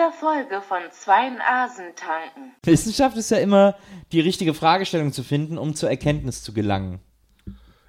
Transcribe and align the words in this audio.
dieser 0.00 0.12
Folge 0.12 0.62
von 0.62 0.78
zwei 0.92 1.28
Nasen 1.28 1.84
tanken. 1.94 2.52
Wissenschaft 2.62 3.18
ist 3.18 3.30
ja 3.30 3.36
immer 3.36 3.74
die 4.12 4.20
richtige 4.20 4.54
Fragestellung 4.54 5.12
zu 5.12 5.22
finden, 5.22 5.58
um 5.58 5.74
zur 5.74 5.90
Erkenntnis 5.90 6.42
zu 6.42 6.54
gelangen. 6.54 7.00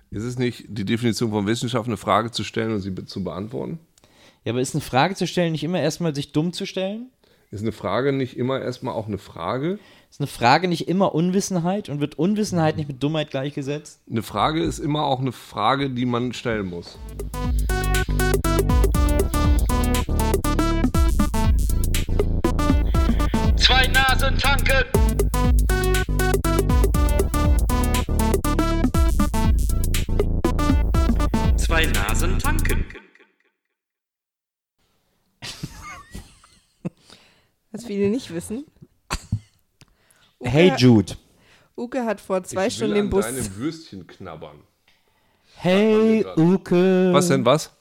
Ist 0.10 0.24
es 0.24 0.38
nicht 0.38 0.66
die 0.68 0.84
Definition 0.84 1.32
von 1.32 1.48
Wissenschaft, 1.48 1.88
eine 1.88 1.96
Frage 1.96 2.32
zu 2.32 2.44
stellen 2.44 2.74
und 2.74 2.82
sie 2.82 2.94
zu 3.06 3.24
beantworten? 3.24 3.80
Ja, 4.44 4.52
aber 4.52 4.60
ist 4.60 4.76
eine 4.76 4.82
Frage 4.82 5.16
zu 5.16 5.26
stellen 5.26 5.54
nicht 5.54 5.64
immer 5.64 5.80
erstmal 5.80 6.14
sich 6.14 6.34
dumm 6.34 6.52
zu 6.52 6.66
stellen? 6.66 7.12
Ist 7.50 7.62
eine 7.62 7.72
Frage 7.72 8.12
nicht 8.12 8.36
immer 8.36 8.60
erstmal 8.60 8.94
auch 8.94 9.08
eine 9.08 9.18
Frage? 9.18 9.80
Ist 10.10 10.20
eine 10.20 10.28
Frage 10.28 10.68
nicht 10.68 10.90
immer 10.90 11.16
Unwissenheit 11.16 11.88
und 11.88 12.02
wird 12.02 12.20
Unwissenheit 12.20 12.76
nicht 12.76 12.90
mit 12.90 13.02
Dummheit 13.02 13.30
gleichgesetzt? 13.30 14.02
Eine 14.10 14.24
Frage 14.24 14.62
ist 14.62 14.80
immer 14.80 15.06
auch 15.06 15.22
eine 15.22 15.32
Frage, 15.32 15.90
die 15.90 16.06
man 16.06 16.34
stellen 16.34 16.66
muss. 16.66 16.98
Zwei 24.22 24.30
Nasen 24.30 24.38
tanken. 24.38 24.86
Zwei 31.58 31.86
Nasen 31.88 32.38
tanken. 32.38 32.86
Was 37.72 37.86
viele 37.86 38.12
nicht 38.12 38.32
wissen. 38.32 38.66
Uke, 40.40 40.52
Hey 40.52 40.72
Jude. 40.78 41.14
Uke 41.76 42.06
hat 42.06 42.22
vor 42.22 42.44
zwei 42.44 42.68
ich 42.68 42.76
Stunden 42.76 42.94
will 42.94 43.02
den 43.02 43.06
an 43.06 43.10
Bus. 43.10 43.26
deinem 43.26 43.56
Würstchen 43.56 44.06
knabbern. 44.06 44.60
Hey 45.56 46.24
Uke. 46.38 47.12
Was 47.12 47.30
denn, 47.30 47.44
was? 47.44 47.72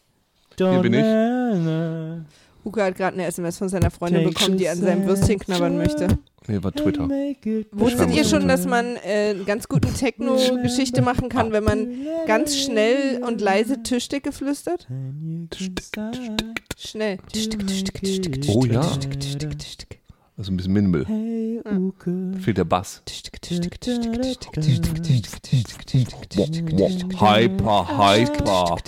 Hier 0.56 0.78
bin 0.80 0.94
ich. 0.94 1.00
ich. 1.00 2.40
Uke 2.64 2.82
hat 2.82 2.96
gerade 2.96 3.14
eine 3.14 3.26
SMS 3.26 3.58
von 3.58 3.68
seiner 3.68 3.90
Freundin 3.90 4.22
Take 4.24 4.34
bekommen, 4.34 4.58
die 4.58 4.68
an 4.68 4.78
seinem 4.78 5.06
Würstchen 5.06 5.38
knabbern 5.38 5.76
möchte. 5.76 6.18
Nee, 6.46 6.62
war 6.62 6.72
Twitter. 6.72 7.08
Wusstet 7.72 8.14
ihr 8.14 8.24
schon, 8.24 8.48
dass 8.48 8.66
man 8.66 8.96
äh, 8.96 9.30
einen 9.30 9.44
ganz 9.44 9.68
guten 9.68 9.92
Techno-Geschichte 9.94 11.02
machen 11.02 11.28
kann, 11.28 11.52
wenn 11.52 11.64
man 11.64 11.88
ganz 12.26 12.56
schnell 12.56 13.22
und 13.22 13.40
leise 13.40 13.82
Tischdecke 13.82 14.32
flüstert? 14.32 14.88
Schnell. 16.78 17.18
Oh 18.48 18.64
ja. 18.64 18.82
Also 20.40 20.52
ein 20.52 20.56
bisschen 20.56 20.72
Minimal. 20.72 21.04
Hey 21.06 21.60
Uke. 21.70 22.32
Fehlt 22.40 22.56
der 22.56 22.64
Bass. 22.64 23.02
Hyper, 27.20 27.86
hyper. 27.98 28.78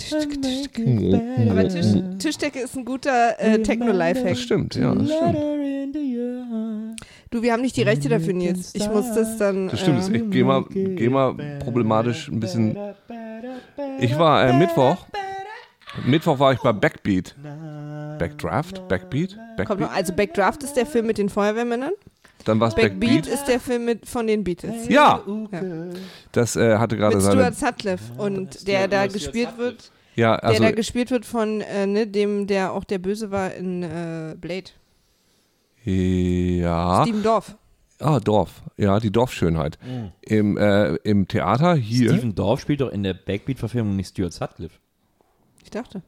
Aber 1.51 1.67
Tisch, 1.67 1.85
Tischdecke 2.17 2.59
ist 2.59 2.75
ein 2.75 2.85
guter 2.85 3.39
äh, 3.39 3.61
Techno-Lifehack. 3.61 4.29
Das 4.29 4.41
stimmt, 4.41 4.73
ja, 4.73 4.95
das 4.95 5.05
stimmt. 5.05 5.37
Du, 7.29 7.43
wir 7.43 7.53
haben 7.53 7.61
nicht 7.61 7.77
die 7.77 7.83
Rechte 7.83 8.09
dafür, 8.09 8.33
Nils. 8.33 8.73
Ich 8.73 8.89
muss 8.89 9.13
das 9.13 9.37
dann. 9.37 9.67
Das 9.67 9.79
stimmt, 9.79 9.99
das 9.99 10.07
ist 10.07 10.13
äh, 10.15 10.17
echt 10.17 10.31
GEMA, 10.31 10.65
GEMA 10.71 11.35
problematisch 11.59 12.29
ein 12.29 12.39
bisschen. 12.39 12.75
Ich 13.99 14.17
war 14.17 14.49
äh, 14.49 14.57
Mittwoch. 14.57 15.05
Mittwoch 16.05 16.39
war 16.39 16.53
ich 16.53 16.59
bei 16.59 16.73
Backbeat. 16.73 17.35
Backdraft? 18.19 18.87
Backbeat? 18.87 19.35
kommt 19.35 19.57
Backbeat? 19.57 19.79
noch, 19.79 19.91
also 19.91 20.13
Backdraft 20.13 20.63
ist 20.63 20.73
der 20.73 20.85
Film 20.85 21.05
mit 21.07 21.17
den 21.17 21.29
Feuerwehrmännern. 21.29 21.91
Dann 22.45 22.59
war 22.59 22.67
es 22.69 22.75
Backbeat 22.75 22.99
Backbeat. 22.99 23.27
ist 23.27 23.45
der 23.45 23.59
Film 23.59 23.85
mit, 23.85 24.07
von 24.07 24.27
den 24.27 24.43
Beatles. 24.43 24.87
Ja, 24.89 25.21
Ja. 25.51 25.61
das 26.31 26.55
äh, 26.55 26.77
hatte 26.77 26.97
gerade 26.97 27.21
seine. 27.21 27.39
Stuart 27.41 27.55
Sutcliffe 27.55 28.13
und 28.17 28.67
der 28.67 28.87
da 28.87 29.07
gespielt 29.07 29.57
wird, 29.57 29.91
Ja, 30.15 30.35
der 30.37 30.43
also 30.43 30.63
da 30.63 30.71
gespielt 30.71 31.09
wird 31.11 31.25
von 31.25 31.61
äh, 31.61 31.85
ne, 31.87 32.07
dem, 32.07 32.47
der 32.47 32.73
auch 32.73 32.83
der 32.83 32.97
Böse 32.99 33.31
war 33.31 33.53
in 33.53 33.83
äh, 33.83 34.35
Blade. 34.39 34.71
ja. 35.85 37.03
Steven 37.03 37.23
Dorff. 37.23 37.55
Ah, 37.99 38.19
Dorf. 38.19 38.61
Ja, 38.75 38.99
die 38.99 39.11
Dorfschönheit. 39.11 39.77
Im, 40.21 40.57
äh, 40.57 40.95
Im 41.03 41.27
Theater 41.27 41.75
hier. 41.75 42.09
Steven 42.09 42.35
Dorff 42.35 42.59
spielt 42.59 42.81
doch 42.81 42.91
in 42.91 43.03
der 43.03 43.13
Backbeat-Verfilmung 43.13 43.95
nicht 43.95 44.09
Stuart 44.09 44.33
Sutcliffe. 44.33 44.75
Ich 45.73 45.81
dachte. 45.81 46.03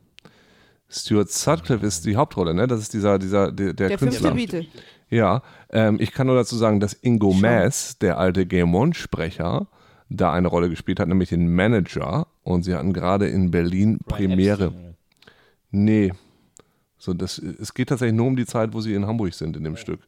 Stuart 0.88 1.32
Sutcliffe 1.32 1.84
ist 1.84 2.06
die 2.06 2.16
Hauptrolle, 2.16 2.54
ne? 2.54 2.68
Das 2.68 2.80
ist 2.80 2.94
dieser, 2.94 3.18
dieser, 3.18 3.52
der, 3.52 3.74
der, 3.74 3.90
Der 3.90 3.98
Künstler. 3.98 4.30
fünfte 4.30 4.58
Beatle. 4.60 4.72
Ja, 5.10 5.42
ähm, 5.72 5.98
ich 6.00 6.12
kann 6.12 6.28
nur 6.28 6.36
dazu 6.36 6.56
sagen, 6.56 6.80
dass 6.80 6.94
Ingo 6.94 7.34
Maas, 7.34 7.98
der 7.98 8.20
alte 8.20 8.46
Game 8.46 8.76
One-Sprecher, 8.76 9.68
da 10.10 10.32
eine 10.32 10.48
Rolle 10.48 10.70
gespielt 10.70 11.00
hat, 11.00 11.08
nämlich 11.08 11.30
den 11.30 11.52
Manager. 11.52 12.28
Und 12.44 12.64
sie 12.64 12.76
hatten 12.76 12.94
gerade 12.94 13.28
in 13.28 13.50
Berlin 13.50 13.98
Premiere. 14.06 14.72
Nee. 15.72 16.14
So, 17.00 17.16
das, 17.16 17.40
es 17.40 17.74
geht 17.74 17.90
tatsächlich 17.90 18.16
nur 18.16 18.28
um 18.28 18.36
die 18.36 18.46
Zeit, 18.46 18.74
wo 18.74 18.82
sie 18.82 18.94
in 18.94 19.08
Hamburg 19.08 19.34
sind 19.34 19.58
in 19.58 19.64
dem 19.64 19.78
Stück. 19.78 20.02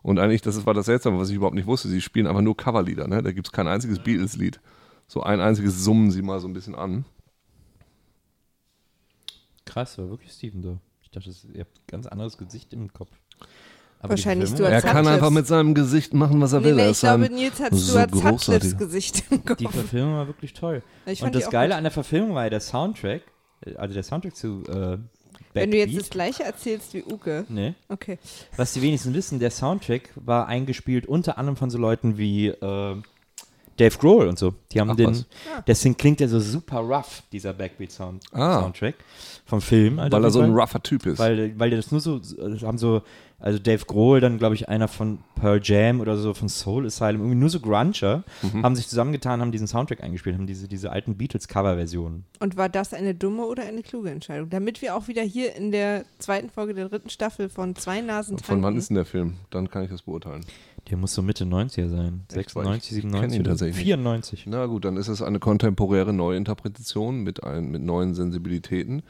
Und 0.00 0.18
eigentlich, 0.18 0.40
das 0.40 0.64
war 0.64 0.72
das 0.72 0.86
Seltsame, 0.86 1.18
was 1.18 1.28
ich 1.28 1.36
überhaupt 1.36 1.54
nicht 1.54 1.66
wusste. 1.66 1.88
Sie 1.88 2.00
spielen 2.00 2.26
einfach 2.26 2.40
nur 2.40 2.56
Coverlieder, 2.56 3.06
ne? 3.08 3.22
Da 3.22 3.32
gibt 3.32 3.48
es 3.48 3.52
kein 3.52 3.68
einziges 3.68 3.98
Beatles-Lied. 3.98 4.58
So 5.06 5.22
ein 5.22 5.40
einziges 5.40 5.84
summen 5.84 6.10
sie 6.10 6.22
mal 6.22 6.40
so 6.40 6.48
ein 6.48 6.54
bisschen 6.54 6.74
an. 6.74 7.04
Krass, 9.64 9.98
war 9.98 10.08
wirklich 10.10 10.32
Steven 10.32 10.62
Dorff. 10.62 10.78
Ich 11.02 11.10
dachte, 11.10 11.28
das- 11.28 11.46
ihr 11.52 11.60
habt 11.60 11.76
ein 11.78 11.82
ganz 11.86 12.06
anderes 12.06 12.36
Gesicht 12.38 12.72
im 12.72 12.92
Kopf. 12.92 13.10
Aber 14.00 14.10
Wahrscheinlich 14.10 14.50
die 14.50 14.56
Stuart 14.56 14.72
Er 14.72 14.82
kann 14.82 15.06
einfach 15.06 15.30
mit 15.30 15.46
seinem 15.46 15.74
Gesicht 15.74 16.12
machen, 16.12 16.40
was 16.40 16.52
er 16.52 16.58
Nee, 16.60 16.66
will. 16.66 16.74
nee, 16.74 16.90
ich 16.90 16.98
glaube, 16.98 17.30
Nils 17.30 17.60
hat 17.60 17.76
Stuart 17.76 18.12
Sutcliffes 18.12 18.76
Gesicht 18.76 19.22
im 19.30 19.44
die 19.56 19.64
Kopf. 19.64 19.74
Verfilmung 19.74 20.14
war 20.16 20.26
wirklich 20.26 20.52
toll. 20.54 20.82
Und 21.06 21.20
die 21.22 21.30
das 21.30 21.50
Geile 21.50 21.68
gut. 21.70 21.76
an 21.78 21.84
der 21.84 21.92
Verfilmung 21.92 22.34
war 22.34 22.44
ja 22.44 22.50
der 22.50 22.60
Soundtrack, 22.60 23.22
also 23.76 23.94
der 23.94 24.02
Soundtrack 24.02 24.34
zu 24.34 24.64
äh, 24.68 24.98
Wenn 25.52 25.70
du 25.70 25.76
jetzt 25.76 25.96
das 25.96 26.10
gleiche 26.10 26.42
erzählst 26.42 26.94
wie 26.94 27.04
Uke. 27.04 27.44
Nee. 27.48 27.74
Okay. 27.88 28.18
Was 28.56 28.72
die 28.72 28.82
wenigsten 28.82 29.14
wissen, 29.14 29.38
der 29.38 29.52
Soundtrack 29.52 30.10
war 30.16 30.48
eingespielt 30.48 31.06
unter 31.06 31.38
anderem 31.38 31.56
von 31.56 31.70
so 31.70 31.78
Leuten 31.78 32.18
wie 32.18 32.48
äh, 32.48 32.96
Dave 33.76 33.96
Grohl 33.98 34.26
und 34.28 34.38
so. 34.38 34.54
Die 34.72 34.80
haben 34.80 34.90
Ach 34.90 34.96
den, 34.96 35.10
was. 35.10 35.26
deswegen 35.66 35.96
klingt 35.96 36.20
der 36.20 36.28
so 36.28 36.40
super 36.40 36.78
rough, 36.80 37.22
dieser 37.32 37.52
Backbeat-Sound 37.52 38.24
Ah. 38.32 38.60
Soundtrack 38.60 38.94
vom 39.46 39.60
Film. 39.60 39.98
Also 39.98 40.16
Weil 40.16 40.24
er 40.24 40.30
so 40.30 40.40
ein 40.40 40.52
rougher 40.52 40.82
Typ 40.82 41.06
ist. 41.06 41.18
Weil, 41.18 41.58
weil 41.58 41.70
der 41.70 41.78
das 41.78 41.90
nur 41.90 42.00
so, 42.00 42.20
also 42.40 42.66
haben 42.66 42.78
so, 42.78 43.02
also 43.40 43.58
Dave 43.58 43.84
Grohl, 43.86 44.20
dann 44.20 44.38
glaube 44.38 44.54
ich 44.54 44.68
einer 44.68 44.86
von 44.86 45.18
Pearl 45.34 45.60
Jam 45.62 46.00
oder 46.00 46.16
so 46.16 46.32
von 46.32 46.48
Soul 46.48 46.86
Asylum, 46.86 47.22
irgendwie 47.22 47.38
nur 47.38 47.48
so 47.48 47.58
Grunger, 47.60 48.22
Mhm. 48.42 48.62
haben 48.62 48.76
sich 48.76 48.86
zusammengetan, 48.88 49.40
haben 49.40 49.50
diesen 49.52 49.66
Soundtrack 49.66 50.02
eingespielt, 50.02 50.36
haben 50.36 50.46
diese, 50.46 50.68
diese 50.68 50.92
alten 50.92 51.16
Beatles-Cover-Versionen. 51.16 52.24
Und 52.40 52.56
war 52.56 52.68
das 52.68 52.94
eine 52.94 53.14
dumme 53.14 53.44
oder 53.46 53.64
eine 53.64 53.82
kluge 53.82 54.10
Entscheidung? 54.10 54.48
Damit 54.50 54.80
wir 54.82 54.94
auch 54.94 55.08
wieder 55.08 55.22
hier 55.22 55.56
in 55.56 55.72
der 55.72 56.04
zweiten 56.18 56.50
Folge 56.50 56.74
der 56.74 56.88
dritten 56.88 57.10
Staffel 57.10 57.48
von 57.48 57.74
Zwei 57.74 58.00
Nasen 58.00 58.38
Von 58.38 58.62
wann 58.62 58.76
ist 58.76 58.90
denn 58.90 58.94
der 58.96 59.04
Film? 59.04 59.34
Dann 59.50 59.68
kann 59.70 59.82
ich 59.84 59.90
das 59.90 60.02
beurteilen. 60.02 60.44
Der 60.90 60.96
muss 60.96 61.14
so 61.14 61.22
Mitte 61.22 61.44
90er 61.44 61.88
sein. 61.88 62.24
Echt, 62.34 62.56
weil 62.56 62.64
96, 62.64 62.96
ich 62.96 63.02
kenn 63.02 63.12
ihn 63.12 63.30
97, 63.30 63.40
oder 63.40 63.50
tatsächlich 63.50 63.76
nicht. 63.76 63.84
94. 63.84 64.46
Na 64.46 64.66
gut, 64.66 64.84
dann 64.84 64.96
ist 64.96 65.08
es 65.08 65.22
eine 65.22 65.38
kontemporäre 65.38 66.12
Neuinterpretation 66.12 67.22
mit, 67.22 67.44
ein, 67.44 67.70
mit 67.70 67.82
neuen 67.82 68.14
Sensibilitäten, 68.14 69.02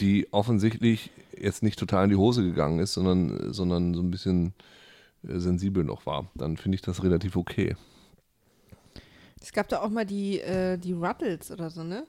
die 0.00 0.28
offensichtlich 0.32 1.10
jetzt 1.36 1.62
nicht 1.62 1.78
total 1.78 2.04
in 2.04 2.10
die 2.10 2.16
Hose 2.16 2.42
gegangen 2.42 2.78
ist, 2.78 2.92
sondern, 2.92 3.52
sondern 3.52 3.94
so 3.94 4.02
ein 4.02 4.10
bisschen 4.10 4.52
äh, 5.26 5.38
sensibel 5.38 5.82
noch 5.82 6.06
war. 6.06 6.26
Dann 6.34 6.56
finde 6.56 6.76
ich 6.76 6.82
das 6.82 7.02
relativ 7.02 7.36
okay. 7.36 7.74
Es 9.40 9.52
gab 9.52 9.68
da 9.68 9.80
auch 9.80 9.90
mal 9.90 10.06
die, 10.06 10.40
äh, 10.40 10.78
die 10.78 10.92
Ruttles 10.92 11.50
oder 11.50 11.70
so, 11.70 11.82
ne? 11.82 12.04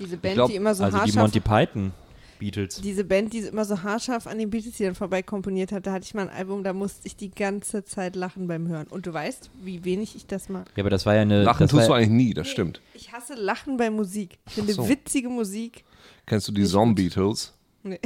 Diese 0.00 0.16
Band, 0.16 0.34
glaub, 0.34 0.50
die 0.50 0.56
immer 0.56 0.74
so 0.74 0.84
also 0.84 0.98
die 1.04 1.12
Monty 1.12 1.40
Python 1.40 1.92
Beatles. 2.38 2.80
diese 2.80 3.04
Band, 3.04 3.32
die 3.32 3.40
immer 3.40 3.64
so 3.64 3.82
haarscharf 3.82 4.26
an 4.26 4.38
den 4.38 4.50
Beatles-Liedern 4.50 4.94
vorbei 4.94 5.22
komponiert 5.22 5.72
hat, 5.72 5.86
da 5.86 5.92
hatte 5.92 6.04
ich 6.04 6.14
mal 6.14 6.28
ein 6.28 6.34
Album, 6.34 6.64
da 6.64 6.72
musste 6.72 7.06
ich 7.06 7.16
die 7.16 7.30
ganze 7.30 7.84
Zeit 7.84 8.16
lachen 8.16 8.46
beim 8.46 8.68
Hören. 8.68 8.86
Und 8.88 9.06
du 9.06 9.12
weißt, 9.12 9.50
wie 9.62 9.84
wenig 9.84 10.16
ich 10.16 10.26
das 10.26 10.48
mag. 10.48 10.70
Ja, 10.76 10.82
aber 10.82 10.90
das 10.90 11.06
war 11.06 11.14
ja 11.14 11.22
eine. 11.22 11.42
Lachen 11.42 11.64
das 11.64 11.70
tust 11.70 11.88
du 11.88 11.92
eigentlich 11.92 12.10
nie, 12.10 12.34
das 12.34 12.48
stimmt. 12.48 12.80
Ich 12.94 13.12
hasse 13.12 13.34
Lachen 13.34 13.76
bei 13.76 13.90
Musik. 13.90 14.38
Ich 14.46 14.54
finde 14.54 14.72
so. 14.72 14.88
witzige 14.88 15.28
Musik. 15.28 15.84
Kennst 16.26 16.48
du 16.48 16.52
die 16.52 16.64
Zombie. 16.64 17.04
Beatles? 17.04 17.54
Nee. 17.82 18.00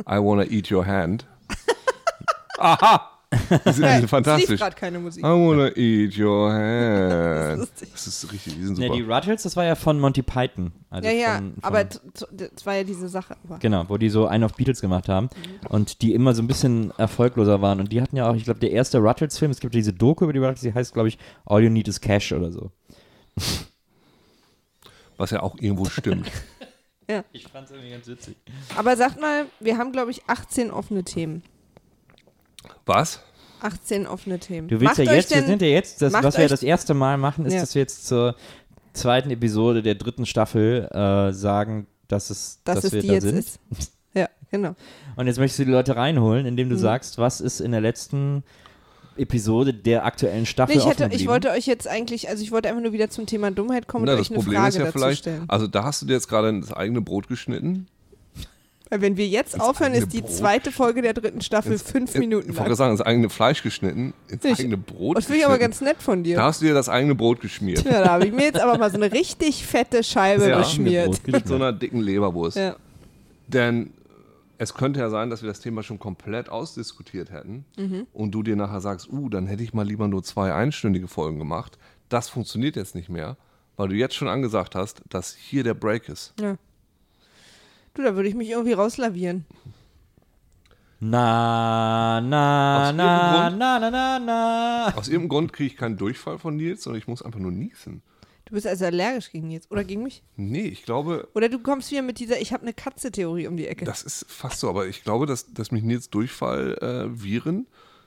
I 0.00 0.18
wanna 0.18 0.44
eat 0.44 0.70
your 0.70 0.86
hand. 0.86 1.26
Aha! 2.58 3.13
Die 3.50 3.72
sind, 3.72 3.84
die 3.84 3.90
sind 3.92 4.04
Es 4.04 4.10
fantastisch. 4.10 4.48
lief 4.50 4.60
gerade 4.60 4.76
keine 4.76 4.98
Musik. 4.98 5.22
I 5.24 5.26
wanna 5.28 5.68
eat 5.76 6.18
your 6.18 6.52
hand. 6.52 7.58
lustig. 7.60 7.88
Das 7.92 8.06
ist 8.06 8.32
richtig, 8.32 8.54
die 8.56 8.64
sind 8.64 8.76
super. 8.76 8.92
die 8.94 9.02
Ruttles, 9.02 9.42
das 9.42 9.56
war 9.56 9.64
ja 9.64 9.74
von 9.74 9.98
Monty 10.00 10.22
Python. 10.22 10.72
Also 10.90 11.08
ja, 11.08 11.14
ja, 11.14 11.34
von, 11.36 11.54
von, 11.54 11.64
aber 11.64 11.84
das 11.84 12.66
war 12.66 12.74
ja 12.74 12.84
diese 12.84 13.08
Sache. 13.08 13.36
Aber 13.44 13.58
Genau, 13.58 13.84
wo 13.88 13.96
die 13.98 14.08
so 14.08 14.26
einen 14.26 14.44
auf 14.44 14.54
Beatles 14.54 14.80
gemacht 14.80 15.08
haben 15.08 15.28
und 15.68 16.02
die 16.02 16.14
immer 16.14 16.34
so 16.34 16.42
ein 16.42 16.46
bisschen 16.46 16.92
erfolgloser 16.98 17.60
waren. 17.62 17.80
Und 17.80 17.92
die 17.92 18.00
hatten 18.00 18.16
ja 18.16 18.28
auch, 18.30 18.34
ich 18.36 18.44
glaube, 18.44 18.60
der 18.60 18.70
erste 18.70 18.98
Ruttles-Film, 18.98 19.50
es 19.50 19.60
gibt 19.60 19.74
diese 19.74 19.92
Doku 19.92 20.24
über 20.24 20.32
die 20.32 20.38
Ruttles, 20.38 20.60
die 20.60 20.72
heißt, 20.74 20.92
glaube 20.94 21.08
ich, 21.08 21.18
All 21.46 21.62
You 21.62 21.70
Need 21.70 21.88
Is 21.88 22.00
Cash 22.00 22.32
oder 22.32 22.52
so. 22.52 22.70
Was 25.16 25.30
ja 25.30 25.42
auch 25.42 25.56
irgendwo 25.58 25.84
stimmt. 25.86 26.30
Ich 27.32 27.46
fand 27.48 27.66
es 27.66 27.70
irgendwie 27.72 27.90
ganz 27.90 28.06
witzig. 28.06 28.34
Aber 28.78 28.96
sagt 28.96 29.20
mal, 29.20 29.44
wir 29.60 29.76
haben, 29.76 29.92
glaube 29.92 30.10
ich, 30.10 30.22
18 30.26 30.70
offene 30.70 31.04
Themen. 31.04 31.42
Was? 32.86 33.20
18 33.60 34.06
offene 34.06 34.38
Themen. 34.38 34.68
Du 34.68 34.80
willst 34.80 34.98
Macht 34.98 35.06
ja 35.06 35.14
jetzt, 35.14 35.30
wir 35.30 35.38
denn- 35.38 35.46
sind 35.46 35.62
ja 35.62 35.68
jetzt, 35.68 36.02
das, 36.02 36.12
was 36.12 36.36
wir 36.36 36.48
das 36.48 36.62
erste 36.62 36.92
Mal 36.94 37.16
machen, 37.16 37.46
ist, 37.46 37.54
Ja. 37.54 37.60
dass 37.60 37.74
wir 37.74 37.80
jetzt 37.82 38.06
zur 38.06 38.34
zweiten 38.92 39.30
Episode 39.30 39.82
der 39.82 39.94
dritten 39.94 40.26
Staffel 40.26 40.88
äh, 40.92 41.32
sagen, 41.32 41.86
dass 42.08 42.30
es, 42.30 42.60
dass 42.64 42.82
dass 42.82 42.92
wir 42.92 43.00
die 43.00 43.08
da 43.08 43.14
jetzt 43.14 43.22
sind. 43.24 43.38
ist. 43.38 43.58
Ja, 44.14 44.28
Genau. 44.50 44.74
Und 45.16 45.26
jetzt 45.26 45.38
möchtest 45.38 45.58
du 45.60 45.64
die 45.64 45.70
Leute 45.72 45.96
reinholen, 45.96 46.44
indem 46.46 46.68
Mhm. 46.68 46.72
du 46.72 46.78
sagst, 46.78 47.18
was 47.18 47.40
ist 47.40 47.60
in 47.60 47.72
der 47.72 47.80
letzten 47.80 48.44
Episode 49.16 49.72
der 49.72 50.04
aktuellen 50.04 50.44
Staffel 50.44 50.74
Nee, 50.76 50.80
ich, 50.82 50.86
offen 50.86 51.02
hätte, 51.04 51.14
ich 51.16 51.26
wollte 51.28 51.50
euch 51.50 51.66
jetzt 51.66 51.86
eigentlich, 51.88 52.28
also 52.28 52.42
ich 52.42 52.50
wollte 52.52 52.68
einfach 52.68 52.82
nur 52.82 52.92
wieder 52.92 53.08
zum 53.10 53.26
Thema 53.26 53.50
Dummheit 53.50 53.86
kommen 53.86 54.04
Na, 54.04 54.12
und 54.12 54.18
das 54.18 54.26
euch 54.26 54.30
eine 54.32 54.38
Problem 54.40 54.56
Frage 54.58 54.68
ist 54.70 54.78
ja 54.78 54.84
dazu 54.86 54.98
vielleicht, 54.98 55.18
stellen. 55.20 55.44
also 55.48 55.66
da 55.68 55.84
hast 55.84 56.02
du 56.02 56.06
dir 56.06 56.14
jetzt 56.14 56.28
gerade 56.28 56.60
das 56.60 56.72
eigene 56.72 57.00
Brot 57.00 57.28
geschnitten. 57.28 57.86
Weil 58.94 59.00
wenn 59.00 59.16
wir 59.16 59.26
jetzt 59.26 59.60
aufhören, 59.60 59.92
ist 59.92 60.12
die 60.12 60.20
Brot. 60.20 60.30
zweite 60.30 60.70
Folge 60.70 61.02
der 61.02 61.14
dritten 61.14 61.40
Staffel 61.40 61.78
fünf 61.78 62.14
Minuten 62.14 62.50
Ich 62.50 62.56
wollte 62.56 62.68
gerade 62.68 62.68
lang. 62.70 62.76
sagen, 62.76 62.96
das 62.98 63.04
eigene 63.04 63.28
Fleisch 63.28 63.64
geschnitten, 63.64 64.14
ins 64.28 64.44
Ich- 64.44 64.60
eigene 64.60 64.76
Brot 64.76 65.16
Das 65.16 65.24
finde 65.24 65.40
ich 65.40 65.46
aber 65.46 65.58
ganz 65.58 65.80
nett 65.80 65.96
von 66.00 66.22
Da 66.22 66.28
dir. 66.30 66.42
hast 66.44 66.60
du 66.62 66.66
dir 66.66 66.74
das 66.74 66.88
eigene 66.88 67.16
Brot 67.16 67.40
geschmiert. 67.40 67.82
Ja, 67.84 68.04
da 68.04 68.10
habe 68.12 68.26
ich 68.26 68.32
mir 68.32 68.44
jetzt 68.44 68.60
aber 68.60 68.78
mal 68.78 68.88
so 68.92 68.96
eine 68.96 69.10
richtig 69.10 69.66
fette 69.66 70.04
Scheibe 70.04 70.48
Ja, 70.48 70.58
beschmiert. 70.58 71.26
Mit 71.26 71.48
so 71.48 71.56
einer 71.56 71.72
dicken 71.72 72.00
Leberwurst. 72.02 72.56
Ja. 72.56 72.76
Denn 73.48 73.90
es 74.58 74.74
könnte 74.74 75.00
ja 75.00 75.10
sein, 75.10 75.28
dass 75.28 75.42
wir 75.42 75.48
das 75.48 75.58
Thema 75.58 75.82
schon 75.82 75.98
komplett 75.98 76.48
ausdiskutiert 76.48 77.32
hätten 77.32 77.64
Mhm. 77.76 78.06
und 78.12 78.30
du 78.30 78.44
dir 78.44 78.54
nachher 78.54 78.80
sagst, 78.80 79.12
uh, 79.12 79.28
dann 79.28 79.48
hätte 79.48 79.64
ich 79.64 79.74
mal 79.74 79.84
lieber 79.84 80.06
nur 80.06 80.22
zwei 80.22 80.54
einstündige 80.54 81.08
Folgen 81.08 81.40
gemacht. 81.40 81.78
Das 82.08 82.28
funktioniert 82.28 82.76
jetzt 82.76 82.94
nicht 82.94 83.08
mehr, 83.08 83.36
weil 83.76 83.88
du 83.88 83.96
jetzt 83.96 84.14
schon 84.14 84.28
angesagt 84.28 84.76
hast, 84.76 85.02
dass 85.10 85.34
hier 85.34 85.64
der 85.64 85.74
Break 85.74 86.08
ist. 86.08 86.32
ja. 86.40 86.54
Du, 87.94 88.02
da 88.02 88.14
würde 88.16 88.28
ich 88.28 88.34
mich 88.34 88.50
irgendwie 88.50 88.72
rauslavieren. 88.72 89.44
Na, 91.00 92.20
na, 92.20 92.88
Aus 92.90 92.94
na, 92.96 93.46
irgendeinem 93.46 93.58
na, 93.58 93.78
na, 93.78 93.90
na, 93.90 94.18
na. 94.18 94.96
Aus 94.96 95.08
irgendeinem 95.08 95.28
Grund 95.28 95.52
kriege 95.52 95.66
ich 95.72 95.76
keinen 95.76 95.96
Durchfall 95.96 96.38
von 96.38 96.56
Nils, 96.56 96.82
sondern 96.82 96.98
ich 97.00 97.08
muss 97.08 97.22
einfach 97.22 97.40
nur 97.40 97.50
niesen. 97.50 98.02
Du 98.46 98.54
bist 98.54 98.66
also 98.66 98.84
allergisch 98.86 99.30
gegen 99.30 99.50
jetzt. 99.50 99.70
Oder 99.70 99.84
gegen 99.84 100.02
mich? 100.02 100.22
Nee, 100.36 100.66
ich 100.66 100.84
glaube, 100.84 101.28
Oder 101.34 101.48
du 101.48 101.58
kommst 101.58 101.90
wieder 101.90 102.02
mit 102.02 102.18
dieser 102.18 102.40
Ich 102.40 102.52
habe 102.52 102.62
eine 102.62 102.72
Katze-Theorie 102.74 103.46
um 103.46 103.56
die 103.56 103.66
Ecke. 103.66 103.84
das 103.84 104.02
ist 104.02 104.26
fast 104.28 104.60
so, 104.60 104.68
aber 104.68 104.86
ich 104.86 105.02
glaube, 105.02 105.26
dass, 105.26 105.52
dass 105.52 105.70
mich 105.70 105.82
Nils 105.82 106.10
Durchfall 106.10 106.74
äh, 106.80 107.22
Viren 107.22 107.66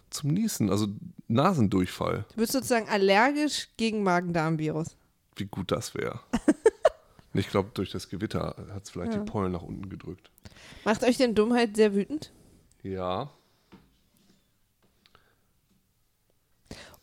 zum 0.10 0.32
Niesen, 0.34 0.70
also 0.70 0.88
Nasendurchfall, 1.28 2.26
Du 2.30 2.36
bist 2.42 2.54
sozusagen 2.54 2.88
allergisch 2.90 3.68
gegen 3.78 4.04
Magen-Darm-Virus. 4.04 4.96
wie 5.36 5.46
gut 5.46 5.72
das 5.72 5.94
wäre. 5.96 6.20
ich 7.38 7.50
glaube, 7.50 7.70
durch 7.74 7.92
das 7.92 8.10
Gewitter 8.10 8.56
hat 8.74 8.84
es 8.84 8.90
vielleicht 8.90 9.14
Ja. 9.14 9.20
die 9.20 9.26
Pollen 9.30 9.52
nach 9.52 9.62
unten 9.64 9.90
gedrückt. 9.90 10.30
Macht 10.86 11.04
euch 11.04 11.18
denn 11.18 11.36
Dummheit 11.36 11.76
sehr 11.76 11.94
wütend? 11.96 12.32
Ja. 12.84 13.30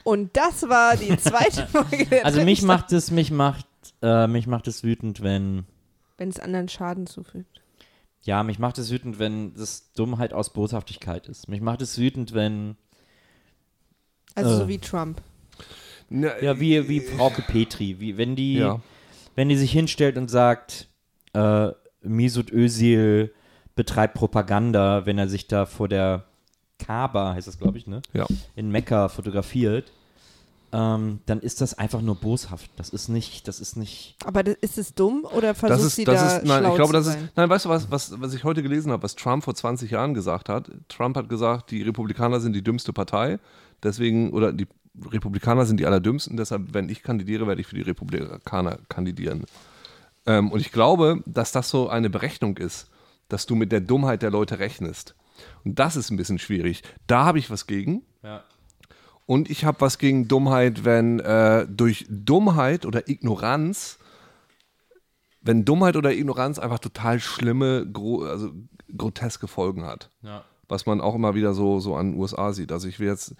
Und 0.03 0.37
das 0.37 0.69
war 0.69 0.97
die 0.97 1.17
zweite 1.17 1.67
Folge 1.73 2.07
der 2.07 2.25
Also 2.27 2.43
mich 2.43 2.63
macht 2.63 2.93
es, 2.93 3.11
mich 3.11 3.31
macht, 3.31 3.67
äh, 4.03 4.27
mich 4.27 4.47
macht 4.47 4.69
es 4.69 4.83
wütend, 4.85 5.23
wenn, 5.23 5.65
Wenn 6.19 6.29
es 6.29 6.39
anderen 6.39 6.69
Schaden 6.69 7.07
zufügt. 7.07 7.63
ja, 8.23 8.43
mich 8.43 8.59
macht 8.59 8.79
es 8.79 8.91
wütend, 8.91 9.19
wenn 9.19 9.55
das 9.55 9.93
Dummheit 9.93 10.33
aus 10.35 10.53
Boshaftigkeit 10.53 11.27
ist. 11.27 11.49
Mich 11.49 11.61
macht 11.63 11.81
es 11.83 11.99
wütend, 11.99 12.35
wenn, 12.35 12.77
Also 14.35 14.51
Äh. 14.51 14.57
so 14.59 14.69
wie 14.69 14.79
Trump. 14.79 15.23
Na, 16.11 16.39
ja, 16.43 16.61
wie, 16.61 16.87
wie 16.89 17.01
Frauke 17.01 17.41
Petri, 17.43 17.99
wie, 17.99 18.19
wenn 18.19 18.37
die, 18.37 18.55
Ja. 18.57 18.81
Wenn 19.35 19.49
die 19.49 19.57
sich 19.57 19.73
hinstellt 19.73 20.17
und 20.17 20.31
sagt, 20.31 20.89
äh, 21.33 21.69
Mesut 22.03 22.53
Özil 22.53 23.33
betreibt 23.75 24.15
Propaganda, 24.15 25.07
wenn 25.07 25.19
er 25.19 25.29
sich 25.29 25.49
da 25.49 25.67
vor 25.67 25.89
der 25.89 26.25
Kaaba, 26.79 27.35
heißt 27.35 27.49
das 27.49 27.59
glaube 27.59 27.79
ich, 27.79 27.87
ne? 27.87 28.03
Ja. 28.13 28.27
In 28.57 28.71
Mekka 28.71 29.09
fotografiert, 29.09 29.93
ähm, 30.73 31.21
dann 31.27 31.41
ist 31.41 31.61
das 31.61 31.79
einfach 31.79 32.03
nur 32.03 32.17
boshaft. 32.17 32.69
Das 32.77 32.91
ist 32.91 33.09
nicht, 33.09 33.47
das 33.47 33.61
ist 33.61 33.77
nicht. 33.77 34.17
Aber 34.25 34.43
das, 34.43 34.57
ist 34.57 34.77
es 34.77 34.95
dumm 34.95 35.25
oder 35.25 35.55
versucht 35.55 35.79
Das 35.79 35.87
ist, 35.87 35.97
sie 35.97 36.05
das 36.05 36.21
da 36.21 36.37
ist, 36.37 36.47
nein, 36.47 36.61
schlau 36.61 36.71
ich 36.71 36.75
glaube, 36.75 36.89
zu 36.89 36.99
das 36.99 37.07
ist, 37.07 37.19
nein, 37.37 37.49
weißt 37.49 37.65
du 37.65 37.69
was, 37.69 37.91
was, 37.91 38.21
was 38.21 38.35
ich 38.35 38.43
heute 38.43 38.63
gelesen 38.63 38.91
habe, 38.91 39.03
was 39.05 39.15
Trump 39.15 39.45
vor 39.45 39.55
20 39.55 39.93
Jahren 39.93 40.15
gesagt 40.15 40.49
hat? 40.49 40.71
Trump 40.89 41.17
hat 41.17 41.29
gesagt, 41.29 41.71
die 41.71 41.83
Republikaner 41.83 42.41
sind 42.41 42.55
die 42.55 42.63
dümmste 42.63 42.93
Partei, 42.93 43.39
deswegen, 43.85 44.33
oder 44.33 44.53
die 44.53 44.67
Republikaner 45.11 45.67
sind 45.67 45.81
die 45.81 45.87
allerdümmsten, 45.87 46.37
deshalb, 46.37 46.73
wenn 46.73 46.89
ich 46.89 47.03
kandidiere, 47.03 47.47
werde 47.47 47.61
ich 47.61 47.67
für 47.67 47.75
die 47.75 47.83
Republikaner 47.83 48.79
kandidieren. 48.89 49.45
Ähm, 50.27 50.53
und 50.53 50.61
ich 50.61 50.73
glaube, 50.73 51.23
dass 51.27 51.53
das 51.53 51.69
so 51.69 51.89
eine 51.89 52.11
Berechnung 52.11 52.57
ist, 52.57 52.91
dass 53.29 53.47
du 53.47 53.55
mit 53.55 53.73
der 53.73 53.81
Dummheit 53.81 54.23
der 54.23 54.31
Leute 54.31 54.59
rechnest. 54.59 55.15
Und 55.65 55.79
das 55.79 55.97
ist 55.97 56.11
ein 56.11 56.17
bisschen 56.17 56.39
schwierig. 56.39 56.83
Da 57.07 57.25
habe 57.25 57.39
ich 57.39 57.51
was 57.51 57.67
gegen. 57.67 58.03
Ja. 58.23 58.45
Und 59.27 59.51
ich 59.51 59.65
habe 59.65 59.81
was 59.81 59.99
gegen 59.99 60.29
Dummheit, 60.29 60.85
wenn 60.85 61.19
äh, 61.21 61.67
durch 61.69 62.07
Dummheit 62.09 62.87
oder 62.87 63.09
Ignoranz, 63.09 63.99
wenn 65.41 65.65
Dummheit 65.65 65.97
oder 65.97 66.13
Ignoranz 66.13 66.59
einfach 66.59 66.79
total 66.79 67.21
schlimme, 67.21 67.91
also 68.29 68.53
groteske 68.97 69.49
Folgen 69.49 69.85
hat. 69.85 70.11
Ja. 70.23 70.45
Was 70.69 70.87
man 70.87 71.01
auch 71.01 71.15
immer 71.15 71.35
wieder 71.35 71.53
so, 71.55 71.81
so 71.81 71.95
an 71.97 72.13
den 72.13 72.21
USA 72.21 72.53
sieht. 72.53 72.73
Also 72.73 72.89
ich 72.89 72.99
will 73.01 73.09
jetzt, 73.09 73.35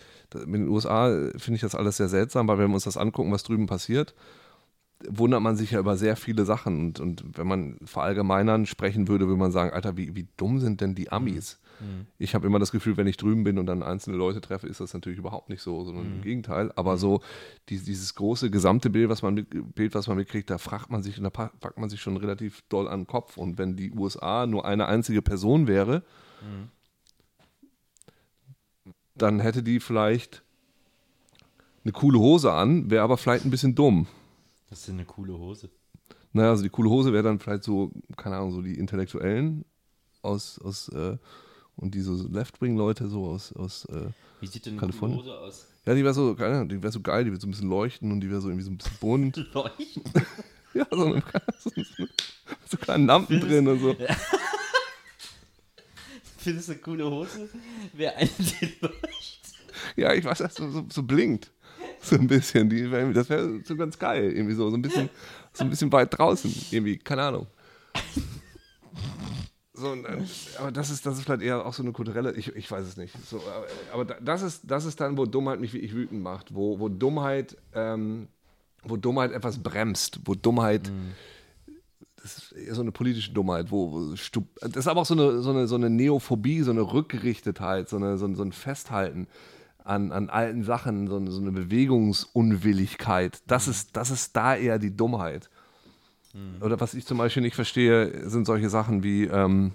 mit 0.47 0.61
den 0.61 0.69
USA 0.69 1.11
äh, 1.11 1.39
finde 1.39 1.57
ich 1.57 1.63
das 1.63 1.75
alles 1.75 1.97
sehr 1.97 2.09
seltsam, 2.09 2.47
weil 2.49 2.59
wenn 2.59 2.69
wir 2.71 2.75
uns 2.75 2.85
das 2.85 2.97
angucken, 2.97 3.33
was 3.33 3.43
drüben 3.43 3.67
passiert, 3.67 4.15
wundert 5.09 5.43
man 5.43 5.57
sich 5.57 5.73
ja 5.73 5.81
über 5.81 5.97
sehr 5.97 6.17
viele 6.17 6.45
Sachen. 6.45 6.79
Und, 6.81 7.01
und 7.01 7.25
wenn 7.37 7.47
man 7.47 7.77
verallgemeinern 7.85 8.65
sprechen 8.67 9.09
würde, 9.09 9.27
würde 9.27 9.39
man 9.39 9.53
sagen, 9.53 9.73
Alter, 9.73 9.97
wie, 9.97 10.15
wie 10.17 10.27
dumm 10.37 10.61
sind 10.61 10.81
denn 10.81 10.95
die 10.95 11.11
Amis? 11.13 11.59
Ich 12.19 12.35
habe 12.37 12.47
immer 12.47 12.61
das 12.61 12.71
Gefühl, 12.71 12.97
wenn 12.97 13.09
ich 13.09 13.17
drüben 13.17 13.43
bin 13.43 13.59
und 13.59 13.67
dann 13.67 13.83
einzelne 13.83 14.17
Leute 14.17 14.41
treffe, 14.41 14.69
ist 14.69 14.81
das 14.81 14.95
natürlich 14.95 15.19
überhaupt 15.19 15.49
nicht 15.51 15.61
so, 15.61 15.85
sondern 15.85 16.07
im 16.07 16.23
Gegenteil. 16.23 16.71
Aber 16.77 16.97
so 16.97 17.21
die, 17.69 17.79
dieses 17.79 18.15
große 18.15 18.49
gesamte 18.51 18.91
Bild, 18.91 19.09
was 19.11 19.23
man 19.23 19.35
mit, 19.35 19.75
Bild, 19.75 19.95
was 19.95 20.07
man 20.07 20.17
mitkriegt, 20.17 20.49
da 20.49 20.59
fragt 20.59 20.91
man 20.91 21.03
sich 21.03 21.19
und 21.19 21.25
da 21.25 21.31
pa- 21.31 21.51
packt 21.61 21.79
man 21.79 21.91
sich 21.91 22.01
schon 22.01 22.17
relativ 22.17 22.63
doll 22.69 22.87
an 22.89 23.01
den 23.01 23.07
Kopf. 23.09 23.37
Und 23.37 23.59
wenn 23.59 23.75
die 23.77 23.91
USA 23.91 24.47
nur 24.47 24.65
eine 24.65 24.87
einzige 24.87 25.21
Person 25.21 25.67
wäre, 25.67 26.03
dann 29.17 29.41
hätte 29.41 29.63
die 29.63 29.81
vielleicht 29.81 30.43
eine 31.85 31.93
coole 31.93 32.19
Hose 32.19 32.53
an, 32.53 32.91
wäre 32.91 33.05
aber 33.05 33.17
vielleicht 33.17 33.45
ein 33.45 33.51
bisschen 33.51 33.75
dumm. 33.75 34.07
Das 34.71 34.81
ist 34.81 34.91
eine 34.91 35.05
coole 35.05 35.39
Hose. 35.39 35.69
Naja, 36.33 36.51
also 36.51 36.63
die 36.63 36.69
coole 36.71 36.91
Hose 36.91 37.13
wäre 37.13 37.23
dann 37.23 37.39
vielleicht 37.39 37.63
so, 37.65 37.93
keine 38.17 38.37
Ahnung, 38.37 38.53
so 38.53 38.63
die 38.63 38.75
Intellektuellen 38.79 39.65
aus, 40.23 40.59
aus 40.59 40.89
äh, 40.89 41.17
und 41.77 41.95
diese 41.95 42.17
so 42.17 42.29
Left-Wing-Leute 42.29 43.09
so 43.09 43.27
aus, 43.27 43.53
aus 43.53 43.85
äh, 43.87 44.09
Wie 44.41 44.47
sieht 44.47 44.67
denn 44.67 44.73
eine 44.75 44.81
Kalifornien? 44.81 45.21
coole 45.21 45.31
Hose 45.33 45.39
aus? 45.41 45.67
ja, 45.87 45.95
die 45.95 46.03
wäre 46.03 46.15
so, 46.15 46.35
keine 46.35 46.57
Ahnung, 46.57 46.69
die 46.71 46.83
wäre 46.83 46.93
so 46.93 47.01
geil, 47.01 47.25
die 47.25 47.31
würde 47.31 47.41
so 47.41 47.47
ein 47.47 47.51
bisschen 47.51 47.69
leuchten 47.69 48.11
und 48.11 48.21
die 48.21 48.31
wäre 48.31 48.41
so 48.41 48.49
irgendwie 48.49 48.65
so 48.65 48.71
ein 48.71 48.79
bisschen 48.79 48.97
bunt. 49.01 49.37
Leuchten. 49.55 50.03
ja, 50.73 50.87
so, 50.91 51.05
eine, 51.05 51.23
so, 51.61 51.71
so, 51.71 52.05
so 52.67 52.77
kleine 52.79 53.07
Lampen 53.07 53.41
drin 53.41 53.69
und 53.69 53.81
so. 53.81 53.95
Findest 56.45 56.69
du 56.69 56.73
eine 56.73 56.81
coole 56.81 57.11
Hose? 57.11 57.49
Wer 57.95 58.17
eine, 58.17 58.29
die 58.39 58.75
leuchtet? 58.81 59.55
Ja, 59.97 60.13
ich 60.13 60.25
weiß, 60.25 60.39
dass 60.39 60.55
so, 60.55 60.71
so, 60.71 60.85
so 60.91 61.03
blinkt. 61.03 61.51
So 62.01 62.17
ein 62.17 62.27
bisschen. 62.27 62.69
Die, 62.69 62.89
das 63.13 63.29
wäre 63.31 63.61
so 63.65 63.77
ganz 63.77 63.99
geil. 63.99 64.31
Irgendwie 64.33 64.55
so, 64.55 64.69
so 64.71 64.77
ein 64.77 64.83
bisschen, 64.83 65.09
so 65.53 65.65
ein 65.65 65.71
bisschen 65.71 65.91
weit 65.91 66.17
draußen. 66.17 66.55
Irgendwie, 66.71 66.99
keine 66.99 67.23
Ahnung. 67.23 67.47
So, 69.73 69.91
und, 69.91 70.05
äh, 70.05 70.19
aber 70.59 70.71
das 70.71 70.91
ist, 70.91 71.05
das 71.05 71.19
ist 71.19 71.25
vielleicht 71.25 71.43
eher 71.43 71.67
auch 71.67 71.75
so 71.75 71.83
eine 71.83 71.91
kulturelle, 71.93 72.33
ich, 72.35 72.55
ich 72.55 72.71
weiß 72.71 72.87
es 72.87 72.97
nicht. 72.97 73.13
So, 73.29 73.39
aber 73.41 73.67
aber 73.93 74.05
da- 74.05 74.21
das 74.21 74.43
ist, 74.43 74.63
das 74.65 74.85
ist 74.85 75.01
dann, 75.01 75.19
wo 75.19 75.27
Dummheit 75.27 75.59
mich 75.61 75.73
wirklich 75.73 75.95
wütend 75.95 76.23
macht, 76.23 76.55
wo, 76.55 76.79
wo 76.79 76.89
Dummheit, 76.89 77.57
ähm, 77.75 78.29
wo 78.85 78.97
Dummheit 78.97 79.33
etwas 79.33 79.61
bremst, 79.61 80.21
wo 80.27 80.35
Dummheit, 80.37 80.93
das 82.25 82.39
ist 82.39 82.53
eher 82.53 82.75
so 82.75 82.81
eine 82.81 82.91
politische 82.91 83.33
Dummheit, 83.33 83.71
wo, 83.71 83.93
wo 83.93 84.17
Stu- 84.17 84.47
das 84.61 84.77
ist 84.77 84.89
aber 84.89 85.03
auch 85.03 85.07
so 85.07 85.13
eine, 85.15 85.43
so 85.43 85.51
eine, 85.51 85.67
so 85.69 85.75
eine 85.75 85.91
Neophobie, 85.91 86.63
so 86.63 86.71
eine 86.71 86.81
Rückgerichtetheit, 86.81 87.89
so, 87.91 87.97
eine, 87.97 88.17
so, 88.17 88.25
ein- 88.25 88.35
so 88.35 88.43
ein 88.43 88.53
Festhalten 88.53 89.29
an, 89.85 90.11
an 90.11 90.31
alten 90.31 90.65
Sachen, 90.65 91.07
so 91.07 91.17
eine, 91.17 91.31
so 91.31 91.41
eine 91.43 91.53
Bewegungsunwilligkeit. 91.53 93.43
Das 93.47 93.69
ist, 93.69 93.95
das 93.95 94.11
ist 94.11 94.35
da 94.35 94.57
eher 94.57 94.79
die 94.79 94.97
Dummheit. 94.97 95.51
Oder 96.63 96.81
was 96.81 96.95
ich 96.95 97.05
zum 97.07 97.19
Beispiel 97.19 97.43
nicht 97.43 97.55
verstehe, 97.57 98.29
sind 98.29 98.47
solche 98.47 98.71
Sachen 98.71 99.03
wie 99.03 99.25
ähm, 99.25 99.73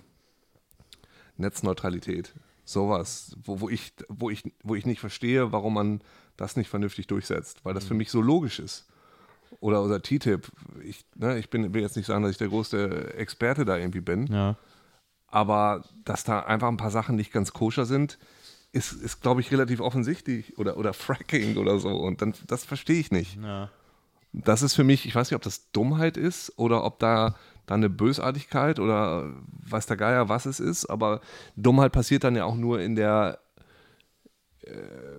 Netzneutralität. 1.37 2.33
Sowas, 2.65 3.35
wo, 3.43 3.61
wo, 3.61 3.69
ich, 3.69 3.93
wo, 4.09 4.29
ich, 4.29 4.43
wo 4.63 4.75
ich 4.75 4.85
nicht 4.85 4.99
verstehe, 4.99 5.51
warum 5.51 5.75
man 5.75 6.01
das 6.35 6.55
nicht 6.55 6.69
vernünftig 6.69 7.07
durchsetzt, 7.07 7.63
weil 7.63 7.73
das 7.73 7.85
für 7.85 7.93
mich 7.93 8.09
so 8.11 8.21
logisch 8.21 8.59
ist. 8.59 8.87
Oder, 9.59 9.83
oder 9.83 10.01
TTIP. 10.01 10.49
Ich, 10.83 11.05
ne, 11.15 11.37
ich 11.37 11.49
bin, 11.49 11.73
will 11.73 11.81
jetzt 11.81 11.97
nicht 11.97 12.05
sagen, 12.05 12.23
dass 12.23 12.31
ich 12.31 12.37
der 12.37 12.47
größte 12.47 13.13
Experte 13.15 13.65
da 13.65 13.77
irgendwie 13.77 14.01
bin, 14.01 14.27
Ja. 14.27 14.55
aber 15.27 15.83
dass 16.05 16.23
da 16.23 16.39
einfach 16.41 16.67
ein 16.69 16.77
paar 16.77 16.91
Sachen 16.91 17.15
nicht 17.15 17.31
ganz 17.33 17.51
koscher 17.53 17.85
sind, 17.85 18.17
ist, 18.71 18.93
ist 18.93 19.21
glaube 19.21 19.41
ich, 19.41 19.51
relativ 19.51 19.79
offensichtlich. 19.81 20.57
Oder, 20.57 20.77
oder 20.77 20.93
Fracking 20.93 21.57
oder 21.57 21.79
so. 21.79 21.89
Und 21.89 22.21
dann, 22.21 22.33
das 22.47 22.63
verstehe 22.65 22.99
ich 22.99 23.11
nicht. 23.11 23.37
ja. 23.41 23.69
Das 24.31 24.61
ist 24.61 24.75
für 24.75 24.83
mich, 24.83 25.07
ich 25.07 25.15
weiß 25.15 25.31
nicht, 25.31 25.35
ob 25.35 25.41
das 25.41 25.71
Dummheit 25.71 26.15
ist 26.15 26.53
oder 26.59 26.83
ob 26.83 26.99
da, 26.99 27.35
da 27.65 27.73
eine 27.73 27.89
Bösartigkeit 27.89 28.79
oder 28.79 29.33
weiß 29.67 29.87
der 29.87 29.97
Geier, 29.97 30.29
was 30.29 30.45
es 30.45 30.59
ist, 30.59 30.85
aber 30.85 31.19
Dummheit 31.55 31.91
passiert 31.91 32.23
dann 32.23 32.35
ja 32.35 32.45
auch 32.45 32.55
nur 32.55 32.79
in 32.79 32.95
der, 32.95 33.39
äh, 34.61 34.71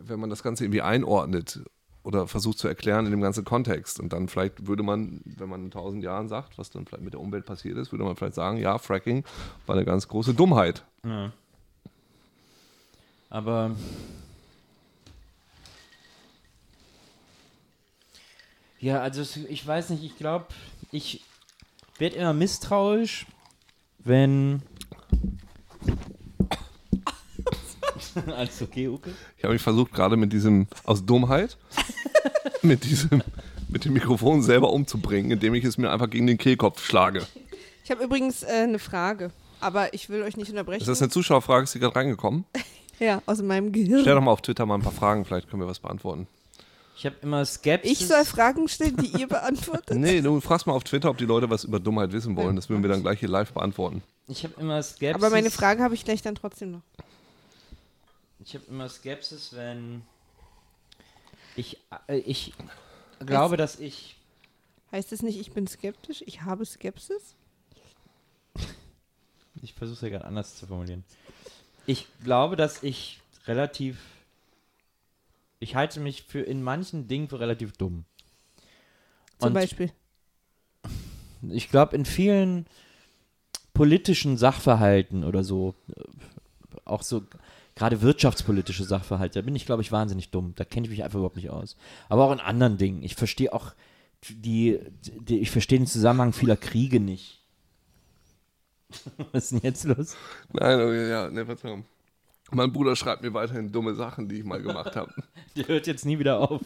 wenn 0.02 0.20
man 0.20 0.30
das 0.30 0.44
Ganze 0.44 0.62
irgendwie 0.64 0.82
einordnet. 0.82 1.60
Oder 2.02 2.26
versucht 2.26 2.58
zu 2.58 2.68
erklären 2.68 3.04
in 3.04 3.10
dem 3.10 3.20
ganzen 3.20 3.44
Kontext. 3.44 4.00
Und 4.00 4.12
dann 4.12 4.28
vielleicht 4.28 4.66
würde 4.66 4.82
man, 4.82 5.20
wenn 5.24 5.48
man 5.48 5.64
in 5.64 5.70
tausend 5.70 6.02
Jahren 6.02 6.28
sagt, 6.28 6.58
was 6.58 6.70
dann 6.70 6.86
vielleicht 6.86 7.04
mit 7.04 7.12
der 7.12 7.20
Umwelt 7.20 7.44
passiert 7.44 7.76
ist, 7.76 7.92
würde 7.92 8.04
man 8.04 8.16
vielleicht 8.16 8.34
sagen, 8.34 8.56
ja, 8.56 8.78
Fracking 8.78 9.24
war 9.66 9.76
eine 9.76 9.84
ganz 9.84 10.08
große 10.08 10.34
Dummheit. 10.34 10.84
Ja. 11.04 11.32
Aber 13.28 13.76
ja, 18.80 19.00
also 19.00 19.22
ich 19.48 19.66
weiß 19.66 19.90
nicht, 19.90 20.02
ich 20.02 20.16
glaube, 20.16 20.46
ich 20.90 21.22
werde 21.98 22.16
immer 22.16 22.32
misstrauisch, 22.32 23.26
wenn 23.98 24.62
Alles 28.36 28.62
okay, 28.62 28.88
Uke? 28.88 29.10
Ich 29.36 29.44
habe 29.44 29.52
mich 29.52 29.62
versucht, 29.62 29.92
gerade 29.92 30.16
mit 30.16 30.32
diesem, 30.32 30.66
aus 30.84 31.04
Dummheit, 31.04 31.56
mit 32.62 32.84
diesem, 32.84 33.22
mit 33.68 33.84
dem 33.84 33.92
Mikrofon 33.92 34.42
selber 34.42 34.72
umzubringen, 34.72 35.30
indem 35.30 35.54
ich 35.54 35.64
es 35.64 35.78
mir 35.78 35.90
einfach 35.90 36.10
gegen 36.10 36.26
den 36.26 36.38
Kehlkopf 36.38 36.84
schlage. 36.84 37.26
Ich 37.84 37.90
habe 37.90 38.04
übrigens 38.04 38.42
äh, 38.42 38.64
eine 38.64 38.78
Frage, 38.78 39.30
aber 39.60 39.94
ich 39.94 40.08
will 40.08 40.22
euch 40.22 40.36
nicht 40.36 40.50
unterbrechen. 40.50 40.82
Ist 40.82 40.88
das 40.88 41.02
eine 41.02 41.10
Zuschauerfrage? 41.10 41.64
Ist 41.64 41.74
die 41.74 41.78
gerade 41.78 41.96
reingekommen? 41.96 42.44
ja, 42.98 43.22
aus 43.26 43.42
meinem 43.42 43.72
Gehirn. 43.72 44.02
Stell 44.02 44.14
doch 44.14 44.22
mal 44.22 44.32
auf 44.32 44.42
Twitter 44.42 44.66
mal 44.66 44.76
ein 44.76 44.82
paar 44.82 44.92
Fragen, 44.92 45.24
vielleicht 45.24 45.50
können 45.50 45.62
wir 45.62 45.68
was 45.68 45.80
beantworten. 45.80 46.26
Ich 47.00 47.06
habe 47.06 47.16
immer 47.22 47.46
Skepsis. 47.46 47.92
Ich 47.92 48.06
soll 48.06 48.26
Fragen 48.26 48.68
stellen, 48.68 48.94
die 48.98 49.18
ihr 49.18 49.26
beantwortet? 49.26 49.96
Nee, 49.96 50.20
du 50.20 50.38
fragst 50.42 50.66
mal 50.66 50.74
auf 50.74 50.84
Twitter, 50.84 51.08
ob 51.08 51.16
die 51.16 51.24
Leute 51.24 51.48
was 51.48 51.64
über 51.64 51.80
Dummheit 51.80 52.12
wissen 52.12 52.36
wollen. 52.36 52.56
Das 52.56 52.68
würden 52.68 52.82
wir 52.82 52.90
dann 52.90 53.00
gleich 53.00 53.20
hier 53.20 53.28
live 53.30 53.54
beantworten. 53.54 54.02
Ich 54.28 54.44
habe 54.44 54.52
immer 54.60 54.82
Skepsis. 54.82 55.14
Aber 55.14 55.30
meine 55.30 55.50
Frage 55.50 55.82
habe 55.82 55.94
ich 55.94 56.04
gleich 56.04 56.20
dann 56.20 56.34
trotzdem 56.34 56.72
noch. 56.72 56.82
Ich 58.42 58.54
habe 58.54 58.64
immer 58.66 58.88
Skepsis, 58.88 59.54
wenn 59.54 60.02
ich 61.56 61.78
äh, 62.08 62.18
ich 62.18 62.54
glaube, 63.20 63.56
dass 63.56 63.78
ich 63.78 64.16
Heißt 64.92 65.12
es 65.12 65.22
nicht, 65.22 65.38
ich 65.38 65.52
bin 65.52 65.68
skeptisch? 65.68 66.22
Ich 66.26 66.42
habe 66.42 66.64
Skepsis? 66.64 67.36
ich 69.62 69.74
versuche 69.74 69.94
es 69.94 70.00
ja 70.00 70.08
gerade 70.08 70.24
anders 70.24 70.56
zu 70.56 70.66
formulieren. 70.66 71.04
Ich 71.86 72.06
glaube, 72.24 72.56
dass 72.56 72.82
ich 72.82 73.20
relativ 73.46 73.98
ich 75.60 75.76
halte 75.76 76.00
mich 76.00 76.22
für 76.22 76.40
in 76.40 76.62
manchen 76.62 77.06
Dingen 77.06 77.28
für 77.28 77.38
relativ 77.38 77.72
dumm. 77.72 78.04
Zum 79.38 79.48
Und 79.48 79.54
Beispiel. 79.54 79.92
ich 81.50 81.68
glaube, 81.68 81.94
in 81.94 82.06
vielen 82.06 82.66
politischen 83.74 84.38
Sachverhalten 84.38 85.22
oder 85.22 85.44
so, 85.44 85.74
äh, 85.94 86.02
auch 86.86 87.02
so 87.02 87.22
gerade 87.80 88.02
wirtschaftspolitische 88.02 88.84
Sachverhalte, 88.84 89.40
da 89.40 89.44
bin 89.44 89.56
ich, 89.56 89.64
glaube 89.64 89.80
ich, 89.80 89.90
wahnsinnig 89.90 90.30
dumm. 90.30 90.52
Da 90.54 90.64
kenne 90.64 90.84
ich 90.84 90.90
mich 90.90 91.02
einfach 91.02 91.16
überhaupt 91.16 91.36
nicht 91.36 91.48
aus. 91.48 91.78
Aber 92.10 92.24
auch 92.24 92.32
in 92.32 92.38
anderen 92.38 92.76
Dingen. 92.76 93.02
Ich 93.02 93.14
verstehe 93.14 93.54
auch 93.54 93.72
die, 94.28 94.78
die 95.18 95.38
ich 95.38 95.50
verstehe 95.50 95.78
den 95.78 95.86
Zusammenhang 95.86 96.34
vieler 96.34 96.58
Kriege 96.58 97.00
nicht. 97.00 97.42
Was 99.32 99.44
ist 99.44 99.52
denn 99.52 99.60
jetzt 99.62 99.84
los? 99.84 100.14
Nein, 100.52 100.78
okay, 100.78 101.08
ja, 101.08 101.30
ne, 101.30 101.46
Verzeihung. 101.46 101.86
Mein 102.50 102.70
Bruder 102.70 102.96
schreibt 102.96 103.22
mir 103.22 103.32
weiterhin 103.32 103.72
dumme 103.72 103.94
Sachen, 103.94 104.28
die 104.28 104.40
ich 104.40 104.44
mal 104.44 104.60
gemacht 104.60 104.94
habe. 104.94 105.14
Der 105.56 105.68
hört 105.68 105.86
jetzt 105.86 106.04
nie 106.04 106.18
wieder 106.18 106.38
auf. 106.38 106.60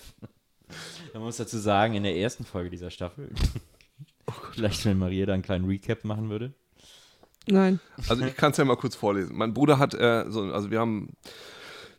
Man 1.13 1.23
muss 1.23 1.37
dazu 1.37 1.59
sagen, 1.59 1.95
in 1.95 2.03
der 2.03 2.17
ersten 2.17 2.45
Folge 2.45 2.71
dieser 2.71 2.91
Staffel, 2.91 3.31
vielleicht 4.53 4.85
wenn 4.85 4.99
Maria 4.99 5.27
da 5.27 5.35
einen 5.35 5.45
kleinen 5.45 5.67
Recap 5.67 6.03
machen 6.03 6.29
würde. 6.29 6.55
Nein. 7.47 7.81
Also 8.09 8.25
ich 8.25 8.37
kann 8.37 8.53
es 8.53 8.57
ja 8.57 8.65
mal 8.65 8.77
kurz 8.77 8.95
vorlesen. 8.95 9.37
Mein 9.37 9.53
Bruder 9.55 9.79
hat, 9.79 9.95
äh, 9.95 10.25
so, 10.29 10.43
also 10.45 10.71
wir 10.71 10.81
haben, 10.81 11.11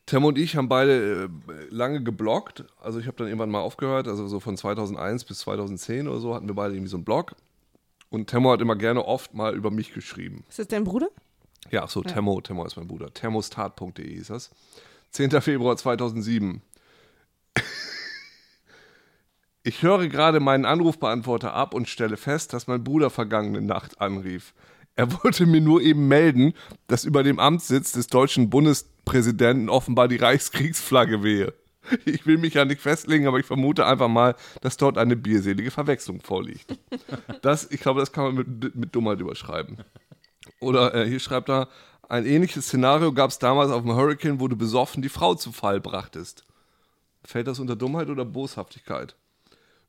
Tim 0.05 0.25
und 0.25 0.37
ich 0.37 0.55
haben 0.55 0.69
beide 0.69 1.25
äh, 1.25 1.29
lange 1.69 2.03
gebloggt. 2.03 2.63
Also 2.81 2.99
ich 2.99 3.07
habe 3.07 3.17
dann 3.17 3.27
irgendwann 3.27 3.51
mal 3.51 3.61
aufgehört, 3.61 4.07
also 4.07 4.27
so 4.27 4.39
von 4.39 4.57
2001 4.57 5.25
bis 5.25 5.39
2010 5.39 6.07
oder 6.07 6.19
so 6.19 6.33
hatten 6.33 6.47
wir 6.47 6.55
beide 6.55 6.73
irgendwie 6.73 6.89
so 6.89 6.97
einen 6.97 7.05
Blog. 7.05 7.35
Und 8.09 8.27
Temmo 8.27 8.51
hat 8.51 8.61
immer 8.61 8.75
gerne 8.75 9.05
oft 9.05 9.33
mal 9.33 9.55
über 9.55 9.71
mich 9.71 9.93
geschrieben. 9.93 10.45
Ist 10.49 10.59
das 10.59 10.67
dein 10.67 10.83
Bruder? 10.83 11.09
Ja, 11.71 11.87
so, 11.87 12.01
Temmo, 12.01 12.39
Temmo 12.41 12.65
ist 12.65 12.77
mein 12.77 12.87
Bruder. 12.87 13.13
Thermostat.de 13.13 14.05
ist 14.05 14.29
das. 14.29 14.51
10. 15.11 15.41
Februar 15.41 15.75
2007. 15.75 16.61
Ich 19.67 19.81
höre 19.81 20.07
gerade 20.09 20.39
meinen 20.39 20.63
Anrufbeantworter 20.63 21.53
ab 21.53 21.73
und 21.73 21.89
stelle 21.89 22.17
fest, 22.17 22.53
dass 22.53 22.67
mein 22.67 22.83
Bruder 22.83 23.09
vergangene 23.09 23.61
Nacht 23.61 23.99
anrief. 23.99 24.53
Er 24.95 25.11
wollte 25.23 25.45
mir 25.45 25.61
nur 25.61 25.81
eben 25.81 26.07
melden, 26.07 26.53
dass 26.87 27.03
über 27.03 27.23
dem 27.23 27.39
Amtssitz 27.39 27.91
des 27.91 28.07
deutschen 28.07 28.49
Bundespräsidenten 28.49 29.69
offenbar 29.69 30.07
die 30.07 30.15
Reichskriegsflagge 30.15 31.21
wehe. 31.23 31.53
Ich 32.05 32.25
will 32.25 32.37
mich 32.37 32.55
ja 32.55 32.65
nicht 32.65 32.81
festlegen, 32.81 33.27
aber 33.27 33.39
ich 33.39 33.45
vermute 33.45 33.85
einfach 33.85 34.07
mal, 34.07 34.35
dass 34.61 34.77
dort 34.77 34.97
eine 34.97 35.15
bierselige 35.15 35.69
Verwechslung 35.69 36.21
vorliegt. 36.21 36.77
Das, 37.41 37.69
ich 37.69 37.79
glaube, 37.79 37.99
das 37.99 38.11
kann 38.11 38.23
man 38.23 38.35
mit, 38.35 38.75
mit 38.75 38.95
Dummheit 38.95 39.19
überschreiben. 39.19 39.77
Oder 40.59 40.95
äh, 40.95 41.07
hier 41.07 41.19
schreibt 41.19 41.49
er, 41.49 41.67
ein 42.07 42.25
ähnliches 42.25 42.67
Szenario 42.67 43.13
gab 43.13 43.31
es 43.31 43.39
damals 43.39 43.71
auf 43.71 43.83
dem 43.83 43.93
Hurricane, 43.93 44.39
wo 44.39 44.47
du 44.47 44.55
besoffen 44.55 45.01
die 45.01 45.09
Frau 45.09 45.35
zu 45.35 45.51
Fall 45.51 45.81
brachtest. 45.81 46.43
Fällt 47.23 47.47
das 47.47 47.59
unter 47.59 47.75
Dummheit 47.75 48.09
oder 48.09 48.25
Boshaftigkeit? 48.25 49.15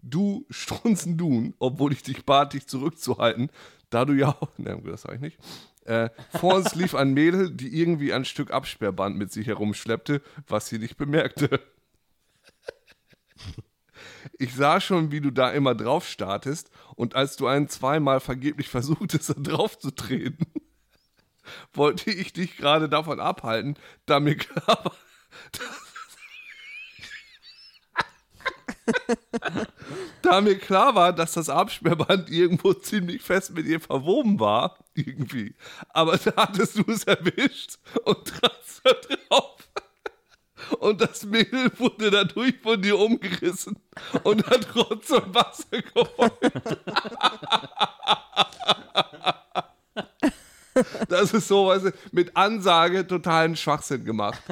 Du 0.03 0.47
Strunzendun, 0.51 1.55
obwohl 1.59 1.93
ich 1.93 2.03
dich 2.03 2.25
bat, 2.25 2.53
dich 2.53 2.67
zurückzuhalten, 2.67 3.51
da 3.91 4.05
du 4.05 4.13
ja 4.15 4.29
auch, 4.29 4.51
ne, 4.59 4.81
das 4.85 5.03
sag 5.03 5.15
ich 5.15 5.21
nicht. 5.21 5.39
Äh, 5.85 6.11
vor 6.31 6.55
uns 6.55 6.75
lief 6.75 6.95
ein 6.95 7.15
Mädel, 7.15 7.51
die 7.51 7.79
irgendwie 7.81 8.13
ein 8.13 8.25
Stück 8.25 8.51
Absperrband 8.51 9.17
mit 9.17 9.31
sich 9.33 9.47
herumschleppte, 9.47 10.21
was 10.49 10.69
sie 10.69 10.79
nicht 10.79 10.97
bemerkte. 10.97 11.61
Ich 14.39 14.55
sah 14.55 14.81
schon, 14.81 15.13
wie 15.13 15.21
du 15.21 15.31
da 15.31 15.51
immer 15.51 15.75
drauf 15.75 16.09
startest 16.09 16.71
und 16.97 17.15
als 17.15 17.37
du 17.37 17.47
einen 17.47 17.69
zweimal 17.69 18.21
vergeblich 18.21 18.69
versuchtest, 18.69 19.31
da 19.31 19.35
drauf 19.35 19.79
zu 19.79 19.93
treten, 19.93 20.47
wollte 21.73 22.11
ich 22.11 22.33
dich 22.33 22.57
gerade 22.57 22.89
davon 22.89 23.21
abhalten, 23.21 23.77
da 24.07 24.19
mir 24.19 24.37
klar 24.37 24.93
da 30.27 30.41
mir 30.41 30.59
klar 30.59 30.95
war, 30.95 31.13
dass 31.13 31.33
das 31.33 31.49
Absperrband 31.49 32.31
irgendwo 32.31 32.73
ziemlich 32.73 33.23
fest 33.23 33.55
mit 33.55 33.67
ihr 33.67 33.81
verwoben 33.81 34.41
war, 34.41 34.79
irgendwie. 34.95 35.55
Aber 35.91 36.17
da 36.17 36.33
hattest 36.37 36.79
du 36.79 36.85
es 36.89 37.05
erwischt 37.05 37.79
und 38.05 38.25
tratst 38.25 38.81
da 38.85 38.93
drauf. 38.93 39.57
Und 40.81 41.01
das 41.01 41.25
Mädel 41.25 41.71
wurde 41.79 42.11
dadurch 42.11 42.55
von 42.63 42.81
dir 42.81 42.99
umgerissen 42.99 43.79
und 44.25 44.47
hat 44.47 44.75
Rotz 44.75 45.11
und 45.11 45.35
Wasser 45.35 45.83
geheult. 45.83 46.33
Das 51.09 51.33
ist 51.33 51.49
so, 51.49 51.71
du, 51.71 51.93
mit 52.13 52.37
Ansage 52.37 53.07
totalen 53.07 53.57
Schwachsinn 53.57 54.05
gemacht. 54.05 54.43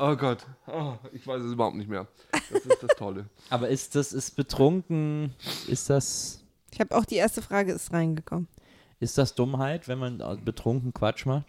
Oh 0.00 0.14
Gott, 0.14 0.46
oh, 0.68 0.94
ich 1.12 1.26
weiß 1.26 1.42
es 1.42 1.52
überhaupt 1.52 1.74
nicht 1.74 1.88
mehr. 1.88 2.06
Das 2.30 2.64
ist 2.64 2.82
das 2.82 2.96
Tolle. 2.96 3.26
Aber 3.50 3.68
ist 3.68 3.96
das, 3.96 4.12
ist 4.12 4.36
betrunken, 4.36 5.34
ist 5.66 5.90
das, 5.90 6.44
Ich 6.70 6.78
habe 6.78 6.96
auch 6.96 7.04
die 7.04 7.16
erste 7.16 7.42
Frage 7.42 7.72
ist 7.72 7.92
reingekommen. 7.92 8.46
ist 9.00 9.18
das 9.18 9.34
Dummheit, 9.34 9.88
wenn 9.88 9.98
man 9.98 10.22
betrunken 10.44 10.94
Quatsch 10.94 11.26
macht? 11.26 11.46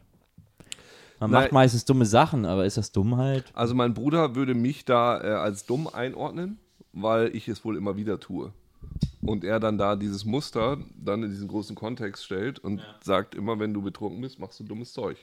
Man 1.20 1.29
Nein. 1.29 1.44
macht 1.44 1.51
meistens 1.51 1.86
dumme 1.86 2.08
Sachen, 2.08 2.46
aber 2.46 2.65
ist 2.65 2.77
das 2.77 2.91
Dummheit? 2.91 3.46
Also 3.53 3.75
mein 3.75 3.94
Bruder 3.94 4.34
würde 4.36 4.56
mich 4.56 4.84
da 4.84 5.22
äh, 5.22 5.27
als 5.27 5.65
dumm 5.68 5.88
einordnen, 5.88 6.58
weil 6.91 7.36
ich 7.36 7.48
es 7.50 7.63
wohl 7.63 7.77
immer 7.77 7.98
wieder 7.98 8.20
tue. 8.20 8.51
Und 9.22 9.44
er 9.44 9.60
dann 9.60 9.77
da 9.77 9.96
dieses 9.96 10.25
Muster 10.25 10.77
dann 10.98 11.22
in 11.22 11.29
diesen 11.29 11.50
großen 11.50 11.75
Kontext 11.75 12.25
stellt 12.25 12.58
und 12.58 12.82
sagt 13.03 13.36
immer, 13.36 13.60
wenn 13.60 13.75
du 13.75 13.82
betrunken 13.84 14.22
bist, 14.22 14.39
machst 14.39 14.60
du 14.60 14.63
dummes 14.63 14.94
Zeug. 14.94 15.18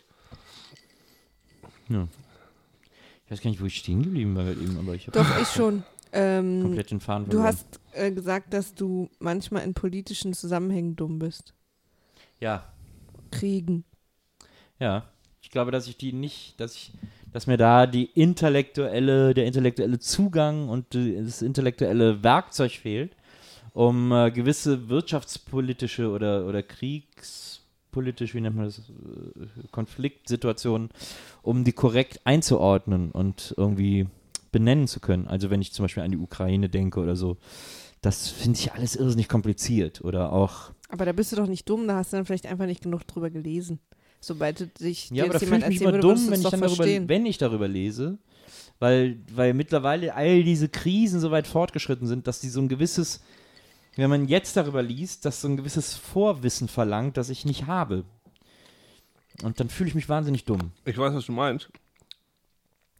Ich 3.26 3.32
weiß 3.32 3.42
gar 3.42 3.50
nicht, 3.50 3.60
wo 3.60 3.66
ich 3.66 3.76
stehen 3.76 4.02
geblieben 4.02 4.36
war 4.36 4.44
gerade 4.44 4.60
eben, 4.60 4.78
aber 4.78 4.94
ich 4.94 5.08
habe 5.08 5.18
Doch, 5.18 5.40
ich 5.40 5.48
schon. 5.48 5.82
Ähm, 6.12 6.62
komplett 6.62 6.92
den 6.92 7.00
Faden 7.00 7.28
du 7.28 7.42
hast 7.42 7.80
äh, 7.92 8.12
gesagt, 8.12 8.54
dass 8.54 8.74
du 8.74 9.10
manchmal 9.18 9.64
in 9.64 9.74
politischen 9.74 10.32
Zusammenhängen 10.32 10.94
dumm 10.94 11.18
bist. 11.18 11.52
Ja, 12.38 12.72
Kriegen. 13.32 13.84
ja. 14.78 15.04
Ich 15.42 15.50
glaube, 15.50 15.70
dass 15.70 15.86
ich 15.86 15.96
die 15.96 16.12
nicht, 16.12 16.58
dass 16.60 16.74
ich, 16.74 16.92
dass 17.32 17.46
mir 17.46 17.56
da 17.56 17.86
die 17.86 18.04
intellektuelle, 18.04 19.32
der 19.32 19.46
intellektuelle 19.46 19.98
Zugang 20.00 20.68
und 20.68 20.86
das 20.92 21.40
intellektuelle 21.40 22.22
Werkzeug 22.24 22.72
fehlt, 22.72 23.16
um 23.72 24.10
äh, 24.10 24.30
gewisse 24.32 24.88
wirtschaftspolitische 24.88 26.10
oder, 26.10 26.46
oder 26.46 26.62
kriegspolitisch, 27.96 28.34
wie 28.34 28.40
nennt 28.40 28.56
man 28.56 28.66
das, 28.66 28.78
äh, 28.78 29.68
Konfliktsituationen, 29.70 30.90
um 31.42 31.64
die 31.64 31.72
korrekt 31.72 32.20
einzuordnen 32.24 33.10
und 33.10 33.54
irgendwie 33.56 34.06
benennen 34.52 34.86
zu 34.86 35.00
können. 35.00 35.26
Also 35.26 35.50
wenn 35.50 35.60
ich 35.60 35.72
zum 35.72 35.84
Beispiel 35.84 36.02
an 36.02 36.12
die 36.12 36.18
Ukraine 36.18 36.68
denke 36.68 37.00
oder 37.00 37.16
so, 37.16 37.36
das 38.00 38.28
finde 38.28 38.58
ich 38.58 38.72
alles 38.72 38.96
irrsinnig 38.96 39.28
kompliziert. 39.28 40.02
Oder 40.04 40.32
auch 40.32 40.70
Aber 40.88 41.04
da 41.04 41.12
bist 41.12 41.32
du 41.32 41.36
doch 41.36 41.48
nicht 41.48 41.68
dumm, 41.68 41.88
da 41.88 41.96
hast 41.96 42.12
du 42.12 42.16
dann 42.16 42.26
vielleicht 42.26 42.46
einfach 42.46 42.66
nicht 42.66 42.82
genug 42.82 43.06
drüber 43.06 43.30
gelesen. 43.30 43.80
Sobald 44.20 44.60
du 44.60 44.66
dich 44.66 45.10
Ja, 45.10 45.24
aber 45.24 45.34
da 45.34 45.40
jemand 45.40 45.64
erzählen 45.64 45.82
immer 45.82 45.92
würde, 45.92 46.08
dumm, 46.08 46.26
du 46.26 46.30
wenn 46.30 46.40
ich, 46.40 46.48
darüber, 46.48 46.68
verstehen. 46.68 47.08
wenn 47.08 47.26
ich 47.26 47.38
darüber 47.38 47.68
lese, 47.68 48.18
weil, 48.78 49.18
weil 49.34 49.54
mittlerweile 49.54 50.14
all 50.14 50.42
diese 50.42 50.68
Krisen 50.68 51.20
so 51.20 51.30
weit 51.30 51.46
fortgeschritten 51.46 52.06
sind, 52.06 52.26
dass 52.26 52.40
die 52.40 52.48
so 52.48 52.60
ein 52.60 52.68
gewisses, 52.68 53.22
wenn 53.96 54.10
man 54.10 54.28
jetzt 54.28 54.56
darüber 54.56 54.82
liest, 54.82 55.24
dass 55.24 55.40
so 55.40 55.48
ein 55.48 55.56
gewisses 55.56 55.94
Vorwissen 55.94 56.68
verlangt, 56.68 57.16
das 57.16 57.30
ich 57.30 57.44
nicht 57.44 57.66
habe. 57.66 58.04
Und 59.42 59.60
dann 59.60 59.68
fühle 59.68 59.88
ich 59.88 59.94
mich 59.94 60.08
wahnsinnig 60.08 60.44
dumm. 60.44 60.72
Ich 60.84 60.96
weiß, 60.96 61.14
was 61.14 61.26
du 61.26 61.32
meinst. 61.32 61.70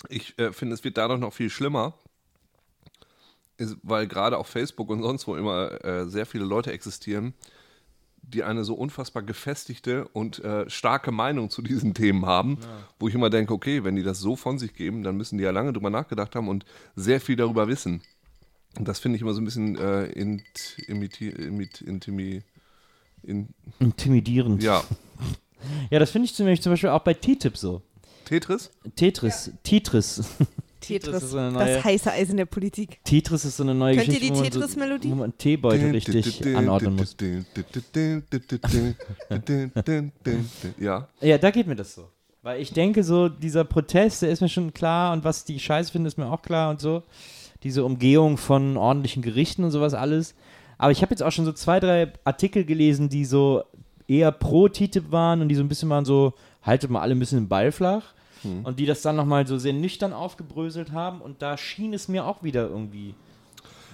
Ich 0.08 0.38
äh, 0.38 0.52
finde, 0.52 0.74
es 0.74 0.84
wird 0.84 0.96
dadurch 0.96 1.20
noch 1.20 1.32
viel 1.32 1.50
schlimmer, 1.50 1.94
ist, 3.56 3.76
weil 3.82 4.06
gerade 4.06 4.38
auf 4.38 4.46
Facebook 4.46 4.90
und 4.90 5.02
sonst 5.02 5.26
wo 5.26 5.36
immer 5.36 5.84
äh, 5.84 6.06
sehr 6.06 6.26
viele 6.26 6.44
Leute 6.44 6.72
existieren, 6.72 7.34
die 8.22 8.42
eine 8.42 8.64
so 8.64 8.74
unfassbar 8.74 9.22
gefestigte 9.22 10.08
und 10.08 10.44
äh, 10.44 10.68
starke 10.68 11.12
Meinung 11.12 11.48
zu 11.48 11.62
diesen 11.62 11.94
Themen 11.94 12.26
haben, 12.26 12.58
wo 12.98 13.08
ich 13.08 13.14
immer 13.14 13.30
denke, 13.30 13.54
okay, 13.54 13.84
wenn 13.84 13.96
die 13.96 14.02
das 14.02 14.18
so 14.18 14.36
von 14.36 14.58
sich 14.58 14.74
geben, 14.74 15.02
dann 15.02 15.16
müssen 15.16 15.38
die 15.38 15.44
ja 15.44 15.52
lange 15.52 15.72
drüber 15.72 15.90
nachgedacht 15.90 16.34
haben 16.34 16.48
und 16.48 16.64
sehr 16.96 17.20
viel 17.20 17.36
darüber 17.36 17.68
wissen. 17.68 18.02
Und 18.78 18.86
das 18.86 18.98
finde 18.98 19.16
ich 19.16 19.22
immer 19.22 19.34
so 19.34 19.40
ein 19.40 19.44
bisschen 19.44 19.76
äh, 19.76 20.04
int, 20.06 20.76
imiti, 20.86 21.28
imit, 21.28 21.80
intimi, 21.80 22.42
in, 23.22 23.48
Intimidierend. 23.80 24.62
ja, 24.62 24.82
Ja, 25.90 25.98
das 25.98 26.10
finde 26.10 26.26
ich 26.26 26.34
zum 26.34 26.46
Beispiel, 26.46 26.62
zum 26.62 26.72
Beispiel 26.72 26.90
auch 26.90 27.02
bei 27.02 27.14
T-Tip 27.14 27.56
so. 27.56 27.82
Tetris? 28.24 28.70
Tetris, 28.94 29.50
Tetris. 29.62 30.22
Tetris, 30.80 31.22
ist 31.22 31.30
so 31.30 31.38
eine 31.38 31.50
neue- 31.52 31.74
das 31.76 31.84
heiße 31.84 32.12
Eisen 32.12 32.36
der 32.36 32.44
Politik. 32.44 33.00
Tetris 33.04 33.44
ist 33.44 33.56
so 33.56 33.62
eine 33.64 33.74
neue 33.74 33.96
Könnt 33.96 34.08
ihr 34.08 34.14
Geschichte, 34.14 34.34
die 34.34 34.38
wo 34.38 34.42
man 34.42 34.52
so- 34.52 34.60
Tetris-Melodie? 34.60 35.10
wo 35.10 35.14
man 35.14 35.24
einen 35.24 35.38
Teebeutel 35.38 35.90
richtig 35.90 36.56
anordnen 36.56 36.96
muss. 36.96 37.16
Ja, 40.78 41.08
Ja, 41.20 41.38
da 41.38 41.50
geht 41.50 41.66
mir 41.66 41.76
das 41.76 41.94
so. 41.94 42.08
Weil 42.42 42.60
ich 42.60 42.72
denke 42.72 43.02
so, 43.02 43.28
dieser 43.28 43.64
Protest, 43.64 44.22
der 44.22 44.30
ist 44.30 44.40
mir 44.40 44.48
schon 44.48 44.72
klar 44.72 45.12
und 45.12 45.24
was 45.24 45.44
die 45.44 45.58
Scheiße 45.58 45.90
finden, 45.90 46.06
ist 46.06 46.18
mir 46.18 46.30
auch 46.30 46.42
klar 46.42 46.70
und 46.70 46.80
so. 46.80 47.02
Diese 47.66 47.84
Umgehung 47.84 48.36
von 48.36 48.76
ordentlichen 48.76 49.22
Gerichten 49.22 49.64
und 49.64 49.72
sowas 49.72 49.92
alles. 49.92 50.34
Aber 50.78 50.92
ich 50.92 51.02
habe 51.02 51.10
jetzt 51.10 51.22
auch 51.22 51.32
schon 51.32 51.44
so 51.44 51.52
zwei, 51.52 51.80
drei 51.80 52.12
Artikel 52.22 52.64
gelesen, 52.64 53.08
die 53.08 53.24
so 53.24 53.64
eher 54.06 54.30
pro 54.30 54.68
TTIP 54.68 55.10
waren 55.10 55.42
und 55.42 55.48
die 55.48 55.56
so 55.56 55.62
ein 55.62 55.68
bisschen 55.68 55.88
waren 55.88 56.04
so, 56.04 56.34
haltet 56.62 56.90
mal 56.90 57.00
alle 57.00 57.16
ein 57.16 57.18
bisschen 57.18 57.40
den 57.40 57.48
Ball 57.48 57.72
flach. 57.72 58.14
Und 58.62 58.78
die 58.78 58.86
das 58.86 59.02
dann 59.02 59.16
nochmal 59.16 59.44
so 59.48 59.58
sehr 59.58 59.72
nüchtern 59.72 60.12
aufgebröselt 60.12 60.92
haben 60.92 61.20
und 61.20 61.42
da 61.42 61.56
schien 61.56 61.92
es 61.92 62.06
mir 62.06 62.24
auch 62.24 62.44
wieder 62.44 62.68
irgendwie 62.68 63.14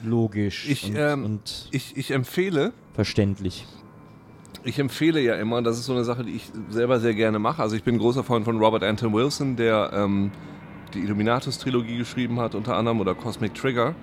logisch 0.04 0.68
Ich, 0.68 0.84
und, 0.84 0.96
ähm, 0.96 1.24
und 1.24 1.68
ich, 1.70 1.96
ich 1.96 2.10
empfehle, 2.10 2.74
verständlich. 2.92 3.64
ich 4.62 4.78
empfehle 4.78 5.20
ja 5.20 5.36
immer, 5.36 5.62
das 5.62 5.78
ist 5.78 5.86
so 5.86 5.94
eine 5.94 6.04
Sache, 6.04 6.24
die 6.24 6.32
ich 6.32 6.50
selber 6.68 7.00
sehr 7.00 7.14
gerne 7.14 7.38
mache. 7.38 7.62
Also 7.62 7.76
ich 7.76 7.82
bin 7.82 7.96
großer 7.96 8.24
Freund 8.24 8.44
von 8.44 8.58
Robert 8.58 8.82
Anton 8.82 9.14
Wilson, 9.14 9.56
der 9.56 9.90
ähm, 9.94 10.32
die 10.94 11.00
Illuminatus-Trilogie 11.00 11.98
geschrieben 11.98 12.38
hat, 12.40 12.54
unter 12.54 12.76
anderem, 12.76 13.00
oder 13.00 13.14
Cosmic 13.14 13.54
Trigger. 13.54 13.94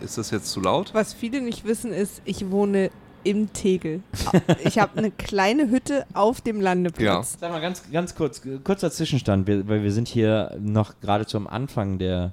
Ist 0.00 0.16
das 0.18 0.30
jetzt 0.30 0.50
zu 0.52 0.60
laut? 0.60 0.94
Was 0.94 1.12
viele 1.14 1.40
nicht 1.40 1.64
wissen, 1.64 1.92
ist, 1.92 2.22
ich 2.24 2.50
wohne 2.50 2.90
im 3.24 3.52
Tegel. 3.52 4.02
Ich 4.64 4.78
habe 4.78 4.96
eine 4.98 5.10
kleine 5.10 5.70
Hütte 5.70 6.06
auf 6.14 6.40
dem 6.40 6.60
Landeplatz. 6.60 7.36
Sag 7.40 7.50
mal 7.50 7.60
ganz, 7.60 7.82
ganz 7.90 8.14
kurz, 8.14 8.44
äh, 8.46 8.58
kurzer 8.62 8.90
Zwischenstand, 8.90 9.46
wir, 9.46 9.66
weil 9.68 9.82
wir 9.82 9.92
sind 9.92 10.06
hier 10.08 10.56
noch 10.60 11.00
geradezu 11.00 11.36
am 11.36 11.46
Anfang 11.46 11.98
der 11.98 12.32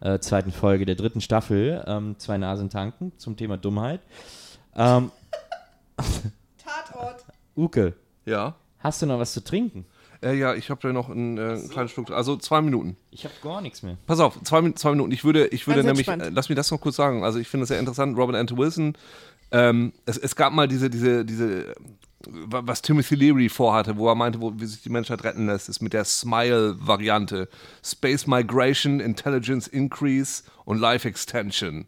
äh, 0.00 0.18
zweiten 0.18 0.52
Folge 0.52 0.84
der 0.86 0.94
dritten 0.96 1.20
Staffel, 1.20 1.82
ähm, 1.86 2.14
zwei 2.18 2.36
Nasen 2.38 2.68
tanken 2.70 3.12
zum 3.16 3.36
Thema 3.36 3.56
Dummheit. 3.56 4.00
Ähm, 4.76 5.10
Tatort. 6.62 7.24
Uke, 7.56 7.94
Ja. 8.26 8.54
hast 8.78 9.02
du 9.02 9.06
noch 9.06 9.18
was 9.18 9.32
zu 9.32 9.42
trinken? 9.42 9.86
Äh, 10.22 10.36
ja, 10.36 10.54
ich 10.54 10.68
habe 10.70 10.80
da 10.82 10.92
noch 10.92 11.08
einen, 11.10 11.38
äh, 11.38 11.40
einen 11.42 11.68
kleinen 11.70 11.88
Schluck. 11.88 12.10
Also 12.10 12.36
zwei 12.36 12.60
Minuten. 12.60 12.96
Ich 13.10 13.24
habe 13.24 13.34
gar 13.42 13.60
nichts 13.60 13.82
mehr. 13.82 13.96
Pass 14.06 14.18
auf, 14.20 14.42
zwei, 14.42 14.68
zwei 14.72 14.90
Minuten. 14.90 15.12
Ich 15.12 15.22
würde, 15.24 15.46
ich 15.48 15.66
würde 15.66 15.84
nämlich, 15.84 16.08
äh, 16.08 16.30
lass 16.30 16.48
mich 16.48 16.56
das 16.56 16.70
noch 16.70 16.80
kurz 16.80 16.96
sagen. 16.96 17.22
Also 17.24 17.38
ich 17.38 17.46
finde 17.48 17.62
es 17.64 17.68
sehr 17.68 17.78
interessant, 17.78 18.16
Robert 18.18 18.36
Anton 18.36 18.58
Wilson. 18.58 18.94
Ähm, 19.50 19.92
es, 20.06 20.18
es 20.18 20.34
gab 20.36 20.52
mal 20.52 20.66
diese, 20.68 20.90
diese, 20.90 21.24
diese, 21.24 21.68
äh, 21.68 21.74
wa- 22.26 22.62
was 22.64 22.82
Timothy 22.82 23.14
Leary 23.14 23.48
vorhatte, 23.48 23.96
wo 23.96 24.08
er 24.08 24.14
meinte, 24.16 24.40
wo, 24.40 24.52
wie 24.56 24.66
sich 24.66 24.82
die 24.82 24.90
Menschheit 24.90 25.22
retten 25.24 25.46
lässt, 25.46 25.68
ist 25.68 25.80
mit 25.80 25.92
der 25.92 26.04
Smile-Variante. 26.04 27.48
Space 27.84 28.26
Migration, 28.26 29.00
Intelligence 29.00 29.66
Increase 29.68 30.42
und 30.64 30.78
Life 30.78 31.06
Extension. 31.08 31.86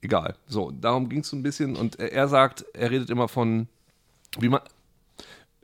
Egal. 0.00 0.36
So, 0.46 0.70
darum 0.70 1.08
ging 1.08 1.20
es 1.20 1.28
so 1.28 1.36
ein 1.36 1.42
bisschen. 1.42 1.74
Und 1.76 1.98
er 1.98 2.12
er 2.12 2.28
sagt, 2.28 2.64
er 2.72 2.90
redet 2.90 3.10
immer 3.10 3.26
von, 3.28 3.66
wie 4.38 4.48
man, 4.48 4.60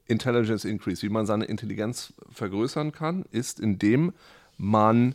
Intelligence 0.07 0.65
Increase, 0.65 1.03
wie 1.03 1.09
man 1.09 1.27
seine 1.27 1.45
Intelligenz 1.47 2.13
vergrößern 2.31 2.93
kann, 2.93 3.25
ist, 3.31 3.61
indem 3.61 4.13
man 4.59 5.15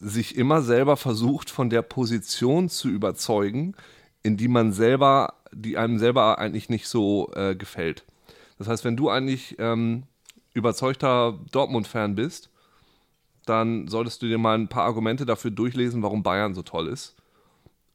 sich 0.00 0.36
immer 0.36 0.62
selber 0.62 0.96
versucht, 0.96 1.50
von 1.50 1.70
der 1.70 1.82
Position 1.82 2.68
zu 2.68 2.88
überzeugen, 2.88 3.74
in 4.22 4.36
die 4.36 4.48
man 4.48 4.72
selber, 4.72 5.34
die 5.52 5.78
einem 5.78 5.98
selber 5.98 6.38
eigentlich 6.38 6.68
nicht 6.68 6.88
so 6.88 7.30
äh, 7.34 7.54
gefällt. 7.54 8.04
Das 8.58 8.68
heißt, 8.68 8.84
wenn 8.84 8.96
du 8.96 9.08
eigentlich 9.08 9.56
ähm, 9.58 10.04
überzeugter 10.52 11.38
Dortmund-Fan 11.52 12.14
bist, 12.14 12.50
dann 13.46 13.86
solltest 13.86 14.20
du 14.22 14.26
dir 14.26 14.38
mal 14.38 14.58
ein 14.58 14.68
paar 14.68 14.84
Argumente 14.84 15.24
dafür 15.24 15.50
durchlesen, 15.50 16.02
warum 16.02 16.22
Bayern 16.22 16.54
so 16.54 16.62
toll 16.62 16.88
ist 16.88 17.14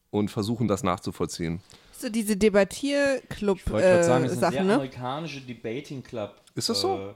und 0.10 0.32
versuchen, 0.32 0.68
das 0.68 0.84
nachzuvollziehen. 0.84 1.62
So 2.02 2.10
diese 2.10 2.34
Ich 2.34 2.42
wollte 2.54 2.68
gerade 3.86 4.04
sagen, 4.04 4.26
es 4.26 4.32
ist 4.34 4.44
ein 4.44 4.52
sehr 4.52 4.62
Debattierclub-Sachen, 4.62 4.68
ne? 4.68 4.74
amerikanische 4.74 5.42
Debating 5.42 6.04
Club. 6.04 6.36
Ist 6.56 6.70
das 6.70 6.82
so? 6.82 6.98
Äh, 6.98 7.14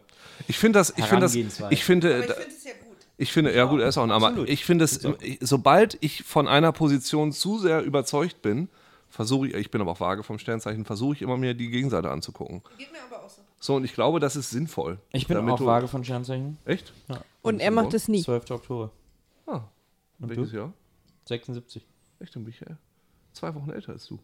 Ich 0.48 0.58
finde 0.60 0.80
das, 0.80 0.92
ich 0.92 1.06
finde 1.06 1.22
das, 1.22 1.32
Herangehensweise. 1.34 1.74
ich 1.74 1.84
finde, 1.84 2.14
es 2.24 2.64
ja 2.64 2.72
gut. 2.74 2.98
Ich 3.18 3.32
finde, 3.34 3.56
ja 3.56 3.66
gut, 3.66 3.82
er 3.82 3.88
ist 3.88 3.98
auch 3.98 4.04
ein 4.04 4.12
Armer. 4.12 4.28
absolut. 4.28 4.50
Ich 4.50 4.64
finde 4.66 4.86
es, 4.86 5.04
ich- 5.22 5.40
sobald 5.42 5.98
ich 6.02 6.24
von 6.24 6.48
einer 6.48 6.72
Position 6.72 7.32
zu 7.32 7.58
sehr 7.60 7.82
überzeugt 7.82 8.42
bin, 8.42 8.70
versuche 9.10 9.48
ich, 9.48 9.54
ich 9.56 9.72
bin 9.72 9.82
aber 9.82 9.92
auch 9.92 10.00
vage 10.00 10.24
vom 10.24 10.38
Sternzeichen, 10.40 10.86
versuche 10.86 11.16
ich 11.16 11.22
immer 11.22 11.38
mir 11.38 11.54
die 11.54 11.70
Gegenseite 11.70 12.12
anzugucken. 12.12 12.62
Geht 12.78 12.92
mir 12.92 13.00
aber 13.10 13.24
auch 13.26 13.30
so. 13.30 13.42
So, 13.60 13.76
und 13.76 13.86
ich 13.86 13.94
glaube, 13.94 14.20
das 14.20 14.36
ist 14.36 14.50
sinnvoll. 14.52 15.00
ich 15.14 15.28
bin 15.28 15.38
auch 15.38 15.60
vage 15.66 15.88
von 15.88 16.04
Sternzeichen. 16.04 16.58
Echt? 16.66 16.94
Und 17.42 17.60
er 17.60 17.72
macht 17.72 17.94
es 17.94 18.08
nie. 18.08 18.22
12. 18.22 18.52
Oktober. 18.52 18.92
Ah, 19.48 19.62
Und 20.20 20.30
welches 20.30 20.52
du? 20.52 20.58
Jahr? 20.58 20.74
76. 21.26 21.84
Echt, 22.20 22.36
dann 22.36 22.44
bin 22.44 22.54
ich 22.54 22.60
ja 22.60 22.78
zwei 23.34 23.54
Wochen 23.56 23.70
älter 23.70 23.94
als 23.94 24.06
du. 24.08 24.20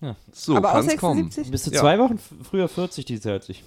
Ja. 0.00 0.16
So, 0.32 0.56
aber 0.56 0.70
auch 0.70 0.74
kann's 0.74 0.96
kommen. 0.96 1.24
76? 1.30 1.50
Bist 1.50 1.66
du 1.66 1.70
Ja. 1.72 1.80
zwei 1.80 1.98
Wochen 1.98 2.18
früher 2.42 2.68
40 2.68 3.04
dieses 3.04 3.24
Jahr 3.24 3.34
als 3.34 3.48
ich? 3.48 3.62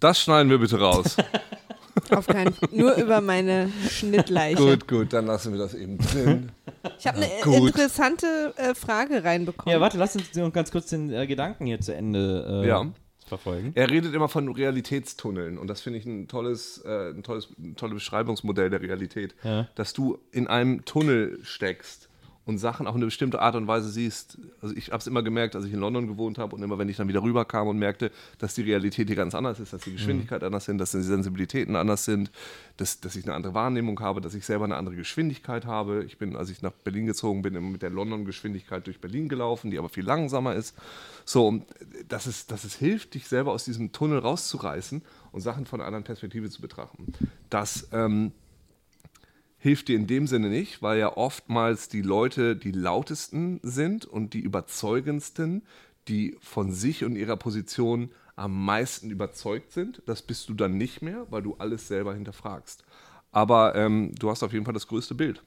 Das 0.00 0.20
schneiden 0.20 0.50
wir 0.50 0.58
bitte 0.58 0.78
raus. 0.78 1.16
Auf 2.10 2.26
keinen 2.28 2.52
Fall. 2.54 2.68
Nur 2.72 2.94
über 2.94 3.20
meine 3.20 3.70
Schnittleiche. 3.90 4.56
gut, 4.62 4.86
gut, 4.86 5.12
dann 5.12 5.26
lassen 5.26 5.52
wir 5.52 5.58
das 5.58 5.74
eben 5.74 5.98
drin. 5.98 6.52
Ich 6.98 7.06
habe 7.08 7.18
eine 7.18 7.28
Gut. 7.42 7.68
interessante 7.70 8.54
äh, 8.56 8.74
Frage 8.74 9.24
reinbekommen. 9.24 9.72
Ja, 9.74 9.80
warte, 9.80 9.98
lass 9.98 10.14
uns 10.14 10.32
noch 10.34 10.52
ganz 10.52 10.70
kurz 10.70 10.86
den 10.90 11.10
äh, 11.12 11.26
Gedanken 11.26 11.66
hier 11.66 11.80
zu 11.80 11.92
Ende 11.94 12.62
äh, 12.64 12.68
Ja. 12.68 12.86
verfolgen. 13.26 13.72
Er 13.74 13.90
redet 13.90 14.14
immer 14.14 14.28
von 14.28 14.48
Realitätstunneln 14.48 15.58
und 15.58 15.66
das 15.66 15.80
finde 15.80 15.98
ich 15.98 16.06
ein 16.06 16.28
tolles, 16.28 16.78
äh, 16.86 17.10
ein 17.10 17.24
tolles, 17.24 17.48
ein 17.58 17.74
tolles 17.74 17.94
Beschreibungsmodell 17.94 18.70
der 18.70 18.80
Realität, 18.80 19.34
Ja. 19.42 19.66
dass 19.74 19.92
du 19.92 20.18
in 20.30 20.46
einem 20.46 20.84
Tunnel 20.84 21.40
steckst 21.42 22.07
und 22.48 22.56
Sachen 22.56 22.86
auf 22.86 22.94
eine 22.94 23.04
bestimmte 23.04 23.42
Art 23.42 23.56
und 23.56 23.66
Weise 23.66 23.90
siehst. 23.90 24.38
Also 24.62 24.74
ich 24.74 24.86
habe 24.86 24.96
es 24.96 25.06
immer 25.06 25.22
gemerkt, 25.22 25.54
als 25.54 25.66
ich 25.66 25.72
in 25.74 25.80
London 25.80 26.06
gewohnt 26.06 26.38
habe 26.38 26.56
und 26.56 26.62
immer, 26.62 26.78
wenn 26.78 26.88
ich 26.88 26.96
dann 26.96 27.06
wieder 27.06 27.22
rüberkam 27.22 27.68
und 27.68 27.78
merkte, 27.78 28.10
dass 28.38 28.54
die 28.54 28.62
Realität 28.62 29.06
hier 29.06 29.16
ganz 29.16 29.34
anders 29.34 29.60
ist, 29.60 29.74
dass 29.74 29.82
die 29.82 29.92
Geschwindigkeit 29.92 30.42
anders 30.42 30.64
sind, 30.64 30.78
dass 30.78 30.92
die 30.92 31.02
Sensibilitäten 31.02 31.76
anders 31.76 32.06
sind, 32.06 32.30
dass, 32.78 33.00
dass 33.00 33.16
ich 33.16 33.26
eine 33.26 33.34
andere 33.34 33.52
Wahrnehmung 33.52 34.00
habe, 34.00 34.22
dass 34.22 34.32
ich 34.32 34.46
selber 34.46 34.64
eine 34.64 34.76
andere 34.76 34.96
Geschwindigkeit 34.96 35.66
habe. 35.66 36.04
Ich 36.04 36.16
bin, 36.16 36.36
als 36.36 36.48
ich 36.48 36.62
nach 36.62 36.72
Berlin 36.72 37.04
gezogen 37.04 37.42
bin, 37.42 37.54
immer 37.54 37.68
mit 37.68 37.82
der 37.82 37.90
London-Geschwindigkeit 37.90 38.86
durch 38.86 38.98
Berlin 38.98 39.28
gelaufen, 39.28 39.70
die 39.70 39.78
aber 39.78 39.90
viel 39.90 40.06
langsamer 40.06 40.54
ist. 40.54 40.74
So, 41.26 41.48
und 41.48 41.66
dass 42.08 42.24
es, 42.24 42.46
dass 42.46 42.64
es 42.64 42.74
hilft, 42.74 43.12
dich 43.12 43.28
selber 43.28 43.52
aus 43.52 43.66
diesem 43.66 43.92
Tunnel 43.92 44.20
rauszureißen 44.20 45.02
und 45.32 45.40
Sachen 45.42 45.66
von 45.66 45.80
einer 45.80 45.88
anderen 45.88 46.04
Perspektive 46.04 46.48
zu 46.48 46.62
betrachten. 46.62 47.12
Das 47.50 47.88
ähm, 47.92 48.32
hilft 49.68 49.88
dir 49.88 49.96
in 49.96 50.06
dem 50.06 50.26
Sinne 50.26 50.48
nicht, 50.48 50.80
weil 50.80 50.98
ja 50.98 51.14
oftmals 51.14 51.90
die 51.90 52.00
Leute 52.00 52.56
die 52.56 52.72
lautesten 52.72 53.60
sind 53.62 54.06
und 54.06 54.32
die 54.32 54.40
überzeugendsten, 54.40 55.62
die 56.08 56.38
von 56.40 56.72
sich 56.72 57.04
und 57.04 57.16
ihrer 57.16 57.36
Position 57.36 58.10
am 58.34 58.64
meisten 58.64 59.10
überzeugt 59.10 59.72
sind. 59.72 60.00
Das 60.06 60.22
bist 60.22 60.48
du 60.48 60.54
dann 60.54 60.78
nicht 60.78 61.02
mehr, 61.02 61.26
weil 61.28 61.42
du 61.42 61.56
alles 61.58 61.86
selber 61.86 62.14
hinterfragst. 62.14 62.82
Aber 63.30 63.74
ähm, 63.74 64.14
du 64.18 64.30
hast 64.30 64.42
auf 64.42 64.54
jeden 64.54 64.64
Fall 64.64 64.72
das 64.72 64.88
größte 64.88 65.14
Bild. 65.14 65.42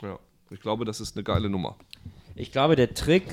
Ja, 0.00 0.20
ich 0.50 0.60
glaube, 0.60 0.84
das 0.84 1.00
ist 1.00 1.16
eine 1.16 1.24
geile 1.24 1.50
Nummer. 1.50 1.76
Ich 2.36 2.52
glaube, 2.52 2.76
der 2.76 2.94
Trick, 2.94 3.24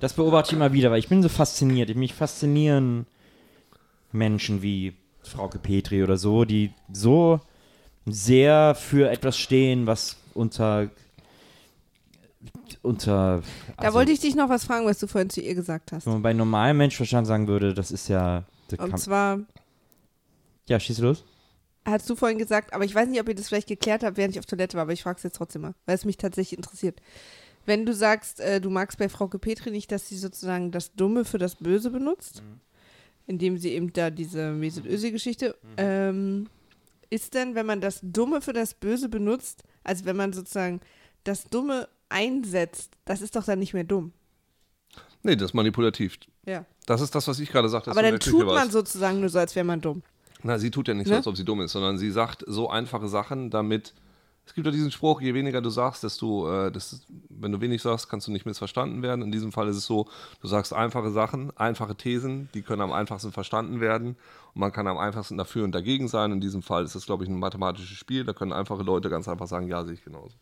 das 0.00 0.12
beobachte 0.12 0.50
ich 0.50 0.56
immer 0.56 0.74
wieder, 0.74 0.90
weil 0.90 0.98
ich 0.98 1.08
bin 1.08 1.22
so 1.22 1.30
fasziniert. 1.30 1.96
Mich 1.96 2.12
faszinieren 2.12 3.06
Menschen 4.12 4.60
wie 4.60 4.92
Frauke 5.22 5.58
Petri 5.58 6.02
oder 6.02 6.18
so, 6.18 6.44
die 6.44 6.74
so 6.92 7.40
sehr 8.12 8.74
für 8.74 9.10
etwas 9.10 9.38
stehen, 9.38 9.86
was 9.86 10.16
unter 10.34 10.90
unter 12.82 13.42
da 13.76 13.82
also, 13.84 13.98
wollte 13.98 14.12
ich 14.12 14.20
dich 14.20 14.34
noch 14.34 14.48
was 14.48 14.64
fragen, 14.64 14.86
was 14.86 14.98
du 14.98 15.06
vorhin 15.06 15.28
zu 15.28 15.40
ihr 15.40 15.54
gesagt 15.54 15.92
hast. 15.92 16.06
wenn 16.06 16.14
man 16.14 16.22
bei 16.22 16.32
normalem 16.32 16.78
Menschenverstand 16.78 17.26
sagen 17.26 17.48
würde, 17.48 17.74
das 17.74 17.90
ist 17.90 18.08
ja 18.08 18.44
Und 18.78 18.98
zwar, 18.98 19.40
ja 20.66 20.80
schieß 20.80 20.98
los. 21.00 21.24
hast 21.84 22.08
du 22.08 22.16
vorhin 22.16 22.38
gesagt, 22.38 22.72
aber 22.72 22.84
ich 22.84 22.94
weiß 22.94 23.08
nicht, 23.08 23.20
ob 23.20 23.28
ihr 23.28 23.34
das 23.34 23.48
vielleicht 23.48 23.68
geklärt 23.68 24.02
habt, 24.02 24.16
während 24.16 24.34
ich 24.34 24.38
auf 24.38 24.46
Toilette 24.46 24.76
war, 24.76 24.82
aber 24.82 24.92
ich 24.92 25.02
frage 25.02 25.18
es 25.18 25.22
jetzt 25.24 25.36
trotzdem 25.36 25.62
mal, 25.62 25.74
weil 25.86 25.94
es 25.94 26.04
mich 26.04 26.16
tatsächlich 26.16 26.56
interessiert. 26.56 27.00
Wenn 27.66 27.84
du 27.84 27.92
sagst, 27.92 28.40
äh, 28.40 28.60
du 28.60 28.70
magst 28.70 28.98
bei 28.98 29.08
Frauke 29.08 29.38
Petri 29.38 29.70
nicht, 29.70 29.92
dass 29.92 30.08
sie 30.08 30.16
sozusagen 30.16 30.70
das 30.70 30.94
Dumme 30.94 31.26
für 31.26 31.38
das 31.38 31.56
Böse 31.56 31.90
benutzt, 31.90 32.42
indem 33.26 33.58
sie 33.58 33.72
eben 33.72 33.92
da 33.92 34.10
diese 34.10 34.52
Mesut 34.52 34.86
Özil-Geschichte, 34.86 35.54
ähm, 35.76 36.48
ist 37.10 37.34
denn, 37.34 37.54
wenn 37.54 37.66
man 37.66 37.80
das 37.80 38.00
Dumme 38.02 38.40
für 38.40 38.52
das 38.52 38.74
Böse 38.74 39.08
benutzt, 39.08 39.64
also 39.84 40.04
wenn 40.04 40.16
man 40.16 40.32
sozusagen 40.32 40.80
das 41.24 41.44
Dumme 41.44 41.88
einsetzt, 42.08 42.92
das 43.04 43.20
ist 43.20 43.36
doch 43.36 43.44
dann 43.44 43.58
nicht 43.58 43.74
mehr 43.74 43.84
dumm. 43.84 44.12
Nee, 45.22 45.36
das 45.36 45.50
ist 45.50 45.54
manipulativ. 45.54 46.18
Ja. 46.46 46.64
Das 46.86 47.00
ist 47.00 47.14
das, 47.14 47.28
was 47.28 47.38
ich 47.40 47.50
gerade 47.50 47.68
sagte. 47.68 47.90
Aber 47.90 48.02
dann 48.02 48.18
tut 48.18 48.46
man 48.46 48.54
warst. 48.56 48.72
sozusagen 48.72 49.20
nur 49.20 49.28
so, 49.28 49.38
als 49.38 49.54
wäre 49.54 49.64
man 49.64 49.80
dumm. 49.80 50.02
Na, 50.42 50.58
sie 50.58 50.70
tut 50.70 50.88
ja 50.88 50.94
nicht 50.94 51.06
so, 51.06 51.12
Ne? 51.12 51.18
als 51.18 51.26
ob 51.26 51.36
sie 51.36 51.44
dumm 51.44 51.60
ist, 51.60 51.72
sondern 51.72 51.98
sie 51.98 52.10
sagt 52.10 52.44
so 52.46 52.70
einfache 52.70 53.08
Sachen, 53.08 53.50
damit. 53.50 53.92
Es 54.50 54.54
gibt 54.54 54.66
ja 54.66 54.72
diesen 54.72 54.90
Spruch, 54.90 55.20
je 55.20 55.32
weniger 55.32 55.60
du 55.60 55.70
sagst, 55.70 56.02
desto, 56.02 56.50
äh, 56.50 56.72
das, 56.72 57.06
wenn 57.28 57.52
du 57.52 57.60
wenig 57.60 57.82
sagst, 57.82 58.08
kannst 58.08 58.26
du 58.26 58.32
nicht 58.32 58.46
missverstanden 58.46 59.00
werden. 59.00 59.22
In 59.22 59.30
diesem 59.30 59.52
Fall 59.52 59.68
ist 59.68 59.76
es 59.76 59.86
so, 59.86 60.08
du 60.40 60.48
sagst 60.48 60.72
einfache 60.72 61.12
Sachen, 61.12 61.56
einfache 61.56 61.94
Thesen, 61.94 62.48
die 62.52 62.62
können 62.62 62.82
am 62.82 62.90
einfachsten 62.90 63.30
verstanden 63.30 63.80
werden 63.80 64.16
und 64.54 64.60
man 64.60 64.72
kann 64.72 64.88
am 64.88 64.98
einfachsten 64.98 65.38
dafür 65.38 65.62
und 65.62 65.70
dagegen 65.70 66.08
sein. 66.08 66.32
In 66.32 66.40
diesem 66.40 66.62
Fall 66.62 66.82
ist 66.82 66.96
es, 66.96 67.06
glaube 67.06 67.22
ich, 67.22 67.30
ein 67.30 67.38
mathematisches 67.38 67.96
Spiel, 67.96 68.24
da 68.24 68.32
können 68.32 68.52
einfache 68.52 68.82
Leute 68.82 69.08
ganz 69.08 69.28
einfach 69.28 69.46
sagen, 69.46 69.68
ja, 69.68 69.84
sehe 69.84 69.94
ich 69.94 70.02
genauso. 70.02 70.34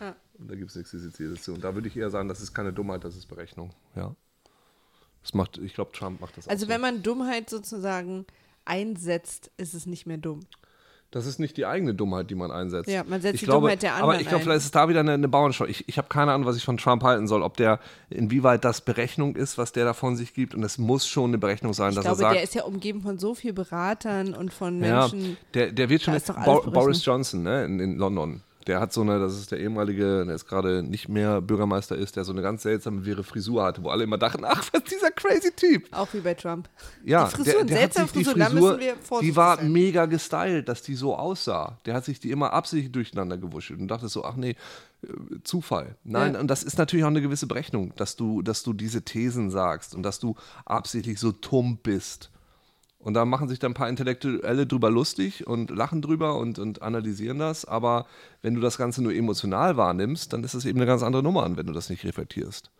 Ja. 0.00 0.16
Und 0.38 0.50
da 0.50 0.54
gibt 0.54 0.70
es 0.70 0.76
nichts 0.76 0.92
Dediziertes 0.92 1.42
zu. 1.42 1.52
Und 1.52 1.62
da 1.62 1.74
würde 1.74 1.88
ich 1.88 1.98
eher 1.98 2.08
sagen, 2.08 2.28
das 2.30 2.40
ist 2.40 2.54
keine 2.54 2.72
Dummheit, 2.72 3.04
das 3.04 3.14
ist 3.14 3.26
Berechnung. 3.26 3.74
Ja. 3.94 4.16
Das 5.20 5.34
macht, 5.34 5.58
ich 5.58 5.74
glaube, 5.74 5.92
Trump 5.92 6.18
macht 6.22 6.38
das 6.38 6.48
Also 6.48 6.64
auch 6.64 6.70
wenn 6.70 6.80
so. 6.80 6.86
man 6.86 7.02
Dummheit 7.02 7.50
sozusagen 7.50 8.24
einsetzt, 8.64 9.50
ist 9.58 9.74
es 9.74 9.84
nicht 9.84 10.06
mehr 10.06 10.16
dumm. 10.16 10.40
Das 11.14 11.26
ist 11.26 11.38
nicht 11.38 11.56
die 11.56 11.64
eigene 11.64 11.94
Dummheit, 11.94 12.28
die 12.28 12.34
man 12.34 12.50
einsetzt. 12.50 12.90
Ja, 12.90 13.04
man 13.04 13.20
setzt 13.20 13.34
ich 13.34 13.40
die 13.42 13.46
glaube, 13.46 13.60
Dummheit 13.60 13.82
der 13.84 13.92
Aber 13.92 14.02
anderen 14.02 14.20
ich 14.20 14.28
glaube, 14.28 14.42
vielleicht 14.42 14.58
ist 14.58 14.64
es 14.64 14.70
da 14.72 14.88
wieder 14.88 14.98
eine, 14.98 15.12
eine 15.12 15.28
Bauernschau. 15.28 15.64
Ich, 15.64 15.88
ich 15.88 15.96
habe 15.96 16.08
keine 16.08 16.32
Ahnung, 16.32 16.44
was 16.44 16.56
ich 16.56 16.64
von 16.64 16.76
Trump 16.76 17.04
halten 17.04 17.28
soll. 17.28 17.42
Ob 17.42 17.56
der, 17.56 17.78
inwieweit 18.10 18.64
das 18.64 18.80
Berechnung 18.80 19.36
ist, 19.36 19.56
was 19.56 19.70
der 19.70 19.84
da 19.84 19.92
von 19.92 20.16
sich 20.16 20.34
gibt. 20.34 20.56
Und 20.56 20.64
es 20.64 20.76
muss 20.76 21.06
schon 21.06 21.30
eine 21.30 21.38
Berechnung 21.38 21.72
sein, 21.72 21.90
Ich 21.90 21.94
dass 21.94 22.04
glaube, 22.04 22.18
er 22.18 22.24
sagt. 22.24 22.34
der 22.34 22.42
ist 22.42 22.56
ja 22.56 22.64
umgeben 22.64 23.00
von 23.00 23.18
so 23.18 23.36
vielen 23.36 23.54
Beratern 23.54 24.34
und 24.34 24.52
von 24.52 24.82
ja, 24.82 25.02
Menschen. 25.02 25.36
der, 25.54 25.70
der 25.70 25.88
wird 25.88 26.02
schon 26.02 26.14
berechnet. 26.14 26.72
Boris 26.72 27.04
Johnson 27.04 27.44
ne, 27.44 27.64
in, 27.64 27.78
in 27.78 27.96
London. 27.96 28.42
Der 28.66 28.80
hat 28.80 28.92
so 28.92 29.02
eine, 29.02 29.18
das 29.18 29.34
ist 29.38 29.50
der 29.52 29.60
ehemalige, 29.60 30.24
der 30.24 30.34
ist 30.34 30.46
gerade 30.46 30.82
nicht 30.82 31.08
mehr 31.08 31.40
Bürgermeister 31.42 31.96
ist, 31.96 32.16
der 32.16 32.24
so 32.24 32.32
eine 32.32 32.40
ganz 32.42 32.62
seltsame 32.62 33.04
wirre 33.04 33.22
Frisur 33.24 33.62
hatte, 33.62 33.82
wo 33.82 33.90
alle 33.90 34.04
immer 34.04 34.16
dachten, 34.18 34.44
ach, 34.44 34.64
was 34.72 34.82
ist 34.82 34.90
dieser 34.92 35.10
crazy 35.10 35.50
Typ. 35.54 35.86
Auch 35.92 36.08
wie 36.12 36.20
bei 36.20 36.34
Trump. 36.34 36.68
Ja, 37.04 37.26
Die 37.26 37.36
Frisur, 37.36 37.52
der, 37.52 37.64
der 37.64 37.76
hat 37.76 37.92
seltsame 37.94 38.06
sich 38.08 38.12
die 38.18 38.24
Frisur, 38.24 38.38
da 38.38 38.44
Frisur, 38.50 38.76
müssen 38.76 38.80
wir 39.12 39.20
die 39.20 39.36
war 39.36 39.56
sein. 39.56 39.72
mega 39.72 40.06
gestylt, 40.06 40.68
dass 40.68 40.82
die 40.82 40.94
so 40.94 41.14
aussah. 41.16 41.78
Der 41.84 41.94
hat 41.94 42.04
sich 42.04 42.20
die 42.20 42.30
immer 42.30 42.52
absichtlich 42.52 42.92
durcheinander 42.92 43.36
gewuschelt 43.38 43.80
und 43.80 43.88
dachte 43.88 44.08
so, 44.08 44.24
ach 44.24 44.36
nee, 44.36 44.56
äh, 45.02 45.08
Zufall. 45.44 45.96
Nein, 46.04 46.34
Ja. 46.34 46.40
und 46.40 46.48
das 46.48 46.62
ist 46.62 46.78
natürlich 46.78 47.04
auch 47.04 47.08
eine 47.08 47.20
gewisse 47.22 47.46
Berechnung, 47.46 47.92
dass 47.96 48.16
du, 48.16 48.40
dass 48.42 48.62
du 48.62 48.72
diese 48.72 49.02
Thesen 49.02 49.50
sagst 49.50 49.94
und 49.94 50.02
dass 50.02 50.18
du 50.20 50.36
absichtlich 50.64 51.20
so 51.20 51.32
tumm 51.32 51.78
bist. 51.82 52.30
Und 53.04 53.12
da 53.12 53.26
machen 53.26 53.48
sich 53.48 53.58
dann 53.58 53.72
ein 53.72 53.74
paar 53.74 53.90
Intellektuelle 53.90 54.66
drüber 54.66 54.90
lustig 54.90 55.46
und 55.46 55.70
lachen 55.70 56.00
drüber 56.00 56.38
und, 56.38 56.58
und 56.58 56.80
analysieren 56.80 57.38
das. 57.38 57.66
Aber 57.66 58.06
wenn 58.40 58.54
du 58.54 58.62
das 58.62 58.78
Ganze 58.78 59.02
nur 59.02 59.12
emotional 59.12 59.76
wahrnimmst, 59.76 60.32
dann 60.32 60.42
ist 60.42 60.54
es 60.54 60.64
eben 60.64 60.78
eine 60.78 60.86
ganz 60.86 61.02
andere 61.02 61.22
Nummer 61.22 61.44
wenn 61.54 61.66
du 61.66 61.74
das 61.74 61.90
nicht 61.90 62.02
reflektierst. 62.04 62.70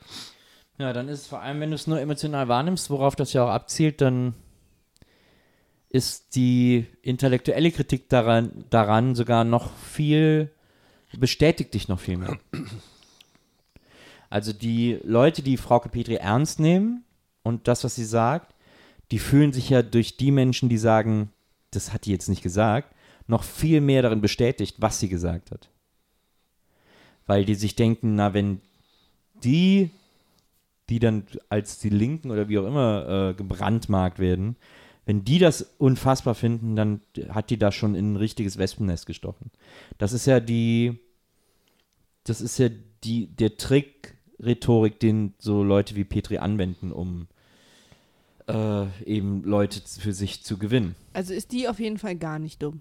Ja, 0.78 0.94
dann 0.94 1.08
ist 1.08 1.20
es 1.20 1.26
vor 1.26 1.42
allem, 1.42 1.60
wenn 1.60 1.68
du 1.68 1.74
es 1.74 1.86
nur 1.86 2.00
emotional 2.00 2.48
wahrnimmst, 2.48 2.88
worauf 2.88 3.14
das 3.16 3.34
ja 3.34 3.44
auch 3.44 3.50
abzielt, 3.50 4.00
dann 4.00 4.32
ist 5.90 6.34
die 6.34 6.86
intellektuelle 7.02 7.70
Kritik 7.70 8.08
daran, 8.08 8.64
daran 8.70 9.14
sogar 9.14 9.44
noch 9.44 9.76
viel, 9.76 10.50
bestätigt 11.18 11.74
dich 11.74 11.86
noch 11.88 12.00
viel 12.00 12.16
mehr. 12.16 12.38
Also 14.30 14.54
die 14.54 14.98
Leute, 15.04 15.42
die 15.42 15.58
Frauke 15.58 15.90
Petri 15.90 16.14
ernst 16.14 16.58
nehmen 16.60 17.04
und 17.42 17.68
das, 17.68 17.84
was 17.84 17.94
sie 17.94 18.06
sagt, 18.06 18.53
die 19.10 19.18
fühlen 19.18 19.52
sich 19.52 19.70
ja 19.70 19.82
durch 19.82 20.16
die 20.16 20.30
Menschen, 20.30 20.68
die 20.68 20.78
sagen, 20.78 21.30
das 21.70 21.92
hat 21.92 22.06
die 22.06 22.12
jetzt 22.12 22.28
nicht 22.28 22.42
gesagt, 22.42 22.94
noch 23.26 23.42
viel 23.42 23.80
mehr 23.80 24.02
darin 24.02 24.20
bestätigt, 24.20 24.76
was 24.78 25.00
sie 25.00 25.08
gesagt 25.08 25.50
hat. 25.50 25.70
Weil 27.26 27.44
die 27.44 27.54
sich 27.54 27.74
denken, 27.74 28.14
na, 28.14 28.34
wenn 28.34 28.60
die, 29.42 29.90
die 30.88 30.98
dann 30.98 31.24
als 31.48 31.78
die 31.78 31.88
Linken 31.88 32.30
oder 32.30 32.48
wie 32.48 32.58
auch 32.58 32.66
immer 32.66 33.30
äh, 33.30 33.34
gebrandmarkt 33.34 34.18
werden, 34.18 34.56
wenn 35.06 35.24
die 35.24 35.38
das 35.38 35.74
unfassbar 35.78 36.34
finden, 36.34 36.76
dann 36.76 37.00
hat 37.28 37.50
die 37.50 37.58
da 37.58 37.72
schon 37.72 37.94
in 37.94 38.12
ein 38.12 38.16
richtiges 38.16 38.56
Wespennest 38.56 39.06
gestochen. 39.06 39.50
Das 39.98 40.12
ist 40.12 40.26
ja 40.26 40.40
die, 40.40 40.98
das 42.24 42.40
ist 42.40 42.58
ja 42.58 42.70
die, 43.04 43.26
der 43.26 43.56
Trick 43.56 44.16
Rhetorik, 44.42 44.98
den 44.98 45.34
so 45.38 45.62
Leute 45.62 45.94
wie 45.94 46.04
Petri 46.04 46.38
anwenden, 46.38 46.90
um 46.90 47.28
äh, 48.46 48.86
eben 49.04 49.42
Leute 49.44 49.80
für 50.00 50.12
sich 50.12 50.42
zu 50.44 50.58
gewinnen. 50.58 50.94
Also 51.12 51.32
ist 51.32 51.52
die 51.52 51.68
auf 51.68 51.80
jeden 51.80 51.98
Fall 51.98 52.16
gar 52.16 52.38
nicht 52.38 52.62
dumm. 52.62 52.80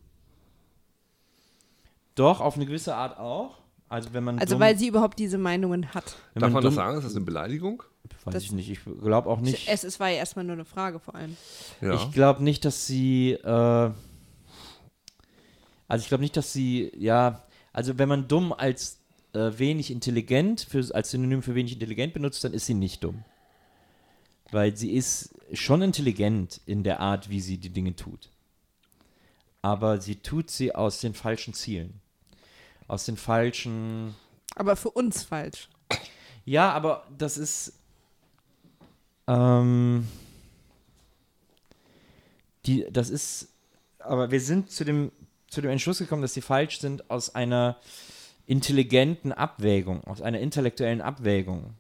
Doch, 2.15 2.41
auf 2.41 2.55
eine 2.55 2.65
gewisse 2.65 2.95
Art 2.95 3.17
auch. 3.19 3.57
Also 3.89 4.13
wenn 4.13 4.23
man 4.23 4.39
Also 4.39 4.55
dumm, 4.55 4.61
weil 4.61 4.77
sie 4.77 4.87
überhaupt 4.87 5.19
diese 5.19 5.37
Meinungen 5.37 5.93
hat. 5.93 6.15
wenn 6.33 6.41
Darf 6.41 6.51
man 6.51 6.63
das 6.63 6.71
dumm- 6.73 6.75
sagen? 6.75 6.97
Ist 6.97 7.03
das 7.05 7.15
eine 7.15 7.25
Beleidigung? 7.25 7.83
Weiß 8.25 8.33
Das- 8.33 8.43
ich 8.43 8.51
nicht. 8.51 8.69
Ich 8.69 8.79
glaube 9.01 9.29
auch 9.29 9.39
nicht. 9.39 9.67
Es, 9.67 9.83
es 9.83 9.99
war 9.99 10.09
ja 10.09 10.17
erstmal 10.17 10.45
nur 10.45 10.53
eine 10.53 10.65
Frage 10.65 10.99
vor 10.99 11.15
allem. 11.15 11.37
Ja. 11.81 11.93
Ich 11.95 12.11
glaube 12.11 12.43
nicht, 12.43 12.65
dass 12.65 12.85
sie. 12.87 13.31
Äh, 13.33 13.47
also 15.87 16.01
ich 16.01 16.07
glaube 16.07 16.23
nicht, 16.23 16.35
dass 16.37 16.51
sie. 16.53 16.91
Ja, 16.97 17.43
also 17.71 17.97
wenn 17.97 18.09
man 18.09 18.27
dumm 18.27 18.51
als 18.51 18.99
äh, 19.33 19.51
wenig 19.57 19.89
intelligent 19.91 20.61
für, 20.61 20.93
als 20.93 21.11
Synonym 21.11 21.41
für 21.43 21.55
wenig 21.55 21.73
intelligent 21.73 22.13
benutzt, 22.13 22.43
dann 22.43 22.53
ist 22.53 22.65
sie 22.65 22.73
nicht 22.73 23.03
dumm. 23.03 23.23
Weil 24.53 24.77
sie 24.77 24.93
ist 24.93 25.33
schon 25.51 25.81
intelligent 25.81 26.61
in 26.65 26.83
der 26.83 26.99
Art, 26.99 27.29
wie 27.29 27.41
sie 27.41 27.57
die 27.57 27.71
Dinge 27.71 27.95
tut. 27.95 28.29
Aber 29.63 29.99
sie 29.99 30.17
tut 30.17 30.51
sie 30.51 30.75
aus 30.75 30.99
den 30.99 31.13
falschen 31.13 31.53
Zielen. 31.53 32.01
Aus 32.87 33.05
den 33.05 33.17
falschen. 33.17 34.13
Aber 34.55 34.75
für 34.75 34.91
uns 34.91 35.23
falsch. 35.23 35.69
Ja, 36.45 36.71
aber 36.71 37.07
das 37.17 37.37
ist. 37.37 37.73
Ähm, 39.27 40.07
die, 42.65 42.85
das 42.91 43.09
ist. 43.09 43.47
Aber 43.99 44.31
wir 44.31 44.41
sind 44.41 44.69
zu 44.69 44.83
dem, 44.83 45.11
zu 45.47 45.61
dem 45.61 45.71
Entschluss 45.71 45.99
gekommen, 45.99 46.21
dass 46.21 46.33
sie 46.33 46.41
falsch 46.41 46.79
sind 46.79 47.09
aus 47.09 47.33
einer 47.33 47.77
intelligenten 48.45 49.31
Abwägung, 49.31 50.03
aus 50.03 50.21
einer 50.21 50.39
intellektuellen 50.39 51.01
Abwägung. 51.01 51.73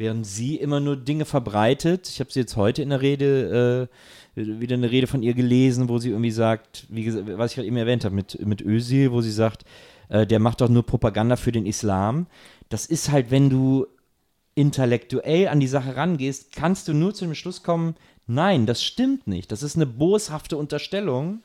Während 0.00 0.26
sie 0.26 0.56
immer 0.56 0.80
nur 0.80 0.96
Dinge 0.96 1.26
verbreitet. 1.26 2.08
Ich 2.08 2.20
habe 2.20 2.32
sie 2.32 2.40
jetzt 2.40 2.56
heute 2.56 2.80
in 2.80 2.88
der 2.88 3.02
Rede, 3.02 3.88
äh, 4.34 4.50
wieder 4.58 4.72
eine 4.72 4.90
Rede 4.90 5.06
von 5.06 5.22
ihr 5.22 5.34
gelesen, 5.34 5.90
wo 5.90 5.98
sie 5.98 6.08
irgendwie 6.08 6.30
sagt, 6.30 6.86
wie 6.88 7.04
gesagt, 7.04 7.26
was 7.36 7.50
ich 7.50 7.56
gerade 7.56 7.66
eben 7.66 7.76
erwähnt 7.76 8.06
habe, 8.06 8.14
mit, 8.14 8.40
mit 8.46 8.62
Özil, 8.62 9.12
wo 9.12 9.20
sie 9.20 9.30
sagt, 9.30 9.66
äh, 10.08 10.26
der 10.26 10.38
macht 10.38 10.62
doch 10.62 10.70
nur 10.70 10.86
Propaganda 10.86 11.36
für 11.36 11.52
den 11.52 11.66
Islam. 11.66 12.28
Das 12.70 12.86
ist 12.86 13.10
halt, 13.10 13.30
wenn 13.30 13.50
du 13.50 13.88
intellektuell 14.54 15.48
an 15.48 15.60
die 15.60 15.68
Sache 15.68 15.94
rangehst, 15.96 16.52
kannst 16.52 16.88
du 16.88 16.94
nur 16.94 17.12
zu 17.12 17.26
dem 17.26 17.34
Schluss 17.34 17.62
kommen, 17.62 17.94
nein, 18.26 18.64
das 18.64 18.82
stimmt 18.82 19.26
nicht. 19.26 19.52
Das 19.52 19.62
ist 19.62 19.76
eine 19.76 19.84
boshafte 19.84 20.56
Unterstellung, 20.56 21.42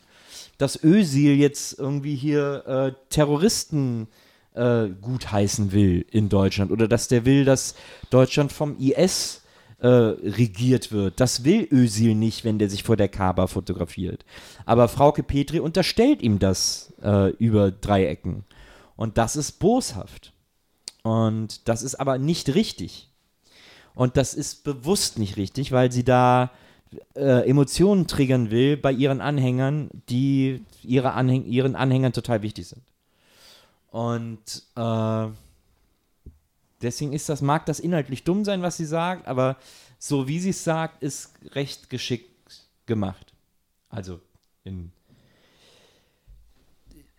dass 0.58 0.82
Özil 0.82 1.36
jetzt 1.36 1.78
irgendwie 1.78 2.16
hier 2.16 2.64
äh, 2.66 2.94
Terroristen 3.10 4.04
äh, 4.04 4.25
gutheißen 4.56 5.72
will 5.72 6.06
in 6.12 6.30
Deutschland 6.30 6.72
oder 6.72 6.88
dass 6.88 7.08
der 7.08 7.26
will, 7.26 7.46
dass 7.46 7.76
Deutschland 8.10 8.52
vom 8.52 8.78
IS 8.80 9.42
äh, 9.80 9.88
regiert 9.88 10.92
wird. 10.92 11.20
Das 11.20 11.44
will 11.44 11.68
Özil 11.72 12.16
nicht, 12.16 12.44
wenn 12.46 12.60
der 12.60 12.70
sich 12.70 12.84
vor 12.84 12.98
der 12.98 13.10
Kaaba 13.10 13.48
fotografiert. 13.48 14.26
Aber 14.66 14.88
Frauke 14.88 15.24
Petri 15.24 15.60
unterstellt 15.60 16.22
ihm 16.22 16.40
das 16.40 16.94
äh, 17.04 17.32
über 17.32 17.72
Dreiecken. 17.72 18.46
Und 18.96 19.18
das 19.18 19.36
ist 19.36 19.60
boshaft. 19.60 20.32
Und 21.04 21.68
das 21.68 21.84
ist 21.84 21.96
aber 21.96 22.18
nicht 22.18 22.56
richtig. 22.56 23.10
Und 23.94 24.18
das 24.18 24.34
ist 24.34 24.64
bewusst 24.64 25.20
nicht 25.20 25.38
richtig, 25.38 25.72
weil 25.72 25.92
sie 25.92 26.04
da 26.04 26.52
äh, 27.16 27.48
Emotionen 27.48 28.08
triggern 28.08 28.52
will 28.52 28.78
bei 28.78 28.92
ihren 28.92 29.22
Anhängern, 29.22 29.90
die 30.10 30.64
ihre 30.84 31.14
Anhäng 31.14 31.46
ihren 31.46 31.76
Anhängern 31.76 32.14
total 32.14 32.42
wichtig 32.42 32.68
sind. 32.68 32.82
Und 33.96 34.62
äh, 34.76 35.28
deswegen 36.82 37.14
ist 37.14 37.30
das, 37.30 37.42
mag 37.42 37.66
das 37.66 37.80
inhaltlich 37.80 38.26
dumm 38.26 38.44
sein, 38.44 38.62
was 38.62 38.76
sie 38.76 38.84
sagt, 38.84 39.26
aber 39.26 39.56
so 40.00 40.28
wie 40.28 40.38
sie 40.42 40.50
es 40.50 40.66
sagt, 40.66 41.02
ist 41.02 41.32
recht 41.56 41.90
geschickt 41.90 42.68
gemacht. 42.88 43.32
Also 43.88 44.20
in 44.66 44.92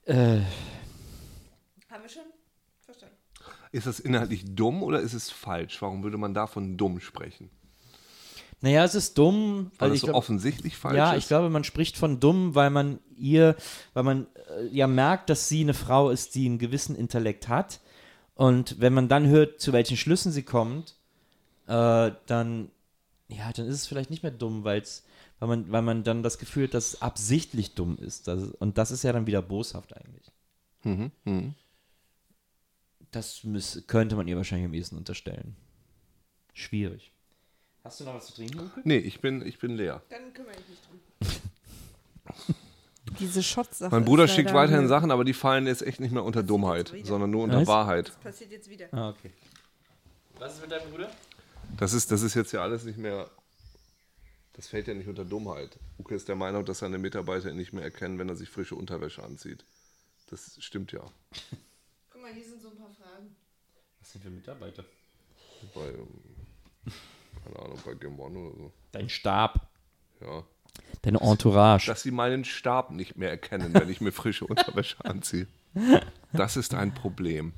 äh, 0.04 0.42
Haben 1.88 2.02
wir 2.02 2.10
schon 2.10 2.24
verstanden. 2.82 3.16
Ist 3.72 3.86
das 3.86 3.98
inhaltlich 3.98 4.44
dumm 4.54 4.82
oder 4.82 5.00
ist 5.00 5.14
es 5.14 5.30
falsch? 5.30 5.80
Warum 5.80 6.02
würde 6.02 6.18
man 6.18 6.34
davon 6.34 6.76
dumm 6.76 7.00
sprechen? 7.00 7.48
Naja, 8.62 8.84
es 8.84 8.94
ist 8.94 9.18
dumm. 9.18 9.70
Weil 9.78 9.90
also 9.90 10.00
so 10.00 10.06
glaub- 10.06 10.16
offensichtlich 10.16 10.76
falsch 10.76 10.96
Ja, 10.96 11.12
ist. 11.12 11.18
ich 11.24 11.28
glaube, 11.28 11.50
man 11.50 11.64
spricht 11.64 11.96
von 11.96 12.20
dumm, 12.20 12.54
weil 12.54 12.70
man 12.70 12.98
ihr, 13.16 13.54
weil 13.94 14.02
man 14.02 14.26
äh, 14.58 14.66
ja 14.68 14.86
merkt, 14.86 15.30
dass 15.30 15.48
sie 15.48 15.60
eine 15.60 15.74
Frau 15.74 16.10
ist, 16.10 16.34
die 16.34 16.46
einen 16.46 16.58
gewissen 16.58 16.96
Intellekt 16.96 17.48
hat. 17.48 17.80
Und 18.34 18.80
wenn 18.80 18.92
man 18.92 19.08
dann 19.08 19.26
hört, 19.28 19.60
zu 19.60 19.72
welchen 19.72 19.96
Schlüssen 19.96 20.32
sie 20.32 20.42
kommt, 20.42 20.94
äh, 21.66 22.10
dann, 22.26 22.70
ja, 23.28 23.52
dann 23.52 23.66
ist 23.66 23.74
es 23.76 23.86
vielleicht 23.86 24.10
nicht 24.10 24.22
mehr 24.22 24.32
dumm, 24.32 24.64
weil's, 24.64 25.04
weil 25.38 25.48
man, 25.48 25.70
weil 25.70 25.82
man 25.82 26.02
dann 26.04 26.22
das 26.22 26.38
Gefühl 26.38 26.64
hat, 26.64 26.74
dass 26.74 26.94
es 26.94 27.02
absichtlich 27.02 27.74
dumm 27.74 27.98
ist. 27.98 28.26
Das, 28.28 28.42
und 28.42 28.78
das 28.78 28.90
ist 28.90 29.04
ja 29.04 29.12
dann 29.12 29.26
wieder 29.26 29.42
boshaft 29.42 29.94
eigentlich. 29.96 30.30
Mhm, 30.84 31.10
mhm. 31.24 31.54
Das 33.10 33.44
müß, 33.44 33.84
könnte 33.86 34.16
man 34.16 34.28
ihr 34.28 34.36
wahrscheinlich 34.36 34.66
am 34.66 34.74
ehesten 34.74 34.96
unterstellen. 34.96 35.56
Schwierig. 36.52 37.12
Hast 37.86 38.00
du 38.00 38.04
noch 38.04 38.14
was 38.14 38.26
zu 38.26 38.34
trinken, 38.34 38.58
Uke? 38.58 38.80
Nee, 38.82 38.96
ich 38.96 39.20
bin, 39.20 39.46
ich 39.46 39.60
bin 39.60 39.76
leer. 39.76 40.02
Dann 40.08 40.34
kümmere 40.34 40.54
ich 40.54 40.68
mich 40.68 40.80
drum. 40.80 42.56
Diese 43.20 43.44
Shot-Sache. 43.44 43.94
Mein 43.94 44.04
Bruder 44.04 44.26
schickt 44.26 44.52
weiterhin 44.52 44.88
Sachen, 44.88 45.12
aber 45.12 45.24
die 45.24 45.32
fallen 45.32 45.68
jetzt 45.68 45.82
echt 45.82 46.00
nicht 46.00 46.10
mehr 46.10 46.24
unter 46.24 46.42
Dummheit, 46.42 46.92
sondern 47.04 47.30
nur 47.30 47.44
unter 47.44 47.60
Was? 47.60 47.68
Wahrheit. 47.68 48.08
Das 48.08 48.16
passiert 48.16 48.50
jetzt 48.50 48.68
wieder. 48.68 48.88
Ah, 48.90 49.10
okay. 49.10 49.30
Was 50.40 50.54
ist 50.54 50.62
mit 50.62 50.72
deinem 50.72 50.90
Bruder? 50.90 51.08
Das 51.76 51.92
ist, 51.92 52.10
das 52.10 52.22
ist 52.22 52.34
jetzt 52.34 52.50
ja 52.50 52.60
alles 52.60 52.82
nicht 52.82 52.98
mehr. 52.98 53.30
Das 54.54 54.66
fällt 54.66 54.88
ja 54.88 54.94
nicht 54.94 55.06
unter 55.06 55.24
Dummheit. 55.24 55.78
Uke 55.96 56.16
ist 56.16 56.26
der 56.28 56.34
Meinung, 56.34 56.64
dass 56.64 56.80
seine 56.80 56.98
Mitarbeiter 56.98 57.50
ihn 57.50 57.56
nicht 57.56 57.72
mehr 57.72 57.84
erkennen, 57.84 58.18
wenn 58.18 58.28
er 58.28 58.34
sich 58.34 58.48
frische 58.48 58.74
Unterwäsche 58.74 59.22
anzieht. 59.22 59.64
Das 60.28 60.56
stimmt 60.58 60.90
ja. 60.90 61.04
Guck 62.10 62.20
mal, 62.20 62.32
hier 62.32 62.44
sind 62.44 62.60
so 62.60 62.70
ein 62.70 62.76
paar 62.76 62.90
Fragen. 62.90 63.36
Was 64.00 64.10
sind 64.10 64.24
für 64.24 64.30
Mitarbeiter? 64.30 64.84
Bei, 65.72 65.86
ähm, 65.86 66.92
keine 67.46 67.64
Ahnung, 67.64 67.78
bei 67.84 67.94
Game 67.94 68.18
One 68.18 68.38
oder 68.38 68.56
so. 68.56 68.72
Dein 68.92 69.08
Stab. 69.08 69.68
Ja. 70.20 70.42
Deine 71.02 71.20
Entourage. 71.20 71.86
Dass 71.86 72.02
sie 72.02 72.10
meinen 72.10 72.44
Stab 72.44 72.90
nicht 72.90 73.16
mehr 73.16 73.30
erkennen, 73.30 73.72
wenn 73.72 73.88
ich 73.88 74.00
mir 74.00 74.12
frische 74.12 74.46
Unterwäsche 74.46 75.04
anziehe. 75.04 75.46
Das 76.32 76.56
ist 76.56 76.74
ein 76.74 76.92
Problem. 76.94 77.52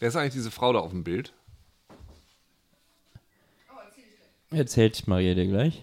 Wer 0.00 0.08
ist 0.08 0.16
eigentlich 0.16 0.32
diese 0.34 0.50
Frau 0.50 0.72
da 0.72 0.80
auf 0.80 0.90
dem 0.90 1.04
Bild? 1.04 1.32
Erzählt 4.50 5.08
Maria 5.08 5.34
dir 5.34 5.46
gleich. 5.46 5.82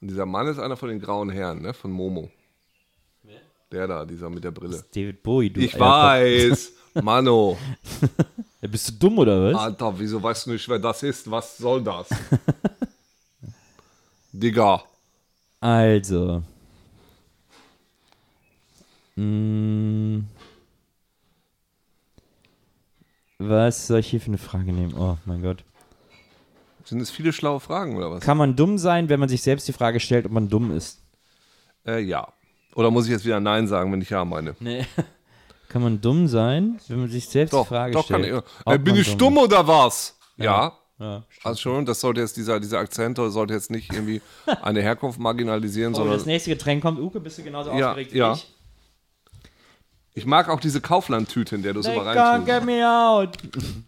Und 0.00 0.08
dieser 0.08 0.24
Mann 0.24 0.46
ist 0.46 0.58
einer 0.58 0.76
von 0.76 0.88
den 0.88 1.00
grauen 1.00 1.28
Herren, 1.28 1.60
ne? 1.60 1.74
Von 1.74 1.90
Momo. 1.90 2.30
Der 3.70 3.86
da, 3.86 4.04
dieser 4.04 4.30
mit 4.30 4.44
der 4.44 4.52
Brille. 4.52 4.84
David 4.94 5.22
Bowie, 5.22 5.50
du 5.50 5.60
Ich 5.60 5.74
Eierkopf. 5.74 5.88
weiß, 5.88 6.72
Mano. 7.02 7.58
Ja, 8.64 8.70
bist 8.70 8.88
du 8.88 8.92
dumm 8.94 9.18
oder 9.18 9.52
was? 9.52 9.60
Alter, 9.60 9.98
wieso 9.98 10.22
weißt 10.22 10.46
du 10.46 10.52
nicht, 10.52 10.66
wer 10.70 10.78
das 10.78 11.02
ist? 11.02 11.30
Was 11.30 11.58
soll 11.58 11.84
das? 11.84 12.08
Digga. 14.32 14.82
Also. 15.60 16.42
Mm. 19.16 20.20
Was 23.38 23.86
soll 23.86 23.98
ich 23.98 24.08
hier 24.08 24.22
für 24.22 24.28
eine 24.28 24.38
Frage 24.38 24.72
nehmen? 24.72 24.94
Oh 24.94 25.18
mein 25.26 25.42
Gott. 25.42 25.62
Sind 26.86 27.02
es 27.02 27.10
viele 27.10 27.34
schlaue 27.34 27.60
Fragen 27.60 27.96
oder 27.96 28.12
was? 28.12 28.24
Kann 28.24 28.38
man 28.38 28.56
dumm 28.56 28.78
sein, 28.78 29.10
wenn 29.10 29.20
man 29.20 29.28
sich 29.28 29.42
selbst 29.42 29.68
die 29.68 29.74
Frage 29.74 30.00
stellt, 30.00 30.24
ob 30.24 30.32
man 30.32 30.48
dumm 30.48 30.74
ist? 30.74 31.02
Äh, 31.86 32.00
ja. 32.00 32.32
Oder 32.74 32.90
muss 32.90 33.04
ich 33.04 33.10
jetzt 33.10 33.26
wieder 33.26 33.40
Nein 33.40 33.68
sagen, 33.68 33.92
wenn 33.92 34.00
ich 34.00 34.08
Ja 34.08 34.24
meine? 34.24 34.56
Nee. 34.58 34.86
Kann 35.74 35.82
man 35.82 36.00
dumm 36.00 36.28
sein, 36.28 36.78
wenn 36.86 37.00
man 37.00 37.10
sich 37.10 37.28
selbst 37.28 37.52
Doch, 37.52 37.64
die 37.64 37.68
Frage 37.70 37.92
doch 37.94 38.06
kann 38.06 38.22
stellt? 38.22 38.44
ich. 38.64 38.72
Äh, 38.72 38.78
bin 38.78 38.94
ich 38.94 39.16
dumm 39.16 39.38
oder 39.38 39.66
was? 39.66 40.16
Ja. 40.36 40.72
Ja. 41.00 41.24
Also 41.42 41.60
schon, 41.60 41.84
das 41.84 41.98
sollte 42.00 42.20
jetzt, 42.20 42.36
dieser, 42.36 42.60
dieser 42.60 42.78
Akzent 42.78 43.16
sollte 43.18 43.54
jetzt 43.54 43.72
nicht 43.72 43.92
irgendwie 43.92 44.22
eine 44.62 44.80
Herkunft 44.82 45.18
marginalisieren, 45.18 45.92
Oh, 45.94 45.98
das 45.98 46.06
sondern 46.06 46.26
nächste 46.28 46.50
Getränk 46.50 46.80
kommt. 46.80 47.00
Uke, 47.00 47.18
bist 47.18 47.38
du 47.38 47.42
genauso 47.42 47.72
Ja, 47.72 47.88
aufgeregt 47.88 48.12
wie 48.12 48.18
ja. 48.18 48.34
ich? 48.34 48.54
ich 50.14 50.26
mag 50.26 50.48
auch 50.48 50.60
diese 50.60 50.80
Kaufland-Tüte, 50.80 51.56
in 51.56 51.64
der 51.64 51.72
du 51.72 51.80
They 51.80 51.92
immer 51.92 52.04
can't 52.12 52.16
reintust. 52.16 52.46
get 52.46 52.64
me 52.64 52.88
out. 52.88 53.36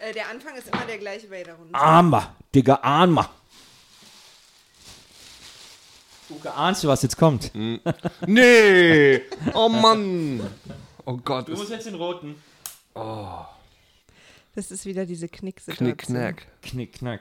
Äh, 0.00 0.14
der 0.14 0.30
Anfang 0.30 0.54
ist 0.56 0.68
immer 0.68 0.86
der 0.88 0.96
gleiche 0.98 1.26
bei 1.26 1.38
jeder 1.38 1.54
Runde. 1.54 1.74
Armer, 1.74 2.34
Digga, 2.54 2.78
Armer. 2.82 3.28
Du, 6.28 6.88
was 6.88 7.02
jetzt 7.02 7.16
kommt? 7.16 7.50
Nee! 8.26 9.20
Oh 9.54 9.68
Mann! 9.82 10.40
Oh 11.06 11.16
Gott, 11.16 11.48
Du 11.48 11.52
musst 11.52 11.70
jetzt 11.70 11.86
den 11.86 11.94
roten. 11.94 12.36
Das 14.54 14.70
ist 14.70 14.84
wieder 14.84 15.06
diese 15.06 15.28
Knick-Situation. 15.28 15.94
Knick-Knack. 15.96 16.46
Knick, 16.62 16.92
knack. 16.94 17.20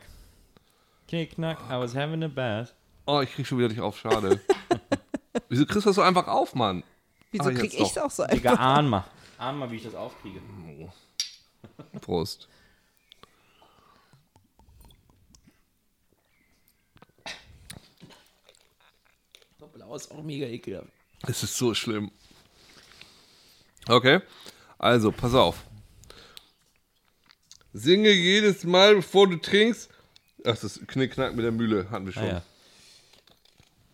Knick, 1.08 1.36
knack, 1.36 1.58
I 1.70 1.74
was 1.80 1.96
having 1.96 2.24
a 2.24 2.28
bath. 2.28 2.74
Oh, 3.06 3.22
ich 3.22 3.32
krieg 3.34 3.48
schon 3.48 3.58
wieder 3.60 3.70
nicht 3.70 3.80
auf, 3.80 3.98
schade. 3.98 4.42
Wieso 5.50 5.66
kriegst 5.66 5.86
du 5.86 5.90
das 5.90 5.96
so 5.96 6.02
einfach 6.02 6.28
auf, 6.28 6.54
Mann? 6.56 6.84
Wieso 7.32 7.50
Ah, 7.50 7.54
krieg 7.54 7.74
ich's 7.80 7.94
doch. 7.94 8.04
auch 8.04 8.12
so 8.12 8.26
Digga, 8.26 8.52
einfach? 8.52 8.64
ahn 8.66 8.90
mal. 8.90 9.06
Ahn 9.38 9.58
mal, 9.58 9.72
wie 9.72 9.78
ich 9.78 9.84
das 9.84 9.96
aufkriege. 9.96 10.42
Prost. 12.02 12.50
Ist 19.96 20.12
auch 20.12 20.24
mega 20.24 20.46
ekelhaft. 20.46 20.90
Es 21.28 21.44
ist 21.44 21.58
so 21.58 21.74
schlimm. 21.74 22.12
Okay, 23.88 24.20
also 24.78 25.12
pass 25.12 25.34
auf. 25.34 25.64
Singe 27.74 28.10
jedes 28.12 28.64
Mal, 28.64 28.96
bevor 28.96 29.28
du 29.30 29.38
trinkst. 29.38 29.90
Ach, 30.44 30.52
das 30.58 30.64
ist 30.64 30.88
Knickknack 30.88 31.36
mit 31.36 31.44
der 31.46 31.52
Mühle 31.52 31.90
hatten 31.90 32.06
wir 32.06 32.14
schon. 32.14 32.24
Ah, 32.24 32.28
ja. 32.28 32.42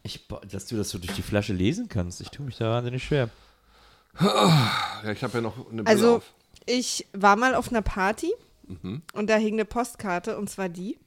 Ich, 0.04 0.26
dass 0.50 0.66
du 0.68 0.76
das 0.76 0.90
so 0.90 0.98
durch 0.98 1.14
die 1.14 1.22
Flasche 1.22 1.54
lesen 1.54 1.88
kannst, 1.90 2.20
ich 2.22 2.30
tue 2.30 2.46
mich 2.46 2.58
da 2.58 2.70
wahnsinnig 2.70 3.04
schwer. 3.04 3.30
Ja, 4.20 5.12
ich 5.12 5.24
habe 5.24 5.34
ja 5.36 5.42
noch 5.42 5.58
eine 5.72 5.84
Brille 5.84 5.88
Also, 5.88 6.18
auf. 6.18 6.34
ich 6.66 7.08
war 7.14 7.36
mal 7.36 7.56
auf 7.56 7.70
einer 7.70 7.82
Party 7.82 8.32
Mhm. 8.68 9.02
und 9.14 9.30
da 9.30 9.36
hing 9.38 9.54
eine 9.56 9.66
Postkarte 9.66 10.38
und 10.38 10.50
zwar 10.50 10.70
die. 10.70 10.98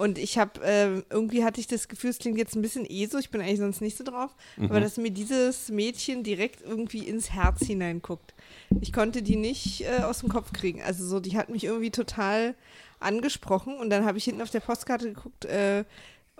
Und 0.00 0.16
ich 0.18 0.38
habe, 0.38 0.60
äh, 0.64 1.02
irgendwie 1.10 1.44
hatte 1.44 1.60
ich 1.60 1.66
das 1.66 1.86
Gefühl, 1.88 2.08
es 2.10 2.18
klingt 2.18 2.38
jetzt 2.38 2.56
ein 2.56 2.62
bisschen 2.62 2.86
eh 2.88 3.04
so, 3.06 3.18
ich 3.18 3.30
bin 3.30 3.40
eigentlich 3.42 3.58
sonst 3.58 3.82
nicht 3.82 3.98
so 3.98 4.02
drauf, 4.04 4.34
Mhm. 4.56 4.64
aber 4.70 4.80
dass 4.80 4.96
mir 4.96 5.10
dieses 5.10 5.68
Mädchen 5.68 6.22
direkt 6.22 6.62
irgendwie 6.62 7.06
ins 7.06 7.30
Herz 7.32 7.60
hineinguckt. 7.66 8.32
Ich 8.80 8.92
konnte 8.94 9.22
die 9.22 9.36
nicht 9.36 9.82
äh, 9.82 10.02
aus 10.02 10.20
dem 10.20 10.30
Kopf 10.30 10.52
kriegen. 10.52 10.80
Also 10.82 11.06
so, 11.06 11.20
die 11.20 11.36
hat 11.36 11.50
mich 11.50 11.64
irgendwie 11.64 11.90
total 11.90 12.54
angesprochen 12.98 13.76
und 13.78 13.90
dann 13.90 14.04
habe 14.04 14.18
ich 14.18 14.24
hinten 14.24 14.42
auf 14.42 14.50
der 14.50 14.60
Postkarte 14.60 15.12
geguckt 15.12 15.44
äh, 15.44 15.84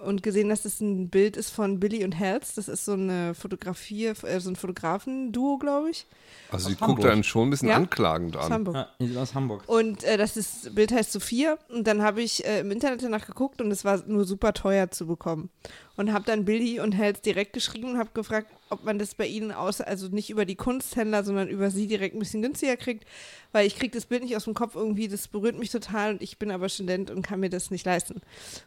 und 0.04 0.22
gesehen, 0.22 0.48
dass 0.48 0.62
das 0.62 0.80
ein 0.80 1.08
Bild 1.08 1.36
ist 1.36 1.50
von 1.50 1.78
Billy 1.80 2.04
und 2.04 2.12
Hells. 2.12 2.54
Das 2.54 2.68
ist 2.68 2.84
so 2.84 2.92
eine 2.92 3.34
Fotografie, 3.34 4.06
äh, 4.06 4.40
so 4.40 4.50
ein 4.50 4.56
Fotografen-Duo, 4.56 5.58
glaube 5.58 5.90
ich. 5.90 6.06
Also 6.50 6.68
die 6.68 6.74
aus 6.74 6.80
guckt 6.80 6.90
Hamburg. 6.98 7.12
einen 7.12 7.24
schon 7.24 7.48
ein 7.48 7.50
bisschen 7.50 7.68
Ja? 7.68 7.76
anklagend 7.76 8.36
Aus 8.36 8.46
an. 8.46 8.52
Hamburg. 8.52 8.76
Ah, 8.76 8.88
die 8.98 9.06
sind 9.08 9.16
aus 9.18 9.34
Hamburg. 9.34 9.62
Und 9.66 10.04
äh, 10.04 10.16
das 10.16 10.36
ist, 10.36 10.74
Bild 10.74 10.92
heißt 10.92 11.12
Sophia. 11.12 11.58
Und 11.68 11.86
dann 11.86 12.02
habe 12.02 12.22
ich 12.22 12.44
äh, 12.46 12.60
im 12.60 12.70
Internet 12.70 13.02
danach 13.02 13.26
geguckt 13.26 13.60
und 13.60 13.70
es 13.70 13.84
war 13.84 14.02
nur 14.06 14.24
super 14.24 14.52
teuer 14.52 14.90
zu 14.90 15.06
bekommen. 15.06 15.50
Und 15.96 16.12
habe 16.12 16.24
dann 16.24 16.44
Billy 16.46 16.80
und 16.80 16.92
Hells 16.92 17.20
direkt 17.20 17.52
geschrieben 17.52 17.90
und 17.90 17.98
habe 17.98 18.10
gefragt, 18.14 18.50
ob 18.70 18.84
man 18.84 18.98
das 18.98 19.14
bei 19.14 19.26
ihnen 19.26 19.52
aus, 19.52 19.80
also 19.80 20.08
nicht 20.08 20.30
über 20.30 20.44
die 20.46 20.54
Kunsthändler, 20.54 21.24
sondern 21.24 21.48
über 21.48 21.70
sie 21.70 21.86
direkt 21.86 22.14
ein 22.14 22.20
bisschen 22.20 22.40
günstiger 22.40 22.76
kriegt. 22.76 23.04
Weil 23.52 23.66
ich 23.66 23.76
kriege 23.76 23.92
das 23.92 24.06
Bild 24.06 24.22
nicht 24.22 24.34
aus 24.36 24.44
dem 24.44 24.54
Kopf 24.54 24.76
irgendwie, 24.76 25.08
das 25.08 25.28
berührt 25.28 25.58
mich 25.58 25.70
total 25.70 26.12
und 26.12 26.22
ich 26.22 26.38
bin 26.38 26.50
aber 26.50 26.68
Student 26.68 27.10
und 27.10 27.22
kann 27.22 27.40
mir 27.40 27.50
das 27.50 27.70
nicht 27.70 27.84
leisten. 27.84 28.22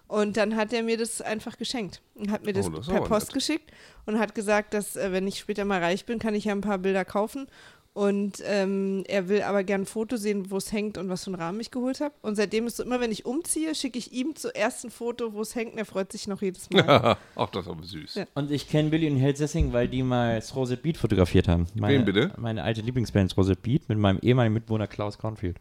Und 0.08 0.38
dann 0.38 0.56
hat 0.56 0.74
er 0.74 0.84
mir 0.84 0.98
das 0.98 1.22
einfach 1.22 1.58
geschenkt 1.58 2.02
und 2.16 2.30
hat 2.30 2.46
mir 2.46 2.54
das, 2.54 2.68
Oh, 2.68 2.72
das 2.72 2.88
per 2.88 3.02
Post 3.02 3.28
nett. 3.28 3.34
geschickt 3.34 3.72
und 4.06 4.20
hat 4.20 4.36
gesagt, 4.36 4.74
dass 4.74 4.96
äh, 4.96 5.12
wenn 5.12 5.26
ich 5.26 5.40
später 5.40 5.66
mal 5.66 5.80
reich 5.82 6.06
bin, 6.06 6.20
kann 6.20 6.36
ich 6.36 6.46
ja 6.46 6.52
ein 6.54 6.62
paar 6.62 6.78
Bilder 6.78 7.06
kaufen. 7.06 7.48
Und 7.96 8.42
ähm, 8.44 9.04
er 9.08 9.30
will 9.30 9.44
aber 9.44 9.64
gern 9.64 9.82
ein 9.82 9.86
Foto 9.86 10.18
sehen, 10.18 10.50
wo 10.50 10.58
es 10.58 10.72
hängt 10.72 10.98
und 10.98 11.10
was 11.10 11.26
für 11.26 11.30
einen 11.30 11.40
Rahmen 11.40 11.60
ich 11.60 11.70
geholt 11.70 12.02
habe. 12.02 12.16
Und 12.24 12.36
seitdem 12.36 12.66
ist 12.66 12.78
so 12.78 12.84
immer, 12.84 13.00
wenn 13.00 13.12
ich 13.12 13.26
umziehe, 13.28 13.76
schicke 13.76 14.00
ich 14.00 14.12
ihm 14.12 14.36
zuerst 14.36 14.84
ein 14.84 14.90
Foto, 14.90 15.34
wo 15.34 15.42
es 15.42 15.54
hängt 15.54 15.74
und 15.74 15.78
er 15.78 15.86
freut 15.86 16.12
sich 16.12 16.28
noch 16.28 16.42
jedes 16.42 16.72
Mal. 16.72 17.18
Ach, 17.36 17.50
das 17.52 17.66
ist 17.66 17.72
aber 17.72 17.84
süß. 17.84 18.16
Ja. 18.16 18.26
Und 18.34 18.50
ich 18.50 18.68
kenne 18.68 18.90
Billy 18.90 19.08
und 19.12 19.20
deswegen, 19.22 19.74
weil 19.74 19.88
die 19.88 20.02
mal 20.02 20.36
das 20.38 20.56
Rosette 20.56 20.82
Beat 20.82 20.98
fotografiert 20.98 21.48
haben. 21.48 21.68
Meine, 21.76 22.00
Wen 22.00 22.06
bitte? 22.06 22.34
Meine 22.38 22.64
alte 22.64 22.82
Lieblingsband 22.82 23.38
Rosette 23.38 23.62
Beat 23.62 23.88
mit 23.90 24.00
meinem 24.00 24.18
ehemaligen 24.24 24.56
Mitbewohner 24.56 24.88
Klaus 24.88 25.20
Cornfield. 25.20 25.58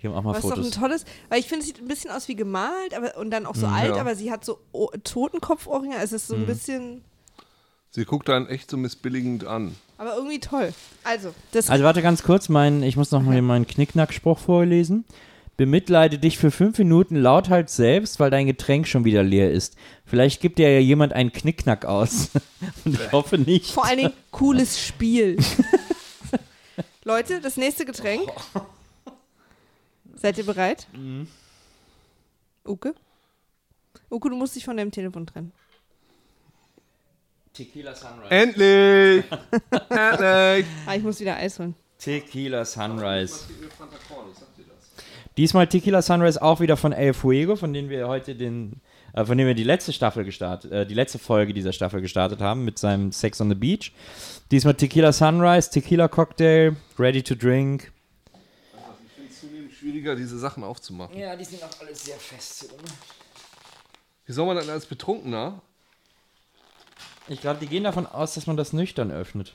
Die 0.00 0.06
haben 0.06 0.14
auch 0.14 0.22
mal 0.22 0.34
Was 0.34 0.42
doch 0.42 0.50
ein 0.52 0.56
Fotos. 0.58 0.70
tolles, 0.70 1.04
weil 1.28 1.40
ich 1.40 1.46
finde, 1.48 1.62
es 1.62 1.66
sieht 1.66 1.80
ein 1.80 1.88
bisschen 1.88 2.10
aus 2.12 2.28
wie 2.28 2.36
gemalt 2.36 2.94
aber, 2.96 3.16
und 3.18 3.30
dann 3.32 3.44
auch 3.44 3.56
so 3.56 3.66
Mhm, 3.66 3.74
alt, 3.74 3.96
ja. 3.96 4.00
aber 4.00 4.14
sie 4.14 4.30
hat 4.30 4.44
so 4.44 4.60
O- 4.72 4.88
Totenkopfohrringe. 5.02 5.96
Es 6.00 6.12
ist 6.12 6.28
so 6.28 6.36
ein 6.36 6.46
bisschen, 6.46 7.02
Sie 7.90 8.04
guckt 8.04 8.30
einen 8.30 8.46
echt 8.46 8.70
so 8.70 8.76
missbilligend 8.76 9.44
an. 9.44 9.74
aber 9.98 10.14
irgendwie 10.14 10.38
toll. 10.40 10.72
Also, 11.02 11.34
das 11.52 11.68
Also 11.70 11.82
warte 11.84 12.02
ganz 12.02 12.22
kurz, 12.22 12.48
mein, 12.48 12.82
ich 12.82 12.96
muss 12.96 13.10
noch 13.10 13.22
mal 13.22 13.40
meinen 13.42 13.66
Knickknack-Spruch 13.66 14.38
vorlesen. 14.38 15.04
Bemitleide 15.56 16.18
dich 16.18 16.38
für 16.38 16.50
fünf 16.50 16.78
Minuten 16.78 17.16
lauthals 17.16 17.76
selbst, 17.76 18.18
weil 18.18 18.30
dein 18.30 18.46
Getränk 18.46 18.86
schon 18.88 19.04
wieder 19.04 19.22
leer 19.22 19.50
ist. 19.50 19.76
Vielleicht 20.06 20.40
gibt 20.40 20.58
dir 20.58 20.72
ja 20.72 20.78
jemand 20.78 21.12
einen 21.12 21.32
Knickknack 21.32 21.84
aus. 21.84 22.30
Und 22.84 22.94
ich 22.94 23.12
hoffe 23.12 23.36
nicht. 23.38 23.72
vor 23.72 23.84
allen 23.84 23.98
Dingen 23.98 24.12
cooles 24.30 24.80
Spiel. 24.86 25.36
Leute, 27.04 27.40
das 27.40 27.56
nächste 27.56 27.84
Getränk. 27.84 28.30
Seid 30.14 30.38
ihr 30.38 30.44
bereit? 30.46 30.86
Mhm. 30.92 31.26
Uke? 32.66 32.94
Uke, 34.10 34.30
du 34.30 34.36
musst 34.36 34.54
dich 34.56 34.64
von 34.64 34.76
deinem 34.76 34.92
Telefon 34.92 35.26
trennen. 35.26 35.52
Tequila 37.60 37.94
Sunrise. 37.94 38.30
Endlich! 38.30 39.24
Endlich! 39.90 40.66
Ah, 40.86 40.94
ich 40.96 41.02
muss 41.02 41.20
wieder 41.20 41.36
Eis 41.36 41.58
holen. 41.58 41.74
Tequila 41.98 42.64
Sunrise. 42.64 43.44
Diesmal 45.36 45.66
Tequila 45.66 46.00
Sunrise 46.00 46.40
auch 46.40 46.60
wieder 46.60 46.78
von 46.78 46.92
El 46.92 47.12
Fuego, 47.12 47.56
von 47.56 47.74
denen 47.74 47.90
wir 47.90 48.08
heute 48.08 48.34
den, 48.34 48.80
äh, 49.12 49.26
von 49.26 49.36
dem 49.36 49.46
wir 49.46 49.52
die 49.52 49.64
letzte 49.64 49.92
Staffel 49.92 50.24
gestartet, 50.24 50.72
äh, 50.72 50.86
die 50.86 50.94
letzte 50.94 51.18
Folge 51.18 51.52
dieser 51.52 51.74
Staffel 51.74 52.00
gestartet 52.00 52.40
haben 52.40 52.64
mit 52.64 52.78
seinem 52.78 53.12
Sex 53.12 53.42
on 53.42 53.50
the 53.50 53.54
Beach. 53.54 53.92
Diesmal 54.50 54.72
Tequila 54.72 55.12
Sunrise, 55.12 55.70
Tequila 55.70 56.08
Cocktail, 56.08 56.76
ready 56.98 57.22
to 57.22 57.34
drink. 57.34 57.92
Ich 59.04 59.12
finde 59.12 59.30
es 59.30 59.38
zunehmend 59.38 59.72
schwieriger, 59.72 60.16
diese 60.16 60.38
Sachen 60.38 60.64
aufzumachen. 60.64 61.14
Ja, 61.14 61.36
die 61.36 61.44
sind 61.44 61.62
auch 61.62 61.78
alles 61.78 62.06
sehr 62.06 62.16
fest. 62.16 62.70
Wie 64.24 64.32
soll 64.32 64.46
man 64.46 64.56
dann 64.56 64.70
als 64.70 64.86
Betrunkener? 64.86 65.60
Ich 67.28 67.40
glaube, 67.40 67.60
die 67.60 67.66
gehen 67.66 67.84
davon 67.84 68.06
aus, 68.06 68.34
dass 68.34 68.46
man 68.46 68.56
das 68.56 68.72
nüchtern 68.72 69.10
öffnet. 69.10 69.54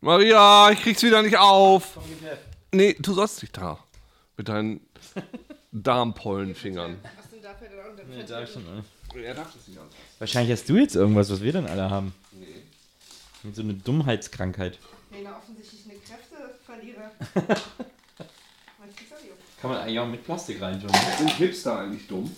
Maria, 0.00 0.70
ich 0.70 0.80
krieg's 0.82 1.02
wieder 1.02 1.22
nicht 1.22 1.36
auf. 1.36 1.98
Nee, 2.72 2.96
du 2.98 3.14
sollst 3.14 3.42
dich 3.42 3.52
da. 3.52 3.78
Mit 4.36 4.48
deinen 4.48 4.80
Darmpollenfingern. 5.72 6.98
Nee, 8.08 8.24
darf 8.24 8.44
ich 8.44 8.52
schon, 8.52 8.64
ne? 8.64 8.84
Er 9.22 9.34
darf 9.34 9.52
das 9.54 9.68
nicht 9.68 9.78
an. 9.78 9.86
Wahrscheinlich 10.18 10.52
hast 10.58 10.68
du 10.68 10.76
jetzt 10.76 10.96
irgendwas, 10.96 11.30
was 11.30 11.40
wir 11.42 11.52
dann 11.52 11.66
alle 11.66 11.90
haben. 11.90 12.14
Nee. 12.32 12.46
Mit 13.42 13.54
so 13.54 13.62
eine 13.62 13.74
Dummheitskrankheit. 13.74 14.78
Nee, 15.10 15.18
na, 15.22 15.36
offensichtlich 15.36 15.82
eine 15.84 15.98
Kräfteverlierer. 15.98 17.10
Kann 19.60 19.70
man 19.70 19.80
eigentlich 19.80 19.98
auch 20.00 20.08
mit 20.08 20.24
Plastik 20.24 20.60
reintun. 20.60 20.90
Sind 21.18 21.30
Hipster 21.36 21.78
eigentlich 21.78 22.08
dumm? 22.08 22.34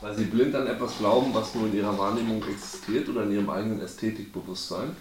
Weil 0.00 0.14
sie 0.16 0.24
blind 0.24 0.54
an 0.54 0.66
etwas 0.66 0.98
glauben, 0.98 1.34
was 1.34 1.54
nur 1.54 1.66
in 1.66 1.76
ihrer 1.76 1.96
Wahrnehmung 1.98 2.42
existiert 2.48 3.08
oder 3.08 3.24
in 3.24 3.32
ihrem 3.32 3.50
eigenen 3.50 3.80
Ästhetikbewusstsein? 3.80 4.96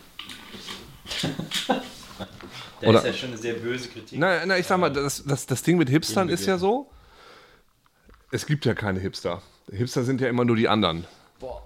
Das 2.82 2.90
Oder- 2.90 3.00
ist 3.00 3.06
ja 3.06 3.14
schon 3.14 3.30
eine 3.30 3.38
sehr 3.38 3.54
böse 3.54 3.88
Kritik. 3.90 4.20
Na, 4.20 4.46
na 4.46 4.58
ich 4.58 4.68
sag 4.68 4.78
mal, 4.78 4.92
das, 4.92 5.24
das, 5.26 5.46
das 5.46 5.64
Ding 5.64 5.78
mit 5.78 5.90
Hipstern 5.90 6.30
ist 6.30 6.46
ja 6.46 6.58
so, 6.58 6.90
es 8.32 8.46
gibt 8.46 8.66
ja 8.66 8.74
keine 8.74 9.00
Hipster. 9.00 9.42
Hipster 9.72 10.04
sind 10.04 10.22
ja 10.22 10.28
immer 10.28 10.46
nur 10.46 10.56
die 10.56 10.68
anderen. 10.68 11.06
Boah. 11.40 11.66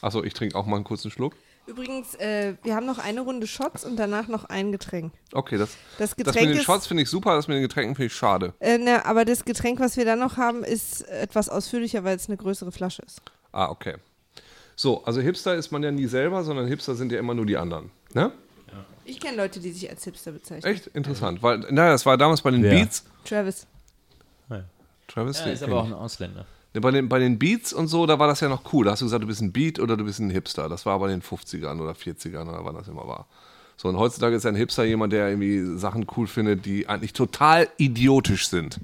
Achso, 0.00 0.22
ich 0.22 0.34
trinke 0.34 0.56
auch 0.56 0.66
mal 0.66 0.76
einen 0.76 0.84
kurzen 0.84 1.10
Schluck. 1.10 1.34
Übrigens, 1.70 2.16
äh, 2.16 2.54
wir 2.64 2.74
haben 2.74 2.84
noch 2.84 2.98
eine 2.98 3.20
Runde 3.20 3.46
Shots 3.46 3.84
und 3.84 3.96
danach 3.96 4.26
noch 4.26 4.44
ein 4.46 4.72
Getränk. 4.72 5.12
Okay, 5.32 5.56
das, 5.56 5.70
Das 5.98 6.10
das 6.10 6.16
mit 6.18 6.26
Getränk 6.26 6.48
den 6.48 6.56
ist, 6.58 6.64
Shots 6.64 6.86
finde 6.88 7.04
ich 7.04 7.08
super, 7.08 7.36
das 7.36 7.46
mit 7.46 7.54
den 7.56 7.62
Getränken 7.62 7.94
finde 7.94 8.06
ich 8.08 8.14
schade. 8.14 8.54
äh, 8.58 8.76
ne, 8.76 9.04
aber 9.06 9.24
das 9.24 9.44
Getränk, 9.44 9.78
was 9.78 9.96
wir 9.96 10.04
dann 10.04 10.18
noch 10.18 10.36
haben, 10.36 10.64
ist 10.64 11.02
etwas 11.08 11.48
ausführlicher, 11.48 12.02
weil 12.02 12.16
es 12.16 12.26
eine 12.28 12.36
größere 12.36 12.72
Flasche 12.72 13.02
ist. 13.02 13.22
Ah, 13.52 13.68
okay. 13.70 13.94
So, 14.74 15.04
also 15.04 15.20
Hipster 15.20 15.54
ist 15.54 15.70
man 15.70 15.82
ja 15.82 15.92
nie 15.92 16.06
selber, 16.06 16.42
sondern 16.42 16.66
Hipster 16.66 16.94
sind 16.96 17.12
ja 17.12 17.18
immer 17.18 17.34
nur 17.34 17.46
die 17.46 17.56
anderen. 17.56 17.90
Ne? 18.14 18.32
Ich 19.04 19.20
kenne 19.20 19.36
Leute, 19.36 19.60
die 19.60 19.70
sich 19.72 19.88
als 19.88 20.02
Hipster 20.04 20.32
bezeichnen. 20.32 20.72
Echt 20.72 20.88
interessant, 20.88 21.42
weil, 21.42 21.58
naja, 21.58 21.92
das 21.92 22.04
war 22.06 22.16
damals 22.16 22.42
bei 22.42 22.50
den 22.50 22.62
Wer? 22.62 22.70
Beats. 22.72 23.04
Travis. 23.24 23.66
Travis, 25.08 25.40
Ja, 25.40 25.46
ist 25.46 25.62
aber 25.64 25.80
auch 25.80 25.86
ein 25.86 25.92
Ausländer. 25.92 26.46
Ne, 26.74 26.80
Bei 26.80 26.90
den, 26.90 27.08
bei 27.08 27.18
den 27.18 27.38
Beats 27.38 27.72
und 27.72 27.88
so, 27.88 28.06
da 28.06 28.18
war 28.18 28.28
das 28.28 28.40
ja 28.40 28.48
noch 28.48 28.72
cool. 28.72 28.84
Da 28.84 28.92
hast 28.92 29.00
du 29.00 29.06
gesagt, 29.06 29.22
du 29.22 29.26
bist 29.26 29.40
ein 29.40 29.52
Beat 29.52 29.80
oder 29.80 29.96
du 29.96 30.04
bist 30.04 30.20
ein 30.20 30.30
Hipster. 30.30 30.68
Das 30.68 30.86
war 30.86 30.98
bei 30.98 31.08
den 31.08 31.22
50ern 31.22 31.80
oder 31.80 31.92
40ern 31.92 32.48
oder 32.48 32.64
wann 32.64 32.74
das 32.74 32.88
immer 32.88 33.06
war. 33.06 33.26
So, 33.76 33.88
und 33.88 33.96
heutzutage 33.96 34.36
ist 34.36 34.46
ein 34.46 34.54
Hipster 34.56 34.84
jemand, 34.84 35.12
der 35.12 35.30
irgendwie 35.30 35.78
Sachen 35.78 36.06
cool 36.16 36.26
findet, 36.26 36.66
die 36.66 36.88
eigentlich 36.88 37.12
total 37.12 37.68
idiotisch 37.78 38.48
sind. 38.48 38.78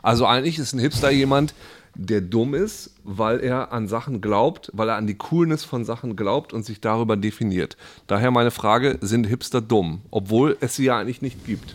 Also 0.00 0.26
eigentlich 0.26 0.58
ist 0.58 0.72
ein 0.72 0.78
Hipster 0.78 1.10
jemand, 1.10 1.54
der 1.94 2.20
dumm 2.20 2.54
ist, 2.54 2.94
weil 3.02 3.40
er 3.40 3.72
an 3.72 3.88
Sachen 3.88 4.20
glaubt, 4.20 4.70
weil 4.72 4.88
er 4.88 4.94
an 4.94 5.08
die 5.08 5.16
Coolness 5.16 5.64
von 5.64 5.84
Sachen 5.84 6.14
glaubt 6.14 6.52
und 6.52 6.64
sich 6.64 6.80
darüber 6.80 7.16
definiert. 7.16 7.76
Daher 8.06 8.30
meine 8.30 8.52
Frage, 8.52 8.98
sind 9.00 9.24
Hipster 9.26 9.60
dumm, 9.60 10.02
obwohl 10.12 10.56
es 10.60 10.76
sie 10.76 10.84
ja 10.84 10.98
eigentlich 10.98 11.20
nicht 11.20 11.44
gibt? 11.44 11.74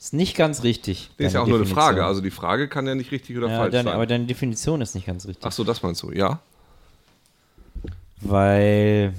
Ist 0.00 0.14
nicht 0.14 0.34
ganz 0.34 0.62
richtig. 0.62 1.10
Das 1.18 1.26
ist 1.28 1.32
ja 1.34 1.42
auch 1.42 1.46
nur 1.46 1.56
eine 1.58 1.64
Definition. 1.64 1.84
Frage. 1.94 2.04
Also 2.06 2.22
die 2.22 2.30
Frage 2.30 2.68
kann 2.68 2.86
ja 2.86 2.94
nicht 2.94 3.12
richtig 3.12 3.36
oder 3.36 3.48
ja, 3.50 3.58
falsch 3.58 3.72
deine, 3.72 3.84
sein. 3.84 3.92
aber 3.94 4.06
deine 4.06 4.24
Definition 4.24 4.80
ist 4.80 4.94
nicht 4.94 5.06
ganz 5.06 5.26
richtig. 5.26 5.44
Ach 5.46 5.52
so, 5.52 5.62
das 5.62 5.82
meinst 5.82 6.02
du, 6.02 6.10
ja? 6.10 6.40
Weil, 8.22 9.12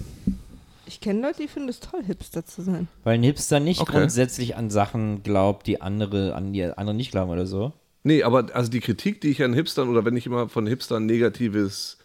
Ich 0.88 1.00
kenne 1.00 1.22
Leute, 1.22 1.44
die 1.44 1.48
finden 1.48 1.70
es 1.70 1.80
toll, 1.80 2.04
Hipster 2.04 2.46
zu 2.46 2.64
sein. 2.64 2.88
weil 3.04 3.16
ein 3.16 3.24
Hipster 3.24 3.60
nicht 3.60 3.80
Okay. 3.82 3.92
grundsätzlich 3.92 4.56
an 4.56 4.70
Sachen 4.72 5.22
glaubt, 5.24 5.68
die 5.68 5.82
andere, 5.82 6.34
an 6.36 6.52
die 6.52 6.64
andere 6.66 6.96
nicht 6.96 7.12
glauben 7.12 7.32
oder 7.32 7.46
so. 7.46 7.74
Nee, 8.04 8.24
aber 8.24 8.48
also 8.56 8.72
die 8.72 8.80
Kritik, 8.80 9.22
die 9.22 9.30
ich 9.30 9.44
an 9.44 9.54
Hipstern 9.54 9.88
oder 9.88 10.04
wenn 10.04 10.18
ich 10.18 10.26
immer 10.26 10.50
von 10.50 10.66
Hipstern 10.66 11.06
negatives, 11.06 11.98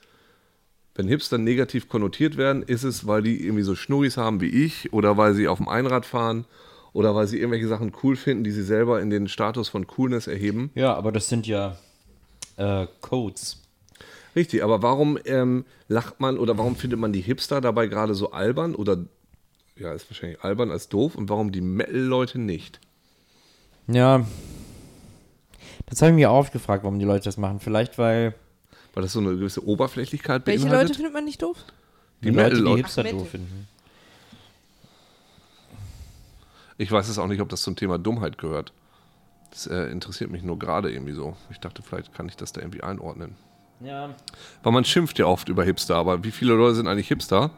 wenn 0.94 1.08
Hipster 1.08 1.38
negativ 1.38 1.88
konnotiert 1.88 2.36
werden, 2.36 2.62
ist 2.62 2.84
es, 2.84 3.06
weil 3.06 3.22
die 3.22 3.42
irgendwie 3.42 3.62
so 3.62 3.74
Schnurris 3.74 4.18
haben 4.18 4.42
wie 4.42 4.48
ich 4.48 4.92
oder 4.92 5.16
weil 5.16 5.34
sie 5.34 5.48
auf 5.48 5.56
dem 5.58 5.68
Einrad 5.68 6.04
fahren 6.04 6.44
oder 6.96 7.14
weil 7.14 7.26
sie 7.26 7.36
irgendwelche 7.38 7.68
Sachen 7.68 7.92
cool 8.02 8.16
finden, 8.16 8.42
die 8.42 8.50
sie 8.50 8.62
selber 8.62 9.02
in 9.02 9.10
den 9.10 9.28
Status 9.28 9.68
von 9.68 9.86
Coolness 9.86 10.28
erheben. 10.28 10.70
Ja, 10.74 10.94
aber 10.94 11.12
das 11.12 11.28
sind 11.28 11.46
ja 11.46 11.76
äh, 12.56 12.86
Codes. 13.02 13.62
Richtig, 14.34 14.64
aber 14.64 14.82
warum 14.82 15.18
ähm, 15.26 15.66
lacht 15.88 16.20
man 16.20 16.38
oder 16.38 16.56
warum 16.56 16.74
findet 16.74 16.98
man 16.98 17.12
die 17.12 17.20
Hipster 17.20 17.60
dabei 17.60 17.86
gerade 17.86 18.14
so 18.14 18.32
albern 18.32 18.74
oder 18.74 19.04
ja, 19.76 19.92
ist 19.92 20.08
wahrscheinlich 20.08 20.40
albern 20.42 20.70
als 20.70 20.88
doof 20.88 21.16
und 21.16 21.28
warum 21.28 21.52
die 21.52 21.60
Metal-Leute 21.60 22.38
nicht? 22.38 22.80
Ja. 23.88 24.26
Das 25.84 26.00
habe 26.00 26.12
ich 26.12 26.16
mir 26.16 26.30
auch 26.30 26.38
oft 26.38 26.52
gefragt, 26.54 26.82
warum 26.82 26.98
die 26.98 27.04
Leute 27.04 27.24
das 27.24 27.36
machen. 27.36 27.60
Vielleicht, 27.60 27.98
weil 27.98 28.34
Weil 28.94 29.02
das 29.02 29.12
so 29.12 29.20
eine 29.20 29.32
gewisse 29.36 29.66
Oberflächlichkeit 29.66 30.46
Welche 30.46 30.60
Leute 30.60 30.70
beinhaltet? 30.70 30.96
findet 30.96 31.12
man 31.12 31.24
nicht 31.26 31.42
doof? 31.42 31.58
die 32.22 32.30
Leute, 32.30 32.56
die 32.56 32.62
Metal-Leute. 32.62 32.76
Hipster 32.78 33.00
Ach, 33.02 33.04
Metal. 33.04 33.18
doof 33.20 33.28
finden. 33.28 33.68
Ich 36.78 36.90
weiß 36.92 37.08
es 37.08 37.18
auch 37.18 37.26
nicht, 37.26 37.40
ob 37.40 37.48
das 37.48 37.62
zum 37.62 37.76
Thema 37.76 37.98
Dummheit 37.98 38.38
gehört. 38.38 38.72
Das 39.50 39.66
äh, 39.66 39.84
interessiert 39.90 40.30
mich 40.30 40.42
nur 40.42 40.58
gerade 40.58 40.90
irgendwie 40.92 41.12
so. 41.12 41.36
Ich 41.50 41.60
dachte, 41.60 41.82
vielleicht 41.82 42.12
kann 42.14 42.28
ich 42.28 42.36
das 42.36 42.52
da 42.52 42.60
irgendwie 42.60 42.82
einordnen. 42.82 43.34
Ja. 43.80 44.10
Weil 44.62 44.72
man 44.72 44.84
schimpft 44.84 45.18
ja 45.18 45.26
oft 45.26 45.48
über 45.48 45.64
Hipster, 45.64 45.96
aber 45.96 46.24
wie 46.24 46.30
viele 46.30 46.54
Leute 46.54 46.74
sind 46.76 46.88
eigentlich 46.88 47.08
Hipster? 47.08 47.50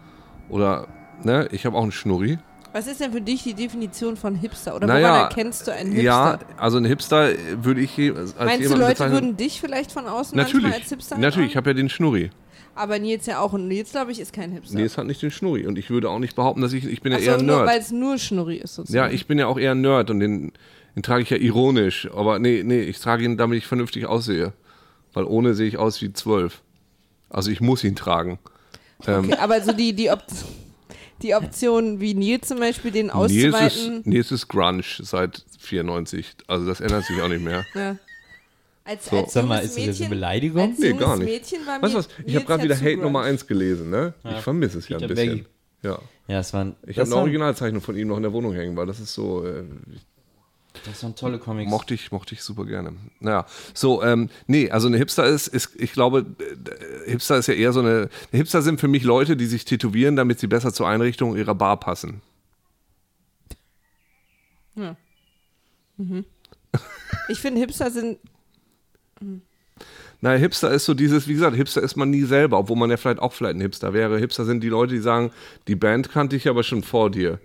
Oder, 0.49 0.87
ne, 1.23 1.49
ich 1.53 1.67
habe 1.67 1.77
auch 1.77 1.83
einen 1.83 1.93
Schnurri. 1.93 2.39
Was 2.73 2.87
ist 2.87 3.01
denn 3.01 3.13
für 3.13 3.21
dich 3.21 3.43
die 3.45 3.55
Definition 3.55 4.17
von 4.17 4.35
Hipster? 4.35 4.77
Oder 4.77 4.87
Naja, 4.87 5.09
woran 5.09 5.21
erkennst 5.23 5.67
du 5.67 5.73
einen 5.73 5.91
Hipster? 5.93 6.03
Ja, 6.05 6.39
also 6.59 6.77
ein 6.79 6.85
Hipster 6.85 7.31
würde 7.63 7.81
ich 7.81 7.97
je- 7.97 8.11
als 8.15 8.37
Meinst 8.37 8.71
du, 8.71 8.75
Leute 8.75 8.91
bezeichnen- 8.91 9.13
würden 9.13 9.37
dich 9.37 9.61
vielleicht 9.61 9.91
von 9.91 10.07
außen 10.07 10.37
Natürlich, 10.37 10.63
manchmal 10.65 10.81
als 10.81 10.89
Hipster 10.91 11.17
natürlich, 11.19 11.35
ich 11.53 11.57
anschauen? 11.57 11.57
habe 11.57 11.71
ja 11.71 11.75
den 11.75 11.89
Schnurri. 11.89 12.31
Aber 12.79 12.99
Nils 12.99 13.27
ja 13.27 13.41
auch. 13.41 13.53
Und 13.53 13.69
Nils, 13.69 13.91
glaube 13.91 14.13
ich, 14.13 14.21
ist 14.21 14.33
kein 14.33 14.53
Hipster. 14.53 14.79
Es 14.79 14.97
hat 14.97 15.07
nicht 15.07 15.21
den 15.23 15.31
Schnurri. 15.31 15.67
Und 15.67 15.79
ich 15.79 15.91
würde 15.91 16.09
auch 16.09 16.19
nicht 16.19 16.37
behaupten, 16.37 16.61
dass 16.63 16.73
ich, 16.73 16.85
ich 16.85 17.03
bin 17.03 17.13
ja 17.13 17.19
Ach 17.21 17.23
eher 17.23 17.39
ein 17.39 17.47
nur, 17.47 17.57
Nerd. 17.57 17.69
weil 17.69 17.81
es 17.81 17.91
nur 17.91 18.19
Schnurri 18.19 18.57
ist 18.57 18.75
sozusagen. 18.77 19.11
Ja, 19.11 19.15
ich 19.15 19.27
bin 19.27 19.39
ja 19.39 19.47
auch 19.47 19.59
eher 19.59 19.73
ein 19.73 19.81
Nerd 19.81 20.11
und 20.11 20.21
den, 20.21 20.53
den 20.95 21.03
trage 21.03 21.23
ich 21.23 21.31
ja 21.31 21.37
ironisch. 21.37 22.09
Aber 22.15 22.39
nee, 22.39 22.63
nee, 22.65 22.83
ich 22.83 22.99
trage 22.99 23.25
ihn, 23.25 23.37
damit 23.37 23.59
ich 23.59 23.67
vernünftig 23.67 24.07
aussehe. 24.07 24.53
Weil 25.13 25.25
ohne 25.25 25.55
sehe 25.55 25.67
ich 25.67 25.77
aus 25.79 26.01
wie 26.03 26.13
zwölf. 26.13 26.63
Also 27.31 27.51
ich 27.51 27.61
muss 27.61 27.85
ihn 27.85 27.97
tragen. 27.97 28.39
Ähm, 29.07 29.25
Okay, 29.25 29.35
aber 29.39 29.61
so 29.61 29.73
die, 29.73 29.93
die, 29.93 30.11
Op 30.11 30.23
die 31.23 31.35
Option 31.35 32.01
wie 32.01 32.15
Nils 32.15 32.49
zum 32.49 32.59
Beispiel, 32.59 32.91
den 32.91 33.07
Nils 33.07 33.33
ist, 33.33 33.55
auszuweiten. 33.55 34.03
Nils 34.05 34.31
ist 34.33 34.49
Grunge 34.49 34.83
seit 35.01 35.45
94. 35.59 36.37
Also 36.47 36.67
das 36.67 36.81
ändert 36.81 37.05
sich 37.05 37.21
auch 37.21 37.29
nicht 37.29 37.43
mehr. 37.45 37.65
Ja. 37.75 37.97
Als, 38.89 39.05
So. 39.11 39.19
als 39.19 39.33
Sag 39.35 39.45
mal, 39.47 39.59
ist 39.59 39.77
das 39.77 39.85
jetzt 39.85 40.01
eine 40.01 40.09
Mädchen- 40.09 40.09
Beleidigung? 40.11 40.63
Als 40.71 40.79
Nee, 40.79 40.93
gar 40.95 41.17
nicht. 41.19 41.27
Mädchen 41.27 41.67
war 41.67 41.83
Weißt 41.83 41.93
du 41.93 41.99
mir 41.99 42.05
was? 42.05 42.09
Ich 42.25 42.35
habe 42.37 42.45
gerade 42.47 42.61
ja 42.61 42.65
wieder 42.65 42.77
Hate 42.77 42.97
Nummer 43.03 43.19
grunge. 43.21 43.33
1 43.33 43.47
gelesen, 43.47 43.91
ne? 43.91 44.15
Ich 44.25 44.41
vermisse 44.41 44.79
es 44.79 44.89
ja 44.89 44.97
ein 44.99 45.07
bisschen. 45.07 45.29
Baggy. 45.29 45.45
Ja. 45.83 45.99
Ja, 46.27 46.39
es 46.41 46.53
waren. 46.55 46.75
Ich 46.87 46.99
habe 46.99 47.07
eine 47.11 47.17
Originalzeichnung 47.21 47.83
von 47.83 47.97
ihm 47.97 48.09
noch 48.09 48.17
in 48.17 48.23
der 48.23 48.33
Wohnung 48.33 48.55
hängen, 48.55 48.77
weil 48.77 48.87
das 48.87 48.99
ist 48.99 49.13
so, 49.15 49.45
äh, 49.47 49.63
Das 50.87 51.03
waren 51.03 51.15
tolle 51.17 51.39
Comics. 51.39 51.71
mochte 51.71 51.93
ich, 51.95 52.11
mochte 52.13 52.35
ich 52.35 52.43
super 52.43 52.65
gerne. 52.65 52.95
Naja, 53.21 53.45
so, 53.75 54.03
ähm, 54.03 54.31
nee, 54.47 54.71
also 54.71 54.89
eine 54.89 54.97
Hipster 54.97 55.25
ist, 55.27 55.49
ist 55.49 55.71
ich 55.77 55.93
glaube, 55.93 56.25
äh, 57.07 57.11
Hipster 57.11 57.37
ist 57.39 57.47
ja 57.49 57.55
eher 57.55 57.73
so 57.73 57.81
eine, 57.81 58.09
Hipster 58.31 58.63
sind 58.63 58.81
für 58.81 58.89
mich 58.89 59.03
Leute, 59.05 59.37
die 59.37 59.47
sich 59.47 59.65
tätowieren, 59.67 60.17
damit 60.17 60.41
sie 60.41 60.47
besser 60.47 60.73
zur 60.73 60.89
Einrichtung 60.89 61.37
ihrer 61.37 61.55
Bar 61.55 61.79
passen. 61.79 62.23
Ich 67.29 67.39
finde, 67.41 67.61
Hipster 67.61 67.91
sind. 67.91 68.19
Naja, 70.21 70.39
Hipster 70.39 70.71
ist 70.73 70.85
so 70.85 70.95
dieses, 70.95 71.29
wie 71.29 71.35
gesagt, 71.35 71.55
Hipster 71.57 71.81
ist 71.83 71.97
man 71.97 72.11
nie 72.11 72.25
selber, 72.25 72.59
obwohl 72.59 72.77
man 72.77 72.91
ja 72.91 72.97
vielleicht 72.97 73.21
auch 73.21 73.33
vielleicht 73.33 73.57
ein 73.57 73.61
Hipster 73.61 73.93
wäre. 73.93 74.19
Hipster 74.19 74.45
sind 74.45 74.63
die 74.63 74.69
Leute, 74.69 74.95
die 74.95 75.01
sagen, 75.01 75.31
die 75.69 75.77
Band 75.77 76.11
kannte 76.11 76.35
ich 76.35 76.49
aber 76.49 76.65
schon 76.65 76.83
vor 76.83 77.11
dir. 77.11 77.39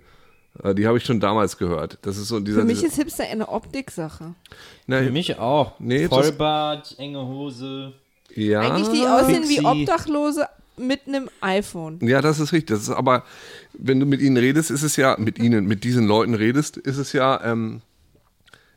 Äh, 0.62 0.74
Die 0.74 0.86
habe 0.86 0.98
ich 0.98 1.04
schon 1.04 1.20
damals 1.20 1.56
gehört. 1.56 1.98
Das 2.02 2.16
ist 2.16 2.28
so 2.28 2.40
dieser. 2.40 2.60
Für 2.60 2.66
mich 2.66 2.76
dieser, 2.80 2.88
ist 2.88 2.96
Hipster 2.96 3.24
eine 3.24 3.48
Optiksache. 3.48 4.34
na, 4.86 5.02
Für 5.02 5.10
mich 5.10 5.38
auch. 5.38 5.72
Nee, 5.78 6.08
Vollbart, 6.08 6.96
enge 6.98 7.24
Hose. 7.24 7.92
ja, 8.34 8.60
Eigentlich 8.60 8.88
die 8.88 9.06
aussehen 9.06 9.44
wie 9.44 9.56
Pixie. 9.60 9.66
Obdachlose, 9.66 10.46
mit 10.76 11.06
einem 11.06 11.28
iPhone. 11.40 11.98
Ja, 12.02 12.20
das 12.20 12.40
ist 12.40 12.52
richtig. 12.52 12.76
Das 12.76 12.82
ist 12.82 12.90
aber, 12.90 13.22
wenn 13.74 14.00
du 14.00 14.06
mit 14.06 14.20
ihnen 14.20 14.36
redest, 14.36 14.72
ist 14.72 14.82
es 14.82 14.96
ja, 14.96 15.16
mit 15.18 15.38
ihnen, 15.38 15.66
mit 15.66 15.84
diesen 15.84 16.06
Leuten 16.06 16.34
redest, 16.34 16.76
ist 16.76 16.98
es 16.98 17.12
ja, 17.12 17.40
ähm, 17.44 17.82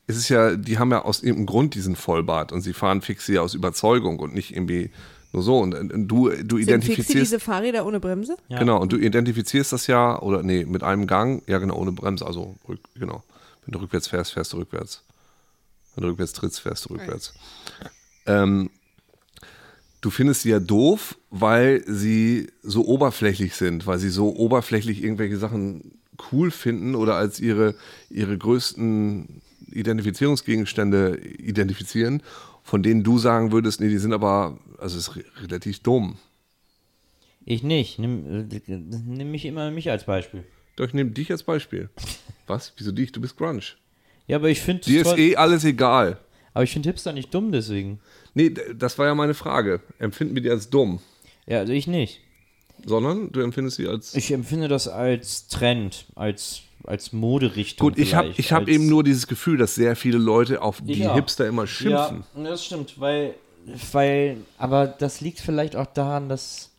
ist 0.08 0.16
es 0.18 0.30
ja, 0.30 0.56
die 0.56 0.80
haben 0.80 0.92
ja 0.92 1.04
aus 1.04 1.22
irgendeinem 1.22 1.48
Grund 1.48 1.76
diesen 1.76 1.98
Vollbart 1.98 2.54
und 2.54 2.62
sie 2.62 2.74
fahren 2.74 3.02
Fixie 3.02 3.40
aus 3.40 3.54
Überzeugung 3.54 4.20
und 4.20 4.34
nicht 4.34 4.56
irgendwie 4.56 4.90
nur 5.34 5.44
so. 5.44 5.60
Und, 5.60 5.76
und 5.76 6.08
du, 6.08 6.30
du 6.30 6.34
Sind 6.34 6.40
Fixie 6.40 6.62
identifizierst. 6.62 7.32
diese 7.32 7.40
Fahrräder 7.42 7.86
ohne 7.86 8.00
Bremse? 8.00 8.38
Ja. 8.48 8.60
Genau, 8.60 8.82
und 8.82 8.94
du 8.94 8.98
identifizierst 8.98 9.74
das 9.74 9.88
ja, 9.88 10.20
oder 10.22 10.44
nee, 10.44 10.66
mit 10.66 10.82
einem 10.82 11.08
Gang, 11.08 11.44
ja 11.48 11.58
genau, 11.58 11.76
ohne 11.76 11.92
Bremse, 11.92 12.26
also 12.26 12.56
rück, 12.68 12.80
genau. 12.96 13.24
Wenn 13.66 13.74
du 13.74 13.80
rückwärts 13.80 14.08
fährst, 14.08 14.32
fährst 14.32 14.54
du 14.54 14.58
rückwärts. 14.58 15.04
Wenn 15.96 16.04
du 16.04 16.10
rückwärts 16.10 16.32
trittst, 16.32 16.62
fährst 16.62 16.86
du 16.86 16.94
rückwärts. 16.94 17.34
Ähm, 18.26 18.70
du 20.00 20.10
findest 20.10 20.44
sie 20.44 20.52
ja 20.52 20.62
doof, 20.62 21.18
weil 21.32 21.84
sie 21.86 22.48
so 22.64 22.86
oberflächlich 22.86 23.56
sind, 23.56 23.88
weil 23.88 24.00
sie 24.00 24.10
so 24.10 24.34
oberflächlich 24.34 25.04
irgendwelche 25.04 25.38
Sachen 25.38 26.00
cool 26.32 26.50
finden 26.50 26.96
oder 26.96 27.16
als 27.16 27.42
ihre, 27.42 27.76
ihre 28.10 28.38
größten 28.38 29.42
Identifizierungsgegenstände 29.78 31.18
identifizieren, 31.38 32.22
von 32.64 32.84
denen 32.84 33.04
du 33.04 33.18
sagen 33.18 33.52
würdest, 33.52 33.80
nee, 33.82 33.90
die 33.90 33.98
sind 33.98 34.14
aber, 34.14 34.58
also 34.78 34.98
es 34.98 35.08
ist 35.10 35.16
re- 35.16 35.26
relativ 35.42 35.80
dumm. 35.80 36.18
Ich 37.46 37.64
nicht. 37.64 37.98
Nimm, 38.00 38.48
nimm 39.08 39.32
mich 39.32 39.46
immer 39.46 39.72
mich 39.72 39.90
als 39.90 40.06
Beispiel. 40.06 40.44
Doch, 40.76 40.86
ich 40.86 40.94
nehme 40.94 41.12
dich 41.12 41.32
als 41.32 41.44
Beispiel. 41.44 41.90
Was? 42.48 42.74
Wieso 42.78 42.92
dich? 42.92 43.12
Du 43.12 43.22
bist 43.22 43.38
Grunge. 43.38 43.62
Ja, 44.28 44.38
aber 44.38 44.50
ich 44.50 44.60
finde 44.60 44.84
Dir 44.84 45.02
ist 45.02 45.18
eh 45.18 45.36
alles 45.38 45.64
egal. 45.64 46.18
aber 46.54 46.64
ich 46.66 46.72
finde 46.72 46.90
Hipster 46.90 47.14
nicht 47.14 47.34
dumm 47.34 47.52
deswegen. 47.54 48.00
Nee, 48.34 48.54
das 48.76 48.98
war 49.00 49.08
ja 49.08 49.16
meine 49.16 49.34
Frage. 49.34 49.80
Empfinden 50.00 50.36
wir 50.36 50.42
die 50.42 50.50
als 50.50 50.70
dumm? 50.70 51.00
Ja, 51.46 51.60
also 51.60 51.72
ich 51.72 51.88
nicht. 51.88 52.20
Sondern 52.86 53.32
du 53.32 53.42
empfindest 53.42 53.78
sie 53.78 53.88
als. 53.88 54.14
Ich 54.16 54.32
empfinde 54.32 54.68
das 54.68 54.88
als 54.88 55.48
Trend, 55.48 56.06
als, 56.16 56.62
als 56.84 57.12
Moderichtung. 57.14 57.90
Gut, 57.90 57.98
ich 58.00 58.14
habe 58.16 58.34
ich 58.38 58.52
hab 58.54 58.68
eben 58.68 58.88
nur 58.88 59.04
dieses 59.04 59.28
Gefühl, 59.28 59.58
dass 59.58 59.76
sehr 59.76 59.96
viele 59.96 60.18
Leute 60.18 60.62
auf 60.62 60.80
die 60.82 60.94
Ja. 60.94 61.14
Hipster 61.14 61.48
immer 61.48 61.68
schimpfen. 61.68 62.24
Ja, 62.36 62.44
das 62.44 62.66
stimmt, 62.66 63.00
weil, 63.00 63.34
weil, 63.92 64.38
aber 64.58 64.88
das 64.88 65.22
liegt 65.22 65.40
vielleicht 65.40 65.76
auch 65.76 65.88
daran, 65.88 66.30
dass 66.30 66.70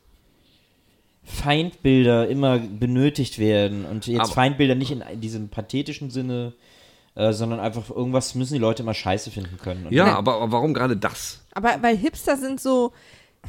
Feindbilder 1.25 2.29
immer 2.29 2.59
benötigt 2.59 3.39
werden 3.39 3.85
und 3.85 4.07
jetzt 4.07 4.21
Aber- 4.21 4.33
Feindbilder 4.33 4.75
nicht 4.75 4.91
in 4.91 5.03
diesem 5.21 5.49
pathetischen 5.49 6.11
Sinne, 6.11 6.55
äh, 7.15 7.33
sondern 7.33 7.61
einfach 7.61 7.91
irgendwas 7.91 8.35
müssen 8.35 8.55
die 8.55 8.61
Leute 8.61 8.83
immer 8.83 8.95
scheiße 8.95 9.31
finden 9.31 9.59
können. 9.59 9.87
Und 9.87 9.93
Ja, 9.93 10.07
Ja. 10.07 10.17
aber, 10.17 10.37
aber 10.37 10.53
warum 10.53 10.73
gerade 10.73 10.97
das? 10.97 11.41
Aber 11.53 11.77
weil 11.83 11.97
Hipster 11.97 12.37
sind 12.37 12.61
so, 12.61 12.93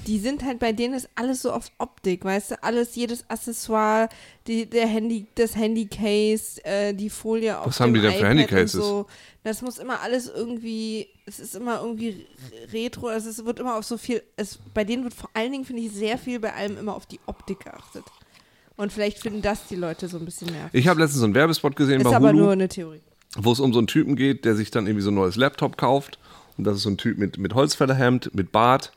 die 0.07 0.19
sind 0.19 0.43
halt 0.43 0.59
bei 0.59 0.71
denen 0.71 0.93
ist 0.93 1.09
alles 1.15 1.41
so 1.41 1.51
auf 1.51 1.71
Optik, 1.77 2.23
weißt 2.23 2.51
du, 2.51 2.63
alles, 2.63 2.95
jedes 2.95 3.29
Accessoire, 3.29 4.09
die, 4.47 4.65
der 4.65 4.87
Handy, 4.87 5.27
das 5.35 5.55
Handycase, 5.55 6.63
äh, 6.65 6.93
die 6.93 7.09
Folie 7.09 7.59
auf 7.59 7.67
Was 7.67 7.79
haben 7.79 7.93
die 7.93 8.01
denn 8.01 8.13
für 8.13 8.27
Handycases? 8.27 8.71
So. 8.71 9.05
Das 9.43 9.61
muss 9.61 9.77
immer 9.77 10.01
alles 10.01 10.27
irgendwie, 10.33 11.07
es 11.25 11.39
ist 11.39 11.55
immer 11.55 11.81
irgendwie 11.81 12.25
retro, 12.73 13.07
also 13.07 13.29
es 13.29 13.43
wird 13.45 13.59
immer 13.59 13.77
auf 13.77 13.85
so 13.85 13.97
viel, 13.97 14.21
es, 14.35 14.59
bei 14.73 14.83
denen 14.83 15.03
wird 15.03 15.13
vor 15.13 15.29
allen 15.33 15.51
Dingen, 15.51 15.65
finde 15.65 15.81
ich, 15.83 15.91
sehr 15.91 16.17
viel 16.17 16.39
bei 16.39 16.53
allem 16.53 16.77
immer 16.77 16.95
auf 16.95 17.05
die 17.05 17.19
Optik 17.25 17.61
geachtet. 17.61 18.03
Und 18.75 18.93
vielleicht 18.93 19.19
finden 19.19 19.41
das 19.41 19.67
die 19.67 19.75
Leute 19.75 20.07
so 20.07 20.17
ein 20.17 20.25
bisschen 20.25 20.47
nervig. 20.53 20.79
Ich 20.79 20.87
habe 20.87 21.01
letztens 21.01 21.19
so 21.19 21.25
einen 21.25 21.35
Werbespot 21.35 21.75
gesehen 21.75 21.99
Ist 21.99 22.05
bei 22.05 22.15
aber 22.15 22.29
Hulu, 22.29 22.39
nur 22.39 22.51
eine 22.53 22.69
Theorie. 22.69 23.01
wo 23.37 23.51
es 23.51 23.59
um 23.59 23.73
so 23.73 23.79
einen 23.79 23.87
Typen 23.87 24.15
geht, 24.15 24.45
der 24.45 24.55
sich 24.55 24.71
dann 24.71 24.87
irgendwie 24.87 25.03
so 25.03 25.11
ein 25.11 25.15
neues 25.15 25.35
Laptop 25.35 25.77
kauft. 25.77 26.17
Und 26.57 26.63
das 26.63 26.77
ist 26.77 26.83
so 26.83 26.89
ein 26.89 26.97
Typ 26.97 27.17
mit, 27.17 27.37
mit 27.37 27.53
Holzfällerhemd, 27.53 28.33
mit 28.33 28.53
Bart. 28.53 28.93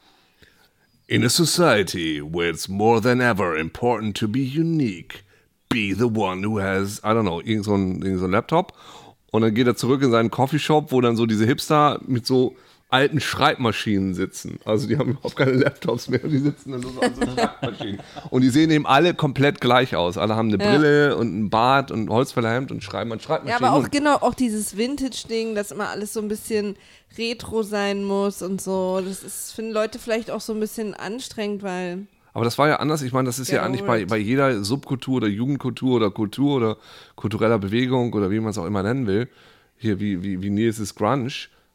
In 1.13 1.25
a 1.25 1.29
society 1.29 2.23
where 2.23 2.49
it's 2.49 2.71
more 2.71 2.99
than 2.99 3.21
ever 3.21 3.55
important 3.55 4.17
to 4.17 4.27
be 4.27 4.41
unique, 4.41 5.25
be 5.69 5.93
the 5.93 6.09
one 6.09 6.43
who 6.43 6.57
has, 6.57 7.03
I 7.05 7.13
don't 7.13 7.27
know, 7.27 7.43
irgend 7.43 7.67
so 7.67 7.75
irgend 7.75 8.19
so 8.19 8.27
Laptop. 8.27 8.73
Und 9.31 9.43
dann 9.43 9.53
geht 9.53 9.67
er 9.67 9.77
zurück 9.77 10.01
in 10.03 10.11
seinen 10.11 10.31
Coffeeshop, 10.31 10.91
wo 10.91 11.03
dann 11.03 11.17
so 11.17 11.27
diese 11.27 11.45
Hipster 11.45 12.01
mit 12.07 12.25
so 12.25 12.57
alten 12.93 13.21
Schreibmaschinen 13.21 14.15
sitzen. 14.15 14.59
Also 14.65 14.87
die 14.87 14.99
haben 14.99 15.11
überhaupt 15.13 15.37
keine 15.37 15.53
Laptops 15.53 16.09
mehr, 16.09 16.21
die 16.21 16.39
sitzen 16.39 16.73
dann 16.73 16.83
so 16.83 16.89
an 17.01 17.15
so 17.15 17.23
Schreibmaschinen. 17.23 18.01
Und 18.31 18.43
die 18.43 18.51
sehen 18.51 18.71
eben 18.71 18.87
alle 18.87 19.15
komplett 19.15 19.61
gleich 19.61 19.97
aus. 19.97 20.19
Alle 20.19 20.37
haben 20.37 20.53
eine 20.53 20.63
Ja. 20.63 20.71
Brille 20.71 21.17
und 21.17 21.29
einen 21.29 21.51
Bart 21.51 21.91
und 21.91 22.05
ein 22.05 22.11
Holzfällerhemd 22.11 22.71
und 22.71 22.83
schreiben 22.85 23.11
an 23.13 23.19
Ja, 23.19 23.25
Schreibmaschinen. 23.25 23.65
aber 23.65 23.77
auch 23.77 23.91
genau, 23.91 24.17
auch 24.17 24.35
dieses 24.35 24.77
Vintage-Ding, 24.77 25.55
dass 25.55 25.71
immer 25.71 25.89
alles 25.89 26.13
so 26.13 26.21
ein 26.21 26.29
bisschen 26.29 26.77
retro 27.19 27.63
sein 27.63 28.05
muss 28.05 28.43
und 28.43 28.61
so. 28.61 29.01
Das 29.05 29.23
ist, 29.23 29.53
finden 29.53 29.73
Leute 29.73 29.99
vielleicht 29.99 30.31
auch 30.31 30.41
so 30.41 30.53
ein 30.53 30.61
bisschen 30.61 30.95
anstrengend, 30.95 31.63
weil. 31.63 32.07
Aber 32.35 32.45
das 32.45 32.57
war 32.59 32.69
ja 32.69 32.77
anders. 32.77 33.03
Ich 33.03 33.13
meine, 33.13 33.27
das 33.27 33.39
ist 33.39 33.49
ja 33.51 33.59
Get 33.59 33.67
eigentlich 33.67 33.85
bei, 33.85 34.05
bei 34.07 34.17
jeder 34.19 34.65
Subkultur 34.65 35.17
oder 35.17 35.29
Jugendkultur 35.29 35.97
oder 35.97 36.11
Kultur 36.11 36.57
oder 36.57 36.77
kultureller 37.17 37.59
Bewegung 37.59 38.13
oder 38.15 38.31
wie 38.31 38.41
man 38.41 38.51
es 38.51 38.59
auch 38.59 38.67
immer 38.67 38.83
nennen 38.83 39.07
will. 39.07 39.29
Hier, 39.77 39.99
wie, 40.01 40.23
wie, 40.23 40.41
wie 40.43 40.51
Nils 40.51 40.79
ist 40.79 40.95
Grunge. 40.95 41.31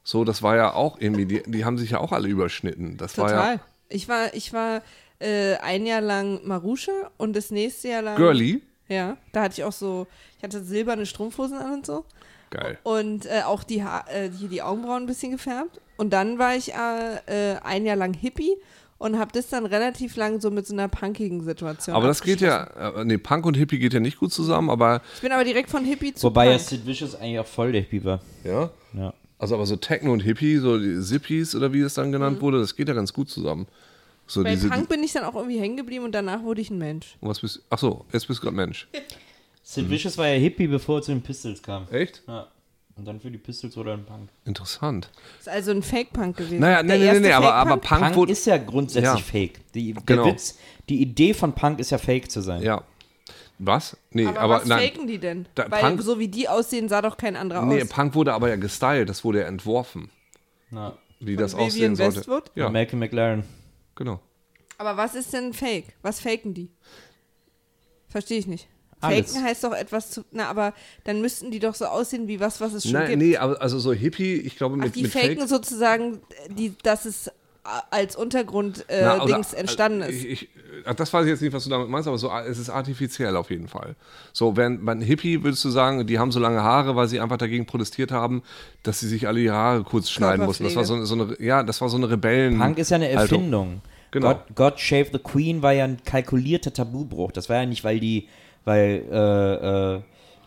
So, 0.07 0.23
das 0.23 0.41
war 0.41 0.55
ja 0.55 0.73
auch 0.73 1.01
irgendwie, 1.01 1.25
die, 1.25 1.43
die 1.45 1.65
haben 1.65 1.77
sich 1.77 1.91
ja 1.91 1.99
auch 1.99 2.13
alle 2.13 2.29
überschnitten. 2.29 2.95
Das 2.95 3.17
war 3.17 3.27
Total. 3.27 3.55
ja 3.55 3.61
Ich 3.89 4.07
war, 4.07 4.33
ich 4.33 4.53
war 4.53 4.81
äh, 5.19 5.55
ein 5.55 5.85
Jahr 5.85 5.99
lang 5.99 6.39
Maruscha 6.47 6.93
und 7.17 7.35
das 7.35 7.51
nächste 7.51 7.89
Jahr 7.89 8.03
lang. 8.03 8.15
girly. 8.15 8.61
Ja, 8.87 9.17
da 9.33 9.41
hatte 9.41 9.55
ich 9.55 9.65
auch 9.65 9.73
so, 9.73 10.07
ich 10.37 10.43
hatte 10.45 10.63
silberne 10.63 11.05
Strumpfhosen 11.05 11.57
an 11.57 11.73
und 11.73 11.85
so. 11.85 12.05
Geil. 12.51 12.77
Und 12.83 13.25
äh, 13.25 13.41
auch 13.45 13.65
die, 13.65 13.83
ha 13.83 14.05
äh, 14.07 14.29
die, 14.29 14.47
die 14.47 14.61
Augenbrauen 14.61 15.03
ein 15.03 15.07
bisschen 15.07 15.33
gefärbt. 15.33 15.81
Und 15.97 16.13
dann 16.13 16.39
war 16.39 16.55
ich 16.55 16.73
äh, 16.73 17.55
äh, 17.55 17.57
ein 17.65 17.85
Jahr 17.85 17.97
lang 17.97 18.13
Hippie 18.13 18.55
und 18.99 19.19
habe 19.19 19.33
das 19.33 19.49
dann 19.49 19.65
relativ 19.65 20.15
lang 20.15 20.39
so 20.39 20.51
mit 20.51 20.65
so 20.65 20.73
einer 20.73 20.87
punkigen 20.87 21.43
Situation. 21.43 21.93
Aber 21.93 22.07
das 22.07 22.21
geht 22.21 22.39
ja, 22.39 22.63
äh, 22.95 23.03
nee, 23.03 23.17
Punk 23.17 23.45
und 23.45 23.57
Hippie 23.57 23.77
geht 23.77 23.93
ja 23.93 23.99
nicht 23.99 24.19
gut 24.19 24.31
zusammen, 24.31 24.69
aber 24.69 25.01
Ich 25.15 25.21
bin 25.21 25.33
aber 25.33 25.43
direkt 25.43 25.69
von 25.69 25.83
Hippie 25.83 26.13
zu 26.13 26.27
Wobei 26.27 26.45
ja 26.45 26.51
Punk. 26.51 26.61
Sid 26.61 26.85
Vicious 26.85 27.15
eigentlich 27.15 27.39
auch 27.39 27.45
voll 27.45 27.73
der 27.73 27.81
Hippie 27.81 28.05
war. 28.05 28.21
ja. 28.45 28.69
Ja. 28.93 29.13
Also 29.39 29.55
aber 29.55 29.65
so 29.65 29.75
Techno 29.75 30.11
und 30.13 30.21
Hippie, 30.21 30.57
so 30.57 30.79
die 30.79 30.99
Zippies 31.01 31.53
oder 31.55 31.71
wie 31.73 31.81
es 31.81 31.93
dann 31.93 32.11
genannt 32.11 32.41
wurde, 32.41 32.59
das 32.59 32.75
geht 32.75 32.87
ja 32.87 32.93
ganz 32.93 33.13
gut 33.13 33.29
zusammen. 33.29 33.67
So 34.25 34.39
Mhm. 34.41 34.43
Bei 34.45 34.55
diese, 34.55 34.69
Punk 34.69 34.89
bin 34.89 35.03
ich 35.03 35.13
dann 35.13 35.23
auch 35.23 35.35
irgendwie 35.35 35.59
hängen 35.59 35.77
geblieben 35.77 36.05
und 36.05 36.11
danach 36.13 36.41
wurde 36.43 36.59
ich 36.61 36.69
ein 36.69 36.77
Mensch. 36.77 37.15
was 37.21 37.39
bist, 37.39 37.61
ach 37.69 37.77
so, 37.79 38.05
jetzt 38.11 38.27
bist 38.27 38.39
du 38.39 38.43
gerade 38.45 38.55
Mensch. 38.55 38.87
Sid 39.63 39.89
Vicious 39.89 40.17
war 40.17 40.27
ja 40.27 40.39
Hippie, 40.39 40.67
bevor 40.67 40.99
er 40.99 41.01
zu 41.03 41.11
den 41.11 41.21
Pistols 41.21 41.61
kam. 41.61 41.87
Echt? 41.91 42.23
Ja. 42.27 42.47
Und 42.95 43.05
dann 43.05 43.19
für 43.19 43.29
die 43.29 43.37
Pistols 43.37 43.77
oder 43.77 43.93
ein 43.93 44.05
Punk. 44.05 44.29
Interessant. 44.45 45.11
Ist 45.39 45.47
also 45.49 45.69
ein 45.71 45.83
Fake-Punk 45.83 46.35
gewesen. 46.37 46.59
Naja, 46.59 46.81
nee, 46.81 46.97
nee, 46.97 47.11
nee, 47.11 47.19
nee, 47.19 47.31
aber, 47.31 47.53
aber? 47.53 47.77
Punk, 47.77 48.01
Punk 48.01 48.15
wurde, 48.15 48.31
ist 48.31 48.45
ja 48.47 48.57
grundsätzlich 48.57 49.03
Ja. 49.03 49.17
fake. 49.17 49.59
Die, 49.75 49.93
der 49.93 50.03
Genau. 50.03 50.25
Witz, 50.25 50.57
die 50.89 50.99
Idee 51.01 51.33
von 51.35 51.53
Punk 51.53 51.79
ist 51.79 51.91
ja 51.91 51.99
fake 51.99 52.31
zu 52.31 52.41
sein. 52.41 52.63
ja. 52.63 52.81
Was? 53.59 53.97
Nee, 54.11 54.27
aber, 54.27 54.39
aber, 54.39 54.55
was 54.61 54.65
nein. 54.65 54.89
faken 54.91 55.07
die 55.07 55.17
denn? 55.17 55.47
Da- 55.55 55.69
Weil 55.71 55.81
Punk- 55.81 56.01
so 56.03 56.19
wie 56.19 56.27
die 56.27 56.47
aussehen, 56.47 56.89
sah 56.89 57.01
doch 57.01 57.17
kein 57.17 57.35
anderer 57.35 57.65
Nee, 57.65 57.81
aus. 57.81 57.89
Punk 57.89 58.13
wurde 58.15 58.33
aber 58.33 58.49
ja 58.49 58.55
gestylt, 58.55 59.09
das 59.09 59.23
wurde 59.23 59.41
ja 59.41 59.47
entworfen, 59.47 60.09
Ja. 60.71 60.95
wie 61.19 61.33
Von 61.35 61.41
das 61.43 61.53
Vivian 61.53 61.67
aussehen 61.67 61.95
sollte. 61.95 62.17
Westwood? 62.17 62.51
Ja, 62.55 62.69
Malcolm 62.69 62.99
McLaren. 62.99 63.43
genau. 63.95 64.19
Aber 64.77 64.95
was 64.95 65.15
ist 65.15 65.33
denn 65.33 65.53
Fake? 65.53 65.95
Was 66.03 66.19
faken 66.19 66.53
die? 66.53 66.69
Verstehe 68.09 68.37
ich 68.37 68.47
nicht. 68.47 68.67
Alles. 68.99 69.31
Faken 69.31 69.43
heißt 69.47 69.63
doch 69.63 69.73
etwas 69.73 70.11
zu. 70.11 70.23
Na, 70.31 70.47
aber 70.49 70.73
dann 71.03 71.21
müssten 71.21 71.51
die 71.51 71.59
doch 71.59 71.75
so 71.75 71.85
aussehen 71.85 72.27
wie 72.27 72.39
was, 72.39 72.61
was 72.61 72.73
es 72.73 72.83
schon 72.83 72.93
Nein, 72.93 73.07
gibt. 73.09 73.19
nee, 73.23 73.37
aber 73.37 73.61
also 73.61 73.79
so 73.79 73.91
Hippie, 73.93 74.35
ich 74.35 74.55
glaube 74.55 74.75
Ach, 74.79 74.85
mit, 74.85 74.95
die 74.95 75.03
mit 75.03 75.11
faken 75.11 75.37
Fake, 75.37 75.47
sozusagen, 75.49 76.19
die, 76.49 76.73
dass 76.83 77.05
es 77.05 77.31
als 77.89 78.15
Untergrund 78.15 78.85
äh, 78.89 79.03
entstanden 79.55 80.01
ist. 80.01 80.23
Ich, 80.23 80.25
ich, 80.25 80.49
äh, 80.85 80.95
das 80.95 81.11
weiß 81.11 81.25
ich 81.25 81.31
jetzt 81.31 81.41
nicht, 81.41 81.53
was 81.53 81.63
du 81.63 81.69
damit 81.69 81.89
meinst, 81.89 82.07
aber 82.07 82.17
so, 82.17 82.31
es 82.31 82.57
ist 82.57 82.69
artifiziell 82.69 83.35
auf 83.35 83.49
jeden 83.49 83.67
Fall. 83.67 83.95
So, 84.33 84.55
während 84.55 84.85
bei 84.85 84.95
Hippie 84.95 85.43
würdest 85.43 85.63
du 85.65 85.69
sagen, 85.69 86.05
die 86.07 86.19
haben 86.19 86.31
so 86.31 86.39
lange 86.39 86.63
Haare, 86.63 86.95
weil 86.95 87.07
sie 87.07 87.19
einfach 87.19 87.37
dagegen 87.37 87.65
protestiert 87.65 88.11
haben, 88.11 88.43
dass 88.83 88.99
sie 88.99 89.07
sich 89.07 89.27
alle 89.27 89.39
die 89.39 89.51
Haare 89.51 89.83
kurz 89.83 90.09
schneiden 90.09 90.45
mussten. 90.45 90.63
Das 90.63 90.75
war 90.75 90.85
so, 90.85 91.03
so 91.05 91.15
eine, 91.15 91.35
ja, 91.39 91.63
das 91.63 91.81
war 91.81 91.89
so 91.89 91.97
eine 91.97 92.09
Rebellen. 92.09 92.57
Punk 92.57 92.77
ist 92.77 92.91
ja 92.91 92.95
eine 92.95 93.07
Haltung. 93.07 93.39
Erfindung. 93.39 93.81
Genau. 94.11 94.27
God, 94.27 94.55
God 94.55 94.79
Shave 94.79 95.09
the 95.11 95.19
Queen 95.19 95.61
war 95.61 95.73
ja 95.73 95.83
ein 95.83 95.97
kalkulierter 96.03 96.71
Tabubruch. 96.71 97.31
Das 97.31 97.49
war 97.49 97.57
ja 97.57 97.65
nicht, 97.65 97.83
weil 97.83 97.99
die, 97.99 98.29
weil 98.63 99.03
äh, 99.11 99.95
äh, 99.95 100.01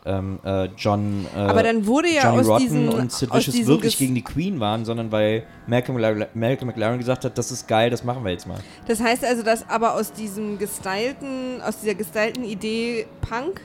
ähm, 0.07 0.39
äh, 0.45 0.67
John, 0.79 1.27
äh, 1.35 1.39
Aber 1.39 1.63
dann 1.63 1.87
wurde 1.87 2.09
ja 2.09 2.25
Johnny 2.25 2.39
aus 2.41 2.47
Rotten 2.49 2.63
diesen- 2.65 2.89
und 2.89 3.13
Sid 3.13 3.31
aus 3.31 3.47
Vicious 3.47 3.67
wirklich 3.67 3.99
gegen 3.99 4.15
die 4.15 4.23
Queen 4.25 4.59
waren, 4.61 4.85
sondern 4.85 5.13
weil 5.13 5.45
Malcolm, 5.67 5.99
McLaren- 5.99 6.27
Malcolm 6.35 6.69
McLaren 6.69 6.99
gesagt 6.99 7.25
hat, 7.25 7.37
das 7.37 7.51
ist 7.51 7.69
geil, 7.69 7.91
das 7.91 8.03
machen 8.05 8.25
wir 8.25 8.31
jetzt 8.33 8.47
mal. 8.47 8.59
Das 8.87 9.01
heißt 9.01 9.25
also, 9.25 9.43
dass 9.43 9.69
aber 9.69 9.95
aus 9.95 10.13
diesem 10.13 10.59
gestylten, 10.59 11.61
aus 11.63 11.81
dieser 11.81 11.95
gestylten 11.95 12.45
Idee 12.45 13.07
Punk 13.21 13.61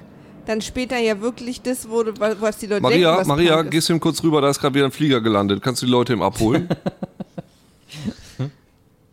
dann 0.46 0.62
später 0.62 0.98
ja 1.00 1.22
wirklich 1.22 1.62
das 1.62 1.90
wurde, 1.90 2.20
wa- 2.20 2.36
was 2.40 2.58
die 2.58 2.68
Leute 2.68 2.82
Maria, 2.82 3.08
denken, 3.10 3.22
was 3.22 3.28
Maria, 3.28 3.56
Punk 3.58 3.72
gehst 3.72 3.90
du 3.90 3.94
ihm 3.94 4.00
kurz 4.00 4.22
rüber, 4.22 4.42
da 4.42 4.50
ist 4.50 4.60
gerade 4.60 4.76
wieder 4.76 4.86
ein 4.86 4.92
Flieger 4.92 5.22
gelandet. 5.22 5.62
Kannst 5.64 5.82
du 5.82 5.86
die 5.88 5.92
Leute 5.92 6.14
ihm 6.14 6.22
abholen? 6.22 6.68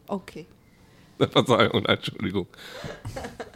Okay. 0.09 0.47
Verzeihung, 1.19 1.85
Entschuldigung. 1.87 2.47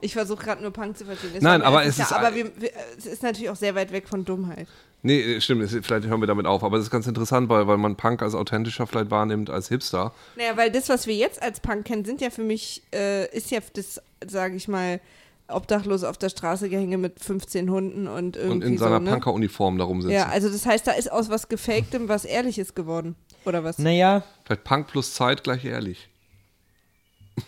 Ich 0.00 0.12
versuche 0.12 0.44
gerade 0.44 0.62
nur 0.62 0.72
Punk 0.72 0.96
zu 0.98 1.04
verstehen. 1.04 1.30
Das 1.34 1.42
Nein, 1.42 1.62
aber 1.62 1.84
es 1.84 1.98
ist- 1.98 2.12
aber 2.12 2.34
wir, 2.34 2.50
wir, 2.60 2.70
es 2.98 3.06
ist 3.06 3.22
natürlich 3.22 3.50
auch 3.50 3.56
sehr 3.56 3.74
weit 3.74 3.92
weg 3.92 4.08
von 4.08 4.24
Dummheit. 4.24 4.68
Nee, 5.02 5.20
äh, 5.36 5.40
stimmt, 5.40 5.62
es- 5.62 5.72
vielleicht 5.72 6.06
hören 6.06 6.20
wir 6.20 6.26
damit 6.26 6.46
auf. 6.46 6.62
Aber 6.64 6.76
das 6.76 6.86
ist 6.86 6.90
ganz 6.90 7.06
interessant, 7.06 7.48
weil, 7.48 7.66
weil 7.66 7.76
man 7.78 7.96
Punk 7.96 8.22
als 8.22 8.34
authentischer 8.34 8.86
vielleicht 8.86 9.10
wahrnimmt 9.10 9.50
als 9.50 9.68
Hipster. 9.68 10.12
Naja, 10.36 10.56
weil 10.56 10.70
das, 10.70 10.88
was 10.88 11.06
wir 11.06 11.14
jetzt 11.14 11.40
als 11.42 11.60
Punk 11.60 11.84
kennen, 11.86 12.04
sind 12.04 12.20
ja 12.20 12.30
für 12.30 12.42
mich, 12.42 12.82
äh, 12.92 13.26
ist 13.34 13.50
ja 13.50 13.60
das, 13.74 14.00
sage 14.26 14.56
ich 14.56 14.68
mal, 14.68 15.00
obdachlos 15.48 16.02
auf 16.02 16.18
der 16.18 16.28
Straße 16.28 16.68
gehänge 16.68 16.98
mit 16.98 17.20
15 17.20 17.70
Hunden 17.70 18.08
und 18.08 18.36
irgendwie 18.36 18.66
Und 18.66 18.72
in 18.72 18.78
seiner 18.78 18.96
so, 18.96 19.02
ne? 19.04 19.10
Punker-Uniform 19.12 19.78
da 19.78 19.84
rumsitzen. 19.84 20.12
Ja, 20.16 20.26
also 20.26 20.48
das 20.50 20.66
heißt, 20.66 20.86
da 20.86 20.92
ist 20.92 21.10
aus 21.12 21.28
was 21.30 21.48
Gefaktem 21.48 22.08
was 22.08 22.24
Ehrliches 22.24 22.74
geworden. 22.74 23.14
Oder 23.44 23.62
was? 23.62 23.78
Naja, 23.78 24.24
Vielleicht 24.44 24.64
Punk 24.64 24.88
plus 24.88 25.14
Zeit 25.14 25.44
gleich 25.44 25.64
ehrlich. 25.64 26.08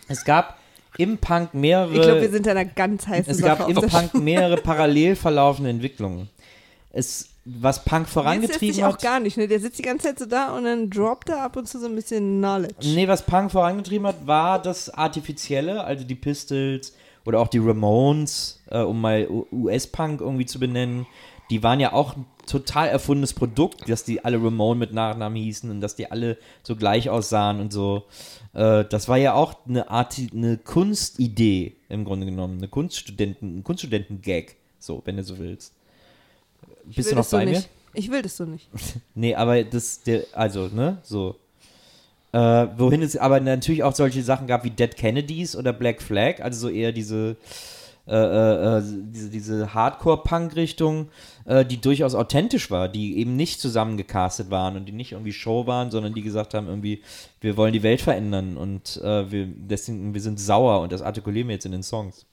es 0.06 0.24
gab 0.24 0.58
im 0.98 1.16
Punk 1.16 1.54
mehrere. 1.54 1.94
Ich 1.94 2.02
glaube, 2.02 2.20
wir 2.20 2.30
sind 2.30 2.46
in 2.46 2.50
einer 2.50 2.64
ganz 2.66 3.06
heißen 3.06 3.30
Es 3.30 3.38
Sache 3.38 3.58
gab 3.58 3.68
im 3.68 3.76
Punk 3.76 4.14
mehrere 4.14 4.56
parallel 4.56 5.16
verlaufende 5.16 5.70
Entwicklungen. 5.70 6.28
Es, 6.90 7.28
was 7.44 7.84
Punk 7.84 8.06
Jetzt 8.06 8.12
vorangetrieben 8.12 8.84
auch 8.84 8.94
hat. 8.94 9.02
gar 9.02 9.20
nicht, 9.20 9.36
ne? 9.36 9.46
Der 9.46 9.60
sitzt 9.60 9.78
die 9.78 9.82
ganze 9.82 10.08
Zeit 10.08 10.18
so 10.18 10.26
da 10.26 10.56
und 10.56 10.64
dann 10.64 10.90
droppt 10.90 11.28
er 11.30 11.42
ab 11.42 11.56
und 11.56 11.68
zu 11.68 11.78
so 11.78 11.86
ein 11.86 11.94
bisschen 11.94 12.38
Knowledge. 12.38 12.88
Nee, 12.94 13.06
was 13.06 13.22
Punk 13.24 13.52
vorangetrieben 13.52 14.06
hat, 14.08 14.26
war 14.26 14.60
das 14.60 14.90
Artifizielle, 14.90 15.84
also 15.84 16.04
die 16.04 16.16
Pistols 16.16 16.94
oder 17.24 17.40
auch 17.40 17.48
die 17.48 17.58
Ramones, 17.58 18.60
äh, 18.70 18.80
um 18.80 19.00
mal 19.00 19.28
US-Punk 19.52 20.20
irgendwie 20.20 20.46
zu 20.46 20.58
benennen. 20.58 21.06
Die 21.50 21.62
waren 21.62 21.78
ja 21.78 21.92
auch 21.92 22.16
total 22.48 22.88
erfundenes 22.88 23.32
Produkt, 23.32 23.88
dass 23.88 24.04
die 24.04 24.24
alle 24.24 24.42
Ramone 24.42 24.78
mit 24.78 24.92
Nachnamen 24.92 25.40
hießen 25.40 25.70
und 25.70 25.80
dass 25.80 25.96
die 25.96 26.10
alle 26.10 26.38
so 26.62 26.76
gleich 26.76 27.10
aussahen 27.10 27.60
und 27.60 27.72
so. 27.72 28.04
Äh, 28.54 28.84
das 28.84 29.08
war 29.08 29.16
ja 29.16 29.34
auch 29.34 29.54
eine 29.68 29.90
Art, 29.90 30.16
eine 30.32 30.58
Kunstidee 30.58 31.76
im 31.88 32.04
Grunde 32.04 32.26
genommen, 32.26 32.58
eine 32.58 32.68
Kunststudenten, 32.68 33.58
ein 33.58 33.64
Kunststudenten-Gag, 33.64 34.56
so, 34.78 35.02
wenn 35.04 35.16
du 35.16 35.22
so 35.22 35.38
willst. 35.38 35.72
Ich 36.88 36.96
Bist 36.96 37.08
will 37.08 37.10
du 37.12 37.16
noch 37.16 37.22
das 37.22 37.30
so 37.30 37.36
bei 37.36 37.44
mir? 37.44 37.52
nicht. 37.52 37.68
Ich 37.94 38.10
will 38.10 38.22
das 38.22 38.36
so 38.36 38.44
nicht. 38.44 38.68
Nee, 39.14 39.34
aber 39.34 39.62
das, 39.64 40.02
der, 40.02 40.24
also, 40.32 40.68
ne, 40.68 40.98
so. 41.02 41.36
Äh, 42.32 42.38
wohin 42.76 43.02
es 43.02 43.16
aber 43.16 43.40
natürlich 43.40 43.82
auch 43.82 43.94
solche 43.94 44.22
Sachen 44.22 44.46
gab 44.46 44.62
wie 44.62 44.70
Dead 44.70 44.94
Kennedys 44.94 45.56
oder 45.56 45.72
Black 45.72 46.02
Flag, 46.02 46.40
also 46.40 46.68
so 46.68 46.68
eher 46.68 46.92
diese, 46.92 47.36
äh, 48.06 48.14
äh, 48.14 48.78
äh, 48.78 48.82
diese, 49.12 49.28
diese 49.28 49.74
Hardcore-Punk-Richtung, 49.74 51.08
äh, 51.48 51.64
die 51.64 51.80
durchaus 51.80 52.14
authentisch 52.14 52.70
war, 52.70 52.88
die 52.88 53.16
eben 53.16 53.34
nicht 53.34 53.58
zusammengecastet 53.58 54.50
waren 54.50 54.76
und 54.76 54.84
die 54.84 54.92
nicht 54.92 55.12
irgendwie 55.12 55.32
Show 55.32 55.66
waren, 55.66 55.90
sondern 55.90 56.12
die 56.12 56.20
gesagt 56.20 56.52
haben, 56.52 56.68
irgendwie, 56.68 57.02
wir 57.40 57.56
wollen 57.56 57.72
die 57.72 57.82
Welt 57.82 58.02
verändern 58.02 58.58
und 58.58 58.98
äh, 59.02 59.30
wir, 59.30 59.46
deswegen, 59.46 60.12
wir 60.12 60.20
sind 60.20 60.38
sauer 60.38 60.80
und 60.80 60.92
das 60.92 61.00
artikulieren 61.00 61.48
wir 61.48 61.54
jetzt 61.54 61.64
in 61.64 61.72
den 61.72 61.82
Songs. 61.82 62.26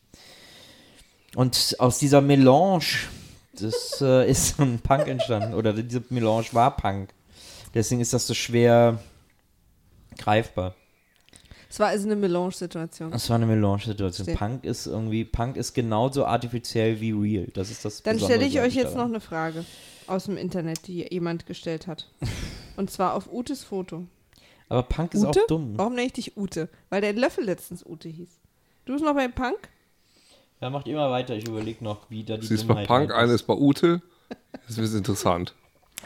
Und 1.33 1.75
aus 1.79 1.97
dieser 1.97 2.19
Melange, 2.19 2.85
das 3.57 4.01
äh, 4.01 4.29
ist 4.29 4.59
ein 4.59 4.79
Punk 4.79 5.07
entstanden. 5.07 5.53
Oder 5.53 5.71
diese 5.71 6.03
Melange 6.09 6.47
war 6.51 6.75
Punk. 6.75 7.09
Deswegen 7.73 8.01
ist 8.01 8.13
das 8.13 8.27
so 8.27 8.33
schwer 8.33 8.99
greifbar. 10.17 10.75
Es 11.75 11.79
war 11.81 11.89
also 11.89 12.05
eine 12.07 12.15
Melange-Situation. 12.15 13.11
Das 13.11 13.29
war 13.29 13.35
eine 13.35 13.47
Melange-Situation. 13.47 14.33
Punk 14.37 14.63
ist 14.63 14.87
irgendwie, 14.87 15.25
Punk 15.25 15.57
ist 15.57 15.73
genauso 15.73 16.23
artifiziell 16.25 17.01
wie 17.01 17.11
real. 17.11 17.47
Das 17.53 17.69
ist 17.69 17.83
das 17.83 18.01
Dann 18.01 18.17
stelle 18.17 18.45
ich 18.45 18.61
euch 18.61 18.75
jetzt 18.75 18.91
noch 18.91 18.99
daran. 18.99 19.11
eine 19.11 19.19
Frage 19.19 19.65
aus 20.07 20.23
dem 20.23 20.37
Internet, 20.37 20.87
die 20.87 21.05
jemand 21.11 21.45
gestellt 21.45 21.87
hat. 21.87 22.09
Und 22.77 22.91
zwar 22.91 23.13
auf 23.13 23.29
Utes 23.29 23.65
Foto. 23.65 24.05
Aber 24.69 24.83
Punk 24.83 25.15
ist 25.15 25.25
Ute? 25.25 25.41
auch 25.41 25.47
dumm. 25.47 25.73
Warum 25.75 25.95
nenne 25.95 26.07
ich 26.07 26.13
dich 26.13 26.37
Ute? 26.37 26.69
Weil 26.89 27.01
der 27.01 27.11
Löffel 27.11 27.43
letztens 27.43 27.85
Ute 27.85 28.07
hieß. 28.07 28.29
Du 28.85 28.93
bist 28.93 29.03
noch 29.03 29.13
bei 29.13 29.27
Punk? 29.27 29.67
Ja, 30.61 30.69
macht 30.69 30.87
immer 30.87 31.11
weiter. 31.11 31.35
Ich 31.35 31.45
überlege 31.45 31.83
noch, 31.83 32.09
wie 32.09 32.23
da 32.23 32.37
die 32.37 32.47
Sie 32.47 32.53
ist 32.53 32.69
bei 32.69 32.85
Punk, 32.85 33.11
halt 33.11 33.11
eine 33.11 33.33
ist 33.33 33.43
bei 33.43 33.53
Ute. 33.53 34.01
Das 34.65 34.77
ist 34.77 34.93
interessant. 34.93 35.53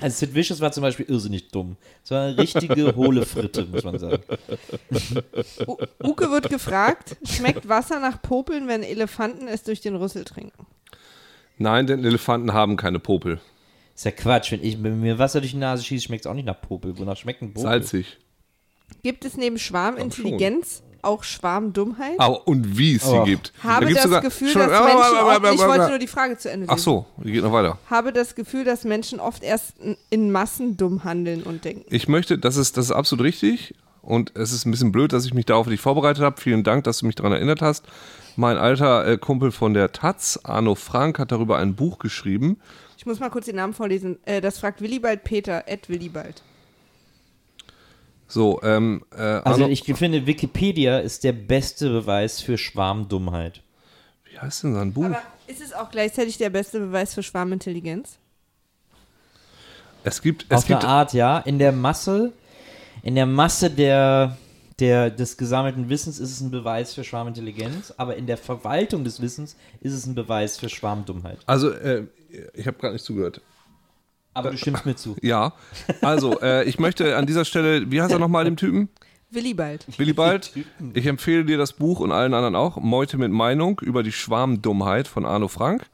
Also 0.01 0.17
Sid 0.17 0.35
Vicious 0.35 0.61
war 0.61 0.71
zum 0.71 0.81
Beispiel 0.81 1.05
irrsinnig 1.07 1.49
dumm. 1.49 1.77
Es 2.03 2.11
war 2.11 2.27
eine 2.27 2.37
richtige 2.37 2.95
hohle 2.95 3.25
Fritte, 3.25 3.65
muss 3.65 3.83
man 3.83 3.99
sagen. 3.99 4.23
U 5.67 5.77
Uke 6.03 6.31
wird 6.31 6.49
gefragt, 6.49 7.17
schmeckt 7.23 7.67
Wasser 7.67 7.99
nach 7.99 8.21
Popeln, 8.21 8.67
wenn 8.67 8.83
Elefanten 8.83 9.47
es 9.47 9.63
durch 9.63 9.81
den 9.81 9.95
Rüssel 9.95 10.23
trinken? 10.23 10.65
Nein, 11.57 11.87
denn 11.87 12.03
Elefanten 12.05 12.53
haben 12.53 12.77
keine 12.77 12.99
Popel. 12.99 13.39
Ist 13.95 14.05
ja 14.05 14.11
Quatsch. 14.11 14.51
Wenn 14.51 14.63
ich 14.63 14.81
wenn 14.81 15.01
mir 15.01 15.19
Wasser 15.19 15.41
durch 15.41 15.51
die 15.51 15.57
Nase 15.57 15.83
schieße, 15.83 16.05
schmeckt 16.05 16.25
es 16.25 16.31
auch 16.31 16.33
nicht 16.33 16.45
nach 16.45 16.61
Popel. 16.61 16.97
Wonach 16.97 17.17
schmeckt 17.17 17.41
ein 17.41 17.53
Popel? 17.53 17.63
Salzig. 17.63 18.17
Gibt 19.03 19.25
es 19.25 19.35
neben 19.37 19.59
Schwarmintelligenz 19.59 20.83
auch 21.01 21.23
Schwarmdummheit? 21.23 22.19
Aber 22.19 22.47
und 22.47 22.77
wie 22.77 22.95
es 22.95 23.03
sie 23.03 23.15
Oh. 23.17 23.23
gibt. 23.23 23.53
Habe 23.63 23.85
Da 23.87 23.91
das 23.93 24.03
sogar- 24.03 24.21
Gefühl, 24.21 24.49
schon- 24.49 24.61
dass 24.61 24.69
Menschen 24.83 25.17
oft, 25.21 25.53
ich 25.53 25.59
wollte 25.67 25.89
nur 25.89 25.99
die 25.99 26.07
Frage 26.07 26.37
zu 26.37 26.51
Ende 26.51 26.67
Ach 26.69 26.77
so, 26.77 27.05
geht 27.23 27.43
noch 27.43 27.51
weiter. 27.51 27.77
Habe 27.89 28.13
das 28.13 28.35
Gefühl, 28.35 28.63
dass 28.63 28.83
Menschen 28.83 29.19
oft 29.19 29.43
erst 29.43 29.77
in- 29.79 29.97
in 30.09 30.31
Massen 30.31 30.77
dumm 30.77 31.03
handeln 31.03 31.43
und 31.43 31.65
denken. 31.65 31.85
Ich 31.89 32.07
möchte, 32.07 32.37
das 32.37 32.57
ist, 32.57 32.77
das 32.77 32.85
ist 32.85 32.91
absolut 32.91 33.23
richtig. 33.25 33.75
Und 34.01 34.35
es 34.35 34.53
ist 34.53 34.65
ein 34.65 34.71
bisschen 34.71 34.91
blöd, 34.91 35.11
dass 35.13 35.25
ich 35.25 35.33
mich 35.33 35.45
darauf 35.45 35.67
nicht 35.67 35.81
vorbereitet 35.81 36.23
habe. 36.23 36.39
Vielen 36.41 36.63
Dank, 36.63 36.85
dass 36.85 36.99
du 36.99 37.05
mich 37.05 37.15
daran 37.15 37.33
erinnert 37.33 37.61
hast. 37.61 37.85
Mein 38.37 38.57
alter 38.57 39.05
äh, 39.05 39.17
Kumpel 39.17 39.51
von 39.51 39.73
der 39.73 39.91
Taz, 39.91 40.39
Arno 40.43 40.75
Frank, 40.75 41.19
hat 41.19 41.31
darüber 41.33 41.57
ein 41.57 41.75
Buch 41.75 41.99
geschrieben. 41.99 42.57
Ich 42.97 43.05
muss 43.05 43.19
mal 43.19 43.29
kurz 43.29 43.45
den 43.45 43.57
Namen 43.57 43.73
vorlesen. 43.73 44.17
Äh, 44.25 44.39
das 44.41 44.57
fragt 44.59 44.81
Willibald 44.81 45.23
Peter, 45.25 45.63
Ed 45.67 45.89
Willibald. 45.89 46.41
So, 48.29 48.61
ähm, 48.61 49.03
äh, 49.11 49.17
Also 49.17 49.63
Arno, 49.63 49.67
ich 49.67 49.83
finde, 49.83 50.25
Wikipedia 50.27 50.99
ist 50.99 51.23
der 51.23 51.33
beste 51.33 51.89
Beweis 51.89 52.41
für 52.41 52.57
Schwarmdummheit. 52.57 53.63
wie 54.31 54.37
heißt 54.37 54.63
denn 54.63 54.75
sein 54.75 54.93
Buch? 54.93 55.05
Aber 55.05 55.21
ist 55.47 55.61
es 55.61 55.73
auch 55.73 55.89
gleichzeitig 55.89 56.37
der 56.37 56.51
beste 56.51 56.79
Beweis 56.79 57.15
für 57.15 57.23
Schwarmintelligenz? 57.23 58.19
es 60.03 60.21
gibt, 60.21 60.45
es 60.47 60.59
Auf 60.59 60.67
gibt, 60.67 60.83
eine 60.83 60.89
Art, 60.93 61.13
ja. 61.13 61.39
In 61.39 61.59
der 61.59 61.71
Masse, 61.71 62.31
in 63.01 63.15
der 63.15 63.25
Masse 63.25 63.69
der, 63.69 64.37
der, 64.79 65.09
des 65.09 65.35
gesammelten 65.35 65.89
Wissens 65.89 66.19
ist 66.19 66.31
es 66.31 66.39
ein 66.39 66.51
Beweis 66.51 66.93
für 66.93 67.03
Schwarmintelligenz, 67.03 67.93
aber 67.97 68.15
in 68.15 68.27
der 68.27 68.37
Verwaltung 68.37 69.03
des 69.03 69.21
Wissens 69.21 69.55
ist 69.81 69.93
es 69.93 70.05
ein 70.05 70.15
Beweis 70.15 70.57
für 70.57 70.69
Schwarmdummheit. 70.69 71.39
also, 71.47 71.71
äh, 71.71 72.05
ich 72.53 72.67
habe 72.67 72.77
gerade 72.77 72.93
nicht 72.93 73.05
zugehört. 73.05 73.41
Aber 74.39 74.51
du 74.51 74.57
stimmst 74.57 74.85
mir 74.85 74.95
zu. 74.95 75.15
Ja, 75.21 75.53
also, 76.01 76.39
äh, 76.41 76.63
ich 76.65 76.79
möchte 76.79 77.15
an 77.17 77.25
dieser 77.25 77.45
Stelle, 77.45 77.91
wie 77.91 78.01
heißt 78.01 78.11
er 78.11 78.19
nochmal, 78.19 78.45
dem 78.45 78.57
Typen? 78.57 78.89
Willibald. 79.31 79.85
Willibald, 79.97 80.51
ich 80.93 81.05
empfehle 81.05 81.45
dir 81.45 81.57
das 81.57 81.73
Buch 81.73 81.99
und 81.99 82.11
allen 82.11 82.33
anderen 82.33 82.55
auch, 82.55 82.77
Meute 82.77 83.17
mit 83.17 83.31
Meinung 83.31 83.79
über 83.79 84.01
die 84.01 84.11
Schwarmdummheit 84.11 85.07
von 85.07 85.25
Arno 85.25 85.47
Frank. 85.47 85.85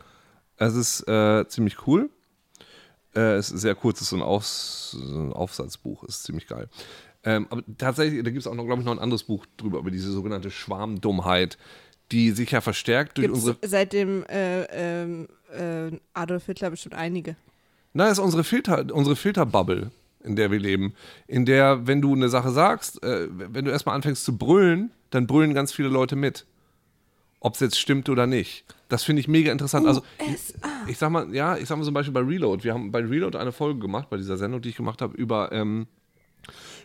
Es 0.57 0.75
ist 0.75 1.07
äh, 1.07 1.45
ziemlich 1.47 1.85
cool. 1.85 2.09
Äh, 3.13 3.35
es 3.35 3.51
ist 3.51 3.61
sehr 3.61 3.75
kurz, 3.75 3.97
es 3.97 4.03
ist 4.03 4.09
so 4.11 4.15
ein, 4.17 4.21
Aufs 4.21 4.91
so 4.91 5.17
ein 5.17 5.33
Aufsatzbuch, 5.33 6.03
es 6.03 6.17
ist 6.17 6.23
ziemlich 6.23 6.47
geil. 6.47 6.69
Ähm, 7.25 7.47
aber 7.49 7.63
tatsächlich, 7.77 8.23
da 8.23 8.29
gibt 8.29 8.41
es 8.41 8.47
auch 8.47 8.55
noch, 8.55 8.65
glaube 8.65 8.81
ich, 8.81 8.85
noch 8.85 8.93
ein 8.93 8.99
anderes 8.99 9.23
Buch 9.23 9.45
drüber, 9.57 9.79
über 9.79 9.91
diese 9.91 10.11
sogenannte 10.11 10.51
Schwarmdummheit, 10.51 11.57
die 12.11 12.31
sich 12.31 12.51
ja 12.51 12.61
verstärkt 12.61 13.17
durch 13.17 13.27
Gibt 13.27 13.37
es 13.37 13.45
unsere. 13.45 13.67
seit 13.67 13.93
dem 13.93 14.23
äh, 14.25 14.63
ähm, 14.65 15.27
äh, 15.51 15.97
Adolf 16.13 16.45
Hitler 16.45 16.69
bestimmt 16.69 16.95
einige. 16.95 17.35
Nein, 17.95 18.09
das 18.09 18.17
ist 18.17 18.23
unsere, 18.25 18.43
Filter, 18.43 18.85
unsere 18.93 19.15
Filterbubble, 19.15 19.89
in 20.21 20.35
der 20.35 20.51
wir 20.51 20.59
leben. 20.59 20.93
In 21.27 21.45
der, 21.45 21.87
wenn 21.87 22.01
du 22.01 22.13
eine 22.13 22.27
Sache 22.27 22.51
sagst, 22.51 23.01
äh, 23.03 23.29
wenn 23.31 23.63
du 23.63 23.71
erstmal 23.71 23.95
anfängst 23.95 24.25
zu 24.25 24.37
brüllen, 24.37 24.91
dann 25.11 25.27
brüllen 25.27 25.53
ganz 25.53 25.71
viele 25.71 25.87
Leute 25.87 26.17
mit. 26.17 26.45
Ob 27.39 27.53
es 27.53 27.61
jetzt 27.61 27.79
stimmt 27.79 28.09
oder 28.09 28.27
nicht. 28.27 28.65
Das 28.89 29.03
finde 29.03 29.21
ich 29.21 29.29
mega 29.29 29.49
interessant. 29.49 29.87
Also, 29.87 30.03
ich, 30.19 30.55
ich 30.87 30.97
sag 30.97 31.09
mal, 31.09 31.33
ja, 31.33 31.55
ich 31.55 31.69
sag 31.69 31.77
mal 31.77 31.85
zum 31.85 31.93
Beispiel 31.93 32.13
bei 32.13 32.19
Reload. 32.19 32.65
Wir 32.65 32.73
haben 32.73 32.91
bei 32.91 32.99
Reload 32.99 33.37
eine 33.37 33.53
Folge 33.53 33.79
gemacht, 33.79 34.09
bei 34.09 34.17
dieser 34.17 34.35
Sendung, 34.35 34.61
die 34.61 34.69
ich 34.69 34.75
gemacht 34.75 35.01
habe, 35.01 35.15
über, 35.15 35.53
ähm, 35.53 35.87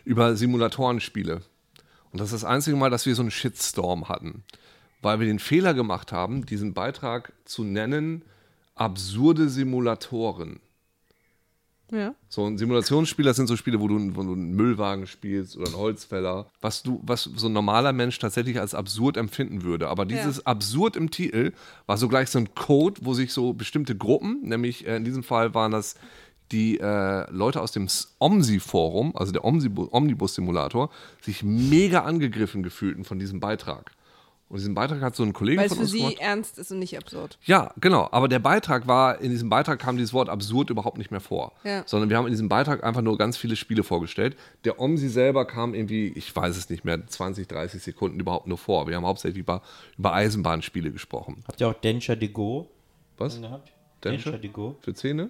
über 0.05 0.37
Simulatorenspiele. 0.37 1.41
Und 2.13 2.21
das 2.21 2.31
ist 2.31 2.43
das 2.43 2.49
einzige 2.49 2.77
Mal, 2.77 2.89
dass 2.89 3.05
wir 3.05 3.15
so 3.15 3.21
einen 3.21 3.31
Shitstorm 3.31 4.07
hatten. 4.07 4.45
Weil 5.01 5.19
wir 5.19 5.27
den 5.27 5.39
Fehler 5.39 5.73
gemacht 5.73 6.13
haben, 6.13 6.45
diesen 6.45 6.73
Beitrag 6.73 7.33
zu 7.43 7.65
nennen, 7.65 8.23
absurde 8.75 9.49
Simulatoren. 9.49 10.61
Ja. 11.91 12.15
So 12.29 12.45
ein 12.45 12.57
Simulationsspiel, 12.57 13.25
das 13.25 13.35
sind 13.35 13.47
so 13.47 13.57
Spiele, 13.57 13.79
wo 13.79 13.87
du, 13.87 14.15
wo 14.15 14.23
du 14.23 14.33
einen 14.33 14.55
Müllwagen 14.55 15.07
spielst 15.07 15.57
oder 15.57 15.67
einen 15.67 15.77
Holzfäller, 15.77 16.47
was 16.61 16.83
du, 16.83 17.01
was 17.03 17.23
so 17.23 17.47
ein 17.47 17.53
normaler 17.53 17.91
Mensch 17.91 18.17
tatsächlich 18.17 18.59
als 18.59 18.73
absurd 18.73 19.17
empfinden 19.17 19.63
würde. 19.63 19.89
Aber 19.89 20.05
dieses 20.05 20.45
absurd 20.45 20.95
im 20.95 21.11
Titel 21.11 21.51
war 21.85 21.97
so 21.97 22.07
gleich 22.07 22.29
so 22.29 22.39
ein 22.39 22.55
Code, 22.55 23.01
wo 23.03 23.13
sich 23.13 23.33
so 23.33 23.53
bestimmte 23.53 23.95
Gruppen, 23.95 24.41
nämlich 24.43 24.87
äh, 24.87 24.95
in 24.95 25.03
diesem 25.03 25.23
Fall 25.23 25.53
waren 25.53 25.71
das 25.71 25.95
die 26.51 26.79
äh, 26.79 27.29
Leute 27.31 27.61
aus 27.61 27.71
dem 27.71 27.87
OMSI-Forum, 28.19 29.15
also 29.15 29.31
der 29.31 29.45
Omnibus-Simulator, 29.45 30.89
sich 31.21 31.43
mega 31.43 32.03
angegriffen 32.03 32.63
gefühlten 32.63 33.05
von 33.05 33.19
diesem 33.19 33.39
Beitrag. 33.39 33.91
Und 34.51 34.57
diesen 34.57 34.75
Beitrag 34.75 34.99
hat 35.01 35.15
so 35.15 35.23
ein 35.23 35.31
Kollege 35.31 35.59
Weil 35.59 35.67
es 35.67 35.71
von 35.71 35.77
für 35.77 35.83
uns 35.83 35.91
sie 35.91 35.99
gemacht. 35.99 36.17
ernst 36.19 36.59
ist 36.59 36.71
und 36.73 36.79
nicht 36.79 36.97
absurd. 36.97 37.39
Ja, 37.45 37.73
genau. 37.79 38.09
Aber 38.11 38.27
der 38.27 38.39
Beitrag 38.39 38.85
war, 38.85 39.21
in 39.21 39.31
diesem 39.31 39.49
Beitrag 39.49 39.79
kam 39.79 39.95
dieses 39.95 40.11
Wort 40.11 40.27
absurd 40.27 40.69
überhaupt 40.69 40.97
nicht 40.97 41.09
mehr 41.09 41.21
vor. 41.21 41.53
Ja. 41.63 41.83
Sondern 41.85 42.09
wir 42.09 42.17
haben 42.17 42.25
in 42.27 42.33
diesem 42.33 42.49
Beitrag 42.49 42.83
einfach 42.83 43.01
nur 43.01 43.17
ganz 43.17 43.37
viele 43.37 43.55
Spiele 43.55 43.83
vorgestellt. 43.83 44.35
Der 44.65 44.77
OMSI 44.81 45.07
selber 45.07 45.45
kam 45.45 45.73
irgendwie, 45.73 46.09
ich 46.17 46.35
weiß 46.35 46.57
es 46.57 46.69
nicht 46.69 46.83
mehr, 46.83 47.07
20, 47.07 47.47
30 47.47 47.81
Sekunden 47.81 48.19
überhaupt 48.19 48.47
nur 48.47 48.57
vor. 48.57 48.87
Wir 48.87 48.97
haben 48.97 49.05
hauptsächlich 49.05 49.39
über, 49.39 49.61
über 49.97 50.13
Eisenbahnspiele 50.13 50.91
gesprochen. 50.91 51.45
Habt 51.47 51.61
ihr 51.61 51.69
auch 51.69 51.73
Denscher 51.73 52.17
de 52.17 52.27
Go 52.27 52.67
Was? 53.17 53.39
gehabt? 53.39 53.71
Denscher? 54.03 54.37
de 54.37 54.49
Go. 54.49 54.75
Für 54.81 54.93
Zähne? 54.93 55.29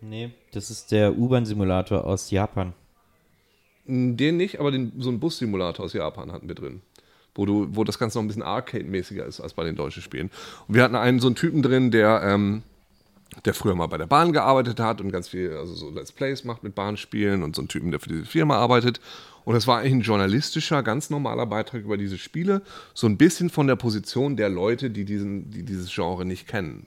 Nee, 0.00 0.30
das 0.52 0.70
ist 0.70 0.92
der 0.92 1.18
U-Bahn-Simulator 1.18 2.04
aus 2.04 2.30
Japan. 2.30 2.74
Den 3.86 4.36
nicht, 4.36 4.60
aber 4.60 4.70
den, 4.70 4.92
so 4.98 5.08
einen 5.08 5.18
Bus-Simulator 5.18 5.84
aus 5.84 5.94
Japan 5.94 6.30
hatten 6.30 6.46
wir 6.46 6.54
drin. 6.54 6.82
Wo, 7.36 7.46
du, 7.46 7.68
wo 7.70 7.84
das 7.84 7.98
Ganze 7.98 8.18
noch 8.18 8.24
ein 8.24 8.28
bisschen 8.28 8.42
Arcade-mäßiger 8.42 9.24
ist 9.24 9.40
als 9.40 9.54
bei 9.54 9.62
den 9.62 9.76
deutschen 9.76 10.02
Spielen. 10.02 10.30
Und 10.66 10.74
wir 10.74 10.82
hatten 10.82 10.96
einen 10.96 11.20
so 11.20 11.28
einen 11.28 11.36
Typen 11.36 11.62
drin, 11.62 11.90
der, 11.90 12.22
ähm, 12.24 12.62
der 13.44 13.54
früher 13.54 13.74
mal 13.74 13.86
bei 13.86 13.98
der 13.98 14.06
Bahn 14.06 14.32
gearbeitet 14.32 14.80
hat 14.80 15.00
und 15.00 15.12
ganz 15.12 15.28
viel, 15.28 15.52
also 15.56 15.74
so 15.74 15.90
Let's 15.90 16.12
Plays 16.12 16.44
macht 16.44 16.62
mit 16.62 16.74
Bahnspielen 16.74 17.42
und 17.42 17.54
so 17.54 17.60
einen 17.60 17.68
Typen, 17.68 17.90
der 17.90 18.00
für 18.00 18.08
diese 18.08 18.24
Firma 18.24 18.56
arbeitet. 18.56 19.00
Und 19.44 19.54
das 19.54 19.66
war 19.66 19.78
eigentlich 19.78 19.92
ein 19.92 20.00
journalistischer, 20.00 20.82
ganz 20.82 21.10
normaler 21.10 21.46
Beitrag 21.46 21.82
über 21.82 21.96
diese 21.96 22.18
Spiele. 22.18 22.62
So 22.94 23.06
ein 23.06 23.16
bisschen 23.16 23.50
von 23.50 23.66
der 23.68 23.76
Position 23.76 24.36
der 24.36 24.48
Leute, 24.48 24.90
die, 24.90 25.04
diesen, 25.04 25.50
die 25.50 25.62
dieses 25.62 25.94
Genre 25.94 26.24
nicht 26.24 26.48
kennen. 26.48 26.86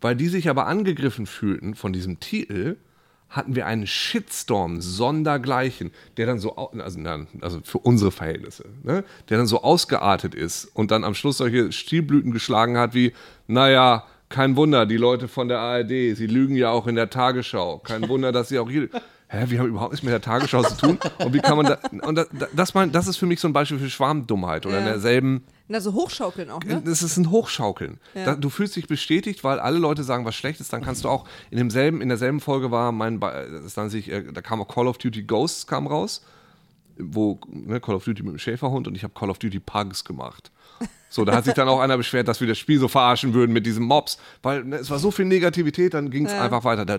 Weil 0.00 0.16
die 0.16 0.28
sich 0.28 0.48
aber 0.48 0.66
angegriffen 0.66 1.26
fühlten 1.26 1.74
von 1.74 1.92
diesem 1.92 2.18
Titel, 2.18 2.76
hatten 3.36 3.54
wir 3.54 3.66
einen 3.66 3.86
Shitstorm 3.86 4.80
sondergleichen, 4.80 5.92
der 6.16 6.26
dann 6.26 6.38
so, 6.38 6.56
also, 6.56 7.00
also 7.40 7.60
für 7.62 7.78
unsere 7.78 8.10
Verhältnisse, 8.10 8.64
ne? 8.82 9.04
der 9.28 9.38
dann 9.38 9.46
so 9.46 9.62
ausgeartet 9.62 10.34
ist 10.34 10.64
und 10.74 10.90
dann 10.90 11.04
am 11.04 11.14
Schluss 11.14 11.38
solche 11.38 11.70
Stilblüten 11.72 12.32
geschlagen 12.32 12.78
hat 12.78 12.94
wie, 12.94 13.12
naja, 13.46 14.04
kein 14.28 14.56
Wunder, 14.56 14.86
die 14.86 14.96
Leute 14.96 15.28
von 15.28 15.48
der 15.48 15.60
ARD, 15.60 15.88
sie 16.16 16.26
lügen 16.26 16.56
ja 16.56 16.70
auch 16.70 16.86
in 16.88 16.96
der 16.96 17.10
Tagesschau. 17.10 17.78
Kein 17.78 18.08
Wunder, 18.08 18.32
dass 18.32 18.48
sie 18.48 18.58
auch 18.58 18.68
hier. 18.68 18.88
Hä, 19.28 19.44
wir 19.48 19.58
haben 19.60 19.68
überhaupt 19.68 19.92
nichts 19.92 20.04
mit 20.04 20.12
der 20.12 20.20
Tagesschau 20.20 20.62
zu 20.62 20.76
tun. 20.76 20.98
Und 21.18 21.32
wie 21.34 21.38
kann 21.40 21.56
man 21.56 21.66
da. 21.66 21.78
Und 22.06 22.14
das, 22.16 22.28
das, 22.54 22.74
mein, 22.74 22.90
das 22.92 23.06
ist 23.06 23.16
für 23.16 23.26
mich 23.26 23.38
so 23.40 23.48
ein 23.48 23.52
Beispiel 23.52 23.78
für 23.78 23.90
Schwarmdummheit 23.90 24.66
oder 24.66 24.78
in 24.78 24.84
Ja. 24.84 24.92
derselben. 24.92 25.44
Na, 25.68 25.80
so 25.80 25.94
hochschaukeln 25.94 26.50
auch, 26.50 26.62
ne? 26.62 26.80
Das 26.84 27.02
ist 27.02 27.16
ein 27.16 27.30
Hochschaukeln. 27.30 27.98
Ja. 28.14 28.24
Da, 28.24 28.34
du 28.36 28.50
fühlst 28.50 28.76
dich 28.76 28.86
bestätigt, 28.86 29.42
weil 29.42 29.58
alle 29.58 29.78
Leute 29.78 30.04
sagen, 30.04 30.24
was 30.24 30.36
schlecht 30.36 30.60
ist. 30.60 30.72
Dann 30.72 30.82
kannst 30.82 31.04
du 31.04 31.08
auch 31.08 31.26
in 31.50 31.58
demselben, 31.58 32.00
in 32.00 32.08
derselben 32.08 32.40
Folge 32.40 32.70
war 32.70 32.92
mein, 32.92 33.20
sich, 33.88 34.10
äh, 34.10 34.32
da 34.32 34.42
kam 34.42 34.60
auch 34.60 34.68
Call 34.68 34.86
of 34.86 34.98
Duty 34.98 35.24
Ghosts 35.24 35.66
kam 35.66 35.88
raus, 35.88 36.24
wo 36.98 37.40
ne, 37.48 37.80
Call 37.80 37.96
of 37.96 38.04
Duty 38.04 38.22
mit 38.22 38.32
dem 38.32 38.38
Schäferhund 38.38 38.86
und 38.86 38.94
ich 38.94 39.02
habe 39.02 39.14
Call 39.14 39.30
of 39.30 39.38
Duty 39.38 39.58
Pugs 39.58 40.04
gemacht. 40.04 40.52
So, 41.08 41.24
da 41.24 41.34
hat 41.34 41.44
sich 41.44 41.54
dann 41.54 41.68
auch 41.68 41.80
einer 41.80 41.96
beschwert, 41.96 42.28
dass 42.28 42.40
wir 42.40 42.46
das 42.48 42.58
Spiel 42.58 42.78
so 42.78 42.88
verarschen 42.88 43.32
würden 43.32 43.52
mit 43.52 43.64
diesen 43.64 43.84
Mobs, 43.84 44.18
weil 44.42 44.64
ne, 44.64 44.76
es 44.76 44.90
war 44.90 44.98
so 44.98 45.10
viel 45.10 45.24
Negativität, 45.24 45.94
dann 45.94 46.10
ging 46.10 46.26
es 46.26 46.32
einfach 46.32 46.64
weiter. 46.64 46.84
Da, 46.84 46.98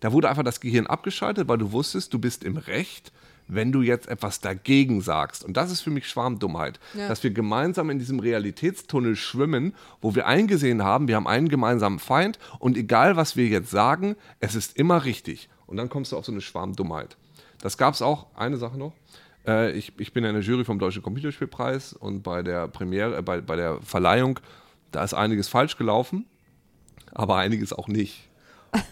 da 0.00 0.12
wurde 0.12 0.28
einfach 0.28 0.42
das 0.42 0.60
Gehirn 0.60 0.86
abgeschaltet, 0.86 1.46
weil 1.46 1.58
du 1.58 1.72
wusstest, 1.72 2.12
du 2.12 2.18
bist 2.18 2.42
im 2.42 2.56
Recht, 2.56 3.12
wenn 3.46 3.72
du 3.72 3.82
jetzt 3.82 4.08
etwas 4.08 4.40
dagegen 4.40 5.00
sagst. 5.00 5.44
Und 5.44 5.56
das 5.56 5.70
ist 5.70 5.82
für 5.82 5.90
mich 5.90 6.08
Schwarmdummheit, 6.08 6.80
Ja. 6.94 7.08
dass 7.08 7.22
wir 7.22 7.30
gemeinsam 7.30 7.90
in 7.90 7.98
diesem 7.98 8.18
Realitätstunnel 8.20 9.16
schwimmen, 9.16 9.74
wo 10.00 10.14
wir 10.14 10.26
eingesehen 10.26 10.82
haben, 10.82 11.08
wir 11.08 11.16
haben 11.16 11.26
einen 11.28 11.48
gemeinsamen 11.48 11.98
Feind 11.98 12.38
und 12.58 12.76
egal, 12.76 13.16
was 13.16 13.36
wir 13.36 13.46
jetzt 13.46 13.70
sagen, 13.70 14.16
es 14.40 14.54
ist 14.54 14.76
immer 14.78 15.04
richtig. 15.04 15.48
Und 15.66 15.76
dann 15.76 15.88
kommst 15.88 16.12
du 16.12 16.16
auf 16.16 16.24
so 16.24 16.32
eine 16.32 16.40
Schwarmdummheit. 16.40 17.16
Das 17.60 17.78
gab 17.78 17.94
es 17.94 18.02
auch, 18.02 18.26
eine 18.34 18.56
Sache 18.56 18.76
noch. 18.78 18.92
Äh, 19.46 19.72
ich, 19.72 19.92
ich 19.98 20.12
bin 20.12 20.24
in 20.24 20.34
der 20.34 20.42
Jury 20.42 20.64
vom 20.64 20.78
Deutschen 20.78 21.02
Computerspielpreis 21.02 21.92
und 21.92 22.22
bei 22.22 22.42
der 22.42 22.68
Premiere, 22.68 23.16
äh, 23.18 23.22
bei, 23.22 23.40
bei 23.40 23.56
der 23.56 23.80
Verleihung, 23.82 24.40
da 24.90 25.02
ist 25.04 25.14
einiges 25.14 25.48
falsch 25.48 25.76
gelaufen, 25.76 26.26
aber 27.12 27.36
einiges 27.36 27.72
auch 27.72 27.88
nicht. 27.88 28.28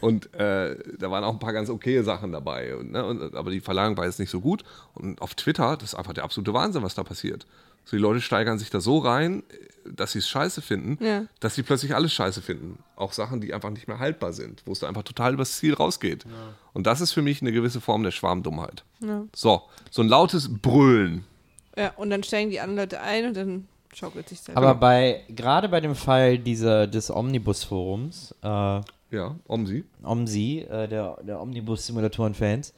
Und 0.00 0.32
äh, 0.34 0.76
da 0.98 1.10
waren 1.10 1.24
auch 1.24 1.32
ein 1.32 1.38
paar 1.38 1.52
ganz 1.52 1.68
okaye 1.70 2.02
Sachen 2.04 2.32
dabei. 2.32 2.76
Und, 2.76 2.92
ne, 2.92 3.04
und, 3.04 3.34
aber 3.34 3.50
die 3.50 3.60
Verleihung 3.60 3.96
war 3.96 4.04
jetzt 4.06 4.18
nicht 4.18 4.30
so 4.30 4.40
gut. 4.40 4.62
Und 4.94 5.20
auf 5.20 5.34
Twitter, 5.34 5.76
das 5.76 5.90
ist 5.90 5.94
einfach 5.94 6.12
der 6.12 6.24
absolute 6.24 6.52
Wahnsinn, 6.54 6.82
was 6.82 6.94
da 6.94 7.02
passiert. 7.04 7.46
So, 7.84 7.96
die 7.96 8.00
Leute 8.02 8.20
steigern 8.20 8.58
sich 8.60 8.70
da 8.70 8.80
so 8.80 8.98
rein, 8.98 9.42
dass 9.84 10.12
sie 10.12 10.20
es 10.20 10.28
scheiße 10.28 10.62
finden, 10.62 11.04
Ja. 11.04 11.24
dass 11.40 11.56
sie 11.56 11.64
plötzlich 11.64 11.94
alles 11.96 12.12
scheiße 12.12 12.40
finden. 12.40 12.78
Auch 12.94 13.12
Sachen, 13.12 13.40
die 13.40 13.52
einfach 13.52 13.70
nicht 13.70 13.88
mehr 13.88 13.98
haltbar 13.98 14.32
sind, 14.32 14.62
wo 14.66 14.72
es 14.72 14.78
da 14.78 14.86
einfach 14.86 15.02
total 15.02 15.34
übers 15.34 15.56
Ziel 15.58 15.74
rausgeht. 15.74 16.24
Und 16.72 16.86
das 16.86 17.00
ist 17.00 17.10
für 17.12 17.22
mich 17.22 17.40
eine 17.42 17.50
gewisse 17.50 17.80
Form 17.80 18.04
der 18.04 18.12
Schwarmdummheit. 18.12 18.84
Ja. 19.00 19.24
So, 19.34 19.62
so 19.90 20.02
ein 20.02 20.08
lautes 20.08 20.48
Brüllen. 20.60 21.24
ja, 21.76 21.90
und 21.96 22.10
dann 22.10 22.22
steigen 22.22 22.50
die 22.50 22.60
anderen 22.60 22.88
Leute 22.88 23.00
ein 23.00 23.26
und 23.26 23.36
dann 23.36 23.66
schaukelt 23.92 24.28
sich 24.28 24.40
selber. 24.40 24.60
Aber 24.60 24.74
bei, 24.76 25.22
gerade 25.28 25.68
bei 25.68 25.80
dem 25.80 25.96
Fall 25.96 26.38
dieser, 26.38 26.86
des 26.86 27.10
Omnibus-Forums, 27.10 28.34
äh, 28.42 28.80
Ja, 29.12 29.36
Omsi. 29.46 29.84
OMSI, 30.02 30.60
äh, 30.60 30.88
der, 30.88 31.18
der 31.22 31.40
Omnibus-Simulatoren-Fans, 31.40 32.72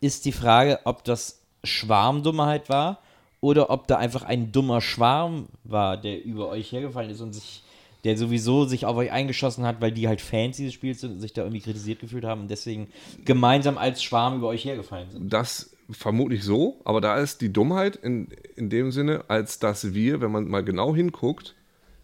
ist 0.00 0.24
die 0.24 0.32
Frage, 0.32 0.80
ob 0.84 1.04
das 1.04 1.40
Schwarmdummheit 1.62 2.68
war 2.68 2.98
oder 3.40 3.70
ob 3.70 3.86
da 3.86 3.96
einfach 3.96 4.24
ein 4.24 4.50
dummer 4.50 4.80
Schwarm 4.80 5.46
war, 5.62 5.96
der 5.96 6.24
über 6.24 6.48
euch 6.48 6.72
hergefallen 6.72 7.10
ist 7.10 7.20
und 7.20 7.32
sich, 7.32 7.62
der 8.02 8.16
sowieso 8.16 8.64
sich 8.64 8.84
auf 8.84 8.96
euch 8.96 9.12
eingeschossen 9.12 9.64
hat, 9.64 9.80
weil 9.80 9.92
die 9.92 10.08
halt 10.08 10.20
Fans 10.20 10.56
dieses 10.56 10.74
Spiels 10.74 11.00
sind 11.00 11.12
und 11.12 11.20
sich 11.20 11.32
da 11.32 11.42
irgendwie 11.42 11.60
kritisiert 11.60 12.00
gefühlt 12.00 12.24
haben 12.24 12.42
und 12.42 12.50
deswegen 12.50 12.88
gemeinsam 13.24 13.78
als 13.78 14.02
Schwarm 14.02 14.38
über 14.38 14.48
euch 14.48 14.64
hergefallen 14.64 15.10
sind. 15.10 15.32
Das 15.32 15.70
vermutlich 15.90 16.42
so, 16.42 16.80
aber 16.84 17.00
da 17.00 17.16
ist 17.16 17.40
die 17.40 17.52
Dummheit 17.52 17.94
in, 17.94 18.28
in 18.56 18.70
dem 18.70 18.90
Sinne, 18.90 19.24
als 19.28 19.60
dass 19.60 19.94
wir, 19.94 20.20
wenn 20.20 20.32
man 20.32 20.48
mal 20.48 20.64
genau 20.64 20.96
hinguckt, 20.96 21.54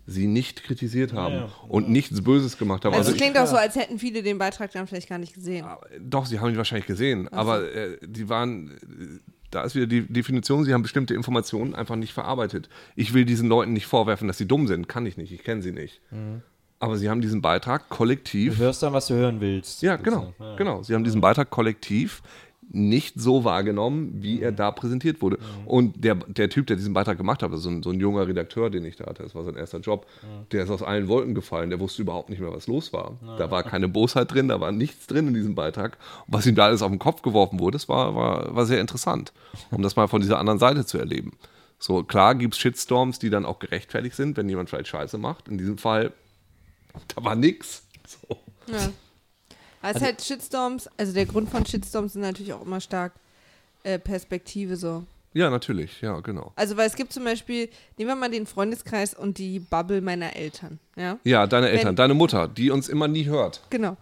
sie 0.06 0.26
nicht 0.26 0.64
kritisiert 0.64 1.12
haben 1.12 1.44
und 1.68 1.88
nichts 1.88 2.22
Böses 2.22 2.58
gemacht 2.58 2.84
haben. 2.84 2.94
also 2.94 3.10
es 3.10 3.14
ich- 3.16 3.20
klingt 3.22 3.38
auch 3.38 3.46
so, 3.46 3.56
als 3.56 3.76
hätten 3.76 3.98
viele 3.98 4.22
den 4.22 4.38
Beitrag 4.38 4.72
dann 4.72 4.86
vielleicht 4.86 5.08
gar 5.08 5.18
nicht 5.18 5.34
gesehen. 5.34 5.64
Doch, 6.00 6.26
sie 6.26 6.40
haben 6.40 6.50
ihn 6.50 6.56
wahrscheinlich 6.56 6.86
gesehen, 6.86 7.28
aber 7.28 7.72
äh, 7.72 7.98
die 8.04 8.28
waren, 8.28 9.20
da 9.50 9.62
ist 9.62 9.74
wieder 9.76 9.86
die 9.86 10.02
Definition, 10.02 10.64
sie 10.64 10.74
haben 10.74 10.82
bestimmte 10.82 11.14
Informationen 11.14 11.74
einfach 11.74 11.96
nicht 11.96 12.12
verarbeitet. 12.12 12.68
Ich 12.96 13.14
will 13.14 13.24
diesen 13.24 13.48
Leuten 13.48 13.72
nicht 13.72 13.86
vorwerfen, 13.86 14.26
dass 14.26 14.38
sie 14.38 14.46
dumm 14.46 14.66
sind, 14.66 14.88
kann 14.88 15.06
ich 15.06 15.16
nicht, 15.16 15.30
ich 15.32 15.44
kenne 15.44 15.62
sie 15.62 15.72
nicht. 15.72 16.00
Aber 16.80 16.96
sie 16.96 17.08
haben 17.08 17.20
diesen 17.20 17.40
Beitrag 17.40 17.88
Du 17.88 17.94
kollektiv, 17.94 18.58
hörst 18.58 18.82
dann, 18.82 18.92
was 18.92 19.06
du 19.06 19.14
hören 19.14 19.40
willst. 19.40 19.82
ja 19.82 19.94
genau, 19.96 20.34
genau, 20.56 20.82
sie 20.82 20.94
haben 20.94 21.04
diesen 21.04 21.20
Beitrag 21.20 21.48
kollektiv 21.50 22.22
nicht 22.70 23.20
so 23.20 23.44
wahrgenommen, 23.44 24.22
wie 24.22 24.40
er 24.40 24.52
da 24.52 24.70
präsentiert 24.70 25.20
wurde. 25.20 25.38
Und 25.66 26.04
der, 26.04 26.14
der 26.14 26.48
Typ, 26.48 26.66
der 26.66 26.76
diesen 26.76 26.94
Beitrag 26.94 27.18
gemacht 27.18 27.42
hat, 27.42 27.50
also 27.50 27.62
so 27.62 27.70
ein, 27.70 27.82
so 27.82 27.90
ein 27.90 28.00
junger 28.00 28.26
Redakteur, 28.26 28.70
den 28.70 28.84
ich 28.84 28.96
da 28.96 29.06
hatte, 29.06 29.22
das 29.22 29.34
war 29.34 29.44
sein 29.44 29.56
erster 29.56 29.80
Job, 29.80 30.06
der 30.52 30.64
ist 30.64 30.70
aus 30.70 30.82
allen 30.82 31.08
Wolken 31.08 31.34
gefallen, 31.34 31.70
der 31.70 31.80
wusste 31.80 32.02
überhaupt 32.02 32.30
nicht 32.30 32.40
mehr, 32.40 32.52
was 32.52 32.66
los 32.66 32.92
war. 32.92 33.18
Da 33.38 33.50
war 33.50 33.62
keine 33.62 33.88
Bosheit 33.88 34.32
drin, 34.32 34.48
da 34.48 34.60
war 34.60 34.72
nichts 34.72 35.06
drin 35.06 35.28
in 35.28 35.34
diesem 35.34 35.54
Beitrag. 35.54 35.98
Und 36.26 36.34
was 36.34 36.46
ihm 36.46 36.54
da 36.54 36.66
alles 36.66 36.82
auf 36.82 36.90
den 36.90 36.98
Kopf 36.98 37.22
geworfen 37.22 37.60
wurde, 37.60 37.76
das 37.76 37.88
war, 37.88 38.14
war, 38.14 38.54
war 38.54 38.64
sehr 38.64 38.80
interessant, 38.80 39.32
um 39.70 39.82
das 39.82 39.96
mal 39.96 40.08
von 40.08 40.22
dieser 40.22 40.38
anderen 40.38 40.58
Seite 40.58 40.86
zu 40.86 40.98
erleben. 40.98 41.32
So, 41.78 42.04
klar 42.04 42.36
gibt 42.36 42.54
es 42.54 42.60
Shitstorms, 42.60 43.18
die 43.18 43.28
dann 43.28 43.44
auch 43.44 43.58
gerechtfertigt 43.58 44.14
sind, 44.14 44.36
wenn 44.36 44.48
jemand 44.48 44.70
vielleicht 44.70 44.86
Scheiße 44.86 45.18
macht. 45.18 45.48
In 45.48 45.58
diesem 45.58 45.78
Fall, 45.78 46.12
da 47.14 47.24
war 47.24 47.34
nix. 47.34 47.82
So. 48.06 48.38
Ja. 48.72 48.92
Aber 49.82 49.90
es 49.90 49.96
ist 49.96 50.02
halt 50.02 50.22
Shitstorms, 50.22 50.88
also 50.96 51.12
der 51.12 51.26
Grund 51.26 51.50
von 51.50 51.66
Shitstorms 51.66 52.14
sind 52.14 52.22
natürlich 52.22 52.52
auch 52.52 52.64
immer 52.64 52.80
stark 52.80 53.12
äh, 53.82 53.98
Perspektive 53.98 54.76
so. 54.76 55.04
Ja, 55.34 55.48
natürlich, 55.50 56.00
ja, 56.02 56.20
genau. 56.20 56.52
Also 56.56 56.76
weil 56.76 56.86
es 56.86 56.94
gibt 56.94 57.12
zum 57.12 57.24
Beispiel, 57.24 57.68
nehmen 57.96 58.10
wir 58.10 58.16
mal 58.16 58.30
den 58.30 58.46
Freundeskreis 58.46 59.14
und 59.14 59.38
die 59.38 59.58
Bubble 59.60 60.00
meiner 60.00 60.36
Eltern, 60.36 60.78
ja? 60.96 61.18
Ja, 61.24 61.46
deine 61.46 61.68
Eltern, 61.70 61.88
Wenn- 61.88 61.96
deine 61.96 62.14
Mutter, 62.14 62.48
die 62.48 62.70
uns 62.70 62.88
immer 62.88 63.08
nie 63.08 63.24
hört. 63.24 63.62
Genau. 63.70 63.96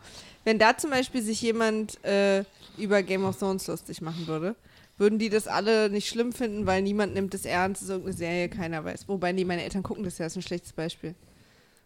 Wenn 0.44 0.58
da 0.58 0.76
zum 0.76 0.90
Beispiel 0.90 1.22
sich 1.22 1.40
jemand 1.42 2.02
äh, 2.04 2.44
über 2.78 3.02
Game 3.02 3.24
of 3.24 3.38
Thrones 3.38 3.66
lustig 3.68 4.00
machen 4.02 4.26
würde, 4.26 4.56
würden 4.98 5.18
die 5.18 5.30
das 5.30 5.46
alle 5.48 5.88
nicht 5.88 6.08
schlimm 6.08 6.32
finden, 6.32 6.66
weil 6.66 6.82
niemand 6.82 7.14
nimmt 7.14 7.32
es 7.34 7.44
ernst, 7.46 7.80
es 7.80 7.88
ist 7.88 7.90
irgendeine 7.90 8.16
Serie, 8.16 8.48
keiner 8.48 8.84
weiß. 8.84 9.08
Wobei, 9.08 9.32
nee, 9.32 9.44
meine 9.44 9.62
Eltern 9.62 9.82
gucken 9.82 10.02
das 10.04 10.18
ja, 10.18 10.26
ist 10.26 10.36
ein 10.36 10.42
schlechtes 10.42 10.72
Beispiel. 10.72 11.14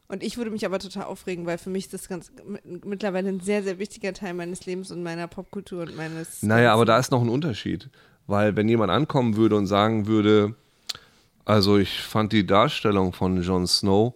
Und 0.07 0.22
ich 0.22 0.36
würde 0.36 0.50
mich 0.50 0.66
aber 0.66 0.78
total 0.78 1.05
aufregen, 1.05 1.46
weil 1.46 1.57
für 1.59 1.70
mich 1.70 1.86
ist 1.86 1.94
das 1.94 2.09
ganz 2.09 2.30
mit- 2.46 2.84
mittlerweile 2.84 3.28
ein 3.30 3.40
sehr, 3.40 3.62
sehr 3.62 3.78
wichtiger 3.78 4.12
Teil 4.12 4.34
meines 4.34 4.66
Lebens 4.66 4.90
und 4.90 5.02
meiner 5.02 5.26
Popkultur 5.28 5.82
und 5.82 5.96
meines. 5.96 6.42
Naja, 6.42 6.74
aber 6.74 6.84
da 6.84 6.98
ist 6.98 7.11
noch 7.11 7.22
ein 7.22 7.28
Unterschied. 7.30 7.88
Weil 8.26 8.55
wenn 8.57 8.68
jemand 8.68 8.90
ankommen 8.90 9.36
würde 9.36 9.57
und 9.57 9.66
sagen 9.66 10.07
würde, 10.07 10.55
also 11.44 11.78
ich 11.78 12.00
fand 12.00 12.32
die 12.32 12.46
Darstellung 12.46 13.12
von 13.12 13.42
Jon 13.42 13.66
Snow 13.66 14.14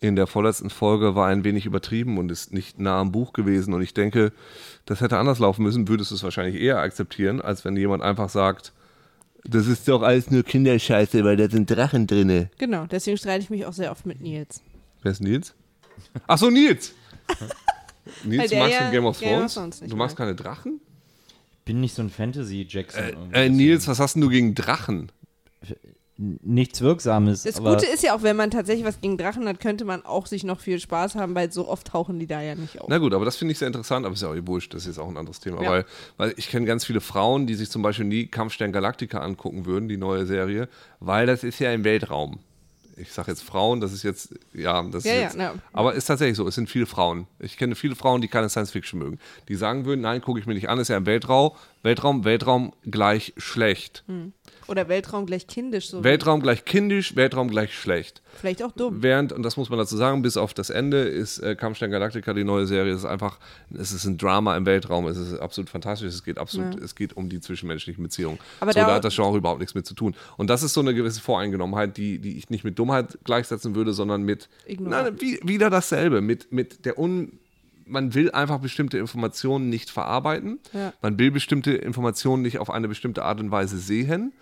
in 0.00 0.16
der 0.16 0.26
vorletzten 0.26 0.68
Folge 0.70 1.14
war 1.14 1.28
ein 1.28 1.44
wenig 1.44 1.64
übertrieben 1.64 2.18
und 2.18 2.30
ist 2.32 2.52
nicht 2.52 2.80
nah 2.80 3.00
am 3.00 3.12
Buch 3.12 3.32
gewesen 3.32 3.72
und 3.72 3.82
ich 3.82 3.94
denke, 3.94 4.32
das 4.84 5.00
hätte 5.00 5.16
anders 5.18 5.38
laufen 5.38 5.62
müssen, 5.62 5.86
würdest 5.86 6.10
du 6.10 6.16
es 6.16 6.22
wahrscheinlich 6.24 6.60
eher 6.60 6.78
akzeptieren, 6.78 7.40
als 7.40 7.64
wenn 7.64 7.76
jemand 7.76 8.02
einfach 8.02 8.28
sagt, 8.28 8.72
das 9.44 9.66
ist 9.66 9.86
doch 9.86 10.02
alles 10.02 10.30
nur 10.30 10.42
Kinderscheiße, 10.42 11.22
weil 11.24 11.36
da 11.36 11.48
sind 11.48 11.70
Drachen 11.70 12.06
drinne. 12.06 12.50
Genau, 12.58 12.86
deswegen 12.86 13.16
streite 13.16 13.44
ich 13.44 13.50
mich 13.50 13.64
auch 13.66 13.72
sehr 13.72 13.92
oft 13.92 14.06
mit 14.06 14.20
Nils. 14.20 14.60
Wer 15.02 15.12
ist 15.12 15.20
Nils? 15.20 15.54
Ach 16.26 16.38
so, 16.38 16.50
Nils! 16.50 16.92
Nils, 18.24 18.50
der 18.50 18.58
magst 18.60 18.78
ja 18.80 18.86
du 18.86 18.90
Game 18.92 19.04
of 19.04 19.20
Game 19.20 19.30
of 19.32 19.36
Thrones? 19.38 19.54
Thrones 19.54 19.80
nicht 19.80 19.92
du 19.92 19.96
magst 19.96 20.18
mag. 20.18 20.26
keine 20.26 20.34
Drachen? 20.36 20.80
bin 21.64 21.80
nicht 21.80 21.94
so 21.94 22.02
ein 22.02 22.10
Fantasy-Jackson. 22.10 23.04
irgendwie. 23.08 23.36
Äh, 23.36 23.48
Nils, 23.48 23.86
was 23.86 24.00
hast 24.00 24.14
denn 24.14 24.22
du 24.22 24.28
gegen 24.28 24.54
Drachen? 24.54 25.12
Nichts 26.18 26.80
Wirksames. 26.80 27.44
Das 27.44 27.56
aber 27.56 27.74
Gute 27.74 27.86
ist 27.86 28.02
ja 28.02 28.14
auch, 28.14 28.22
wenn 28.22 28.36
man 28.36 28.50
tatsächlich 28.50 28.84
was 28.84 29.00
gegen 29.00 29.16
Drachen 29.16 29.48
hat, 29.48 29.60
könnte 29.60 29.84
man 29.84 30.04
auch 30.04 30.26
sich 30.26 30.44
noch 30.44 30.60
viel 30.60 30.78
Spaß 30.78 31.14
haben, 31.14 31.34
weil 31.34 31.50
so 31.52 31.68
oft 31.68 31.86
tauchen 31.86 32.18
die 32.18 32.26
da 32.26 32.40
ja 32.42 32.54
nicht 32.54 32.80
auf. 32.80 32.88
Na 32.88 32.98
gut, 32.98 33.14
aber 33.14 33.24
das 33.24 33.36
finde 33.36 33.52
ich 33.52 33.58
sehr 33.58 33.66
interessant, 33.68 34.04
aber 34.04 34.14
ist 34.14 34.22
ja 34.22 34.28
auch 34.28 34.36
wurscht, 34.46 34.74
das 34.74 34.82
ist 34.82 34.88
jetzt 34.88 34.98
auch 34.98 35.08
ein 35.08 35.16
anderes 35.16 35.40
Thema, 35.40 35.62
Ja. 35.62 35.70
weil, 35.70 35.84
weil 36.18 36.34
ich 36.36 36.48
kenne 36.48 36.66
ganz 36.66 36.84
viele 36.84 37.00
Frauen, 37.00 37.46
die 37.46 37.54
sich 37.54 37.70
zum 37.70 37.82
Beispiel 37.82 38.04
nie 38.04 38.26
Kampfstern 38.26 38.72
Galactica 38.72 39.20
angucken 39.20 39.64
würden, 39.64 39.88
die 39.88 39.96
neue 39.96 40.26
Serie, 40.26 40.68
weil 41.00 41.26
das 41.26 41.44
ist 41.44 41.58
ja 41.60 41.72
im 41.72 41.82
Weltraum. 41.84 42.40
Ich 42.96 43.12
sage 43.12 43.30
jetzt 43.30 43.42
Frauen, 43.42 43.80
das 43.80 43.92
ist 43.92 44.02
jetzt, 44.02 44.34
ja, 44.52 44.82
das 44.82 45.04
Ja, 45.04 45.12
ist 45.12 45.16
ja, 45.16 45.22
jetzt, 45.22 45.36
na. 45.36 45.54
aber 45.72 45.94
ist 45.94 46.04
tatsächlich 46.06 46.36
so, 46.36 46.46
es 46.46 46.54
sind 46.54 46.68
viele 46.68 46.86
Frauen. 46.86 47.26
Ich 47.38 47.56
kenne 47.56 47.74
viele 47.74 47.94
Frauen, 47.96 48.20
die 48.20 48.28
keine 48.28 48.48
Science 48.48 48.70
Fiction 48.70 48.98
mögen. 48.98 49.18
Die 49.48 49.54
sagen 49.54 49.84
würden, 49.84 50.00
nein, 50.02 50.20
gucke 50.20 50.38
ich 50.40 50.46
mir 50.46 50.54
nicht 50.54 50.68
an, 50.68 50.78
ist 50.78 50.88
ja 50.88 50.96
im 50.96 51.06
Weltraum, 51.06 51.52
Weltraum, 51.82 52.24
Weltraum 52.24 52.72
gleich 52.84 53.32
schlecht. 53.36 54.04
Oder 54.68 54.88
Weltraum 54.88 55.26
gleich 55.26 55.46
kindisch. 55.46 55.88
So 55.88 56.04
Weltraum 56.04 56.40
gleich 56.40 56.64
kindisch, 56.64 57.16
Weltraum 57.16 57.48
gleich 57.48 57.74
schlecht. 57.78 58.22
Vielleicht 58.40 58.62
auch 58.62 58.72
dumm. 58.72 59.02
Während, 59.02 59.32
und 59.32 59.42
das 59.42 59.56
muss 59.56 59.68
man 59.70 59.78
dazu 59.78 59.96
sagen, 59.96 60.22
bis 60.22 60.36
auf 60.36 60.54
das 60.54 60.70
Ende 60.70 60.98
ist 60.98 61.38
äh, 61.38 61.54
Kampfstein 61.56 61.90
Galactica, 61.90 62.32
die 62.32 62.44
neue 62.44 62.66
Serie, 62.66 62.92
es 62.92 63.00
ist 63.00 63.04
einfach, 63.04 63.38
es 63.74 63.92
ist 63.92 64.04
ein 64.04 64.18
Drama 64.18 64.56
im 64.56 64.64
Weltraum, 64.66 65.06
es 65.06 65.16
ist 65.18 65.34
absolut 65.38 65.68
fantastisch, 65.70 66.08
es 66.08 66.22
geht 66.24 66.38
absolut, 66.38 66.80
es 66.80 66.94
geht 66.94 67.16
um 67.16 67.28
die 67.28 67.40
zwischenmenschlichen 67.40 68.02
Beziehungen. 68.02 68.38
Aber 68.60 68.72
so, 68.72 68.80
da- 68.80 68.94
hat 68.94 69.04
das 69.04 69.14
Genre 69.14 69.36
überhaupt 69.36 69.60
nichts 69.60 69.74
mit 69.74 69.86
zu 69.86 69.94
tun. 69.94 70.14
Und 70.36 70.48
das 70.48 70.62
ist 70.62 70.74
so 70.74 70.80
eine 70.80 70.94
gewisse 70.94 71.20
Voreingenommenheit, 71.20 71.96
die, 71.96 72.18
die 72.18 72.36
ich 72.38 72.48
nicht 72.50 72.64
mit 72.64 72.78
Dummheit 72.78 73.18
gleichsetzen 73.24 73.74
würde, 73.74 73.92
sondern 73.92 74.22
mit, 74.22 74.48
nein, 74.78 75.16
wie, 75.20 75.38
wieder 75.42 75.70
dasselbe, 75.70 76.20
mit, 76.20 76.52
mit 76.52 76.84
der 76.84 76.98
Un, 76.98 77.38
man 77.84 78.14
will 78.14 78.30
einfach 78.30 78.58
bestimmte 78.60 78.96
Informationen 78.98 79.68
nicht 79.68 79.90
verarbeiten, 79.90 80.60
Ja. 80.72 80.92
man 81.02 81.18
will 81.18 81.30
bestimmte 81.32 81.72
Informationen 81.72 82.42
nicht 82.42 82.58
auf 82.58 82.70
eine 82.70 82.88
bestimmte 82.88 83.24
Art 83.24 83.40
und 83.40 83.50
Weise 83.50 83.76
sehen, 83.76 84.32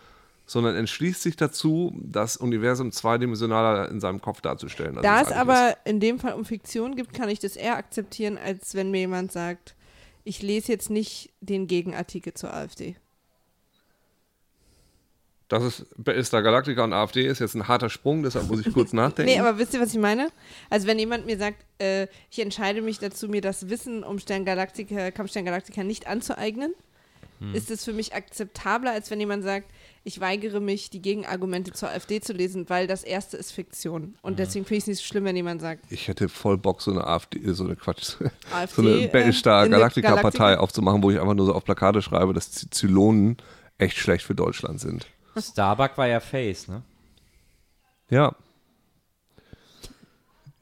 sondern 0.50 0.74
entschließt 0.74 1.22
sich 1.22 1.36
dazu, 1.36 1.92
das 2.02 2.36
Universum 2.36 2.90
zweidimensionaler 2.90 3.88
in 3.88 4.00
seinem 4.00 4.20
Kopf 4.20 4.40
darzustellen. 4.40 4.96
als 4.96 5.04
Da 5.04 5.20
es 5.20 5.28
eigentlich 5.28 5.36
ist. 5.36 5.36
aber 5.42 5.76
in 5.84 6.00
dem 6.00 6.18
Fall 6.18 6.32
um 6.32 6.44
Fiktion 6.44 6.96
gibt, 6.96 7.14
kann 7.14 7.28
ich 7.28 7.38
das 7.38 7.54
eher 7.54 7.76
akzeptieren, 7.76 8.36
als 8.36 8.74
wenn 8.74 8.90
mir 8.90 8.98
jemand 8.98 9.30
sagt, 9.30 9.76
ich 10.24 10.42
lese 10.42 10.72
jetzt 10.72 10.90
nicht 10.90 11.30
den 11.40 11.68
Gegenartikel 11.68 12.34
zur 12.34 12.52
AfD. 12.52 12.96
Das 15.46 15.62
ist 15.62 15.86
Battlestar 15.96 16.42
Galactica 16.42 16.82
und 16.82 16.94
AfD 16.94 17.28
ist 17.28 17.38
jetzt 17.38 17.54
ein 17.54 17.68
harter 17.68 17.88
Sprung, 17.88 18.24
deshalb 18.24 18.48
muss 18.48 18.66
ich 18.66 18.72
kurz 18.74 18.92
nachdenken. 18.92 19.30
Nee, 19.30 19.38
aber 19.38 19.56
wisst 19.56 19.72
ihr, 19.74 19.80
was 19.80 19.92
ich 19.92 20.00
meine? 20.00 20.30
Also 20.68 20.88
wenn 20.88 20.98
jemand 20.98 21.26
mir 21.26 21.38
sagt, 21.38 21.64
äh, 21.78 22.08
ich 22.28 22.40
entscheide 22.40 22.82
mich 22.82 22.98
dazu, 22.98 23.28
mir 23.28 23.40
das 23.40 23.68
Wissen 23.70 24.02
um 24.02 24.18
Stern 24.18 24.44
Galactica, 24.44 25.12
Kampfstern 25.12 25.44
Galactica 25.44 25.84
nicht 25.84 26.08
anzueignen, 26.08 26.74
Hm. 27.40 27.54
ist 27.54 27.70
es 27.70 27.84
für 27.84 27.92
mich 27.94 28.14
akzeptabler, 28.14 28.92
als 28.92 29.10
wenn 29.10 29.18
jemand 29.18 29.42
sagt, 29.44 29.70
ich 30.02 30.20
weigere 30.20 30.60
mich, 30.60 30.88
die 30.90 31.02
Gegenargumente 31.02 31.72
zur 31.72 31.90
AfD 31.90 32.20
zu 32.20 32.32
lesen, 32.32 32.68
weil 32.70 32.86
das 32.86 33.04
erste 33.04 33.36
ist 33.36 33.52
Fiktion. 33.52 34.14
Und 34.22 34.38
deswegen 34.38 34.64
finde 34.64 34.78
ich 34.78 34.84
es 34.84 34.88
nicht 34.88 34.98
so 35.00 35.04
schlimm, 35.04 35.24
wenn 35.24 35.36
jemand 35.36 35.60
sagt, 35.60 35.84
ich 35.92 36.08
hätte 36.08 36.28
voll 36.28 36.56
Bock, 36.56 36.80
so 36.80 36.90
eine 36.90 37.06
AfD, 37.06 37.40
so 37.52 37.64
eine 37.64 37.76
Quatsch, 37.76 38.14
AfD, 38.52 38.74
so 38.82 38.82
eine 38.88 39.00
äh, 39.02 39.06
Battlestar 39.08 39.62
der 39.68 39.78
Galactica-Partei 39.78 40.38
Galactica? 40.38 40.60
aufzumachen, 40.60 41.02
wo 41.02 41.10
ich 41.10 41.20
einfach 41.20 41.34
nur 41.34 41.46
so 41.46 41.54
auf 41.54 41.64
Plakate 41.64 42.00
schreibe, 42.02 42.32
dass 42.32 42.50
die 42.50 42.70
Zylonen 42.70 43.36
echt 43.78 43.96
schlecht 43.98 44.24
für 44.24 44.34
Deutschland 44.34 44.80
sind. 44.80 45.06
Starbuck 45.36 45.96
war 45.96 46.06
ja 46.08 46.20
Face, 46.20 46.68
ne? 46.68 46.82
Ja. 48.10 48.34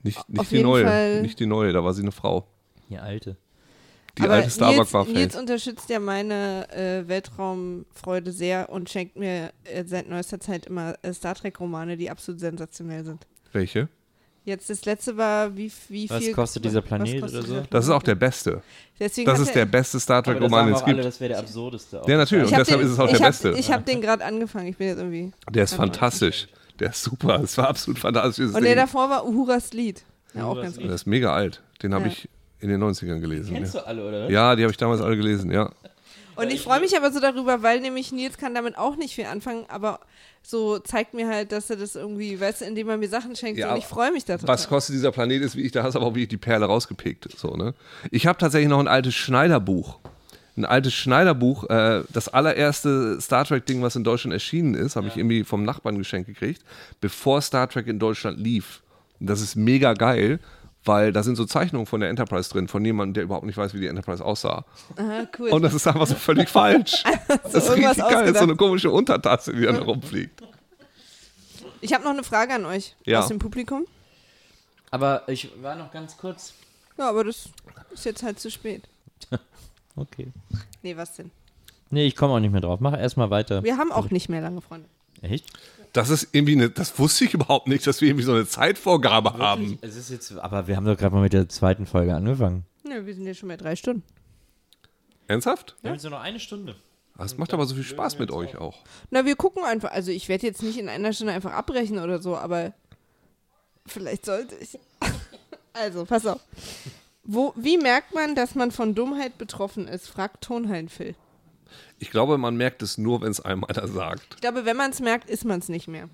Nicht, 0.03 0.17
Auf 0.19 0.29
nicht 0.29 0.51
die 0.51 0.55
jeden 0.57 0.67
neue, 0.69 0.85
Fall- 0.85 1.21
nicht 1.21 1.39
die 1.39 1.45
neue, 1.45 1.73
da 1.73 1.83
war 1.83 1.93
sie 1.93 2.01
eine 2.01 2.11
Frau. 2.11 2.47
Die 2.89 2.97
alte. 2.97 3.35
Die 4.19 4.25
Aber 4.25 4.33
alte 4.33 4.49
Starbuck 4.49 4.77
Nils, 4.79 4.93
war 4.93 5.05
Nils 5.05 5.35
unterstützt 5.35 5.89
ja 5.89 5.99
meine 5.99 6.67
äh, 6.71 7.07
Weltraumfreude 7.07 8.31
sehr 8.31 8.69
und 8.69 8.89
schenkt 8.89 9.15
mir 9.15 9.51
äh, 9.63 9.83
seit 9.85 10.09
neuester 10.09 10.39
Zeit 10.39 10.65
immer 10.65 10.95
äh, 11.01 11.13
Star 11.13 11.35
Trek-Romane, 11.35 11.97
die 11.97 12.09
absolut 12.09 12.39
sensationell 12.39 13.03
sind. 13.05 13.25
Welche? 13.53 13.87
Jetzt 14.45 14.69
das 14.69 14.83
letzte 14.85 15.15
war, 15.17 15.55
wie, 15.55 15.71
wie 15.89 16.09
Was 16.09 16.23
viel. 16.23 16.33
kostet 16.33 16.65
dieser 16.65 16.79
was 16.81 16.85
Planet 16.87 17.21
kostet 17.21 17.39
oder 17.39 17.47
so? 17.47 17.53
dieser 17.55 17.67
Das 17.69 17.85
ist 17.85 17.91
auch 17.91 18.03
Planet? 18.03 18.21
der 18.21 18.27
beste. 18.27 18.61
Deswegen 18.99 19.25
Das 19.29 19.39
ist 19.39 19.53
der 19.55 19.65
beste 19.65 19.99
Star 19.99 20.23
Trek-Roman, 20.23 20.49
sagen 20.51 20.67
den 20.67 20.73
auch 20.75 20.77
es 20.79 20.83
alle, 20.83 20.93
gibt. 20.95 21.05
das 21.05 21.19
wäre 21.19 21.29
der 21.29 21.39
absurdeste. 21.39 22.01
Ja, 22.07 22.17
natürlich. 22.17 22.45
Ich 22.45 22.51
Und 22.51 22.59
deshalb 22.59 22.79
den, 22.79 22.87
ist 22.87 22.93
es 22.93 22.99
auch 22.99 23.07
der 23.09 23.19
hab, 23.19 23.27
beste. 23.27 23.51
Ich 23.51 23.71
habe 23.71 23.83
den 23.83 24.01
gerade 24.01 24.25
angefangen. 24.25 24.67
Ich 24.67 24.77
bin 24.77 24.87
jetzt 24.87 24.97
irgendwie. 24.97 25.31
Der 25.51 25.63
ist 25.65 25.73
fantastisch. 25.75 26.47
Der 26.79 26.89
ist 26.89 27.03
super. 27.03 27.41
Es 27.43 27.57
war 27.57 27.67
absolut 27.69 27.99
fantastisch. 27.99 28.53
Und 28.53 28.63
der 28.63 28.75
davor 28.75 29.09
war 29.09 29.25
Uhuras 29.27 29.71
Lied. 29.73 30.03
Ja, 30.33 30.45
auch 30.45 30.55
ganz 30.55 30.75
Lied. 30.75 30.81
gut. 30.83 30.87
Der 30.89 30.95
ist 30.95 31.05
mega 31.05 31.33
alt. 31.33 31.61
Den 31.83 31.93
habe 31.93 32.05
Ja. 32.05 32.11
ich 32.11 32.29
in 32.61 32.69
den 32.69 32.81
90ern 32.83 33.19
gelesen. 33.19 33.53
Kennst 33.55 33.73
Ja, 33.73 33.81
du 33.81 33.87
alle, 33.87 34.07
oder? 34.07 34.29
ja 34.29 34.55
die 34.55 34.63
habe 34.63 34.71
ich 34.71 34.77
damals 34.77 35.01
alle 35.01 35.15
gelesen, 35.17 35.51
ja. 35.51 35.69
Und 36.35 36.51
ich 36.53 36.61
freue 36.61 36.79
mich 36.79 36.95
aber 36.95 37.11
so 37.11 37.19
darüber, 37.19 37.63
weil 37.63 37.81
nämlich 37.81 38.13
Nils 38.13 38.37
kann 38.37 38.55
damit 38.55 38.77
auch 38.77 38.95
nicht 38.95 39.13
viel 39.13 39.25
anfangen, 39.25 39.65
aber 39.67 39.99
so 40.41 40.79
zeigt 40.79 41.13
mir 41.13 41.27
halt, 41.27 41.51
dass 41.51 41.69
er 41.69 41.75
das 41.75 41.95
irgendwie, 41.95 42.39
weißt 42.39 42.61
du, 42.61 42.65
indem 42.65 42.87
er 42.87 42.95
mir 42.97 43.09
Sachen 43.09 43.35
schenkt 43.35 43.59
Ja, 43.59 43.73
und 43.73 43.77
ich 43.77 43.85
freue 43.85 44.13
mich 44.13 44.23
darüber. 44.23 44.47
Was 44.47 44.69
kostet 44.69 44.95
dieser 44.95 45.11
Planet 45.11 45.41
ist, 45.41 45.57
wie 45.57 45.63
ich, 45.63 45.73
da 45.73 45.83
hast 45.83 45.95
du 45.95 45.99
aber 45.99 46.07
auch 46.07 46.11
wirklich 46.13 46.29
die 46.29 46.37
Perle 46.37 46.65
rausgepickt. 46.65 47.27
So, 47.37 47.55
ne? 47.57 47.73
Ich 48.09 48.25
habe 48.25 48.37
tatsächlich 48.37 48.69
noch 48.69 48.79
ein 48.79 48.87
altes 48.87 49.15
Schneiderbuch. 49.15 49.99
Ein 50.55 50.63
altes 50.63 50.93
Schneiderbuch, 50.93 51.69
äh, 51.69 52.03
das 52.09 52.29
allererste 52.29 53.19
Star 53.19 53.43
Trek-Ding, 53.45 53.81
was 53.81 53.95
in 53.97 54.03
Deutschland 54.05 54.33
erschienen 54.33 54.75
ist, 54.75 54.95
habe 54.95 55.07
ich 55.07 55.17
irgendwie 55.17 55.43
vom 55.43 55.63
Nachbarn 55.63 55.97
geschenkt 55.97 56.27
gekriegt, 56.27 56.61
bevor 57.01 57.41
Star 57.41 57.67
Trek 57.69 57.87
in 57.87 57.99
Deutschland 57.99 58.39
lief. 58.39 58.81
Und 59.19 59.27
das 59.29 59.41
ist 59.41 59.55
mega 59.57 59.93
geil, 59.93 60.39
weil 60.89 61.13
da 61.13 61.21
sind 61.23 61.35
so 61.35 61.45
Zeichnungen 61.45 61.85
von 61.85 61.99
der 62.01 62.09
Enterprise 62.09 62.49
drin, 62.49 62.67
von 62.67 62.83
jemandem, 62.83 63.13
der 63.13 63.23
überhaupt 63.23 63.45
nicht 63.45 63.55
weiß, 63.57 63.73
wie 63.75 63.79
die 63.79 63.87
Enterprise 63.87 64.25
aussah. 64.25 64.65
Aha, 64.97 65.27
cool. 65.37 65.49
Und 65.51 65.61
das 65.61 65.73
ist 65.75 65.85
einfach 65.87 66.07
so 66.07 66.15
völlig 66.15 66.49
falsch. 66.49 67.03
Das 67.27 67.53
ist 67.53 67.69
irgendwas 67.69 67.69
richtig 67.69 67.75
geil. 67.75 67.85
Das 67.85 67.91
ist 67.95 68.03
so 68.03 68.03
ausgedacht. 68.17 68.43
eine 68.43 68.55
komische 68.55 68.89
Untertasse, 68.91 69.53
die 69.53 69.61
dann 69.63 69.75
rumfliegt. 69.77 70.41
ich 71.81 71.93
habe 71.93 72.03
noch 72.03 72.11
eine 72.11 72.23
Frage 72.23 72.53
an 72.55 72.65
euch 72.65 72.95
Ja. 73.05 73.19
aus 73.19 73.27
dem 73.27 73.37
Publikum. 73.39 73.85
Aber 74.91 75.21
ich 75.27 75.49
war 75.61 75.75
noch 75.75 75.91
ganz 75.91 76.17
kurz. 76.17 76.53
Ja, 76.97 77.07
aber 77.09 77.23
das 77.23 77.49
ist 77.91 78.05
jetzt 78.05 78.23
halt 78.23 78.39
zu 78.39 78.49
spät. 78.51 78.83
Okay. 79.95 80.27
Nee, 80.81 80.95
was 80.95 81.15
denn? 81.17 81.29
Nee, 81.89 82.05
ich 82.07 82.15
komme 82.15 82.33
auch 82.33 82.39
nicht 82.39 82.51
mehr 82.53 82.61
drauf. 82.61 82.79
Mach 82.79 82.97
erstmal 82.97 83.29
weiter. 83.31 83.63
Wir 83.63 83.75
haben 83.77 83.91
auch 83.91 84.11
nicht 84.11 84.29
mehr 84.29 84.39
lange 84.39 84.61
Freunde. 84.61 84.87
Echt? 85.21 85.45
Das 85.93 86.09
ist 86.09 86.29
irgendwie 86.33 86.53
eine, 86.53 86.69
das 86.69 86.97
wusste 86.99 87.25
ich 87.25 87.33
überhaupt 87.33 87.67
nicht, 87.67 87.85
dass 87.87 88.01
wir 88.01 88.09
irgendwie 88.09 88.25
so 88.25 88.33
eine 88.33 88.47
Zeitvorgabe 88.47 89.33
haben. 89.33 89.79
Es 89.81 89.95
ist 89.95 90.11
jetzt, 90.11 90.31
aber 90.37 90.67
wir 90.67 90.75
haben 90.75 90.85
doch 90.85 90.97
gerade 90.97 91.15
mal 91.15 91.21
mit 91.21 91.33
der 91.33 91.49
zweiten 91.49 91.85
Folge 91.87 92.13
angefangen. 92.13 92.65
Nö, 92.83 93.05
wir 93.05 93.13
sind 93.13 93.25
ja 93.25 93.33
schon 93.33 93.49
bei 93.49 93.57
drei 93.57 93.75
Stunden. 93.75 94.03
Ernsthaft? 95.27 95.75
Wir 95.81 95.89
haben 95.89 95.95
jetzt 95.95 96.03
nur 96.03 96.11
noch 96.11 96.21
eine 96.21 96.39
Stunde. 96.39 96.75
Das 97.17 97.37
macht 97.37 97.53
aber 97.53 97.65
so 97.65 97.75
viel 97.75 97.83
Spaß 97.83 98.17
mit 98.17 98.31
euch 98.31 98.55
auch. 98.57 98.77
Na, 99.09 99.25
wir 99.25 99.35
gucken 99.35 99.63
einfach. 99.65 99.91
Also 99.91 100.11
ich 100.11 100.29
werde 100.29 100.47
jetzt 100.47 100.63
nicht 100.63 100.77
in 100.79 100.87
einer 100.87 101.11
Stunde 101.11 101.33
einfach 101.33 101.51
abbrechen 101.51 101.99
oder 101.99 102.21
so, 102.21 102.37
aber 102.37 102.73
vielleicht 103.85 104.25
sollte 104.25 104.55
ich. 104.55 104.77
Also, 105.71 106.03
pass 106.03 106.25
auf. 106.25 106.41
Wo, 107.23 107.53
wie 107.55 107.77
merkt 107.77 108.13
man, 108.13 108.33
dass 108.33 108.55
man 108.55 108.71
von 108.71 108.95
Dummheit 108.95 109.37
betroffen 109.37 109.87
ist? 109.87 110.07
fragt 110.07 110.43
Tonhallen-Phil. 110.43 111.13
Ich 111.99 112.11
glaube, 112.11 112.37
man 112.37 112.55
merkt 112.55 112.81
es 112.81 112.97
nur, 112.97 113.21
wenn 113.21 113.31
es 113.31 113.41
einem 113.41 113.63
einer 113.65 113.87
sagt. 113.87 114.35
Ich 114.35 114.41
glaube, 114.41 114.65
wenn 114.65 114.77
man 114.77 114.91
es 114.91 115.01
merkt, 115.01 115.29
ist 115.29 115.45
man 115.45 115.59
es 115.59 115.69
nicht 115.69 115.87
mehr. 115.87 116.09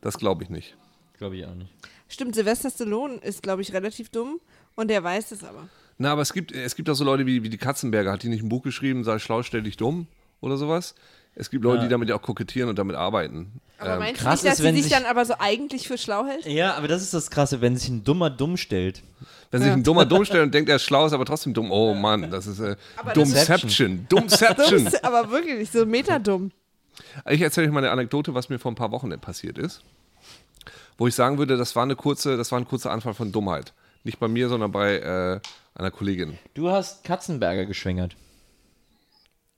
Das 0.00 0.18
glaube 0.18 0.42
ich 0.42 0.50
nicht. 0.50 0.76
Glaube 1.18 1.36
ich 1.36 1.46
auch 1.46 1.54
nicht. 1.54 1.70
Stimmt, 2.08 2.34
Sylvester 2.34 2.70
Stallone 2.70 3.14
ist, 3.16 3.42
glaube 3.42 3.62
ich, 3.62 3.72
relativ 3.72 4.08
dumm 4.08 4.40
und 4.74 4.88
der 4.88 5.04
weiß 5.04 5.30
es 5.30 5.44
aber. 5.44 5.68
Na, 5.98 6.12
aber 6.12 6.22
es 6.22 6.32
gibt, 6.32 6.50
es 6.50 6.74
gibt 6.74 6.90
auch 6.90 6.94
so 6.94 7.04
Leute 7.04 7.26
wie, 7.26 7.42
wie 7.44 7.50
die 7.50 7.58
Katzenberger. 7.58 8.10
Hat 8.10 8.22
die 8.22 8.28
nicht 8.28 8.42
ein 8.42 8.48
Buch 8.48 8.62
geschrieben, 8.62 9.04
sei 9.04 9.18
schlau, 9.18 9.42
stell 9.42 9.62
dich 9.62 9.76
dumm 9.76 10.08
oder 10.40 10.56
sowas? 10.56 10.94
Es 11.34 11.48
gibt 11.50 11.64
Leute, 11.64 11.78
Ja. 11.78 11.82
die 11.84 11.88
damit 11.90 12.08
ja 12.08 12.16
auch 12.16 12.22
kokettieren 12.22 12.68
und 12.68 12.78
damit 12.78 12.96
arbeiten. 12.96 13.60
Aber 13.78 13.94
Ähm, 13.94 13.98
meinst 14.00 14.20
du 14.20 14.24
krass 14.24 14.42
nicht, 14.42 14.52
dass 14.52 14.58
ist, 14.58 14.64
wenn 14.64 14.74
sie 14.74 14.82
sich 14.82 14.90
sich- 14.92 15.00
dann 15.00 15.08
aber 15.10 15.24
so 15.24 15.34
eigentlich 15.38 15.88
für 15.88 15.96
schlau 15.96 16.26
hält? 16.26 16.44
Ja, 16.44 16.74
aber 16.74 16.86
das 16.88 17.00
ist 17.02 17.14
das 17.14 17.30
Krasse, 17.30 17.60
wenn 17.60 17.76
sich 17.76 17.88
ein 17.88 18.04
Dummer 18.04 18.28
dumm 18.30 18.56
stellt. 18.56 19.02
wenn 19.52 19.62
sich 19.62 19.70
ein 19.72 19.82
Dummer 19.82 20.04
dumm 20.06 20.24
stellt 20.26 20.42
und 20.44 20.54
denkt, 20.54 20.68
er 20.70 20.76
ist 20.76 20.82
schlau, 20.84 21.06
ist 21.06 21.12
aber 21.12 21.24
trotzdem 21.24 21.54
dumm. 21.54 21.70
Oh 21.72 21.94
Mann, 21.94 22.30
das 22.30 22.46
ist 22.46 22.60
äh, 22.60 22.76
das- 23.04 23.14
Dummception. 23.14 24.06
Dummception. 24.08 24.84
Dumm, 24.84 24.92
aber 25.02 25.30
wirklich, 25.30 25.70
so 25.70 25.86
metadumm. 25.86 26.50
Ich 27.28 27.40
erzähle 27.40 27.66
euch 27.68 27.72
mal 27.72 27.80
eine 27.80 27.90
Anekdote, 27.90 28.34
was 28.34 28.48
mir 28.48 28.58
vor 28.58 28.70
ein 28.70 28.76
paar 28.76 28.90
Wochen 28.92 29.10
passiert 29.20 29.56
ist. 29.58 29.82
Wo 30.98 31.06
ich 31.08 31.14
sagen 31.14 31.38
würde, 31.38 31.56
das 31.56 31.74
war 31.74 31.82
eine 31.84 31.96
kurze, 31.96 32.36
das 32.36 32.52
war 32.52 32.60
ein 32.60 32.66
kurzer 32.68 32.90
Anfall 32.92 33.14
von 33.14 33.32
Dummheit. 33.32 33.72
Nicht 34.04 34.20
bei 34.20 34.28
mir, 34.28 34.48
sondern 34.50 34.70
bei 34.72 34.96
äh, 34.98 35.40
einer 35.74 35.90
Kollegin. 35.90 36.38
Du 36.54 36.70
hast 36.70 37.02
Katzenberger 37.04 37.64
geschwängert. 37.66 38.14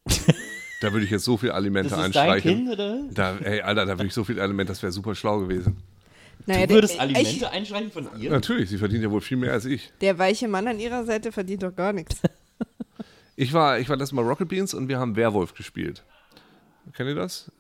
Da 0.82 0.92
würde 0.92 1.04
ich 1.04 1.10
jetzt 1.10 1.24
so 1.24 1.36
viel 1.36 1.50
Alimente 1.50 1.90
Das 1.90 2.06
ist 2.06 2.14
dein 2.16 2.30
einstreichen. 2.30 2.56
Kind, 2.66 2.70
oder? 2.70 3.02
Da, 3.10 3.36
ey, 3.38 3.60
Alter, 3.62 3.86
da 3.86 3.92
würde 3.98 4.06
ich 4.06 4.14
so 4.14 4.24
viel 4.24 4.40
Alimente, 4.40 4.72
das 4.72 4.82
wäre 4.82 4.92
super 4.92 5.14
schlau 5.14 5.38
gewesen. 5.40 5.76
Naja, 6.46 6.66
Du 6.66 6.74
würdest 6.74 6.94
der, 6.94 7.02
Alimente 7.02 7.28
ich, 7.30 7.46
einstreichen 7.46 7.90
von 7.92 8.08
ihr? 8.20 8.30
Natürlich, 8.30 8.68
sie 8.70 8.78
verdient 8.78 9.04
ja 9.04 9.10
wohl 9.10 9.20
viel 9.20 9.36
mehr 9.36 9.52
als 9.52 9.64
ich. 9.64 9.92
der 10.00 10.18
weiche 10.18 10.48
Mann 10.48 10.66
an 10.66 10.80
ihrer 10.80 11.04
Seite 11.04 11.30
verdient 11.32 11.62
doch 11.62 11.74
gar 11.74 11.92
nichts. 11.92 12.20
Ich 13.34 13.52
war, 13.54 13.78
ich 13.78 13.88
war 13.88 13.96
letztes 13.96 14.12
Mal 14.12 14.24
Rocket 14.26 14.46
Beans 14.48 14.74
und 14.74 14.88
wir 14.88 14.98
haben 14.98 15.16
Werwolf 15.16 15.54
gespielt. 15.54 16.04
Kennt 16.92 17.08
ihr 17.08 17.14
das? 17.14 17.50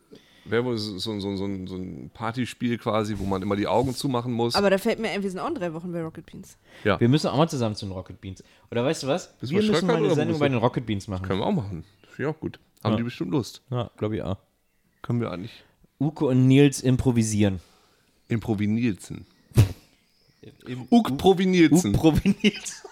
Werwolf 0.44 0.76
ist 0.76 0.84
so, 0.98 1.18
so, 1.18 1.34
so, 1.36 1.44
ein- 1.46 1.66
so 1.66 1.76
ein 1.76 2.10
Partyspiel 2.12 2.76
quasi, 2.76 3.14
wo 3.18 3.24
man 3.24 3.40
immer 3.40 3.56
die 3.56 3.66
Augen 3.66 3.94
zumachen 3.94 4.32
muss. 4.32 4.54
Aber 4.54 4.68
da 4.68 4.76
fällt 4.76 4.98
mir 4.98 5.08
ein, 5.10 5.22
wir 5.22 5.30
sind 5.30 5.40
auch 5.40 5.48
in 5.48 5.54
drei 5.54 5.72
Wochen 5.72 5.90
bei 5.90 6.02
Rocket 6.02 6.26
Beans. 6.26 6.58
Wir 6.84 7.08
müssen 7.08 7.28
auch 7.28 7.38
mal 7.38 7.48
zusammen 7.48 7.74
zu 7.74 7.86
den 7.86 7.92
Rocket 7.92 8.20
Beans. 8.20 8.44
Oder 8.70 8.84
weißt 8.84 9.04
du 9.04 9.06
was? 9.06 9.32
Bist 9.38 9.50
wir 9.50 9.62
müssen 9.62 9.86
mal 9.86 9.96
eine 9.96 10.14
Sendung 10.14 10.38
bei 10.38 10.48
den 10.48 10.58
Rocket 10.58 10.84
Beans 10.84 11.08
machen. 11.08 11.26
Können 11.26 11.40
wir 11.40 11.46
auch 11.46 11.52
machen. 11.52 11.84
Finde 12.10 12.30
ich 12.30 12.36
auch 12.36 12.38
gut. 12.38 12.60
Haben 12.82 12.92
Ja. 12.92 12.96
die 12.98 13.02
bestimmt 13.04 13.30
Lust. 13.30 13.62
Ja, 13.70 13.90
glaube 13.96 14.16
ich 14.16 14.22
auch. 14.22 14.38
Können 15.02 15.20
wir 15.20 15.30
eigentlich. 15.30 15.64
Uke 16.00 16.24
und 16.26 16.46
Nils 16.48 16.80
improvisieren. 16.80 17.60
Improvinielzen. 18.28 19.26
Im 20.66 20.86
Uk 20.90 21.16
Provinielzen. 21.18 21.94
Uk 21.94 22.24
Nils. 22.24 22.82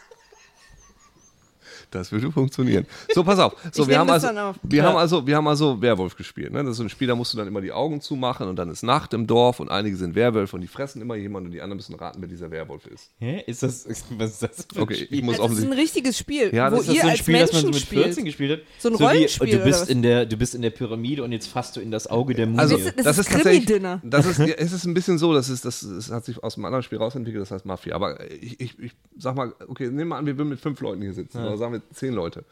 Das 1.91 2.13
würde 2.13 2.31
funktionieren. 2.31 2.87
So, 3.15 3.25
pass 3.25 3.39
auf. 3.39 3.55
So, 3.73 3.83
Ich 3.83 3.89
wir 3.89 3.99
haben, 3.99 4.07
das 4.09 4.25
also, 4.25 4.27
dann 4.29 4.39
auf. 4.39 4.57
wir, 4.63 4.83
haben 4.85 4.97
also, 4.97 5.27
wir 5.27 5.37
haben 5.37 5.49
also 5.49 5.81
Werwolf 5.83 6.17
gespielt. 6.17 6.53
Ne? 6.53 6.63
Das 6.63 6.73
ist 6.73 6.77
so 6.77 6.83
ein 6.85 6.89
Spiel, 6.89 7.09
da 7.09 7.15
musst 7.15 7.33
du 7.33 7.39
dann 7.39 7.49
immer 7.49 7.61
die 7.61 7.73
Augen 7.73 8.01
zumachen 8.01 8.49
und 8.49 8.57
dann 8.57 8.71
ist 8.71 8.83
Nacht 8.83 9.13
im 9.15 9.27
Dorf 9.27 9.61
und 9.61 9.71
einige 9.71 9.97
sind 9.97 10.15
Werwölfe 10.15 10.57
und 10.57 10.63
die 10.63 10.69
fressen 10.69 11.03
immer 11.03 11.17
jemanden 11.17 11.49
und 11.49 11.53
die 11.53 11.61
anderen 11.63 11.77
müssen 11.79 11.95
raten, 11.95 12.19
wer 12.21 12.29
dieser 12.29 12.51
Werwolf 12.51 12.87
ist. 12.87 13.11
Hä? 13.19 13.43
Ist 13.47 13.63
das, 13.63 13.87
was 14.11 14.31
ist 14.33 14.43
das 14.43 14.67
für 14.73 14.77
ein 14.79 14.83
Okay, 14.83 15.07
ich 15.11 15.23
muss 15.23 15.41
Also 15.41 15.55
das 15.55 15.59
ist 15.59 15.65
ein 15.67 15.73
richtiges 15.73 16.19
Spiel, 16.19 16.55
Ja, 16.55 16.71
wo 16.71 16.77
das 16.77 16.87
ist 16.87 16.89
Ist 16.89 16.89
das 16.89 16.95
ihr 16.97 17.01
so 17.01 17.07
ein 17.07 17.11
als 17.11 17.19
Spiel, 17.19 17.39
das 17.39 17.53
man 17.53 17.63
Menschen 17.63 17.73
so 17.73 17.79
mit 17.79 17.89
14 17.89 18.13
spielt. 18.13 18.25
gespielt 18.27 18.51
hat? 18.53 18.67
So 18.79 18.89
ein 18.89 18.99
wie, 18.99 19.03
Rollenspiel 19.05 19.49
du 19.51 19.57
oder 19.57 19.65
bist 19.65 19.91
in 19.91 20.03
der 20.03 20.27
Du 20.27 20.37
bist 20.37 20.55
in 20.55 20.63
der 20.63 20.71
Pyramide 20.71 21.25
und 21.25 21.33
jetzt 21.33 21.47
fasst 21.49 21.77
du 21.77 21.81
in 21.81 21.91
das 21.91 22.07
Auge 22.07 22.35
der 22.35 22.47
Mumie. 22.47 22.59
Also, 22.61 22.77
Das 22.77 22.87
ist- 22.87 22.97
das 22.99 23.05
das 23.05 23.19
ist 23.19 23.33
tatsächlich, 23.33 23.83
das 24.05 24.27
ist, 24.27 24.39
ja, 24.39 24.47
es 24.47 24.73
ist 24.73 24.85
ein 24.87 24.95
bisschen 24.95 25.19
so, 25.19 25.33
das 25.35 25.49
ist, 25.49 25.65
das, 25.65 25.81
das 25.81 26.11
hat 26.11 26.25
sich 26.25 26.43
aus 26.43 26.57
einem 26.57 26.65
anderen 26.67 26.83
Spiel 26.83 26.99
rausentwickelt, 26.99 27.43
das 27.43 27.51
heißt 27.51 27.67
Mafia. 27.67 27.95
Aber 27.95 28.19
ich, 28.31 28.61
ich, 28.61 28.79
ich 28.79 28.93
sag 29.19 29.35
mal, 29.35 29.53
okay, 29.69 29.89
nehmen 29.91 30.09
wir 30.09 30.17
an, 30.17 30.27
wir 30.27 30.39
würden 30.39 30.49
mit 30.51 30.61
fünf 30.61 30.81
Leuten 30.81 31.03
hier 31.03 31.13
sitzen, 31.13 31.39
oder 31.39 31.57
sagen 31.57 31.73
wir 31.73 31.80
zehn 31.93 32.15
Leute. 32.15 32.45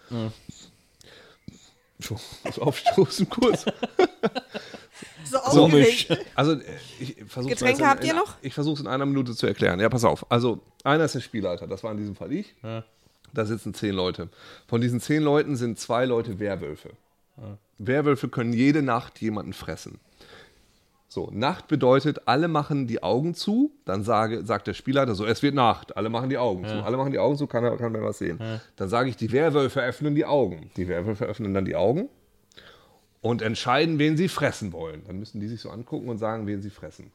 Schon, 2.01 2.18
das 2.45 2.59
Aufstoßen 2.59 3.29
kurz. 3.29 3.64
So 5.24 5.39
Komisch. 5.39 6.11
aufgeregt. 6.11 6.26
Also, 6.35 6.61
ich 7.01 7.16
versuche 7.26 7.55
Getränke 7.55 7.87
habt 7.87 8.05
ihr 8.05 8.14
noch? 8.14 8.37
Ich 8.41 8.55
versuche 8.55 8.74
es 8.74 8.81
in 8.81 8.87
einer 8.87 9.05
Minute 9.05 9.35
zu 9.35 9.47
erklären. 9.47 9.79
Ja, 9.81 9.89
pass 9.89 10.05
auf. 10.05 10.31
Also, 10.31 10.61
einer 10.85 11.05
ist 11.05 11.14
der 11.14 11.20
Spielleiter, 11.20 11.66
das 11.66 11.83
war 11.85 11.91
in 11.93 11.99
diesem 11.99 12.14
Fall 12.16 12.33
ich. 12.33 12.55
Da 13.35 13.45
sitzen 13.45 13.74
zehn 13.74 13.95
Leute. 13.95 14.29
Von 14.68 14.81
diesen 14.81 15.01
zehn 15.01 15.22
Leuten 15.22 15.57
sind 15.57 15.79
zwei 15.79 16.07
Leute 16.07 16.39
Werwölfe. 16.39 16.91
Werwölfe 17.79 18.29
können 18.29 18.53
jede 18.53 18.83
Nacht 18.83 19.20
jemanden 19.20 19.53
fressen. 19.53 20.01
So, 21.11 21.30
Nacht 21.32 21.68
bedeutet, 21.68 22.28
alle 22.28 22.48
machen 22.48 22.86
die 22.86 23.02
Augen 23.02 23.34
zu, 23.34 23.72
dann 23.86 24.04
sage, 24.04 24.44
sagt 24.44 24.66
der 24.66 24.74
Spielleiter 24.74 25.14
so, 25.14 25.24
es 25.24 25.42
wird 25.42 25.54
Nacht, 25.54 25.96
alle 25.96 26.11
machen 26.11 26.28
die 26.28 26.36
Augen 26.36 26.66
zu, 26.66 26.74
alle 26.84 26.98
machen 26.98 27.12
die 27.12 27.18
Augen 27.18 27.38
zu, 27.38 27.46
kann, 27.46 27.78
kann 27.78 27.92
man 27.92 28.02
was 28.02 28.18
sehen. 28.18 28.38
Dann 28.76 28.90
sage 28.90 29.09
ich, 29.09 29.16
die 29.16 29.32
Werwölfe 29.32 29.80
öffnen 29.80 30.14
die 30.14 30.26
Augen. 30.26 30.70
Die 30.76 30.86
Werwölfe 30.86 31.24
öffnen 31.24 31.54
dann 31.54 31.64
die 31.64 31.76
Augen 31.76 32.11
und 33.22 33.40
entscheiden, 33.40 33.98
wen 33.98 34.18
sie 34.18 34.28
fressen 34.28 34.72
wollen. 34.74 35.02
Dann 35.06 35.18
müssen 35.18 35.40
die 35.40 35.48
sich 35.48 35.62
so 35.62 35.70
angucken 35.70 36.11
und 36.11 36.18
sagen, 36.18 36.46
wen 36.46 36.61
sie 36.61 36.70
fressen. 36.70 37.11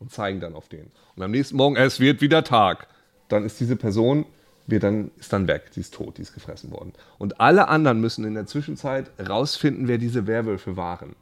Und 0.00 0.10
zeigen 0.12 0.40
dann 0.40 0.54
auf 0.54 0.68
den. 0.68 0.90
Und 1.14 1.22
am 1.22 1.30
nächsten 1.30 1.56
Morgen, 1.56 1.76
es 1.76 2.00
wird 2.00 2.20
wieder 2.20 2.42
Tag. 2.42 2.88
Dann 3.28 3.44
ist 3.44 3.60
diese 3.60 3.76
Person, 3.76 4.26
wird 4.66 4.82
dann, 4.82 5.10
ist 5.16 5.32
dann 5.32 5.48
weg, 5.48 5.70
die 5.74 5.80
ist 5.80 5.94
tot, 5.94 6.18
die 6.18 6.22
ist 6.22 6.34
gefressen 6.34 6.70
worden. 6.72 6.92
Und 7.18 7.40
alle 7.40 7.68
anderen 7.68 8.00
müssen 8.00 8.24
in 8.24 8.34
der 8.34 8.46
Zwischenzeit 8.46 9.10
rausfinden, 9.18 9.88
wer 9.88 9.98
diese 9.98 10.26
Werwölfe 10.26 10.76
waren. 10.76 11.16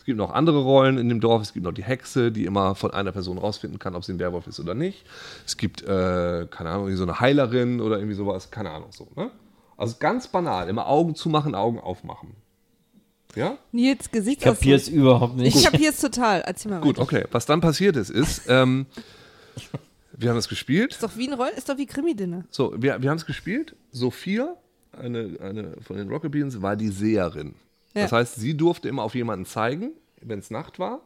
Es 0.00 0.06
gibt 0.06 0.16
noch 0.16 0.30
andere 0.32 0.62
Rollen 0.62 0.96
in 0.96 1.10
dem 1.10 1.20
Dorf. 1.20 1.42
Es 1.42 1.52
gibt 1.52 1.62
noch 1.66 1.74
die 1.74 1.82
Hexe, 1.82 2.32
die 2.32 2.46
immer 2.46 2.74
von 2.74 2.90
einer 2.90 3.12
Person 3.12 3.36
rausfinden 3.36 3.78
kann, 3.78 3.94
ob 3.94 4.02
sie 4.02 4.14
ein 4.14 4.18
Werwolf 4.18 4.46
ist 4.46 4.58
oder 4.58 4.74
nicht. 4.74 5.04
Es 5.44 5.58
gibt, 5.58 5.82
äh, 5.82 6.46
keine 6.50 6.70
Ahnung, 6.70 6.84
irgendwie 6.84 6.96
so 6.96 7.02
eine 7.02 7.20
Heilerin 7.20 7.82
oder 7.82 7.98
irgendwie 7.98 8.14
sowas. 8.14 8.50
Keine 8.50 8.70
Ahnung, 8.70 8.92
so. 8.92 9.08
Ne? 9.14 9.30
Also 9.76 9.96
ganz 10.00 10.26
banal. 10.28 10.70
Immer 10.70 10.86
Augen 10.86 11.14
zumachen, 11.14 11.54
Augen 11.54 11.78
aufmachen. 11.78 12.30
Ja? 13.36 13.58
Nils 13.72 14.10
Gesicht 14.10 14.38
ich 14.38 14.44
kapier's 14.44 14.88
überhaupt 14.88 15.36
nicht. 15.36 15.54
Ich 15.54 15.64
kapier's 15.64 16.00
total. 16.00 16.40
Erzähl 16.46 16.70
mal 16.70 16.80
Gut, 16.80 16.96
weiter. 16.96 17.02
okay. 17.02 17.24
Was 17.30 17.44
dann 17.44 17.60
passiert 17.60 17.94
ist, 17.96 18.08
ist, 18.08 18.44
ähm, 18.48 18.86
wir 20.16 20.30
haben 20.30 20.36
das 20.36 20.48
gespielt. 20.48 20.92
Ist 20.92 21.02
doch 21.02 21.18
wie 21.18 21.28
ein 21.28 21.34
Roll, 21.34 21.50
ist 21.54 21.68
doch 21.68 21.76
wie 21.76 21.84
Krimi-Dinner. 21.84 22.44
So, 22.48 22.72
wir, 22.74 23.02
wir 23.02 23.10
haben 23.10 23.18
es 23.18 23.26
gespielt. 23.26 23.76
Sophia, 23.92 24.56
eine, 24.92 25.36
eine 25.42 25.76
von 25.82 25.98
den 25.98 26.08
Rocket 26.08 26.32
Beans, 26.32 26.62
war 26.62 26.74
die 26.74 26.88
Seherin. 26.88 27.54
Das 27.94 28.10
Ja. 28.10 28.18
heißt, 28.18 28.36
sie 28.36 28.56
durfte 28.56 28.88
immer 28.88 29.02
auf 29.02 29.14
jemanden 29.14 29.46
zeigen, 29.46 29.92
wenn 30.20 30.38
es 30.38 30.50
Nacht 30.50 30.78
war. 30.78 31.00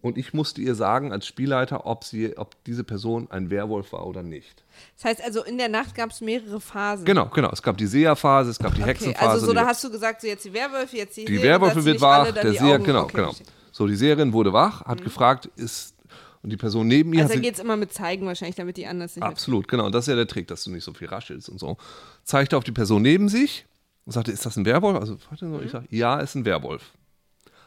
Und 0.00 0.16
ich 0.16 0.32
musste 0.32 0.60
ihr 0.60 0.76
sagen 0.76 1.12
als 1.12 1.26
Spielleiter, 1.26 1.84
ob, 1.84 2.04
sie, 2.04 2.36
ob 2.38 2.54
diese 2.64 2.84
Person 2.84 3.26
ein 3.32 3.50
Werwolf 3.50 3.92
war 3.92 4.06
oder 4.06 4.22
nicht. 4.22 4.62
Das 4.96 5.06
heißt 5.06 5.22
also, 5.24 5.42
in 5.42 5.58
der 5.58 5.68
Nacht 5.68 5.96
gab 5.96 6.10
es 6.10 6.20
mehrere 6.20 6.60
Phasen. 6.60 7.04
Genau, 7.04 7.26
genau. 7.26 7.50
Es 7.50 7.62
gab 7.62 7.76
die 7.76 7.86
Seherphase, 7.86 8.50
es 8.50 8.58
gab 8.60 8.74
die 8.76 8.82
Okay, 8.82 8.90
Hexenphase. 8.90 9.28
also 9.28 9.46
so, 9.46 9.52
da 9.52 9.66
hast 9.66 9.82
du 9.82 9.90
gesagt, 9.90 10.20
so 10.20 10.28
jetzt 10.28 10.44
die 10.44 10.52
Werwölfe, 10.52 10.96
jetzt 10.96 11.16
die 11.16 11.24
die 11.24 11.42
Werwölfe 11.42 11.84
wird 11.84 12.00
wach, 12.00 12.30
der 12.32 12.52
Seher, 12.52 12.78
genau, 12.78 13.02
Okay, 13.02 13.16
genau. 13.16 13.34
So, 13.72 13.86
die 13.88 13.96
Seherin 13.96 14.32
wurde 14.32 14.52
wach, 14.52 14.82
hat 14.84 15.02
gefragt, 15.02 15.46
ist, 15.56 15.94
und 16.42 16.50
die 16.50 16.56
Person 16.56 16.86
neben 16.86 17.12
ihr 17.12 17.22
Also 17.22 17.34
sie, 17.34 17.40
geht 17.40 17.54
es 17.54 17.60
immer 17.60 17.76
mit 17.76 17.92
Zeigen 17.92 18.24
wahrscheinlich, 18.24 18.54
damit 18.56 18.76
die 18.76 18.86
anders 18.86 19.16
nicht 19.16 19.24
Absolut, 19.24 19.66
genau. 19.66 19.86
Und 19.86 19.94
das 19.96 20.04
ist 20.04 20.08
ja 20.10 20.14
der 20.16 20.28
Trick, 20.28 20.46
dass 20.46 20.62
du 20.62 20.70
nicht 20.70 20.84
so 20.84 20.92
viel 20.94 21.08
raschelst 21.08 21.48
und 21.48 21.58
so. 21.58 21.76
Zeigte 22.22 22.56
auf 22.56 22.62
die 22.62 22.72
Person 22.72 23.02
neben 23.02 23.28
sich 23.28 23.66
und 24.08 24.12
sagte, 24.12 24.32
ist 24.32 24.46
das 24.46 24.56
ein 24.56 24.64
Werwolf? 24.64 24.96
Also, 24.98 25.18
mal, 25.46 25.62
ich 25.62 25.70
sage, 25.70 25.84
ja, 25.90 26.18
ist 26.20 26.34
ein 26.34 26.46
Werwolf. 26.46 26.92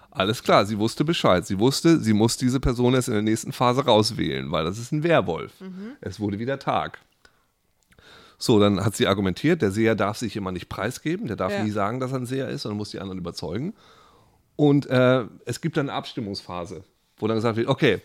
Alles 0.10 0.42
klar, 0.42 0.66
sie 0.66 0.80
wusste 0.80 1.06
Bescheid. 1.06 1.46
Sie 1.46 1.60
wusste, 1.60 2.00
sie 2.00 2.14
muss 2.14 2.36
diese 2.36 2.60
Person 2.60 2.96
erst 2.96 3.10
in 3.10 3.14
der 3.14 3.22
nächsten 3.22 3.52
Phase 3.52 3.86
rauswählen, 3.86 4.50
weil 4.52 4.66
das 4.66 4.80
ist 4.80 4.92
ein 4.92 5.04
Werwolf. 5.04 5.52
Es 6.02 6.20
wurde 6.20 6.40
wieder 6.40 6.58
Tag. 6.58 6.98
So, 8.40 8.60
dann 8.60 8.84
hat 8.84 8.96
sie 8.96 9.06
argumentiert, 9.06 9.62
der 9.62 9.70
Seher 9.70 9.94
darf 9.94 10.18
sich 10.18 10.36
immer 10.36 10.52
nicht 10.52 10.68
preisgeben, 10.68 11.28
der 11.28 11.36
darf 11.36 11.52
Ja. 11.52 11.64
nie 11.64 11.70
sagen, 11.70 12.00
dass 12.00 12.12
er 12.12 12.18
ein 12.18 12.26
Seher 12.26 12.50
ist, 12.50 12.64
sondern 12.64 12.78
muss 12.78 12.90
die 12.90 13.00
anderen 13.00 13.20
überzeugen. 13.20 13.76
Und 14.56 14.88
äh, 14.88 15.26
es 15.46 15.62
gibt 15.62 15.78
dann 15.78 15.90
eine 15.90 15.96
Abstimmungsphase, 15.96 16.84
wo 17.18 17.28
dann 17.28 17.38
gesagt 17.38 17.56
wird, 17.56 17.68
okay, 17.68 18.02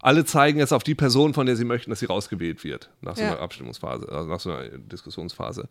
alle 0.00 0.24
zeigen 0.24 0.60
jetzt 0.60 0.72
auf 0.72 0.84
die 0.84 0.94
Person, 0.94 1.34
von 1.34 1.46
der 1.46 1.56
sie 1.56 1.64
möchten, 1.64 1.90
dass 1.90 1.98
sie 1.98 2.06
rausgewählt 2.06 2.62
wird, 2.62 2.90
nach 3.00 3.16
so 3.16 3.24
Ja. 3.24 3.32
einer 3.32 3.40
Abstimmungsphase, 3.40 4.08
also 4.08 4.28
nach 4.28 4.38
so 4.38 4.52
einer 4.52 4.68
Diskussionsphase. 4.78 5.68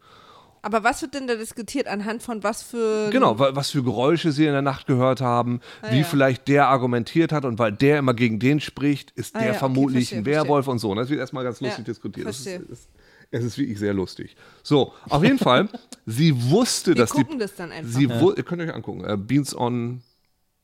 Aber 0.64 0.84
was 0.84 1.02
wird 1.02 1.14
denn 1.16 1.26
da 1.28 1.36
diskutiert? 1.36 1.88
Anhand 1.88 2.22
von 2.22 2.44
was 2.44 2.62
für. 2.64 3.10
Genau, 3.12 3.40
wa- 3.40 3.56
was 3.56 3.72
für 3.72 3.82
Geräusche 3.84 4.32
sie 4.32 4.46
in 4.46 4.52
der 4.52 4.62
Nacht 4.62 4.86
gehört 4.86 5.20
haben, 5.22 5.60
wie 5.82 5.88
Ah, 5.88 5.94
ja. 5.96 6.04
vielleicht 6.04 6.48
der 6.48 6.68
argumentiert 6.68 7.32
hat 7.32 7.46
und 7.46 7.58
weil 7.60 7.72
der 7.72 7.98
immer 8.00 8.14
gegen 8.14 8.40
den 8.40 8.60
spricht, 8.60 9.12
ist 9.12 9.36
Ah, 9.36 9.40
der 9.40 9.48
ja, 9.48 9.52
okay, 9.54 9.60
vermutlich 9.60 10.10
verstehe, 10.10 10.20
ein 10.20 10.26
Werwolf 10.26 10.68
und 10.68 10.80
so. 10.80 10.94
Das 10.94 11.10
wird 11.10 11.20
erstmal 11.20 11.44
ganz 11.44 11.62
lustig 11.62 11.80
Ja, 11.80 11.84
diskutiert. 11.86 12.28
Das 12.28 12.38
ist, 12.40 12.44
verstehe. 12.48 12.68
ist, 12.72 12.90
es 13.32 13.44
ist 13.44 13.58
wirklich 13.58 13.80
sehr 13.80 13.94
lustig. 13.94 14.36
So, 14.62 14.94
auf 15.10 15.24
jeden 15.24 15.40
Fall, 15.40 15.68
sie 16.06 16.34
wusste, 16.52 16.92
Wir 16.92 16.96
dass 16.96 17.12
die. 17.12 17.24
gucken 17.24 17.40
das 17.40 17.56
dann 17.56 17.72
einfach. 17.72 17.92
Sie 17.92 18.10
wu- 18.10 18.34
ihr 18.34 18.44
könnt 18.44 18.62
euch 18.62 18.74
angucken. 18.74 19.04
Äh, 19.04 19.18
Beans 19.18 19.56
on 19.56 20.02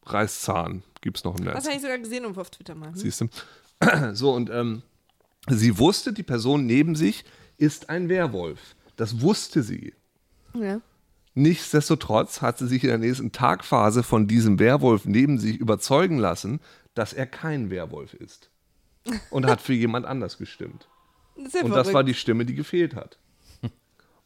Reiszahn 0.05 0.83
gibt 1.01 1.17
es 1.17 1.23
noch 1.23 1.37
im 1.37 1.45
Netz. 1.45 1.55
Was 1.55 1.65
habe 1.65 1.75
ich 1.75 1.81
sogar 1.81 1.97
gesehen 1.97 2.25
und 2.25 2.37
auf 2.37 2.49
Twitter 2.49 2.75
mal. 2.75 2.89
Hm? 2.89 2.95
Siehst 2.95 3.21
du? 3.21 3.27
So, 4.13 4.31
und 4.33 4.49
ähm, 4.49 4.81
sie 5.49 5.77
wusste, 5.77 6.11
die 6.13 6.23
Person 6.23 6.65
neben 6.65 6.95
sich 6.95 7.25
ist 7.57 7.89
ein 7.89 8.09
Werwolf. 8.09 8.59
Das 8.97 9.21
wusste 9.21 9.63
sie. 9.63 9.93
Ja. 10.53 10.81
Nichtsdestotrotz 11.35 12.41
hat 12.41 12.57
sie 12.57 12.67
sich 12.67 12.83
in 12.83 12.89
der 12.89 12.97
nächsten 12.97 13.31
Tagphase 13.31 14.03
von 14.03 14.27
diesem 14.27 14.59
Werwolf 14.59 15.05
neben 15.05 15.37
sich 15.37 15.57
überzeugen 15.57 16.17
lassen, 16.17 16.59
dass 16.95 17.13
er 17.13 17.27
kein 17.27 17.69
Werwolf 17.69 18.15
ist. 18.15 18.49
Und 19.29 19.45
hat 19.45 19.61
für 19.61 19.73
jemand 19.73 20.05
anders 20.05 20.37
gestimmt. 20.37 20.89
Das 21.41 21.53
ja 21.53 21.63
Und 21.63 21.71
das 21.71 21.93
war 21.93 22.03
die 22.03 22.15
Stimme, 22.15 22.43
die 22.43 22.55
gefehlt 22.55 22.95
hat. 22.95 23.19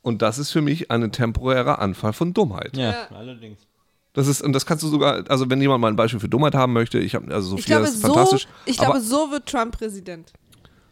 Und 0.02 0.22
das 0.24 0.40
ist 0.40 0.52
für 0.52 0.62
mich 0.62 0.90
ein 0.90 1.12
temporärer 1.12 1.80
Anfall 1.80 2.14
von 2.14 2.34
Dummheit. 2.34 2.76
ja, 2.76 3.08
allerdings. 3.12 3.60
Das 4.14 4.28
ist, 4.28 4.42
und 4.42 4.54
das 4.54 4.66
kannst 4.66 4.84
du 4.84 4.88
sogar, 4.88 5.24
also 5.30 5.50
wenn 5.50 5.62
jemand 5.62 5.82
mal 5.82 5.88
ein 5.90 5.96
Beispiel 5.96 6.20
für 6.20 6.28
Dummheit 6.30 6.56
haben 6.56 6.74
möchte, 6.74 6.98
ich 6.98 7.14
habe, 7.14 7.34
also 7.34 7.56
Ich 7.56 7.64
Sophia 7.64 7.78
glaube, 7.78 7.92
ist 7.92 8.02
so, 8.02 8.08
fantastisch, 8.08 8.48
ich 8.66 8.80
aber 8.80 8.94
glaube, 8.94 9.06
so 9.06 9.32
wird 9.32 9.46
Trump 9.48 9.78
Präsident. 9.78 10.34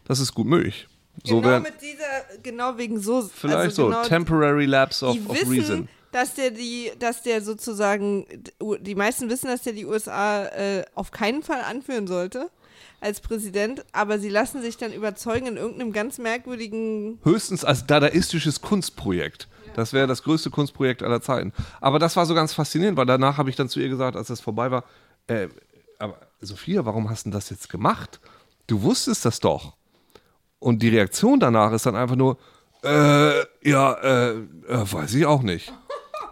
das 0.05 0.19
ist 0.19 0.33
gut 0.33 0.47
möglich. 0.47 0.87
So 1.23 1.41
genau 1.41 1.59
mit 1.59 1.81
dieser, 1.81 2.39
genau 2.41 2.77
wegen 2.77 2.99
so. 2.99 3.21
vielleicht 3.21 3.57
also 3.57 3.83
so, 3.83 3.87
genau, 3.89 4.03
temporary 4.03 4.65
lapse 4.65 5.05
of, 5.05 5.17
of 5.27 5.35
wissen, 5.35 5.51
reason. 5.51 5.89
dass 6.11 6.33
der 6.33 6.51
die, 6.51 6.91
dass 6.99 7.23
der 7.23 7.41
sozusagen, 7.41 8.25
die 8.81 8.95
meisten 8.95 9.29
wissen, 9.29 9.47
dass 9.47 9.63
der 9.63 9.73
die 9.73 9.85
USA 9.85 10.45
äh, 10.45 10.85
auf 10.95 11.11
keinen 11.11 11.43
Fall 11.43 11.61
anführen 11.61 12.07
sollte 12.07 12.49
als 13.01 13.21
Präsident, 13.21 13.85
aber 13.91 14.19
sie 14.19 14.29
lassen 14.29 14.61
sich 14.61 14.77
dann 14.77 14.91
überzeugen 14.91 15.47
in 15.47 15.57
irgendeinem 15.57 15.93
ganz 15.93 16.17
merkwürdigen. 16.17 17.19
Höchstens 17.23 17.63
als 17.63 17.85
dadaistisches 17.85 18.61
Kunstprojekt. 18.61 19.47
Das 19.75 19.93
wäre 19.93 20.07
das 20.07 20.23
größte 20.23 20.49
Kunstprojekt 20.49 21.03
aller 21.03 21.21
Zeiten. 21.21 21.53
Aber 21.79 21.99
das 21.99 22.15
war 22.15 22.25
so 22.25 22.33
ganz 22.33 22.53
faszinierend, 22.53 22.97
weil 22.97 23.05
danach 23.05 23.37
habe 23.37 23.49
ich 23.49 23.55
dann 23.55 23.69
zu 23.69 23.79
ihr 23.79 23.87
gesagt, 23.87 24.17
als 24.17 24.27
das 24.27 24.41
vorbei 24.41 24.71
war, 24.71 24.83
äh, 25.27 25.47
aber 25.99 26.17
Sophia, 26.41 26.85
warum 26.85 27.09
hast 27.09 27.25
du 27.25 27.29
das 27.29 27.49
jetzt 27.49 27.69
gemacht? 27.69 28.19
Du 28.67 28.81
wusstest 28.81 29.25
das 29.25 29.39
doch. 29.39 29.73
Und 30.59 30.81
die 30.81 30.89
Reaktion 30.89 31.39
danach 31.39 31.71
ist 31.71 31.85
dann 31.85 31.95
einfach 31.95 32.15
nur, 32.15 32.37
äh, 32.83 33.39
ja, 33.63 33.93
äh, 33.93 34.31
äh, 34.31 34.37
weiß 34.67 35.13
ich 35.15 35.25
auch 35.25 35.41
nicht. 35.41 35.73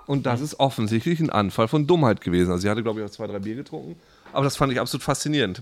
Und 0.05 0.25
das 0.25 0.41
ist 0.41 0.59
offensichtlich 0.59 1.19
ein 1.19 1.29
Anfall 1.29 1.67
von 1.67 1.87
Dummheit 1.87 2.21
gewesen. 2.21 2.51
Also 2.51 2.61
sie 2.61 2.69
hatte, 2.69 2.83
glaube 2.83 2.99
ich, 2.99 3.05
auch 3.05 3.09
zwei, 3.09 3.27
drei 3.27 3.39
Bier 3.39 3.55
getrunken. 3.55 3.97
Aber 4.31 4.43
das 4.43 4.55
fand 4.55 4.71
ich 4.71 4.79
absolut 4.79 5.03
faszinierend. 5.03 5.61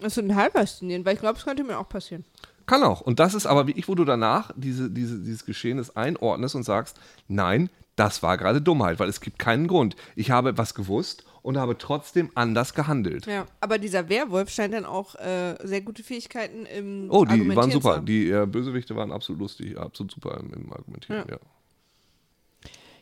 Das 0.00 0.16
ist 0.16 0.22
ein 0.22 0.36
halb 0.36 0.52
faszinierend, 0.52 1.06
weil 1.06 1.14
ich 1.14 1.20
glaube, 1.20 1.38
es 1.38 1.44
könnte 1.44 1.64
mir 1.64 1.78
auch 1.78 1.88
passieren. 1.88 2.24
Kann 2.66 2.82
auch. 2.82 3.00
Und 3.00 3.20
das 3.20 3.34
ist 3.34 3.46
aber 3.46 3.66
wie 3.66 3.72
ich, 3.72 3.88
wo 3.88 3.94
du 3.94 4.04
danach 4.04 4.50
diese, 4.56 4.90
diese, 4.90 5.18
dieses 5.18 5.46
Geschehnis 5.46 5.90
einordnest 5.90 6.54
und 6.54 6.64
sagst, 6.64 6.98
nein, 7.28 7.70
das 7.94 8.22
war 8.22 8.36
gerade 8.36 8.60
Dummheit, 8.60 8.98
weil 8.98 9.08
es 9.08 9.20
gibt 9.20 9.38
keinen 9.38 9.68
Grund. 9.68 9.96
Ich 10.16 10.30
habe 10.30 10.50
etwas 10.50 10.74
gewusst 10.74 11.24
und 11.46 11.56
habe 11.58 11.78
trotzdem 11.78 12.28
anders 12.34 12.74
gehandelt. 12.74 13.26
Ja, 13.26 13.46
aber 13.60 13.78
dieser 13.78 14.08
Werwolf 14.08 14.50
scheint 14.50 14.74
dann 14.74 14.84
auch 14.84 15.14
äh, 15.14 15.54
sehr 15.62 15.80
gute 15.80 16.02
Fähigkeiten 16.02 16.66
im 16.66 17.06
Oh, 17.08 17.24
die 17.24 17.54
waren 17.54 17.70
super. 17.70 18.00
Die 18.00 18.28
äh, 18.28 18.46
Bösewichte 18.46 18.96
waren 18.96 19.12
absolut 19.12 19.42
lustig, 19.42 19.78
absolut 19.78 20.10
super 20.10 20.40
im, 20.40 20.52
im 20.52 20.72
Argumentieren. 20.72 21.24
Ja. 21.30 21.38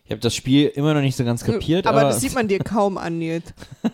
Ich 0.05 0.11
habe 0.11 0.21
das 0.21 0.35
Spiel 0.35 0.67
immer 0.67 0.93
noch 0.93 1.01
nicht 1.01 1.17
so 1.17 1.25
ganz 1.25 1.43
kapiert, 1.43 1.87
aber, 1.87 2.03
aber, 2.03 2.11
das 2.11 2.21
sieht 2.21 2.35
man 2.35 2.47
dir 2.47 2.59
kaum 2.59 2.99
an, 2.99 3.19
Nils. 3.19 3.55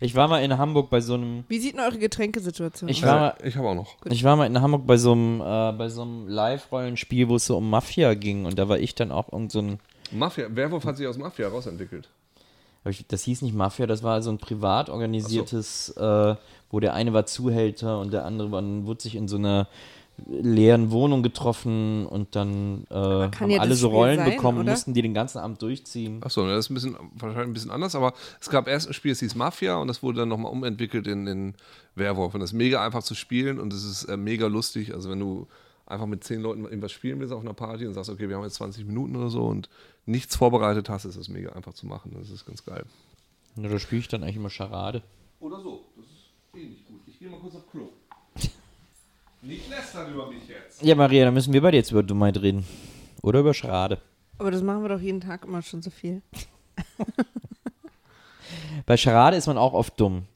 Ich 0.00 0.16
war 0.16 0.26
mal 0.28 0.40
in 0.42 0.58
Hamburg 0.58 0.90
bei 0.90 1.00
so 1.00 1.14
einem. 1.14 1.44
Wie 1.48 1.58
sieht 1.60 1.74
denn 1.74 1.80
eure 1.80 1.98
Getränkesituation 1.98 2.90
Ich 2.90 3.02
aus? 3.04 3.08
war 3.08 3.20
mal, 3.20 3.34
Äh, 3.40 3.48
ich 3.48 3.56
habe 3.56 3.68
auch 3.68 3.74
noch. 3.74 3.96
ich 4.04 4.24
war 4.24 4.36
mal 4.36 4.44
in 4.46 4.60
Hamburg 4.60 4.86
bei 4.86 4.96
so 4.96 5.12
einem, 5.12 5.40
äh, 5.40 5.72
bei 5.72 5.88
so 5.88 6.02
einem 6.02 6.28
Live-Rollenspiel, 6.28 7.28
wo 7.28 7.36
es 7.36 7.46
so 7.46 7.56
um 7.56 7.70
Mafia 7.70 8.12
ging 8.14 8.44
und 8.44 8.58
da 8.58 8.68
war 8.68 8.78
ich 8.78 8.94
dann 8.96 9.12
auch 9.12 9.32
irgend 9.32 9.52
so 9.52 9.60
ein. 9.60 9.78
Mafia. 10.10 10.48
Werwolf 10.50 10.84
hat 10.84 10.96
sich 10.96 11.06
aus 11.06 11.16
Mafia 11.16 11.48
rausentwickelt. 11.48 12.08
Ich- 12.86 13.06
Das 13.06 13.22
hieß 13.22 13.42
nicht 13.42 13.54
Mafia, 13.54 13.86
das 13.86 14.02
war 14.02 14.20
so 14.22 14.30
ein 14.30 14.38
privat 14.38 14.90
organisiertes, 14.90 15.90
äh, 15.96 16.36
wo 16.70 16.80
der 16.80 16.94
eine 16.94 17.12
war 17.12 17.24
Zuhälter 17.26 17.98
und 18.00 18.12
der 18.12 18.24
andere 18.24 18.50
war, 18.52 18.60
dann 18.60 18.86
wurde 18.86 19.02
sich 19.02 19.14
in 19.16 19.28
so 19.28 19.36
einer 19.36 19.68
leeren 20.28 20.92
Wohnung 20.92 21.22
getroffen 21.24 22.06
und 22.06 22.36
dann 22.36 22.86
äh, 22.88 22.94
haben 22.94 23.50
ja 23.50 23.60
alle 23.60 23.74
so 23.74 23.88
Rollen 23.88 24.16
sein, 24.18 24.30
bekommen, 24.30 24.60
oder? 24.60 24.70
mussten 24.70 24.94
die 24.94 25.02
den 25.02 25.12
ganzen 25.12 25.38
Abend 25.38 25.60
durchziehen. 25.60 26.20
Achso, 26.22 26.46
das 26.46 26.66
ist 26.66 26.70
ein 26.70 26.74
bisschen, 26.74 26.96
wahrscheinlich 27.16 27.48
ein 27.48 27.52
bisschen 27.52 27.70
anders, 27.72 27.96
aber 27.96 28.12
es 28.40 28.48
gab 28.48 28.68
erst 28.68 28.86
ein 28.88 28.94
Spiel, 28.94 29.10
das 29.10 29.18
hieß 29.20 29.34
Mafia 29.34 29.76
und 29.76 29.88
das 29.88 30.02
wurde 30.04 30.20
dann 30.20 30.28
nochmal 30.28 30.52
umentwickelt 30.52 31.08
in, 31.08 31.26
in 31.26 31.54
Werwolf. 31.96 32.32
Und 32.34 32.40
das 32.40 32.50
ist 32.50 32.54
mega 32.56 32.84
einfach 32.84 33.02
zu 33.02 33.14
spielen 33.16 33.58
und 33.58 33.72
es 33.72 33.82
ist 33.84 34.04
äh, 34.04 34.16
mega 34.16 34.46
lustig. 34.46 34.94
Also 34.94 35.10
wenn 35.10 35.18
du 35.18 35.48
einfach 35.86 36.06
mit 36.06 36.22
zehn 36.22 36.40
Leuten 36.40 36.64
irgendwas 36.64 36.92
spielen 36.92 37.18
willst 37.18 37.32
auf 37.32 37.42
einer 37.42 37.52
Party 37.52 37.84
und 37.86 37.94
sagst, 37.94 38.08
okay, 38.08 38.28
wir 38.28 38.36
haben 38.36 38.44
jetzt 38.44 38.54
20 38.54 38.86
Minuten 38.86 39.16
oder 39.16 39.28
so 39.30 39.44
und 39.46 39.68
nichts 40.06 40.36
vorbereitet 40.36 40.88
hast, 40.88 41.04
ist 41.04 41.18
das 41.18 41.28
mega 41.28 41.52
einfach 41.52 41.74
zu 41.74 41.86
machen. 41.86 42.16
Das 42.18 42.30
ist 42.30 42.46
ganz 42.46 42.64
geil. 42.64 42.84
Ja, 43.56 43.68
da 43.68 43.78
spiele 43.78 44.00
ich 44.00 44.08
dann 44.08 44.22
eigentlich 44.22 44.36
immer 44.36 44.50
Charade. 44.50 45.02
Oder 45.40 45.60
so, 45.60 45.84
das 45.96 46.06
ist 46.06 46.54
eh 46.54 46.68
nicht 46.68 46.86
gut. 46.86 47.00
Ich 47.06 47.18
gehe 47.18 47.28
mal 47.28 47.38
kurz 47.38 47.54
auf 47.54 47.70
Klo. 47.70 47.90
Nicht 49.42 49.68
lästern 49.68 50.12
über 50.12 50.28
mich 50.28 50.48
jetzt. 50.48 50.82
Ja, 50.82 50.94
Maria, 50.94 51.26
dann 51.26 51.34
müssen 51.34 51.52
wir 51.52 51.60
beide 51.60 51.76
jetzt 51.76 51.90
über 51.90 52.02
Dummheit 52.02 52.40
reden. 52.40 52.66
Oder 53.22 53.40
über 53.40 53.54
Charade. 53.54 53.98
Aber 54.38 54.50
das 54.50 54.62
machen 54.62 54.82
wir 54.82 54.88
doch 54.88 55.00
jeden 55.00 55.20
Tag 55.20 55.44
immer 55.44 55.62
schon 55.62 55.82
so 55.82 55.90
viel. 55.90 56.22
Bei 58.86 58.96
Charade 58.96 59.36
ist 59.36 59.46
man 59.46 59.58
auch 59.58 59.72
oft 59.72 59.98
dumm. 60.00 60.26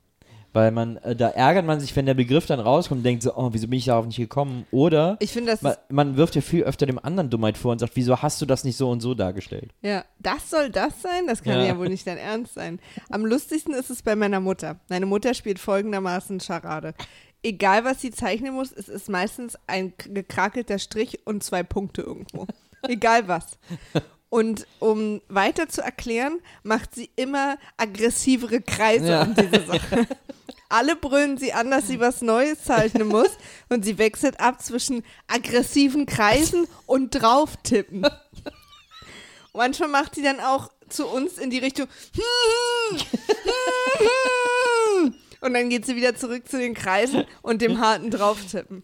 Weil 0.54 0.70
man, 0.70 0.96
äh, 0.98 1.14
da 1.14 1.28
ärgert 1.28 1.66
man 1.66 1.78
sich, 1.78 1.94
wenn 1.94 2.06
der 2.06 2.14
Begriff 2.14 2.46
dann 2.46 2.58
rauskommt 2.58 3.00
und 3.00 3.04
denkt 3.04 3.22
so, 3.22 3.34
oh, 3.36 3.50
wieso 3.52 3.68
bin 3.68 3.78
ich 3.78 3.84
darauf 3.84 4.06
nicht 4.06 4.16
gekommen? 4.16 4.66
Oder 4.70 5.16
Ich 5.20 5.32
finde 5.32 5.52
das, 5.52 5.60
man, 5.62 5.74
man 5.90 6.16
wirft 6.16 6.34
ja 6.36 6.40
viel 6.40 6.62
öfter 6.64 6.86
dem 6.86 6.98
anderen 6.98 7.28
Dummheit 7.30 7.58
vor 7.58 7.72
und 7.72 7.78
sagt, 7.80 7.96
wieso 7.96 8.22
hast 8.22 8.40
du 8.40 8.46
das 8.46 8.64
nicht 8.64 8.76
so 8.76 8.90
und 8.90 9.00
so 9.00 9.14
dargestellt? 9.14 9.72
ja, 9.82 10.04
das 10.18 10.48
soll 10.50 10.70
das 10.70 11.02
sein? 11.02 11.26
Das 11.26 11.42
kann 11.42 11.54
Ja. 11.58 11.64
ja, 11.66 11.78
wohl 11.78 11.88
nicht 11.88 12.06
dein 12.06 12.16
Ernst 12.18 12.54
sein. 12.54 12.80
Am 13.10 13.26
lustigsten 13.26 13.74
ist 13.74 13.90
es 13.90 14.02
bei 14.02 14.16
meiner 14.16 14.40
Mutter. 14.40 14.80
Meine 14.88 15.06
Mutter 15.06 15.34
spielt 15.34 15.58
folgendermaßen 15.58 16.40
Charade. 16.40 16.94
Egal, 17.42 17.84
was 17.84 18.00
sie 18.00 18.10
zeichnen 18.10 18.54
muss, 18.54 18.72
es 18.72 18.88
ist 18.88 19.08
meistens 19.08 19.56
ein 19.68 19.92
gekrakelter 19.98 20.78
Strich 20.78 21.20
und 21.26 21.44
zwei 21.44 21.62
Punkte 21.62 22.02
irgendwo. 22.02 22.46
Egal 22.88 23.28
was. 23.28 23.58
Und 24.30 24.66
um 24.80 25.20
weiter 25.28 25.68
zu 25.68 25.80
erklären, 25.82 26.40
macht 26.62 26.94
sie 26.94 27.10
immer 27.16 27.56
aggressivere 27.76 28.60
Kreise 28.60 29.08
Ja. 29.10 29.22
um 29.22 29.34
diese 29.34 29.64
Sache. 29.66 30.06
Alle 30.70 30.96
brüllen 30.96 31.38
sie 31.38 31.52
an, 31.52 31.70
dass 31.70 31.86
sie 31.88 31.98
was 32.00 32.20
Neues 32.20 32.62
zeichnen 32.64 33.08
muss 33.08 33.30
und 33.68 33.84
sie 33.84 33.96
wechselt 33.98 34.38
ab 34.40 34.60
zwischen 34.62 35.02
aggressiven 35.26 36.04
Kreisen 36.06 36.66
und 36.86 37.10
drauftippen. 37.10 38.06
Manchmal 39.54 39.88
macht 39.88 40.14
sie 40.14 40.22
dann 40.22 40.40
auch 40.40 40.70
zu 40.88 41.06
uns 41.06 41.38
in 41.38 41.50
die 41.50 41.58
Richtung 41.58 41.86
und 45.40 45.54
dann 45.54 45.68
geht 45.68 45.86
sie 45.86 45.96
wieder 45.96 46.14
zurück 46.16 46.48
zu 46.48 46.58
den 46.58 46.74
Kreisen 46.74 47.24
und 47.42 47.62
dem 47.62 47.78
harten 47.80 48.10
drauftippen. 48.10 48.82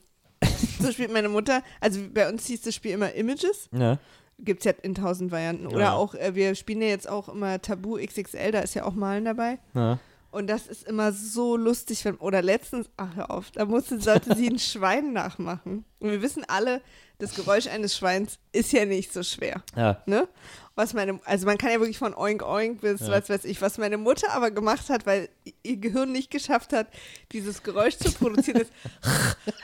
So 0.80 0.93
spielt 0.93 1.12
meine 1.12 1.28
Mutter, 1.28 1.62
also 1.80 2.01
bei 2.12 2.28
uns 2.28 2.47
hieß 2.47 2.62
das 2.62 2.74
Spiel 2.74 2.93
immer 2.93 3.12
Images, 3.12 3.68
Ja. 3.72 3.99
gibt 4.39 4.61
es 4.61 4.64
ja 4.66 4.72
in 4.82 4.95
tausend 4.95 5.32
Varianten. 5.32 5.66
Oder 5.66 5.78
Ja. 5.80 5.93
auch, 5.95 6.14
äh, 6.14 6.35
wir 6.35 6.55
spielen 6.55 6.82
ja 6.82 6.89
jetzt 6.89 7.09
auch 7.09 7.28
immer 7.28 7.61
Tabu 7.62 7.97
XXL, 7.99 8.53
da 8.53 8.61
ist 8.61 8.74
ja 8.74 8.85
auch 8.85 8.95
Malen 8.95 9.24
dabei. 9.24 9.59
ja. 9.74 9.99
Und 10.35 10.49
das 10.49 10.66
ist 10.66 10.82
immer 10.82 11.12
so 11.12 11.57
lustig, 11.57 12.05
wenn, 12.05 12.16
oder 12.16 12.43
letztens, 12.43 12.91
ach 12.97 13.14
hör 13.14 13.30
auf, 13.30 13.53
da 13.53 13.66
musste, 13.66 14.01
sollte 14.01 14.35
sie 14.35 14.49
ein 14.49 14.59
Schwein 14.59 15.12
nachmachen. 15.12 15.85
Und 16.01 16.11
wir 16.11 16.22
wissen 16.22 16.45
alle, 16.49 16.82
das 17.18 17.37
Geräusch 17.37 17.68
eines 17.68 17.97
Schweins 17.97 18.41
ist 18.51 18.72
ja 18.72 18.85
nicht 18.85 19.12
so 19.12 19.22
schwer. 19.22 19.62
ja. 19.76 20.03
Ne? 20.07 20.26
Was 20.74 20.93
meine, 20.93 21.20
also 21.24 21.47
man 21.47 21.57
kann 21.57 21.70
ja 21.70 21.78
wirklich 21.78 21.99
von 21.99 22.16
Oink 22.16 22.43
Oink 22.43 22.80
bis 22.80 23.03
was 23.03 23.28
weiß 23.28 23.45
ich, 23.45 23.62
was 23.62 23.78
meine 23.78 23.97
Mutter 23.97 24.32
aber 24.32 24.51
gemacht 24.51 24.91
hat, 24.91 25.07
weil 25.07 25.28
ihr 25.62 25.76
Gehirn 25.76 26.11
nicht 26.11 26.32
geschafft 26.32 26.72
hat, 26.72 26.89
dieses 27.30 27.62
Geräusch 27.62 27.97
zu 27.97 28.11
produzieren, 28.11 28.62
ist 28.62 28.72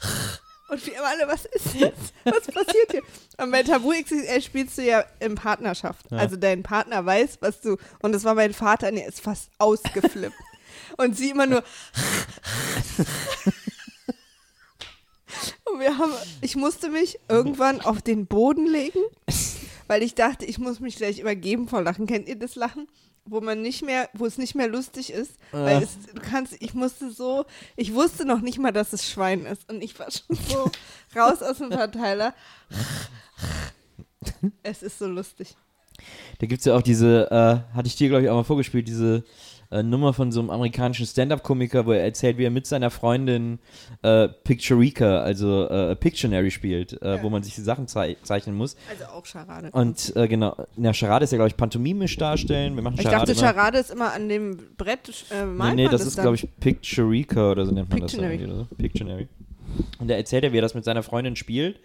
und 0.68 0.86
wir 0.86 0.94
immer 0.94 1.06
alle, 1.06 1.26
was 1.26 1.46
ist 1.46 1.74
jetzt? 1.74 2.12
Was 2.24 2.46
passiert 2.46 2.90
hier? 2.90 3.02
Und 3.38 3.50
bei 3.50 3.62
Tabu 3.62 3.90
XXL 3.90 4.42
spielst 4.42 4.78
du 4.78 4.82
ja 4.82 5.04
in 5.18 5.34
Partnerschaft. 5.34 6.12
Also 6.12 6.36
dein 6.36 6.62
Partner 6.62 7.04
weiß, 7.04 7.38
was 7.40 7.60
du. 7.60 7.76
Und 8.02 8.12
das 8.12 8.24
war 8.24 8.34
mein 8.34 8.52
Vater, 8.52 8.88
und 8.88 8.96
der 8.96 9.08
ist 9.08 9.20
fast 9.20 9.50
ausgeflippt. 9.58 10.36
und 10.98 11.16
sie 11.16 11.30
immer 11.30 11.46
nur. 11.46 11.64
und 15.64 15.80
wir 15.80 15.96
haben. 15.96 16.12
Ich 16.42 16.56
musste 16.56 16.90
mich 16.90 17.18
irgendwann 17.28 17.80
auf 17.80 18.02
den 18.02 18.26
Boden 18.26 18.66
legen, 18.66 19.00
weil 19.86 20.02
ich 20.02 20.14
dachte, 20.14 20.44
ich 20.44 20.58
muss 20.58 20.80
mich 20.80 20.96
gleich 20.96 21.18
übergeben 21.18 21.68
vor 21.68 21.82
Lachen. 21.82 22.06
Kennt 22.06 22.28
ihr 22.28 22.38
das 22.38 22.56
Lachen? 22.56 22.88
Wo 23.30 23.40
man 23.40 23.60
nicht 23.62 23.82
mehr, 23.82 24.08
wo 24.14 24.26
es 24.26 24.38
nicht 24.38 24.54
mehr 24.54 24.68
lustig 24.68 25.12
ist, 25.12 25.32
weil 25.52 25.82
es, 25.82 25.98
du 26.14 26.20
kannst, 26.20 26.56
ich 26.60 26.74
musste 26.74 27.10
so, 27.10 27.44
ich 27.76 27.92
wusste 27.94 28.24
noch 28.24 28.40
nicht 28.40 28.58
mal, 28.58 28.72
dass 28.72 28.92
es 28.92 29.08
Schwein 29.08 29.44
ist 29.44 29.70
und 29.70 29.82
ich 29.82 29.98
war 29.98 30.08
schon 30.10 30.36
so 30.48 30.70
raus 31.18 31.42
aus 31.42 31.58
dem 31.58 31.70
Verteiler. 31.70 32.34
Es 34.62 34.82
ist 34.82 34.98
so 34.98 35.06
lustig. 35.06 35.56
Da 36.38 36.46
gibt 36.46 36.60
es 36.60 36.64
ja 36.64 36.76
auch 36.76 36.82
diese, 36.82 37.28
äh, 37.30 37.74
hatte 37.74 37.88
ich 37.88 37.96
dir, 37.96 38.08
glaube 38.08 38.24
ich, 38.24 38.30
auch 38.30 38.36
mal 38.36 38.44
vorgespielt, 38.44 38.88
diese 38.88 39.24
äh, 39.70 39.82
Nummer 39.82 40.12
von 40.14 40.32
so 40.32 40.40
einem 40.40 40.50
amerikanischen 40.50 41.04
Stand-Up-Komiker, 41.06 41.84
wo 41.86 41.92
er 41.92 42.02
erzählt, 42.02 42.38
wie 42.38 42.44
er 42.44 42.50
mit 42.50 42.66
seiner 42.66 42.90
Freundin 42.90 43.58
äh, 44.02 44.28
Picturica, 44.28 45.20
also 45.20 45.68
äh, 45.68 45.94
Pictionary 45.96 46.50
spielt, 46.50 47.00
äh, 47.02 47.16
Ja. 47.16 47.22
wo 47.22 47.30
man 47.30 47.42
sich 47.42 47.54
die 47.54 47.60
Sachen 47.60 47.86
zei 47.86 48.16
zeichnen 48.22 48.56
muss. 48.56 48.76
Also 48.90 49.04
auch 49.04 49.26
Scharade. 49.26 49.70
Und 49.72 50.14
äh, 50.16 50.26
genau, 50.28 50.56
na, 50.76 50.92
Charade 50.94 51.24
ist 51.24 51.32
ja, 51.32 51.36
glaube 51.38 51.48
ich, 51.48 51.56
pantomimisch 51.56 52.16
darstellen. 52.16 52.74
Wir 52.76 52.82
machen 52.82 52.94
Ich 52.98 53.02
Charade 53.02 53.26
dachte, 53.26 53.32
immer. 53.32 53.40
Charade 53.54 53.78
ist 53.78 53.90
immer 53.90 54.12
an 54.12 54.28
dem 54.28 54.58
Brett 54.76 55.08
äh, 55.30 55.44
Nee, 55.44 55.74
nee, 55.74 55.82
man 55.84 55.92
das 55.92 56.06
ist, 56.06 56.18
glaube 56.20 56.36
ich, 56.36 56.48
Picturica 56.60 57.50
oder 57.50 57.66
so 57.66 57.72
nennt 57.72 57.90
man 57.90 58.00
Pictionary. 58.00 58.46
das. 58.46 58.78
Pictionary. 58.78 59.28
Und 59.98 60.10
er 60.10 60.16
erzählt 60.16 60.44
ja, 60.44 60.52
wie 60.52 60.58
er 60.58 60.62
das 60.62 60.74
mit 60.74 60.84
seiner 60.84 61.02
Freundin 61.02 61.36
spielt, 61.36 61.78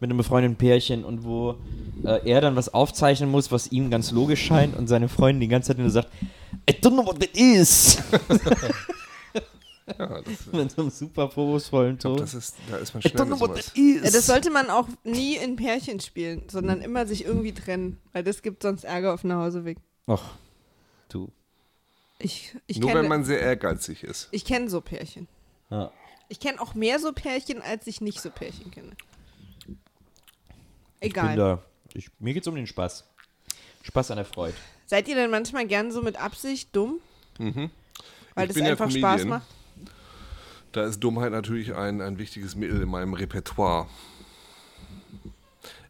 mit 0.00 0.10
einem 0.10 0.16
befreundeten 0.16 0.56
Pärchen 0.56 1.04
und 1.04 1.24
wo 1.24 1.56
äh, 2.04 2.28
er 2.28 2.40
dann 2.40 2.56
was 2.56 2.72
aufzeichnen 2.72 3.30
muss, 3.30 3.52
was 3.52 3.70
ihm 3.70 3.90
ganz 3.90 4.10
logisch 4.10 4.44
scheint 4.44 4.76
und 4.76 4.86
seine 4.88 5.08
Freundin 5.08 5.40
die 5.40 5.48
ganze 5.48 5.68
Zeit 5.68 5.78
nur 5.78 5.90
sagt, 5.90 6.08
I 6.68 6.72
don't 6.72 6.92
know 6.92 7.06
what 7.06 7.20
that 7.20 7.30
is. 7.36 7.98
Ja, 9.98 10.20
das, 10.22 10.46
mit 10.52 10.70
so 10.70 10.82
einem 10.82 10.90
super 10.90 11.28
vorwurfsvollen 11.28 11.98
Ton. 11.98 12.16
das 12.18 12.34
ist, 12.34 12.54
da 12.70 12.76
ist 12.76 12.94
man 12.94 13.02
schnell 13.02 13.14
don't 13.14 13.24
mit 13.26 13.38
know 13.38 13.40
what 13.40 13.50
sowas. 13.50 13.66
that 13.66 13.76
is. 13.76 14.02
Ja, 14.04 14.10
das 14.12 14.26
sollte 14.26 14.50
man 14.50 14.70
auch 14.70 14.86
nie 15.02 15.36
in 15.36 15.56
Pärchen 15.56 15.98
spielen, 15.98 16.42
sondern 16.48 16.80
immer 16.80 17.06
sich 17.06 17.24
irgendwie 17.24 17.52
trennen, 17.52 17.98
weil 18.12 18.22
das 18.22 18.42
gibt 18.42 18.62
sonst 18.62 18.84
Ärger 18.84 19.12
auf 19.14 19.22
dem 19.22 19.30
Nachhauseweg. 19.30 19.78
Ach, 20.06 20.22
du. 21.08 21.30
Ich, 22.20 22.54
ich 22.66 22.78
Nur 22.78 22.90
kenne 22.90 23.02
wenn 23.02 23.08
man 23.08 23.24
sehr 23.24 23.40
ehrgeizig 23.40 24.04
ist. 24.04 24.28
ich 24.30 24.44
kenn 24.44 24.68
so 24.68 24.80
Pärchen. 24.80 25.26
Ja. 25.70 25.90
Ich 26.28 26.38
kenne 26.38 26.60
auch 26.60 26.74
mehr 26.74 27.00
so 27.00 27.12
Pärchen, 27.12 27.60
als 27.60 27.86
ich 27.88 28.00
nicht 28.00 28.20
so 28.20 28.30
Pärchen 28.30 28.70
kenne. 28.70 28.90
Ich 31.00 31.10
Egal. 31.10 31.28
bin 31.28 31.36
da. 31.36 31.62
Ich, 31.94 32.08
mir 32.18 32.34
geht's 32.34 32.46
um 32.46 32.54
den 32.54 32.66
Spaß. 32.66 33.04
Spaß 33.82 34.10
an 34.12 34.16
der 34.16 34.26
Freude. 34.26 34.54
Seid 34.86 35.08
ihr 35.08 35.14
denn 35.14 35.30
manchmal 35.30 35.66
gern 35.66 35.90
so 35.92 36.02
mit 36.02 36.20
Absicht 36.20 36.74
dumm? 36.76 37.00
Weil 37.38 37.46
Mhm. 37.52 37.70
Ich 38.36 38.46
das 38.46 38.54
bin 38.54 38.64
ja 38.64 38.70
einfach 38.72 38.90
Spaß 38.90 39.24
macht? 39.24 39.46
Da 40.72 40.84
ist 40.84 41.00
Dummheit 41.00 41.32
natürlich 41.32 41.74
ein, 41.74 42.00
ein 42.00 42.18
wichtiges 42.18 42.54
Mittel 42.54 42.82
in 42.82 42.88
meinem 42.88 43.14
Repertoire. 43.14 43.88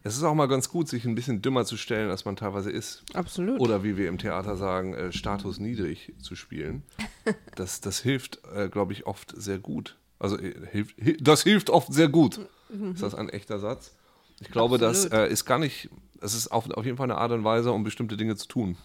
Es 0.03 0.15
ist 0.17 0.23
auch 0.23 0.33
mal 0.33 0.47
ganz 0.47 0.69
gut, 0.69 0.89
sich 0.89 1.05
ein 1.05 1.13
bisschen 1.13 1.43
dümmer 1.43 1.63
zu 1.65 1.77
stellen, 1.77 2.09
als 2.09 2.25
man 2.25 2.35
teilweise 2.35 2.71
ist. 2.71 3.03
Absolut. 3.13 3.59
Oder 3.59 3.83
wie 3.83 3.97
wir 3.97 4.09
im 4.09 4.17
Theater 4.17 4.57
sagen, 4.57 4.95
äh, 4.95 5.11
Status 5.11 5.59
niedrig 5.59 6.13
zu 6.21 6.35
spielen. 6.35 6.83
Das, 7.55 7.81
das 7.81 7.99
hilft, 7.99 8.39
äh, 8.55 8.67
glaube 8.69 8.93
ich, 8.93 9.05
oft 9.05 9.33
sehr 9.39 9.59
gut. 9.59 9.97
Also 10.17 10.39
äh, 10.39 10.55
hilft, 10.71 10.97
hi- 10.99 11.17
das 11.21 11.43
hilft 11.43 11.69
oft 11.69 11.93
sehr 11.93 12.07
gut. 12.09 12.39
Ist 12.93 13.03
das 13.03 13.13
ein 13.13 13.29
echter 13.29 13.59
Satz? 13.59 13.93
Ich 14.41 14.49
glaube, 14.51 14.77
das 14.77 15.05
Absolut. 15.05 15.29
äh, 15.29 15.31
ist 15.31 15.45
gar 15.45 15.59
nicht, 15.59 15.89
es 16.19 16.33
ist 16.33 16.47
auf, 16.51 16.69
auf 16.71 16.85
jeden 16.85 16.97
Fall 16.97 17.05
eine 17.09 17.17
Art 17.17 17.31
und 17.31 17.43
Weise, 17.43 17.71
um 17.71 17.83
bestimmte 17.83 18.17
Dinge 18.17 18.35
zu 18.35 18.47
tun. 18.47 18.77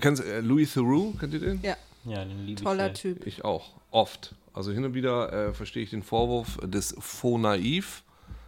Kennst, 0.00 0.22
äh, 0.24 0.40
Louis 0.40 0.72
Theroux, 0.72 1.12
kennt 1.18 1.34
ihr 1.34 1.40
den? 1.40 1.60
Ja, 1.62 1.76
Ja, 2.04 2.24
den 2.24 2.46
liebe 2.46 2.62
toller 2.62 2.92
ich. 2.92 3.00
Typ. 3.00 3.26
Ich 3.26 3.44
auch, 3.44 3.72
oft. 3.90 4.34
Also 4.52 4.70
hin 4.72 4.84
und 4.84 4.94
wieder 4.94 5.32
äh, 5.32 5.52
verstehe 5.54 5.82
ich 5.82 5.90
den 5.90 6.02
Vorwurf 6.02 6.58
des 6.62 6.94
Faux 6.98 7.40
Naiv. 7.40 8.02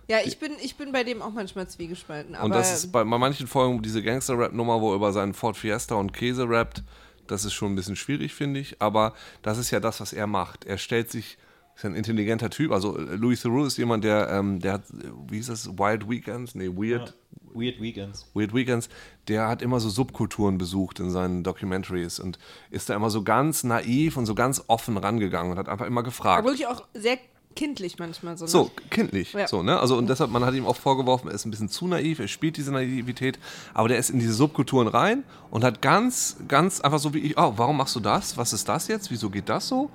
Ja, 0.09 0.19
ich 0.25 0.39
bin, 0.39 0.53
ich 0.63 0.77
bin 0.77 0.93
bei 0.93 1.03
dem 1.03 1.21
auch 1.21 1.33
manchmal 1.33 1.69
zwiegespalten. 1.69 2.37
Aber 2.37 2.45
und 2.45 2.51
das 2.53 2.73
ist 2.73 2.93
bei, 2.93 3.03
bei 3.03 3.19
manchen 3.19 3.49
Folgen 3.49 3.83
diese 3.83 4.03
Gangster-Rap-Nummer, 4.03 4.81
wo 4.81 4.91
er 4.93 4.97
über 4.97 5.13
seinen 5.13 5.35
Ford 5.35 5.57
Fiesta 5.57 5.97
und 5.97 6.13
Käse 6.13 6.49
rappt. 6.49 6.85
Das 7.27 7.45
ist 7.45 7.55
schon 7.55 7.73
ein 7.73 7.75
bisschen 7.75 7.97
schwierig, 7.97 8.33
finde 8.33 8.61
ich. 8.61 8.81
Aber 8.81 9.15
das 9.43 9.59
ist 9.59 9.73
ja 9.73 9.81
das, 9.81 10.01
was 10.01 10.13
er 10.13 10.29
macht. 10.29 10.65
Er 10.65 10.79
stellt 10.79 11.11
sich, 11.11 11.39
ist 11.77 11.83
ja 11.83 11.91
ein 11.91 11.95
intelligenter 11.95 12.49
Typ. 12.51 12.73
Also 12.73 12.99
äh, 12.99 13.17
Louis 13.17 13.43
Theroux 13.43 13.67
ist 13.67 13.77
jemand, 13.77 14.03
der, 14.03 14.31
ähm, 14.31 14.61
der 14.61 14.73
hat, 14.75 14.91
äh, 14.91 15.11
wie 15.29 15.37
hieß 15.37 15.49
das, 15.49 15.69
Wild 15.79 16.09
Weekends? 16.09 16.55
Nee, 16.55 16.69
Weird, 16.69 17.15
Weird 17.55 17.81
Weekends. 17.81 18.27
Weird 18.35 18.55
Weekends, 18.55 18.89
der 19.29 19.47
hat 19.47 19.61
immer 19.61 19.79
so 19.79 19.91
Subkulturen 19.91 20.57
besucht 20.57 21.01
in 21.01 21.11
seinen 21.11 21.45
Documentaries 21.45 22.19
und 22.19 22.39
ist 22.71 22.89
da 22.89 22.97
immer 22.97 23.11
so 23.11 23.23
ganz 23.23 23.63
naiv 23.63 24.17
und 24.17 24.25
so 24.25 24.35
ganz 24.35 24.65
offen 24.69 24.97
rangegangen 24.97 25.53
und 25.53 25.59
hat 25.59 25.69
einfach 25.69 25.87
immer 25.87 26.03
gefragt. 26.03 26.39
Aber 26.39 26.49
wirklich 26.49 26.67
auch 26.67 26.83
sehr 26.95 27.19
kindlich 27.55 27.99
manchmal 27.99 28.39
so. 28.39 28.47
Ne? 28.47 28.51
So, 28.51 28.71
kindlich. 28.89 29.35
Ja. 29.35 29.47
So, 29.47 29.63
ne? 29.63 29.79
Also, 29.79 29.99
und 29.99 30.09
deshalb, 30.09 30.31
man 30.31 30.45
hat 30.45 30.55
ihm 30.55 30.65
auch 30.65 30.77
vorgeworfen, 30.77 31.29
er 31.29 31.35
ist 31.35 31.45
ein 31.45 31.51
bisschen 31.51 31.69
zu 31.69 31.87
naiv, 31.89 32.21
er 32.21 32.29
spielt 32.29 32.57
diese 32.57 32.73
Naivität, 32.73 33.39
aber 33.75 33.89
der 33.89 33.99
ist 33.99 34.09
in 34.09 34.19
diese 34.19 34.33
Subkulturen 34.33 34.89
rein 34.89 35.25
und 35.51 35.63
hat 35.63 35.83
ganz, 35.83 36.37
ganz 36.49 36.81
einfach 36.81 36.99
so 36.99 37.13
wie 37.13 37.19
ich, 37.19 37.39
oh, 37.39 37.53
warum 37.57 37.77
machst 37.77 37.97
du 37.97 38.01
das? 38.01 38.37
Was 38.39 38.55
ist 38.55 38.69
das 38.69 38.89
jetzt? 38.89 39.11
Wieso 39.11 39.29
geht 39.29 39.49
das 39.49 39.69
so? 39.69 39.91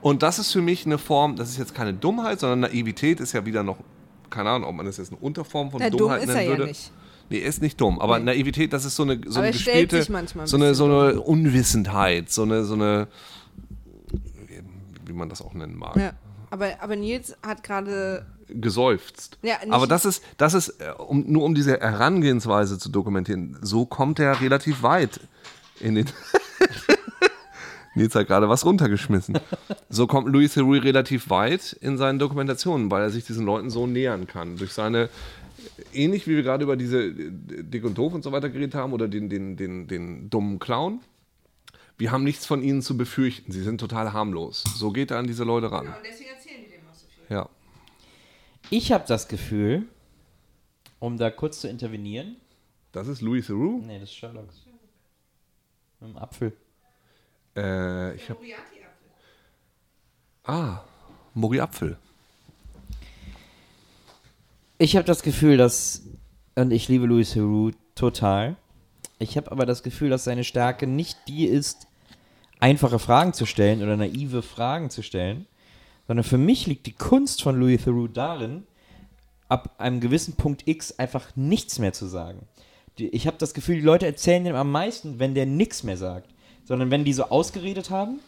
Und 0.00 0.22
das 0.22 0.38
ist 0.38 0.52
für 0.52 0.62
mich 0.62 0.86
eine 0.86 0.98
Form, 0.98 1.36
das 1.36 1.50
ist 1.50 1.58
jetzt 1.58 1.74
keine 1.74 1.92
Dummheit, 1.92 2.40
sondern 2.40 2.60
Naivität 2.60 3.20
ist 3.20 3.32
ja 3.32 3.44
wieder 3.44 3.62
noch, 3.62 3.78
keine 4.30 4.50
Ahnung, 4.50 4.68
ob 4.68 4.76
man 4.76 4.86
das 4.86 4.96
jetzt 4.98 5.10
eine 5.10 5.20
Unterform 5.20 5.70
von 5.70 5.80
Na, 5.80 5.90
dumm 5.90 5.98
Dummheit 5.98 6.20
ist 6.22 6.26
nennen 6.28 6.38
er 6.38 6.44
ja 6.44 6.50
würde. 6.50 6.66
nicht. 6.66 6.92
Nee, 7.30 7.40
er 7.40 7.48
ist 7.48 7.60
nicht 7.60 7.80
dumm, 7.80 7.98
aber 8.00 8.18
Naivität, 8.20 8.72
das 8.72 8.84
ist 8.84 8.96
so 8.96 9.02
eine, 9.02 9.20
so 9.26 9.40
Aber 9.40 9.48
eine 9.48 9.52
gespielte, 9.52 9.98
ein 9.98 10.46
so 10.46 10.56
eine, 10.56 10.74
so 10.74 10.84
eine 10.86 11.20
Unwissenheit, 11.20 12.30
so 12.30 12.42
eine, 12.42 12.64
so 12.64 12.74
eine, 12.74 13.08
wie 15.04 15.12
man 15.12 15.28
das 15.28 15.42
auch 15.42 15.54
nennen 15.54 15.76
mag 15.76 15.96
Ja. 15.96 16.12
Aber, 16.50 16.70
aber 16.80 16.96
Nils 16.96 17.36
hat 17.46 17.62
gerade. 17.62 18.24
geseufzt. 18.48 19.36
Ja, 19.42 19.56
Aber 19.68 19.86
das 19.86 20.06
ist, 20.06 20.22
das 20.38 20.54
ist 20.54 20.80
äh, 20.80 20.92
um, 20.96 21.24
nur 21.30 21.44
um 21.44 21.54
diese 21.54 21.78
Herangehensweise 21.78 22.78
zu 22.78 22.88
dokumentieren, 22.88 23.58
so 23.60 23.84
kommt 23.84 24.18
er 24.18 24.40
relativ 24.40 24.82
weit 24.82 25.20
in 25.80 25.96
den. 25.96 26.06
Nils 27.98 28.14
hat 28.14 28.26
gerade 28.26 28.48
was 28.48 28.64
runtergeschmissen. 28.64 29.38
So 29.90 30.06
kommt 30.06 30.28
Louis 30.28 30.52
Theroux 30.52 30.74
relativ 30.74 31.30
weit 31.30 31.72
in 31.80 31.96
seinen 31.96 32.18
Dokumentationen, 32.18 32.90
weil 32.90 33.02
er 33.02 33.08
sich 33.08 33.24
diesen 33.24 33.46
Leuten 33.46 33.70
so 33.70 33.86
nähern 33.86 34.26
kann. 34.26 34.58
Durch 34.58 34.74
seine, 34.74 35.08
ähnlich 35.94 36.26
wie 36.26 36.36
wir 36.36 36.42
gerade 36.42 36.62
über 36.62 36.76
diese 36.76 37.04
äh, 37.04 37.30
Dick 37.62 37.84
und 37.84 37.96
Doof 37.96 38.12
und 38.12 38.22
so 38.22 38.30
weiter 38.30 38.50
geredet 38.50 38.74
haben 38.74 38.92
oder 38.92 39.08
den, 39.08 39.30
den, 39.30 39.56
den, 39.56 39.86
den 39.86 40.28
dummen 40.28 40.58
Clown. 40.58 41.00
Wir 41.96 42.12
haben 42.12 42.22
nichts 42.22 42.44
von 42.44 42.62
ihnen 42.62 42.82
zu 42.82 42.98
befürchten. 42.98 43.50
Sie 43.50 43.62
sind 43.62 43.80
total 43.80 44.12
harmlos. 44.12 44.62
So 44.76 44.90
geht 44.90 45.10
er 45.10 45.18
an 45.18 45.26
diese 45.26 45.44
Leute 45.44 45.72
ran. 45.72 45.88
deswegen 46.04 46.30
erzählen 46.30 46.60
die 46.66 46.70
dem 46.70 46.86
auch 46.86 46.94
so 46.94 47.06
viel. 47.06 47.34
Ja. 47.34 47.48
Ich 48.68 48.92
habe 48.92 49.04
das 49.08 49.26
Gefühl, 49.26 49.84
um 50.98 51.16
da 51.16 51.30
kurz 51.30 51.62
zu 51.62 51.68
intervenieren. 51.68 52.36
Das 52.92 53.08
ist 53.08 53.22
Louis 53.22 53.46
Theroux. 53.46 53.82
Nee, 53.86 54.00
das 54.00 54.10
ist 54.10 54.16
Sherlock. 54.16 54.48
Mit 56.00 56.10
dem 56.10 56.18
Apfel. 56.18 56.52
Äh, 57.58 58.14
ich 58.14 58.30
habe. 58.30 58.40
Ah, 60.44 60.80
Mori 61.34 61.60
Apfel. 61.60 61.96
Ich 64.78 64.96
habe 64.96 65.04
das 65.04 65.22
Gefühl, 65.22 65.56
dass, 65.56 66.02
und 66.54 66.70
ich 66.70 66.88
liebe 66.88 67.06
Louis 67.06 67.32
Theroux 67.32 67.72
total, 67.94 68.56
ich 69.18 69.36
habe 69.36 69.50
aber 69.50 69.66
das 69.66 69.82
Gefühl, 69.82 70.08
dass 70.08 70.24
seine 70.24 70.44
Stärke 70.44 70.86
nicht 70.86 71.18
die 71.26 71.46
ist, 71.46 71.88
einfache 72.60 73.00
Fragen 73.00 73.32
zu 73.32 73.44
stellen 73.44 73.82
oder 73.82 73.96
naive 73.96 74.42
Fragen 74.42 74.90
zu 74.90 75.02
stellen, 75.02 75.46
sondern 76.06 76.24
für 76.24 76.38
mich 76.38 76.66
liegt 76.66 76.86
die 76.86 76.92
Kunst 76.92 77.42
von 77.42 77.58
Louis 77.58 77.82
Theroux 77.82 78.06
darin, 78.06 78.64
ab 79.48 79.74
einem 79.78 80.00
gewissen 80.00 80.34
Punkt 80.34 80.66
X 80.66 80.98
einfach 80.98 81.34
nichts 81.34 81.80
mehr 81.80 81.92
zu 81.92 82.06
sagen. 82.06 82.46
Ich 82.96 83.26
habe 83.26 83.36
das 83.38 83.54
Gefühl, 83.54 83.76
die 83.76 83.82
Leute 83.82 84.06
erzählen 84.06 84.46
ihm 84.46 84.54
am 84.54 84.70
meisten, 84.70 85.18
wenn 85.18 85.34
der 85.34 85.46
nichts 85.46 85.82
mehr 85.82 85.96
sagt, 85.96 86.30
sondern 86.68 86.90
wenn 86.92 87.04
die 87.04 87.12
so 87.14 87.24
ausgeredet 87.24 87.90
haben 87.90 88.20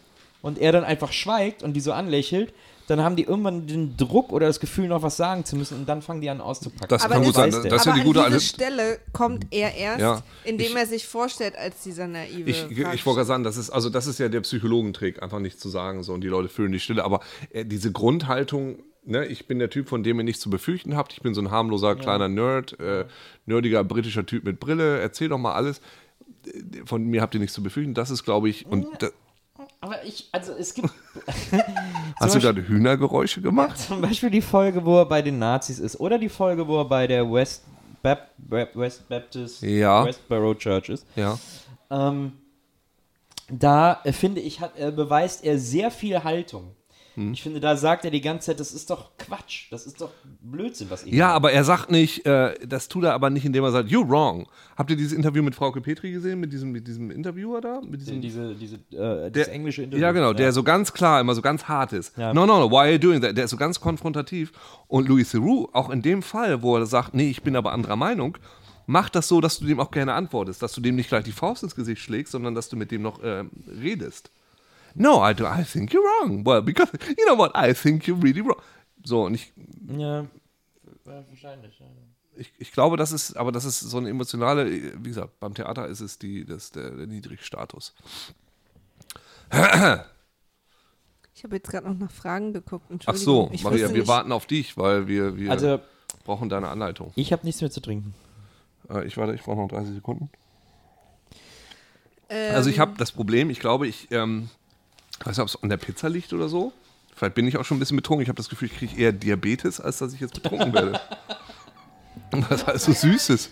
und 0.42 0.58
er 0.58 0.72
dann 0.72 0.82
einfach 0.84 1.12
schweigt 1.12 1.62
und 1.62 1.74
die 1.74 1.80
so 1.80 1.92
anlächelt, 1.92 2.52
dann 2.88 3.02
haben 3.04 3.14
die 3.14 3.22
irgendwann 3.22 3.68
den 3.68 3.96
Druck 3.96 4.32
oder 4.32 4.48
das 4.48 4.58
Gefühl, 4.58 4.88
noch 4.88 5.02
was 5.02 5.16
sagen 5.16 5.44
zu 5.44 5.54
müssen 5.54 5.78
und 5.78 5.88
dann 5.88 6.02
fangen 6.02 6.20
die 6.22 6.28
an 6.28 6.40
auszupacken. 6.40 6.88
Das 6.88 7.04
Aber 7.04 7.14
kann 7.14 7.22
gut 7.24 7.34
sein. 7.36 7.50
Das 7.52 7.64
ist 7.64 7.84
ja 7.86 7.92
aber 7.92 8.00
die 8.00 8.04
gute 8.04 8.24
an 8.24 8.32
diese. 8.32 8.40
Stelle 8.44 8.98
kommt 9.12 9.46
er 9.52 9.76
erst, 9.76 10.00
Ja. 10.00 10.22
indem 10.42 10.66
Ich- 10.72 10.74
er 10.76 10.86
sich 10.86 11.06
vorstellt 11.06 11.56
als 11.56 11.84
dieser 11.84 12.08
naive. 12.08 12.50
Ich, 12.50 12.66
ich 12.68 12.78
wollte 13.06 13.18
gerade 13.18 13.24
sagen, 13.26 13.44
das 13.44 13.56
ist, 13.56 13.70
also 13.70 13.90
das 13.90 14.08
ist 14.08 14.18
ja 14.18 14.28
der 14.28 14.40
Psychologentrick, 14.40 15.22
einfach 15.22 15.38
nichts 15.38 15.60
zu 15.60 15.68
sagen 15.68 16.02
so 16.02 16.12
und 16.14 16.22
die 16.22 16.28
Leute 16.28 16.48
füllen 16.48 16.72
die 16.72 16.80
Stille. 16.80 17.04
Aber 17.04 17.20
äh, 17.52 17.64
diese 17.64 17.92
Grundhaltung, 17.92 18.80
ne, 19.04 19.24
ich 19.26 19.46
bin 19.46 19.60
der 19.60 19.70
Typ, 19.70 19.88
von 19.88 20.02
dem 20.02 20.18
ihr 20.18 20.24
nichts 20.24 20.42
zu 20.42 20.50
befürchten 20.50 20.96
habt. 20.96 21.12
Ich 21.12 21.22
bin 21.22 21.32
so 21.32 21.40
ein 21.42 21.52
harmloser 21.52 21.94
kleiner 21.94 22.28
Nerd, 22.28 22.80
äh, 22.80 23.04
nerdiger 23.46 23.84
britischer 23.84 24.26
Typ 24.26 24.42
mit 24.42 24.58
Brille. 24.58 24.98
Erzähl 24.98 25.28
doch 25.28 25.38
mal 25.38 25.52
alles. 25.54 25.80
Von 26.84 27.04
mir 27.04 27.22
habt 27.22 27.34
ihr 27.34 27.40
nichts 27.40 27.54
zu 27.54 27.62
befürchten. 27.62 27.94
Das 27.94 28.10
ist, 28.10 28.24
glaube 28.24 28.48
ich, 28.48 28.66
und 28.66 28.86
da, 29.02 29.08
Aber 29.80 30.04
ich, 30.04 30.28
also 30.32 30.52
es 30.52 30.74
gibt 30.74 30.90
hast 32.20 32.34
du 32.34 32.40
gerade 32.40 32.66
Hühnergeräusche 32.66 33.40
gemacht? 33.40 33.78
zum 33.88 34.00
Beispiel 34.00 34.30
die 34.30 34.42
Folge, 34.42 34.84
wo 34.84 34.98
er 34.98 35.06
bei 35.06 35.22
den 35.22 35.38
Nazis 35.38 35.78
ist 35.78 35.98
oder 36.00 36.18
die 36.18 36.28
Folge, 36.28 36.66
wo 36.66 36.78
er 36.78 36.84
bei 36.86 37.06
der 37.06 37.30
West, 37.30 37.64
Bap 38.02 38.30
Bap 38.38 38.74
West 38.76 39.08
Baptist 39.08 39.62
Ja. 39.62 40.04
Westboro 40.04 40.54
Church 40.54 40.88
ist. 40.88 41.06
Ja. 41.16 41.38
Ähm, 41.90 42.32
da 43.50 44.00
äh, 44.04 44.12
finde 44.12 44.40
ich, 44.40 44.60
hat, 44.60 44.78
äh, 44.78 44.90
beweist 44.90 45.44
er 45.44 45.58
sehr 45.58 45.90
viel 45.90 46.22
Haltung. 46.22 46.74
Hm. 47.16 47.32
Ich 47.32 47.42
finde, 47.42 47.58
da 47.60 47.76
sagt 47.76 48.04
er 48.04 48.10
die 48.10 48.20
ganze 48.20 48.46
Zeit, 48.46 48.60
das 48.60 48.72
ist 48.72 48.88
doch 48.90 49.10
Quatsch, 49.18 49.66
das 49.70 49.84
ist 49.86 50.00
doch 50.00 50.10
Blödsinn, 50.40 50.90
was 50.90 51.04
ihr 51.04 51.12
Ja, 51.14 51.26
macht. 51.28 51.36
aber 51.36 51.52
er 51.52 51.64
sagt 51.64 51.90
nicht, 51.90 52.24
äh, 52.26 52.54
das 52.66 52.88
tut 52.88 53.04
er 53.04 53.14
aber 53.14 53.30
nicht, 53.30 53.44
indem 53.44 53.64
er 53.64 53.72
sagt, 53.72 53.88
you're 53.90 54.08
wrong. 54.08 54.46
Habt 54.76 54.90
ihr 54.90 54.96
dieses 54.96 55.12
Interview 55.12 55.42
mit 55.42 55.54
Frauke 55.54 55.80
Petri 55.80 56.12
gesehen, 56.12 56.40
mit 56.40 56.52
diesem, 56.52 56.70
mit 56.70 56.86
diesem 56.86 57.10
Interviewer 57.10 57.60
da? 57.60 57.80
Mit 57.80 58.00
diesem, 58.00 58.20
diese, 58.20 58.54
diese, 58.54 58.76
äh, 58.92 59.30
Der- 59.30 59.52
englische 59.52 59.82
Interview. 59.82 60.02
Ja, 60.02 60.12
genau, 60.12 60.32
der 60.32 60.52
so 60.52 60.62
ganz 60.62 60.92
klar, 60.92 61.20
immer 61.20 61.34
so 61.34 61.42
ganz 61.42 61.64
hart 61.64 61.92
ist. 61.92 62.16
Ja. 62.16 62.32
No, 62.32 62.46
no, 62.46 62.58
no, 62.60 62.70
why 62.70 62.76
are 62.76 62.92
you 62.92 62.98
doing 62.98 63.20
that? 63.20 63.36
Der 63.36 63.44
ist 63.44 63.50
so 63.50 63.56
ganz 63.56 63.80
konfrontativ. 63.80 64.52
Und 64.86 65.08
Louis 65.08 65.30
Theroux, 65.30 65.68
auch 65.72 65.90
in 65.90 66.02
dem 66.02 66.22
Fall, 66.22 66.62
wo 66.62 66.76
er 66.76 66.86
sagt, 66.86 67.14
nee, 67.14 67.28
ich 67.30 67.42
bin 67.42 67.56
aber 67.56 67.72
anderer 67.72 67.96
Meinung, 67.96 68.38
macht 68.86 69.14
das 69.14 69.28
so, 69.28 69.40
dass 69.40 69.58
du 69.58 69.66
dem 69.66 69.78
auch 69.78 69.90
gerne 69.90 70.14
antwortest, 70.14 70.62
dass 70.62 70.72
du 70.72 70.80
dem 70.80 70.96
nicht 70.96 71.08
gleich 71.08 71.24
die 71.24 71.32
Faust 71.32 71.62
ins 71.62 71.74
Gesicht 71.76 72.02
schlägst, 72.02 72.32
sondern 72.32 72.54
dass 72.54 72.68
du 72.68 72.76
mit 72.76 72.90
dem 72.90 73.02
noch 73.02 73.20
ähm, 73.22 73.50
redest. 73.80 74.30
No, 74.94 75.22
I, 75.28 75.34
do, 75.34 75.44
I 75.46 75.64
think 75.64 75.92
you're 75.92 76.02
wrong. 76.04 76.44
Well, 76.44 76.62
because, 76.62 76.88
you 77.16 77.26
know 77.26 77.36
what, 77.38 77.52
I 77.56 77.72
think 77.74 78.06
you're 78.06 78.20
really 78.22 78.40
wrong. 78.42 78.60
So, 79.04 79.24
und 79.24 79.34
ich, 79.34 79.52
Ja, 79.96 80.26
wahrscheinlich. 81.04 81.78
Ja. 81.78 81.86
ich, 82.36 82.52
ich 82.58 82.72
glaube, 82.72 82.96
das 82.96 83.12
ist, 83.12 83.36
aber 83.36 83.52
das 83.52 83.64
ist 83.64 83.80
so 83.80 83.98
eine 83.98 84.08
emotionale, 84.10 84.70
wie 85.02 85.08
gesagt, 85.08 85.38
beim 85.40 85.54
Theater 85.54 85.86
ist 85.86 86.00
es 86.00 86.18
die, 86.18 86.44
das, 86.44 86.70
der, 86.72 86.90
der 86.90 87.06
Niedrigstatus. 87.06 87.94
Ich 91.34 91.44
habe 91.44 91.56
jetzt 91.56 91.70
gerade 91.70 91.88
noch 91.88 91.98
nach 91.98 92.10
Fragen 92.10 92.52
geguckt. 92.52 92.84
Ach 93.06 93.14
so, 93.16 93.48
ich 93.52 93.62
Maria, 93.64 93.88
wir 93.88 93.98
nicht- 93.98 94.08
warten 94.08 94.32
auf 94.32 94.46
dich, 94.46 94.76
weil 94.76 95.06
wir, 95.08 95.36
wir 95.36 95.50
Also, 95.50 95.80
brauchen 96.24 96.48
deine 96.48 96.68
Anleitung. 96.68 97.12
ich 97.16 97.32
habe 97.32 97.46
nichts 97.46 97.60
mehr 97.60 97.70
zu 97.70 97.80
trinken. 97.80 98.14
Äh, 98.90 99.06
ich 99.06 99.16
warte, 99.16 99.34
ich 99.34 99.42
brauche 99.42 99.56
noch 99.60 99.68
30 99.68 99.94
Sekunden. 99.94 100.30
Ähm, 102.28 102.54
Also 102.54 102.68
ich 102.70 102.78
habe 102.78 102.92
das 102.98 103.12
Problem, 103.12 103.50
ich 103.50 103.58
glaube, 103.60 103.86
ich 103.88 104.08
ähm, 104.10 104.50
weiß 105.26 105.36
nicht, 105.36 105.40
ob 105.42 105.48
es 105.48 105.62
an 105.62 105.68
der 105.68 105.76
Pizza 105.76 106.08
liegt 106.08 106.32
oder 106.32 106.48
so. 106.48 106.72
Vielleicht 107.14 107.34
bin 107.34 107.46
ich 107.46 107.56
auch 107.58 107.64
schon 107.64 107.76
ein 107.76 107.80
bisschen 107.80 107.96
betrunken. 107.96 108.22
Ich 108.22 108.28
habe 108.28 108.36
das 108.36 108.48
Gefühl, 108.48 108.68
ich 108.72 108.78
kriege 108.78 108.96
eher 109.00 109.12
Diabetes, 109.12 109.80
als 109.80 109.98
dass 109.98 110.12
ich 110.14 110.20
jetzt 110.20 110.34
betrunken 110.34 110.72
werde. 110.72 111.00
Was 112.48 112.64
alles 112.64 112.84
so 112.84 112.92
süß 112.92 113.30
ist. 113.30 113.50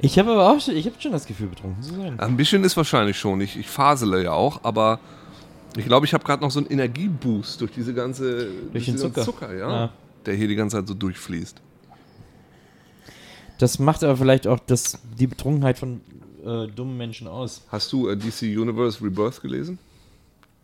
Ich 0.00 0.18
habe 0.18 0.32
aber 0.32 0.50
auch 0.50 0.60
schon, 0.60 0.74
ich 0.74 0.86
habe 0.86 0.96
schon 1.00 1.12
das 1.12 1.26
Gefühl, 1.26 1.48
betrunken 1.48 1.82
zu 1.82 1.94
sein. 1.94 2.18
Ein 2.18 2.36
bisschen 2.36 2.64
ist 2.64 2.76
wahrscheinlich 2.76 3.18
schon. 3.18 3.40
Ich, 3.40 3.56
ich 3.56 3.68
fasele 3.68 4.22
ja 4.24 4.32
auch, 4.32 4.64
aber 4.64 4.98
ich 5.76 5.84
glaube, 5.86 6.06
ich 6.06 6.14
habe 6.14 6.24
gerade 6.24 6.42
noch 6.42 6.50
so 6.50 6.58
einen 6.58 6.68
Energieboost 6.70 7.60
durch 7.60 7.70
diese 7.72 7.94
ganze 7.94 8.46
Durch 8.72 8.86
den 8.86 8.94
diesen 8.94 9.12
ganzen 9.12 9.24
Zucker. 9.24 9.54
ja, 9.54 9.70
Ja. 9.70 9.92
der 10.24 10.34
hier 10.34 10.48
die 10.48 10.56
ganze 10.56 10.76
Zeit 10.78 10.88
so 10.88 10.94
durchfließt. 10.94 11.60
Das 13.58 13.78
macht 13.78 14.02
aber 14.04 14.16
vielleicht 14.16 14.46
auch 14.46 14.58
das, 14.58 14.98
die 15.18 15.26
Betrunkenheit 15.26 15.78
von 15.78 16.00
äh, 16.44 16.66
dummen 16.66 16.96
Menschen 16.96 17.26
aus. 17.28 17.62
Hast 17.68 17.92
du 17.92 18.08
äh, 18.08 18.16
DC 18.16 18.42
Universe 18.42 19.02
Rebirth 19.02 19.40
gelesen? 19.40 19.78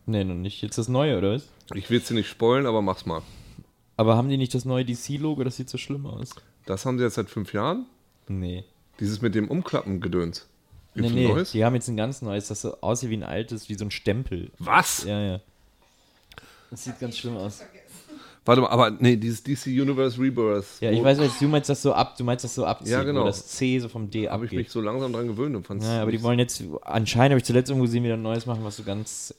Nee, 0.07 0.25
noch 0.25 0.35
nicht. 0.35 0.63
Jetzt 0.63 0.79
das 0.79 0.89
Neue, 0.89 1.19
oder 1.19 1.35
was? 1.35 1.49
Ich 1.75 1.89
will 1.91 1.99
es 1.99 2.09
dir 2.09 2.15
nicht 2.15 2.29
spoilen, 2.29 2.67
aber 2.67 2.83
mach's 2.83 3.07
mal. 3.07 3.23
Aber 3.97 4.17
haben 4.17 4.29
die 4.29 4.37
nicht 4.37 4.55
das 4.55 4.65
neue 4.65 4.85
DC-Logo? 4.85 5.45
Das 5.45 5.57
sieht 5.57 5.69
so 5.69 5.79
schlimm 5.79 6.07
aus. 6.07 6.31
Das 6.67 6.85
haben 6.87 6.99
sie 6.99 7.05
jetzt 7.05 7.15
seit 7.15 7.31
fünf 7.31 7.53
Jahren. 7.53 7.87
Nee. 8.29 8.65
Dieses 9.01 9.21
mit 9.21 9.35
dem 9.35 9.49
Umklappen-Gedöns. 9.49 10.49
Nee, 10.95 11.09
nee. 11.09 11.29
neues? 11.29 11.53
Die 11.53 11.65
haben 11.65 11.75
jetzt 11.75 11.89
ein 11.89 11.97
ganz 11.97 12.21
neues, 12.23 12.49
das 12.49 12.63
so 12.63 12.81
aussieht 12.81 13.11
wie 13.11 13.17
ein 13.17 13.23
altes, 13.23 13.69
wie 13.69 13.75
so 13.75 13.85
ein 13.85 13.91
Stempel. 13.91 14.51
Was? 14.59 15.05
Ja, 15.05 15.21
ja. 15.21 15.41
Das 16.71 16.85
sieht 16.85 16.99
ganz 17.01 17.19
schlimm 17.19 17.37
aus. 17.37 17.63
Warte 18.45 18.61
mal, 18.61 18.71
aber 18.71 18.91
nee, 18.91 19.15
dieses 19.15 19.41
DC 19.45 19.67
Universe 19.67 20.21
Rebirth. 20.21 20.65
Ja, 20.81 20.91
ich 20.91 21.01
weiß 21.03 21.19
jetzt, 21.21 21.41
du 21.41 21.47
meinst 21.47 21.69
das 21.71 21.81
so 21.81 21.93
ab, 21.93 22.17
du 22.17 22.25
meinst 22.25 22.43
das 22.45 22.53
so 22.57 22.65
abziehen, 22.67 22.91
Ja, 22.93 23.05
genau. 23.05 23.21
wo 23.23 23.27
das 23.27 23.47
C 23.47 23.79
so 23.79 23.89
vom 23.89 24.11
D 24.11 24.29
Habe 24.29 24.47
ich 24.47 24.51
mich 24.51 24.61
abgeht. 24.63 24.73
so 24.73 24.81
langsam 24.81 25.13
dran 25.13 25.29
gewöhnt 25.29 25.55
und 25.55 25.65
fand's 25.65 25.87
Ja, 25.87 26.03
aber 26.03 26.11
die 26.11 26.21
wollen 26.25 26.41
jetzt, 26.41 26.61
anscheinend 26.83 27.31
habe 27.33 27.39
ich 27.39 27.45
zuletzt 27.45 27.71
irgendwo 27.71 27.85
gesehen, 27.87 28.03
wieder 28.03 28.15
ein 28.15 28.23
neues 28.23 28.45
machen, 28.47 28.65
was 28.65 28.77
so 28.77 28.83
ganz, 28.83 29.33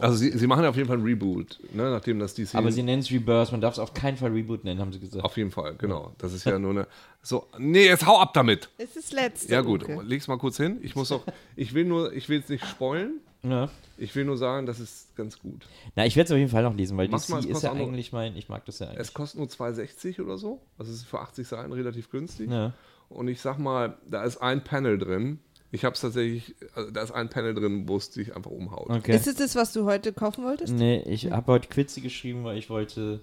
Also 0.00 0.16
sie, 0.16 0.30
sie 0.36 0.46
machen 0.48 0.64
ja 0.64 0.70
auf 0.70 0.76
jeden 0.76 0.88
Fall 0.88 0.98
ein 0.98 1.04
Reboot, 1.04 1.60
ne, 1.72 1.88
nachdem 1.90 2.18
das 2.18 2.34
DC. 2.34 2.56
aber 2.56 2.72
sie 2.72 2.82
nennen 2.82 3.02
es 3.02 3.12
Rebirth, 3.12 3.52
man 3.52 3.60
darf 3.60 3.74
es 3.74 3.78
auf 3.78 3.94
keinen 3.94 4.16
Fall 4.16 4.32
Reboot 4.32 4.64
nennen, 4.64 4.80
haben 4.80 4.92
sie 4.92 4.98
gesagt. 4.98 5.24
auf 5.24 5.36
jeden 5.36 5.52
Fall, 5.52 5.76
genau. 5.78 6.10
Das 6.18 6.32
ist 6.32 6.44
ja 6.44 6.58
nur 6.58 6.70
eine. 6.72 6.88
So, 7.22 7.46
nee, 7.58 7.86
jetzt 7.86 8.04
hau 8.04 8.18
ab 8.18 8.34
damit. 8.34 8.70
Es 8.78 8.96
ist 8.96 9.12
letzte. 9.12 9.52
Ja 9.52 9.60
gut, 9.60 9.84
Uke. 9.84 10.02
leg's 10.02 10.26
mal 10.26 10.38
kurz 10.38 10.56
hin. 10.56 10.78
Ich 10.82 10.96
muss 10.96 11.12
auch, 11.12 11.22
ich 11.54 11.74
will 11.74 11.84
nur, 11.84 12.12
ich 12.12 12.28
will 12.28 12.38
jetzt 12.38 12.50
nicht 12.50 12.66
spoilen. 12.66 13.20
Ja. 13.44 13.68
Ich 13.98 14.14
will 14.14 14.24
nur 14.24 14.36
sagen, 14.36 14.66
das 14.66 14.78
ist 14.80 15.14
ganz 15.16 15.38
gut. 15.38 15.66
Na, 15.96 16.06
ich 16.06 16.16
werde 16.16 16.26
es 16.26 16.32
auf 16.32 16.38
jeden 16.38 16.50
Fall 16.50 16.62
noch 16.62 16.74
lesen, 16.74 16.96
weil 16.96 17.08
DC 17.08 17.14
es 17.14 17.44
ist 17.44 17.62
ja 17.62 17.72
eigentlich 17.72 18.12
mein, 18.12 18.36
ich 18.36 18.48
mag 18.48 18.64
das 18.64 18.78
ja 18.78 18.86
eigentlich. 18.86 19.00
Es 19.00 19.14
kostet 19.14 19.38
nur 19.38 19.48
2,60 19.48 20.22
oder 20.22 20.38
so. 20.38 20.60
Also 20.78 20.92
es 20.92 20.98
ist 20.98 21.06
für 21.06 21.20
80 21.20 21.46
Seiten 21.46 21.72
relativ 21.72 22.10
günstig. 22.10 22.50
ja. 22.50 22.72
und 23.08 23.28
ich 23.28 23.40
sag 23.40 23.58
mal, 23.58 23.96
da 24.08 24.24
ist 24.24 24.38
ein 24.38 24.64
Panel 24.64 24.98
drin. 24.98 25.38
Ich 25.74 25.84
habe 25.84 25.94
es 25.94 26.02
tatsächlich, 26.02 26.54
also 26.74 26.90
da 26.90 27.02
ist 27.02 27.12
ein 27.12 27.30
Panel 27.30 27.54
drin, 27.54 27.88
wo 27.88 27.96
es 27.96 28.10
dich 28.10 28.36
einfach 28.36 28.50
umhaut. 28.50 28.90
Okay. 28.90 29.16
Ist 29.16 29.26
es 29.26 29.36
das, 29.36 29.54
was 29.54 29.72
du 29.72 29.86
heute 29.86 30.12
kaufen 30.12 30.44
wolltest? 30.44 30.74
Nee, 30.74 31.00
ich 31.06 31.30
habe 31.30 31.50
heute 31.50 31.68
Quizze 31.68 32.02
geschrieben, 32.02 32.44
weil 32.44 32.58
ich 32.58 32.68
wollte 32.68 33.20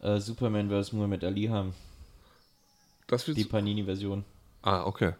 äh, 0.00 0.18
Superman 0.18 0.70
vs. 0.70 0.92
Muhammad 0.92 1.22
Ali 1.22 1.46
haben. 1.46 1.74
Die 3.26 3.44
Panini-Version. 3.44 4.24
Ah, 4.62 4.84
okay. 4.84 5.12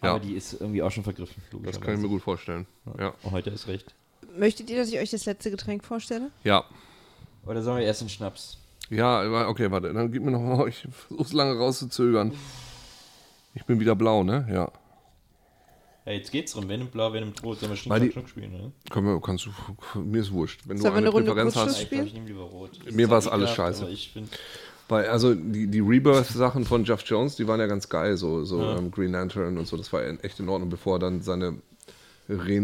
Aber 0.00 0.12
Ja. 0.14 0.18
die 0.20 0.34
ist 0.34 0.54
irgendwie 0.60 0.82
auch 0.82 0.90
schon 0.90 1.02
vergriffen. 1.04 1.42
Das 1.64 1.80
kann 1.80 1.94
ich 1.94 2.00
mir 2.00 2.08
gut 2.08 2.22
vorstellen. 2.22 2.66
Ja. 2.98 3.14
Oh, 3.24 3.30
heute 3.32 3.50
ist 3.50 3.66
recht. 3.66 3.94
Möchtet 4.36 4.70
ihr, 4.70 4.76
dass 4.78 4.88
ich 4.88 4.98
euch 4.98 5.10
das 5.10 5.24
letzte 5.26 5.50
Getränk 5.50 5.84
vorstelle? 5.84 6.30
Ja. 6.44 6.64
Oder 7.46 7.62
sollen 7.62 7.78
wir 7.78 7.86
erst 7.86 8.02
den 8.02 8.08
Schnaps? 8.08 8.58
Ja, 8.90 9.48
okay, 9.48 9.70
warte, 9.70 9.92
dann 9.92 10.12
gib 10.12 10.22
mir 10.22 10.30
noch 10.30 10.40
mal, 10.40 10.68
ich 10.68 10.86
versuch's 11.08 11.32
lange 11.32 11.58
rauszuzögern. 11.58 12.32
Ich 13.54 13.64
bin 13.64 13.80
wieder 13.80 13.96
blau, 13.96 14.22
ne? 14.22 14.46
Ja. 14.50 14.70
Ja, 16.06 16.12
jetzt 16.12 16.30
geht's 16.30 16.52
drum. 16.52 16.68
Wer 16.68 16.78
nimmt 16.78 16.92
blau, 16.92 17.12
wer 17.12 17.20
nimmt 17.20 17.42
rot? 17.42 17.58
Sollen 17.58 17.72
wir 17.72 17.76
Schnack, 17.76 18.12
Schnuck 18.12 18.28
spielen? 18.28 18.72
Komm, 18.88 19.04
wir- 19.06 19.20
kannst 19.20 19.46
du, 19.46 19.50
mir 20.00 20.20
ist 20.20 20.32
wurscht. 20.32 20.60
Wenn 20.66 20.76
du 20.76 20.82
Sollen 20.82 20.94
wir 20.94 20.98
eine 20.98 21.06
eine 21.08 21.12
Runde 21.14 21.32
Präferenz 21.32 21.56
hast. 21.56 21.82
Ich 21.82 21.90
glaube, 21.90 22.04
ich 22.06 22.14
nehme 22.14 22.26
lieber 22.28 22.42
rot. 22.44 22.78
Das 22.84 22.94
Mir 22.94 23.10
war's 23.10 23.26
auch 23.26 23.32
alles 23.32 23.50
ekelhaft, 23.50 23.56
scheiße. 23.74 23.82
aber 23.82 23.90
Ich 23.92 24.14
bin, 24.14 24.28
Weil, 24.88 25.06
also 25.08 25.34
die, 25.34 25.66
die 25.66 25.80
Rebirth-Sachen 25.80 26.64
von 26.64 26.84
Jeff 26.84 27.02
Jones, 27.04 27.36
die 27.36 27.46
waren 27.46 27.60
ja 27.60 27.66
ganz 27.66 27.88
geil, 27.88 28.16
so, 28.16 28.44
so 28.44 28.62
Ja. 28.62 28.78
ähm, 28.78 28.90
Green 28.90 29.12
Lantern 29.12 29.58
und 29.58 29.66
so, 29.68 29.76
das 29.76 29.92
war 29.92 30.02
echt 30.24 30.40
in 30.40 30.48
Ordnung, 30.48 30.70
bevor 30.70 30.96
er 30.96 30.98
dann 31.00 31.20
seine 31.22 31.56
Re 32.30 32.60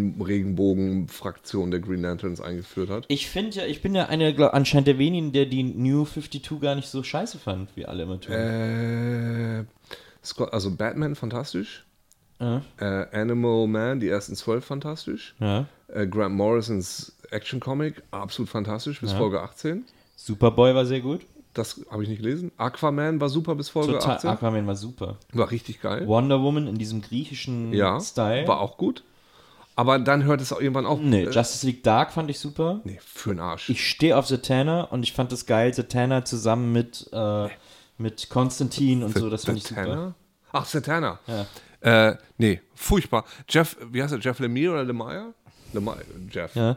Regenbogen-Fraktion 0.65 1.71
der 1.71 1.81
Green 1.81 2.03
Lanterns 2.03 2.41
eingeführt 2.41 2.91
hat. 2.91 3.05
ich 3.09 3.29
finde 3.29 3.57
ja, 3.59 3.65
ich 3.67 3.83
bin 3.83 3.95
ja 3.95 4.07
einer, 4.07 4.33
glaub, 4.33 4.53
anscheinend 4.55 4.89
der 4.89 4.99
wenigen, 4.99 5.33
der 5.33 5.47
die 5.47 5.63
New 5.63 6.05
52 6.05 6.61
gar 6.61 6.75
nicht 6.75 6.89
so 6.89 7.03
scheiße 7.03 7.39
fand, 7.39 7.71
wie 7.77 7.87
alle 7.87 8.03
immer 8.05 8.21
tun. 8.21 8.35
Äh, 8.35 9.65
Scott, 10.25 10.53
also 10.53 10.71
Batman 10.71 11.15
fantastisch, 11.15 11.85
Ja. 12.41 12.63
äh, 12.79 13.07
Animal 13.19 13.67
Man, 13.67 14.01
die 14.01 14.09
ersten 14.09 14.35
zwölf 14.35 14.65
fantastisch, 14.65 15.35
ja. 15.41 15.67
äh, 15.89 16.07
Grant 16.07 16.35
Morrisons 16.35 17.17
Action-Comic, 17.31 18.03
absolut 18.11 18.49
fantastisch, 18.51 19.01
bis 19.01 19.13
Ja. 19.13 19.19
Folge 19.19 19.41
18. 19.41 19.85
Superboy 20.17 20.75
war 20.75 20.87
sehr 20.87 21.01
gut. 21.01 21.23
Das 21.55 21.81
habe 21.91 22.03
ich 22.03 22.09
nicht 22.09 22.21
gelesen. 22.23 22.51
Aquaman 22.57 23.21
war 23.21 23.29
super 23.29 23.55
bis 23.55 23.69
Folge 23.69 23.93
Total, 23.93 24.17
18. 24.17 24.31
Aquaman 24.31 24.67
war 24.67 24.77
super. 24.77 25.17
War 25.33 25.51
richtig 25.51 25.81
geil. 25.81 26.07
Wonder 26.07 26.43
Woman 26.43 26.67
in 26.67 26.77
diesem 26.77 27.01
griechischen 27.01 27.73
Ja, 27.73 28.01
Style. 28.01 28.47
war 28.49 28.61
auch 28.61 28.77
gut. 28.77 29.05
Aber 29.77 29.99
dann 29.99 30.23
hört 30.25 30.41
es 30.41 30.53
auch 30.53 30.61
irgendwann 30.61 30.87
auf. 30.87 31.01
Nee, 31.01 31.23
Äh, 31.25 31.31
Justice 31.31 31.67
League 31.67 31.83
Dark 31.83 32.13
fand 32.13 32.31
ich 32.31 32.39
super. 32.39 32.81
nee, 32.85 32.99
für 33.05 33.31
den 33.31 33.41
Arsch. 33.41 33.71
Ich 33.71 33.89
stehe 33.89 34.17
auf 34.17 34.27
Zatanna 34.27 34.83
und 34.83 35.03
ich 35.03 35.13
fand 35.13 35.33
das 35.33 35.47
geil, 35.47 35.73
Zatanna 35.75 36.25
zusammen 36.25 36.73
mit, 36.73 37.09
äh, 37.13 37.49
mit 37.99 38.29
Konstantin 38.31 39.03
und 39.03 39.17
so, 39.17 39.31
das 39.31 39.45
fand 39.45 39.59
ich 39.59 39.65
super. 39.65 39.83
Satana? 39.85 40.15
Ach, 40.53 40.67
Satana. 40.67 41.19
Ja. 41.27 42.09
Äh, 42.11 42.17
nee, 42.39 42.61
furchtbar. 42.75 43.25
Jeff, 43.49 43.77
wie 43.91 44.03
heißt 44.03 44.13
er? 44.13 44.21
Jeff 44.21 44.39
Lemire 44.39 44.73
oder 44.73 44.85
Lemire? 44.85 45.35
Lemire, 45.73 46.05
Jeff. 46.31 46.55
Ja. 46.55 46.77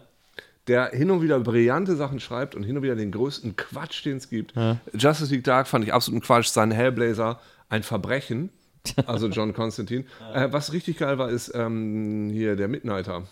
Der 0.67 0.89
hin 0.89 1.09
und 1.11 1.21
wieder 1.21 1.39
brillante 1.39 1.95
Sachen 1.95 2.19
schreibt 2.19 2.53
und 2.55 2.63
hin 2.63 2.75
und 2.77 2.83
wieder 2.83 2.95
den 2.95 3.11
größten 3.11 3.55
Quatsch, 3.55 4.03
den 4.05 4.17
es 4.17 4.29
gibt. 4.29 4.53
Justice 4.93 5.31
League 5.33 5.43
Dark 5.45 5.67
fand 5.67 5.85
ich 5.85 5.93
absoluten 5.93 6.21
Quatsch. 6.23 6.47
Sein 6.47 6.71
Hellblazer, 6.71 7.39
ein 7.69 7.83
Verbrechen. 7.83 8.49
Also 9.05 9.27
John 9.27 9.53
Constantine. 9.53 10.05
Äh, 10.33 10.47
was 10.51 10.71
richtig 10.71 10.97
geil 10.97 11.17
war, 11.17 11.29
ist 11.29 11.51
ähm, 11.53 12.29
hier 12.31 12.55
der 12.55 12.69
Midnighter. 12.69 13.23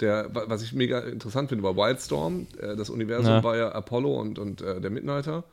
Der, 0.00 0.34
wa- 0.34 0.44
was 0.48 0.62
ich 0.62 0.72
mega 0.72 1.00
interessant 1.00 1.48
finde, 1.50 1.64
war 1.64 1.76
Wildstorm. 1.76 2.46
Äh, 2.60 2.76
das 2.76 2.90
Universum 2.90 3.32
Ja. 3.32 3.44
war 3.44 3.56
ja 3.56 3.72
Apollo 3.72 4.18
und, 4.20 4.38
und 4.38 4.60
äh, 4.62 4.80
der 4.80 4.90
Midnighter. 4.90 5.44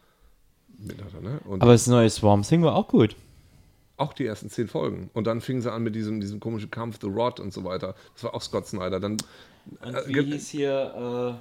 Midnighter, 0.77 1.21
ne? 1.21 1.39
Und 1.45 1.61
Aber 1.61 1.71
das 1.73 1.87
neue 1.87 2.09
Swarm 2.09 2.43
Thing 2.43 2.63
war 2.63 2.75
auch 2.75 2.87
gut. 2.87 3.15
Auch 3.97 4.13
die 4.13 4.25
ersten 4.25 4.49
zehn 4.49 4.67
Folgen. 4.67 5.09
Und 5.13 5.27
dann 5.27 5.41
fingen 5.41 5.61
sie 5.61 5.71
an 5.71 5.83
mit 5.83 5.95
diesem, 5.95 6.21
diesem 6.21 6.39
komischen 6.39 6.71
Kampf, 6.71 6.99
The 7.01 7.07
Rod 7.07 7.39
und 7.39 7.51
so 7.53 7.63
weiter. 7.63 7.95
Das 8.13 8.23
war 8.23 8.33
auch 8.35 8.41
Scott 8.41 8.67
Snyder. 8.67 8.99
Dann, 8.99 9.13
Und 9.81 9.93
Äh, 9.95 10.07
wie 10.07 10.21
hieß 10.23 10.49
hier 10.49 11.37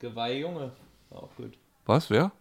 äh, 0.00 0.04
Geweih 0.04 0.38
Junge? 0.40 0.72
War 1.10 1.22
auch 1.24 1.34
gut. 1.36 1.52
was, 1.86 2.08
wer? 2.10 2.32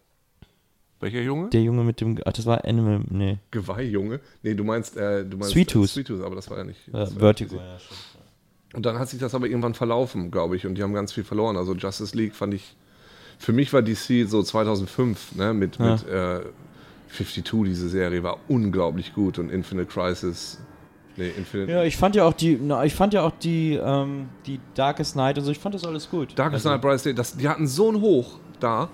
Welcher 0.99 1.21
Junge? 1.21 1.49
Der 1.51 1.61
Junge 1.61 1.83
mit 1.83 2.01
dem. 2.01 2.17
Ach, 2.25 2.33
das 2.33 2.45
war 2.47 2.65
Animal. 2.65 3.01
Nee. 3.09 3.37
Geweihjunge? 3.51 4.19
Nee, 4.41 4.55
du 4.55 4.63
meinst, 4.63 4.97
äh, 4.97 5.23
du 5.23 5.37
meinst 5.37 5.51
Sweet 5.53 5.69
Tooth. 5.69 5.85
Äh, 5.85 5.87
Sweet 5.89 6.07
Tooth, 6.07 6.21
aber 6.23 6.35
das 6.35 6.49
war 6.49 6.57
ja 6.57 6.63
nicht. 6.63 6.87
Äh, 6.91 7.05
Vertigo. 7.05 7.55
Ja, 7.57 7.77
stimmt. 7.79 7.99
Und 8.73 8.85
dann 8.85 8.97
hat 8.99 9.07
sich 9.07 9.19
das 9.19 9.35
aber 9.35 9.45
irgendwann 9.47 9.75
verlaufen, 9.75 10.31
glaube 10.31 10.55
ich, 10.55 10.65
und 10.65 10.75
die 10.75 10.81
haben 10.83 10.93
ganz 10.93 11.13
viel 11.13 11.23
verloren. 11.23 11.55
Also 11.55 11.73
Justice 11.75 12.17
League 12.17 12.33
fand 12.35 12.53
ich, 12.55 12.75
für 13.37 13.53
mich 13.53 13.71
war 13.73 13.81
DC 13.83 14.27
so 14.27 14.41
2005, 14.43 15.35
ne, 15.35 15.53
mit, 15.53 15.77
Ja. 15.77 15.91
mit 15.93 16.07
äh, 16.07 16.41
52, 17.09 17.63
diese 17.65 17.89
Serie 17.89 18.23
war 18.23 18.37
unglaublich 18.47 19.13
gut 19.13 19.39
und 19.39 19.49
Infinite 19.49 19.87
Crisis, 19.87 20.59
nee, 21.15 21.29
Infinite, 21.37 21.71
Ja, 21.71 21.83
ich 21.83 21.97
fand 21.97 22.15
ja 22.15 22.25
auch 22.25 22.33
die, 22.33 22.57
na, 22.61 22.83
ich 22.85 22.93
fand 22.95 23.13
ja 23.13 23.23
auch 23.23 23.31
die, 23.39 23.73
ähm, 23.81 24.29
die 24.45 24.59
Darkest 24.75 25.15
Night 25.15 25.37
und 25.37 25.43
so, 25.45 25.51
ich 25.51 25.59
fand 25.59 25.75
das 25.75 25.85
alles 25.85 26.09
gut. 26.09 26.37
Darkest 26.37 26.65
Also- 26.65 26.69
Knight, 26.69 26.81
Brightest 26.81 27.05
Day, 27.05 27.13
das, 27.13 27.35
die 27.37 27.47
hatten 27.47 27.67
so 27.67 27.91
ein 27.91 28.01
Hoch 28.01 28.39
da 28.59 28.89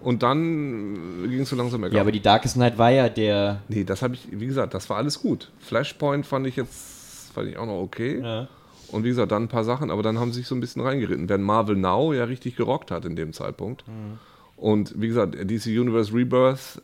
und 0.00 0.22
dann 0.22 1.28
ging 1.28 1.40
es 1.40 1.48
so 1.48 1.56
langsam 1.56 1.80
bergab. 1.80 1.96
Ja, 1.96 2.02
aber 2.02 2.12
die 2.12 2.20
Darkest 2.20 2.56
Night 2.56 2.76
war 2.76 2.90
ja 2.90 3.08
der. 3.08 3.60
Nee, 3.68 3.84
das 3.84 4.02
habe 4.02 4.14
ich, 4.14 4.28
wie 4.30 4.46
gesagt, 4.46 4.74
das 4.74 4.88
war 4.90 4.98
alles 4.98 5.20
gut. 5.20 5.50
Flashpoint 5.60 6.26
fand 6.26 6.46
ich 6.46 6.56
jetzt, 6.56 7.32
fand 7.32 7.48
ich 7.48 7.56
auch 7.56 7.66
noch 7.66 7.80
okay. 7.80 8.20
Ja. 8.20 8.48
Und 8.88 9.02
wie 9.02 9.08
gesagt, 9.08 9.32
dann 9.32 9.44
ein 9.44 9.48
paar 9.48 9.64
Sachen, 9.64 9.90
aber 9.90 10.02
dann 10.02 10.18
haben 10.20 10.30
sie 10.32 10.40
sich 10.40 10.46
so 10.46 10.54
ein 10.54 10.60
bisschen 10.60 10.82
reingeritten. 10.82 11.28
Während 11.28 11.42
Marvel 11.44 11.74
Now 11.74 12.12
ja 12.12 12.24
richtig 12.24 12.54
gerockt 12.54 12.90
hat 12.90 13.04
in 13.06 13.16
dem 13.16 13.32
Zeitpunkt. 13.32 13.82
Mhm. 13.88 14.18
Und 14.56 14.94
wie 15.00 15.08
gesagt, 15.08 15.34
DC 15.34 15.66
Universe 15.80 16.12
Rebirth 16.14 16.80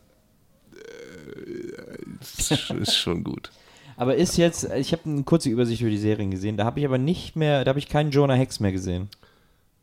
ist, 2.19 2.51
ist 2.71 2.95
schon 2.95 3.23
gut. 3.23 3.51
Aber 3.97 4.15
ist 4.15 4.37
jetzt, 4.37 4.63
ich 4.71 4.93
habe 4.93 5.03
eine 5.05 5.23
kurze 5.23 5.49
Übersicht 5.49 5.81
über 5.81 5.89
die 5.91 5.97
Serien 5.97 6.31
gesehen, 6.31 6.57
da 6.57 6.65
habe 6.65 6.79
ich 6.79 6.85
aber 6.85 6.97
nicht 6.97 7.35
mehr, 7.35 7.63
da 7.63 7.69
habe 7.69 7.77
ich 7.77 7.87
keinen 7.87 8.09
Jonah 8.09 8.33
Hex 8.33 8.59
mehr 8.59 8.71
gesehen. 8.71 9.09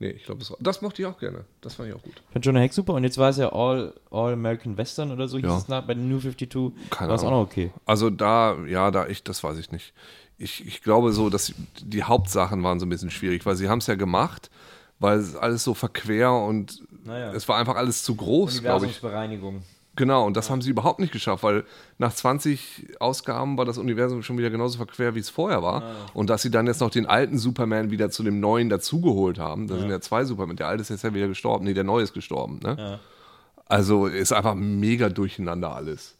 Nee, 0.01 0.11
ich 0.11 0.25
glaube, 0.25 0.41
das, 0.41 0.53
das 0.59 0.81
mochte 0.83 1.03
ich 1.03 1.07
auch 1.07 1.19
gerne. 1.19 1.45
Das 1.61 1.75
fand 1.75 1.89
ich 1.91 1.95
auch 1.95 2.03
gut. 2.03 2.15
Ich 2.27 2.33
fand 2.33 2.45
Jonah 2.45 2.59
Hex 2.61 2.75
super 2.75 2.95
und 2.95 3.05
jetzt 3.05 3.19
war 3.19 3.29
es 3.31 3.37
ja 3.37 3.53
All, 3.53 3.93
All 4.11 4.33
American 4.33 4.77
Western 4.77 5.13
oder 5.13 5.29
so, 5.29 5.37
hieß 5.39 5.47
Ja. 5.47 5.59
es 5.59 5.69
nach, 5.69 5.87
bei 5.87 5.95
den 5.95 6.09
New 6.09 6.19
52. 6.21 6.73
Keine 6.91 7.09
war 7.11 7.17
es 7.17 7.23
auch 7.23 7.31
noch 7.31 7.43
okay. 7.43 7.71
Also 7.85 8.11
da, 8.11 8.57
ja, 8.67 8.91
da 8.91 9.07
ich, 9.07 9.23
das 9.23 9.45
weiß 9.45 9.59
ich 9.59 9.71
nicht. 9.71 9.93
Ich, 10.37 10.67
ich 10.67 10.83
glaube 10.83 11.13
so, 11.13 11.31
dass 11.31 11.53
die 11.81 12.03
Hauptsachen 12.03 12.63
waren 12.65 12.81
so 12.81 12.87
ein 12.87 12.89
bisschen 12.89 13.11
schwierig, 13.11 13.45
weil 13.47 13.55
sie 13.57 13.69
haben 13.69 13.79
es 13.79 13.87
ja 13.87 13.95
gemacht, 13.95 14.51
weil 14.99 15.19
es 15.19 15.37
alles 15.37 15.63
so 15.63 15.75
verquer 15.75 16.33
und 16.45 16.83
Naja. 17.05 17.33
es 17.35 17.47
war 17.49 17.57
einfach 17.59 17.77
alles 17.77 18.03
zu 18.03 18.17
groß, 18.17 18.63
glaube 18.63 18.87
ich. 18.87 19.01
Genau, 19.99 20.25
und 20.25 20.37
das 20.37 20.49
haben 20.49 20.63
sie 20.63 20.71
überhaupt 20.71 21.01
nicht 21.01 21.13
geschafft, 21.13 21.43
weil 21.43 21.65
nach 21.99 22.15
20 22.15 23.01
Ausgaben 23.01 23.59
war 23.59 23.65
das 23.65 23.79
Universum 23.79 24.23
schon 24.23 24.39
wieder 24.39 24.49
genauso 24.49 24.79
verquer, 24.79 25.17
wie 25.17 25.19
es 25.19 25.29
vorher 25.29 25.61
war. 25.65 25.83
Und 26.15 26.31
dass 26.31 26.43
sie 26.43 26.53
dann 26.53 26.69
jetzt 26.69 26.81
noch 26.81 26.91
den 26.91 27.05
alten 27.05 27.37
Superman 27.37 27.91
wieder 27.91 28.09
zu 28.09 28.23
dem 28.23 28.39
neuen 28.39 28.69
dazugeholt 28.69 29.41
haben, 29.41 29.67
da 29.67 29.77
sind 29.77 29.91
ja 29.91 30.01
zwei 30.01 30.25
Superman, 30.25 30.55
der 30.55 30.69
alte 30.69 30.83
ist 30.83 30.91
jetzt 30.91 31.03
ja 31.03 31.13
wieder 31.15 31.27
gestorben, 31.27 31.65
nee, 31.65 31.75
der 31.75 31.83
neue 31.83 32.05
ist 32.05 32.15
gestorben. 32.15 32.61
Ne? 32.63 33.01
Also 33.67 34.07
ist 34.07 34.33
einfach 34.33 34.55
mega 34.55 35.09
durcheinander 35.09 35.75
alles. 35.75 36.17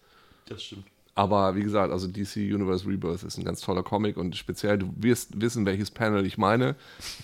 Das 0.47 0.61
stimmt. 0.61 0.87
Aber 1.15 1.55
wie 1.55 1.63
gesagt, 1.63 1.93
also 1.93 2.09
DC 2.09 2.37
Universe 2.37 2.85
Rebirth 2.85 3.23
ist 3.23 3.39
ein 3.39 3.45
ganz 3.45 3.61
toller 3.61 3.85
Comic 3.85 4.17
und 4.17 4.35
speziell, 4.35 4.79
du 4.79 4.93
wirst 4.97 5.41
wissen, 5.41 5.67
welches 5.67 5.93
Panel 5.93 6.27
ich 6.27 6.37
meine. 6.37 6.75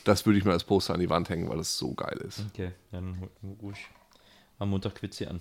Das 0.04 0.24
würde 0.24 0.38
ich 0.38 0.44
mir 0.44 0.52
als 0.52 0.62
Poster 0.62 0.94
an 0.94 1.00
die 1.00 1.10
Wand 1.10 1.30
hängen, 1.30 1.48
weil 1.48 1.56
das 1.56 1.76
so 1.76 1.94
geil 1.94 2.18
ist. 2.24 2.44
Okay, 2.52 2.70
dann 2.92 3.28
ruhig 3.60 3.88
am 4.60 4.70
Montag 4.70 4.94
Quiz 4.94 5.18
hier 5.18 5.30
an. 5.30 5.40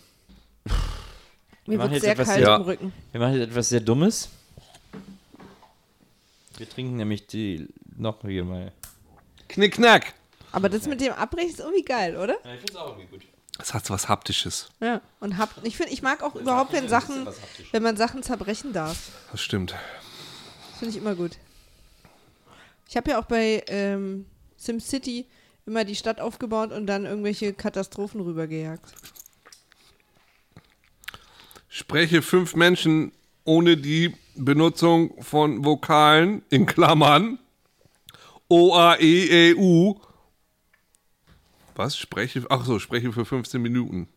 Mir 1.65 1.77
machen 1.77 1.91
wird 1.91 2.01
sehr 2.01 2.11
etwas 2.13 2.27
kalt 2.27 2.43
sehr- 2.45 2.55
im 2.55 2.61
Rücken. 2.63 2.93
Wir 3.11 3.21
machen 3.21 3.33
jetzt 3.35 3.49
etwas 3.49 3.69
sehr 3.69 3.79
Dummes. 3.79 4.29
Wir 6.57 6.69
trinken 6.69 6.97
nämlich 6.97 7.25
die 7.27 7.67
noch 7.97 8.21
hier 8.21 8.43
mal. 8.43 8.71
Knick, 9.47 9.75
knack! 9.75 10.13
Aber 10.51 10.69
das 10.69 10.85
mit 10.87 11.01
dem 11.01 11.13
Abbrechen 11.13 11.49
ist 11.49 11.59
irgendwie 11.59 11.83
geil, 11.83 12.15
oder? 12.15 12.35
Ja, 12.43 12.53
ich 12.53 12.59
finde 12.59 12.73
es 12.73 12.75
auch 12.75 12.89
irgendwie 12.89 13.07
gut. 13.07 13.21
Es 13.59 13.73
hat 13.73 13.85
so 13.85 13.93
was 13.93 14.09
Haptisches. 14.09 14.69
Ja. 14.79 15.01
Und 15.19 15.37
hab, 15.37 15.63
ich 15.63 15.77
finde, 15.77 15.93
ich 15.93 16.01
mag 16.01 16.21
auch 16.23 16.35
überhaupt, 16.35 16.73
wenn 16.73 16.89
Sachen, 16.89 17.27
wenn 17.71 17.83
man 17.83 17.97
Sachen 17.97 18.23
zerbrechen 18.23 18.73
darf. 18.73 19.11
Das 19.31 19.41
stimmt. 19.41 19.71
Das 19.71 20.79
finde 20.79 20.91
ich 20.91 20.97
immer 20.97 21.15
gut. 21.15 21.37
Ich 22.89 22.97
habe 22.97 23.11
ja 23.11 23.19
auch 23.19 23.25
bei 23.25 23.63
ähm, 23.67 24.25
SimCity 24.57 25.25
immer 25.65 25.85
die 25.85 25.95
Stadt 25.95 26.19
aufgebaut 26.19 26.71
und 26.71 26.87
dann 26.87 27.05
irgendwelche 27.05 27.53
Katastrophen 27.53 28.21
rübergejagt. 28.21 28.93
Spreche 31.75 32.21
fünf 32.21 32.55
Menschen 32.55 33.13
ohne 33.45 33.77
die 33.77 34.15
Benutzung 34.35 35.19
von 35.23 35.65
Vokalen 35.65 36.43
in 36.51 36.67
Klammern 36.67 37.39
O, 38.47 38.75
A, 38.75 38.95
E, 38.99 39.49
E, 39.49 39.55
U. 39.55 39.99
Was? 41.73 41.97
Spreche, 41.97 42.45
ach 42.49 42.63
so, 42.63 42.77
spreche 42.77 43.11
für 43.11 43.25
15 43.25 43.59
Minuten. 43.59 44.07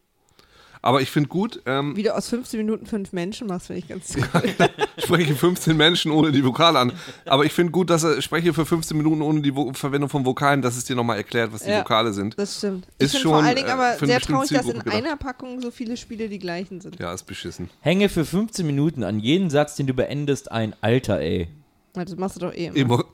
Aber 0.82 1.00
ich 1.00 1.10
finde 1.10 1.28
gut, 1.28 1.62
ähm, 1.66 1.96
Wie 1.96 2.02
du 2.02 2.14
aus 2.14 2.28
15 2.28 2.58
Minuten 2.58 2.86
fünf 2.86 3.12
Menschen 3.12 3.46
machst, 3.48 3.66
finde 3.68 3.80
ich 3.80 3.88
ganz 3.88 4.14
gut. 4.14 4.24
spreche 4.98 5.34
15 5.34 5.76
Menschen 5.76 6.10
ohne 6.12 6.32
die 6.32 6.44
Vokale 6.44 6.78
an. 6.78 6.92
Aber 7.24 7.44
ich 7.44 7.52
finde 7.52 7.72
gut, 7.72 7.90
dass 7.90 8.04
er 8.04 8.20
spreche 8.22 8.52
für 8.54 8.66
15 8.66 8.96
Minuten 8.96 9.22
ohne 9.22 9.40
die 9.40 9.54
Vo 9.54 9.72
Verwendung 9.72 10.08
von 10.10 10.24
Vokalen, 10.24 10.62
dass 10.62 10.76
es 10.76 10.84
dir 10.84 10.96
nochmal 10.96 11.16
erklärt, 11.16 11.52
was 11.52 11.62
die 11.62 11.70
Ja. 11.70 11.80
Vokale 11.80 12.12
sind. 12.12 12.38
Das 12.38 12.58
stimmt. 12.58 12.86
Ist 12.98 13.14
ich 13.14 13.20
finde 13.20 13.28
vor 13.28 13.36
schon, 13.38 13.46
allen 13.46 13.56
Dingen 13.56 13.68
äh, 13.68 13.72
aber 13.72 13.96
sehr 14.06 14.20
traurig, 14.20 14.50
dass 14.50 14.66
in 14.66 14.78
gedacht. 14.78 14.94
einer 14.94 15.16
Packung 15.16 15.60
so 15.60 15.70
viele 15.70 15.96
Spiele 15.96 16.28
die 16.28 16.38
gleichen 16.38 16.80
sind. 16.80 16.98
Ja, 16.98 17.12
ist 17.12 17.24
beschissen. 17.24 17.70
Hänge 17.80 18.08
für 18.08 18.24
15 18.24 18.66
Minuten 18.66 19.02
an 19.04 19.18
jeden 19.18 19.50
Satz, 19.50 19.76
den 19.76 19.86
du 19.86 19.94
beendest, 19.94 20.50
ein 20.52 20.74
Alter, 20.80 21.20
ey. 21.20 21.48
Das 21.94 22.14
machst 22.16 22.36
du 22.36 22.40
doch 22.40 22.52
eh 22.52 22.66
immer. 22.66 23.04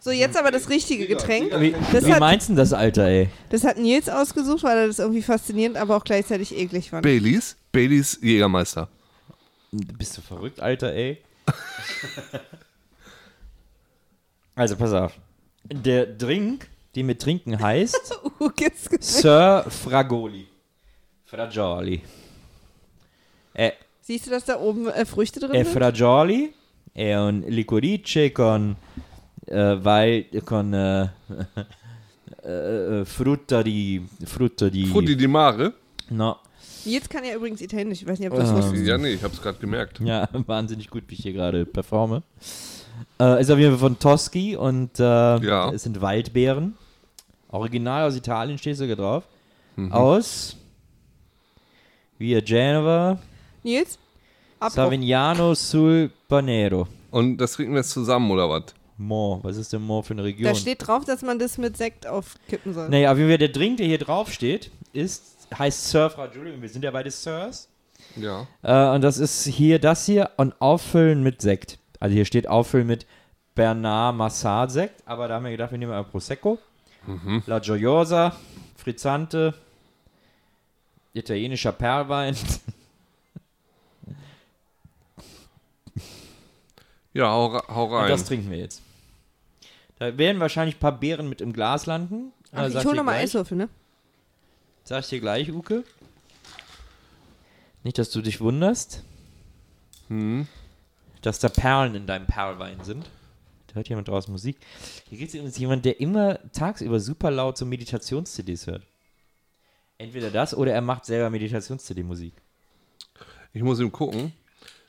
So, 0.00 0.10
jetzt 0.12 0.36
aber 0.36 0.50
das 0.50 0.68
richtige 0.68 1.06
Getränk. 1.06 1.52
Wie, 1.60 1.74
Das 1.92 2.04
wie 2.06 2.12
hat- 2.12 2.20
meinst 2.20 2.48
du 2.48 2.52
denn 2.52 2.56
das 2.58 2.72
Alter, 2.72 3.04
ey? 3.06 3.28
Das 3.50 3.64
hat 3.64 3.78
Nils 3.78 4.08
ausgesucht, 4.08 4.62
weil 4.62 4.78
er 4.78 4.86
das 4.86 4.98
irgendwie 5.00 5.22
faszinierend, 5.22 5.76
aber 5.76 5.96
auch 5.96 6.04
gleichzeitig 6.04 6.56
eklig 6.56 6.90
fand. 6.90 7.02
Baileys, 7.02 7.56
Baileys 7.72 8.18
Jägermeister. 8.22 8.88
Bist 9.72 10.16
du 10.16 10.22
verrückt, 10.22 10.60
Alter, 10.60 10.92
ey? 10.94 11.18
also, 14.54 14.76
pass 14.76 14.92
auf. 14.92 15.12
Der 15.64 16.06
Drink, 16.06 16.68
den 16.96 17.08
wir 17.08 17.18
trinken, 17.18 17.58
heißt 17.60 18.18
Getränk. 18.56 19.02
Sir 19.02 19.66
Fragoli. 19.68 20.46
Fragioli. 21.26 22.02
Äh, 23.54 23.72
Siehst 24.00 24.26
du, 24.26 24.30
dass 24.30 24.44
da 24.46 24.58
oben 24.58 24.88
äh, 24.88 25.04
Früchte 25.04 25.40
drin 25.40 25.50
è 25.52 25.64
sind? 25.64 25.74
fragioli 25.76 26.54
è 26.94 27.14
un 27.14 27.44
licorice 27.48 28.30
con, 28.32 28.76
vai, 29.50 30.26
con 30.44 30.72
eh, 30.74 31.10
eh, 32.44 33.02
frutta 33.04 33.62
di 33.62 34.06
frutta 34.24 34.68
di 34.68 34.84
Frutti 34.86 35.14
di 35.16 35.26
Mare? 35.26 35.72
no 36.08 36.38
Nils 36.84 37.08
kann 37.08 37.24
ja 37.24 37.34
übrigens 37.34 37.60
Italienisch. 37.60 38.00
Ich 38.02 38.08
weiß 38.08 38.18
nicht, 38.18 38.30
ob 38.30 38.36
das 38.38 38.48
Ähm. 38.50 38.56
wusstest. 38.56 38.86
Ja, 38.86 38.96
nee, 38.96 39.12
ich 39.12 39.22
hab's 39.22 39.42
gerade 39.42 39.58
gemerkt. 39.58 40.00
ja 40.00 40.28
wahnsinnig 40.46 40.88
gut 40.90 41.04
wie 41.08 41.14
ich 41.14 41.20
hier 41.22 41.32
gerade 41.32 41.66
performe 41.66 42.22
äh, 43.20 43.40
ist 43.40 43.50
auf 43.50 43.58
jeden 43.58 43.72
Fall 43.72 43.78
von 43.90 43.98
Toschi 43.98 44.56
und 44.56 44.98
äh, 44.98 45.02
Ja. 45.02 45.70
es 45.72 45.82
sind 45.82 46.00
Waldbeeren 46.00 46.76
original 47.50 48.06
aus 48.06 48.16
Italien 48.16 48.58
steht 48.58 48.76
sogar 48.76 48.96
drauf 48.96 49.24
Mhm. 49.76 49.92
aus 49.92 50.56
Via 52.18 52.40
Genova 52.40 53.18
Nils? 53.62 53.98
Abbruch. 54.58 54.74
Savignano 54.74 55.54
sul 55.54 56.10
Panero 56.28 56.88
Und 57.12 57.36
das 57.38 57.52
trinken 57.52 57.72
wir 57.74 57.78
jetzt 57.80 57.90
zusammen, 57.90 58.28
oder 58.30 58.48
was? 58.50 58.74
Mo 58.98 59.38
was 59.42 59.56
ist 59.56 59.72
denn 59.72 59.82
Mo 59.82 60.02
für 60.02 60.12
eine 60.14 60.24
Region 60.24 60.52
Da 60.52 60.54
steht 60.58 60.86
drauf, 60.86 61.04
dass 61.04 61.22
man 61.22 61.38
das 61.38 61.56
mit 61.56 61.76
Sekt 61.76 62.06
aufkippen 62.06 62.74
soll. 62.74 62.88
Naja, 62.88 63.10
jeden 63.18 63.30
Fall 63.30 63.38
der 63.38 63.48
Drink, 63.48 63.76
der 63.78 63.86
hier 63.86 63.98
drauf 63.98 64.32
steht, 64.32 64.70
ist, 64.92 65.48
heißt 65.56 65.90
Fragile. 66.10 66.52
und 66.54 66.62
Wir 66.62 66.68
sind 66.68 66.84
ja 66.84 66.90
beide 66.90 67.10
Sirs. 67.10 67.68
Ja. 68.16 68.46
Äh, 68.62 68.94
und 68.94 69.02
das 69.02 69.18
ist 69.18 69.44
hier 69.46 69.78
das 69.78 70.04
hier 70.06 70.30
und 70.36 70.60
auffüllen 70.60 71.22
mit 71.22 71.40
Sekt. 71.40 71.78
Also 72.00 72.14
hier 72.14 72.24
steht 72.24 72.48
auffüllen 72.48 72.86
mit 72.86 73.06
Bernard 73.54 74.16
Massard 74.16 74.70
Sekt, 74.70 75.02
aber 75.06 75.28
da 75.28 75.34
haben 75.36 75.44
wir 75.44 75.50
gedacht, 75.52 75.70
wir 75.70 75.78
nehmen 75.78 75.92
mal 75.92 76.04
Prosecco. 76.04 76.58
La 77.46 77.58
Gioiosa, 77.58 78.36
Frizzante, 78.76 79.54
italienischer 81.14 81.72
Perlwein. 81.72 82.36
Ja, 87.14 87.30
hau, 87.30 87.60
hau 87.68 87.84
Und 87.86 87.92
rein. 87.94 88.08
das 88.10 88.24
trinken 88.24 88.50
wir 88.50 88.58
jetzt. 88.58 88.82
Da 89.98 90.16
werden 90.16 90.40
wahrscheinlich 90.40 90.76
ein 90.76 90.80
paar 90.80 90.98
Beeren 90.98 91.28
mit 91.28 91.40
im 91.40 91.52
Glas 91.52 91.86
landen. 91.86 92.32
Ach, 92.52 92.68
ich 92.68 92.84
hole 92.84 92.96
nochmal. 92.96 93.16
Eiswürfel, 93.16 93.56
ne? 93.58 93.68
Sag 94.84 95.00
ich 95.04 95.08
dir 95.10 95.20
gleich, 95.20 95.52
Uke. 95.52 95.84
Nicht, 97.82 97.98
dass 97.98 98.10
du 98.10 98.20
dich 98.22 98.40
wunderst, 98.40 99.02
Hm. 100.08 100.46
dass 101.22 101.38
da 101.38 101.48
Perlen 101.48 101.94
in 101.94 102.06
deinem 102.06 102.26
Perlwein 102.26 102.82
sind. 102.84 103.10
Da 103.68 103.74
hört 103.74 103.88
jemand 103.88 104.08
draußen 104.08 104.32
Musik. 104.32 104.56
Hier 105.08 105.18
gibt 105.18 105.28
es 105.28 105.34
übrigens 105.34 105.58
jemand, 105.58 105.84
der 105.84 106.00
immer 106.00 106.38
tagsüber 106.52 107.00
super 107.00 107.30
laut 107.30 107.58
so 107.58 107.66
Meditations-CDs 107.66 108.66
hört. 108.66 108.82
Entweder 109.98 110.30
das 110.30 110.54
oder 110.56 110.72
er 110.72 110.80
macht 110.80 111.04
selber 111.04 111.28
Meditations-CD-Musik. 111.28 112.32
Ich 113.52 113.62
muss 113.62 113.80
ihm 113.80 113.92
gucken, 113.92 114.32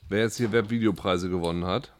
wer 0.08 0.20
jetzt 0.20 0.36
hier 0.36 0.52
Webvideopreise 0.52 1.28
gewonnen 1.28 1.64
hat. 1.66 1.92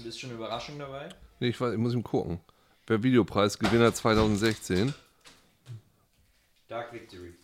Und 0.00 0.06
ist 0.06 0.18
schon 0.18 0.30
eine 0.30 0.38
Überraschung 0.38 0.78
dabei? 0.78 1.10
Nee, 1.40 1.48
ich, 1.48 1.60
weiß, 1.60 1.72
ich 1.74 1.78
muss 1.78 1.92
ihm 1.92 2.02
gucken. 2.02 2.40
Webvideopreis 2.86 3.58
Gewinner 3.58 3.92
2016. 3.92 4.94
Dark 6.68 6.92
Victory. 6.94 7.34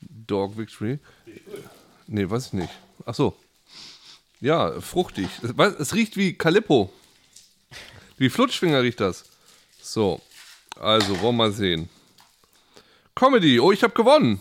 Dog 0.00 0.56
Victory. 0.56 0.98
Nee, 2.06 2.30
weiß 2.30 2.46
ich 2.46 2.52
nicht. 2.54 2.72
Ach 3.04 3.14
so. 3.14 3.36
Ja, 4.40 4.80
fruchtig. 4.80 5.28
Es, 5.78 5.94
riecht 5.94 6.16
wie 6.16 6.32
Calippo. 6.32 6.90
Wie 8.16 8.30
Flutschfinger 8.30 8.80
riecht 8.82 9.00
das. 9.00 9.24
So. 9.82 10.22
Also, 10.80 11.20
wollen 11.20 11.36
wir 11.36 11.48
mal 11.48 11.52
sehen. 11.52 11.90
Comedy. 13.14 13.60
Oh, 13.60 13.72
ich 13.72 13.82
habe 13.82 13.92
gewonnen. 13.92 14.40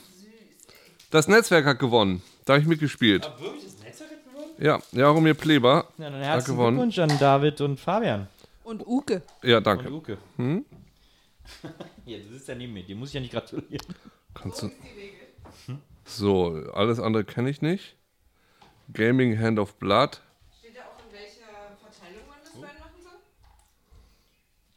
Das 1.09 1.27
Netzwerk 1.27 1.65
hat 1.65 1.79
gewonnen. 1.79 2.23
Da 2.45 2.53
habe 2.53 2.61
ich 2.61 2.67
mitgespielt. 2.67 3.29
wirklich 3.37 3.65
das 3.65 3.77
Netzwerk 3.79 4.11
hat 4.11 4.23
gewonnen? 4.23 4.49
Ja, 4.61 4.79
Jaromir 4.91 5.33
Pleber 5.33 5.87
Ja, 5.97 6.11
dann 6.11 6.21
herzlichen 6.21 6.55
gewonnen. 6.55 6.77
Glückwunsch 6.77 6.99
an 6.99 7.17
David 7.17 7.61
und 7.61 7.79
Fabian. 7.79 8.27
Und 8.63 8.85
Uke. 8.85 9.23
Ja, 9.41 9.57
Und 9.57 9.65
danke. 9.65 9.91
Uke. 9.91 10.19
ja, 12.05 12.17
du 12.19 12.29
sitzt 12.31 12.47
ja 12.47 12.53
neben 12.53 12.71
mir. 12.71 12.83
Dir 12.83 12.95
muss 12.95 13.09
ich 13.09 13.15
ja 13.15 13.21
nicht 13.21 13.33
gratulieren. 13.33 13.83
Kannst 14.35 14.61
du. 14.61 14.69
So, 16.05 16.63
alles 16.73 16.99
andere 16.99 17.23
kenne 17.23 17.49
ich 17.49 17.63
nicht. 17.63 17.95
Gaming 18.93 19.39
Hand 19.39 19.57
of 19.57 19.73
Blood. 19.79 20.21
Steht 20.59 20.75
da 20.75 20.81
auch, 20.81 20.99
in 21.07 21.11
welcher 21.11 21.47
Verteilung 21.81 22.27
man 22.29 22.37
das 22.43 22.53
Wein 22.53 22.77
machen 22.79 23.01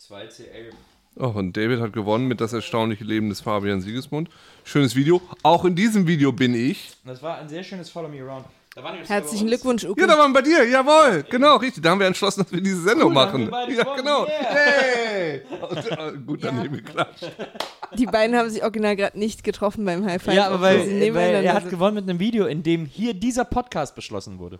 soll? 0.09 0.19
2CL. 0.19 0.73
Oh, 1.17 1.39
und 1.39 1.55
David 1.57 1.81
hat 1.81 1.93
gewonnen 1.93 2.27
mit 2.27 2.41
das 2.41 2.55
erstaunliche 2.55 3.05
Leben 3.05 3.29
des 3.29 3.43
Fabian 3.43 3.83
Siegesmund. 3.83 4.31
Schönes 4.65 4.97
Video. 4.97 5.21
Auch 5.43 5.67
in 5.67 5.77
diesem 5.77 6.07
Video 6.07 6.33
bin 6.33 6.55
ich. 6.55 6.97
Das 7.05 7.23
war 7.23 7.37
ein 7.37 7.51
sehr 7.51 7.63
schönes 7.63 7.91
Follow 7.91 8.09
Me 8.09 8.23
Around. 8.23 8.47
Da 8.75 8.83
waren 8.83 8.97
die 9.01 9.09
Herzlichen 9.09 9.47
Glückwunsch, 9.47 9.85
Uke. 9.85 10.01
Ja, 10.01 10.09
da 10.09 10.19
waren 10.19 10.33
wir 10.33 10.41
bei 10.41 10.43
dir. 10.43 10.69
Jawohl. 10.69 11.25
Genau, 11.31 11.57
richtig. 11.57 11.85
Da 11.85 11.91
haben 11.91 12.01
wir 12.01 12.09
entschlossen, 12.09 12.43
dass 12.43 12.51
wir 12.53 12.61
diese 12.61 12.83
Sendung 12.83 13.09
Cool, 13.09 13.15
machen. 13.15 13.51
Ja, 13.69 13.95
genau. 13.95 14.27
Yeah. 14.27 14.51
Hey. 14.51 15.43
Gut 16.27 16.41
daneben 16.43 16.79
geklatscht. 16.79 17.31
Die 17.97 18.07
beiden 18.07 18.37
haben 18.37 18.51
sich 18.51 18.65
original 18.65 18.97
gerade 18.97 19.17
nicht 19.17 19.45
getroffen 19.45 19.85
beim 19.85 20.05
High 20.05 20.21
Five. 20.21 20.35
Ja, 20.35 20.49
aber 20.49 20.61
weil, 20.61 20.83
sie 20.83 20.91
weil 20.91 20.99
nebeneinander 20.99 21.43
er 21.43 21.55
hat 21.55 21.71
gewonnen 21.71 21.95
mit 21.95 22.09
einem 22.11 22.19
Video, 22.19 22.47
in 22.47 22.65
dem 22.65 22.85
hier 22.85 23.15
dieser 23.15 23.45
Podcast 23.45 23.95
beschlossen 23.95 24.41
wurde. 24.41 24.59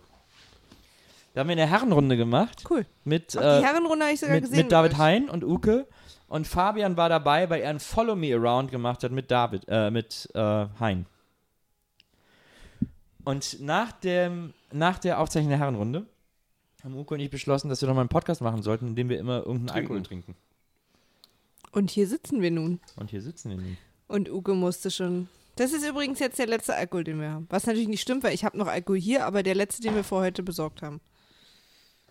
Da 1.33 1.41
haben 1.41 1.49
wir 1.49 1.53
eine 1.53 1.67
Herrenrunde 1.67 2.15
gemacht 2.15 2.63
Cool. 2.69 2.85
mit, 3.03 3.35
Ach, 3.37 3.41
äh, 3.41 3.59
die 3.59 3.65
Herrenrunde 3.65 4.05
habe 4.05 4.13
ich 4.13 4.21
sogar 4.21 4.35
mit, 4.35 4.45
gesehen. 4.45 4.57
mit 4.59 4.71
David 4.71 4.97
Hein 4.97 5.29
und 5.29 5.43
Uke. 5.43 5.87
Und 6.29 6.47
Fabian 6.47 6.95
war 6.95 7.09
dabei, 7.09 7.49
weil 7.49 7.61
er 7.61 7.69
ein 7.69 7.81
Follow 7.81 8.15
Me 8.15 8.33
Around 8.33 8.71
gemacht 8.71 9.03
hat 9.03 9.11
mit 9.11 9.29
David, 9.29 9.63
äh, 9.67 9.91
mit 9.91 10.29
äh, 10.33 10.67
Hein. 10.79 11.05
Und 13.25 13.59
nach, 13.59 13.91
dem, 13.91 14.53
nach 14.71 14.99
der 14.99 15.19
Aufzeichnung 15.19 15.49
der 15.49 15.59
Herrenrunde 15.59 16.05
haben 16.83 16.95
Uke 16.95 17.15
und 17.15 17.19
ich 17.19 17.29
beschlossen, 17.29 17.69
dass 17.69 17.81
wir 17.81 17.87
noch 17.87 17.95
mal 17.95 18.01
einen 18.01 18.09
Podcast 18.09 18.41
machen 18.41 18.61
sollten, 18.61 18.87
in 18.87 18.95
dem 18.95 19.09
wir 19.09 19.19
immer 19.19 19.37
irgendeinen 19.37 19.67
Trinken. 19.67 19.81
Alkohol 19.81 20.03
trinken. 20.03 20.35
Und 21.71 21.91
hier 21.91 22.07
sitzen 22.07 22.41
wir 22.41 22.51
nun. 22.51 22.79
Und 22.95 23.09
hier 23.09 23.21
sitzen 23.21 23.49
wir 23.49 23.57
nun. 23.57 23.77
Und 24.07 24.29
Uke 24.29 24.53
musste 24.53 24.91
schon. 24.91 25.27
Das 25.55 25.73
ist 25.73 25.85
übrigens 25.87 26.19
jetzt 26.19 26.37
der 26.37 26.47
letzte 26.47 26.75
Alkohol, 26.75 27.03
den 27.03 27.19
wir 27.19 27.31
haben. 27.31 27.47
Was 27.49 27.65
natürlich 27.65 27.87
nicht 27.87 28.01
stimmt, 28.01 28.23
weil 28.23 28.33
ich 28.33 28.45
habe 28.45 28.57
noch 28.57 28.67
Alkohol 28.67 28.99
hier, 28.99 29.25
aber 29.25 29.41
der 29.41 29.55
letzte, 29.55 29.81
den 29.81 29.95
wir 29.95 30.03
vor 30.03 30.21
heute 30.21 30.43
besorgt 30.43 30.81
haben. 30.81 31.01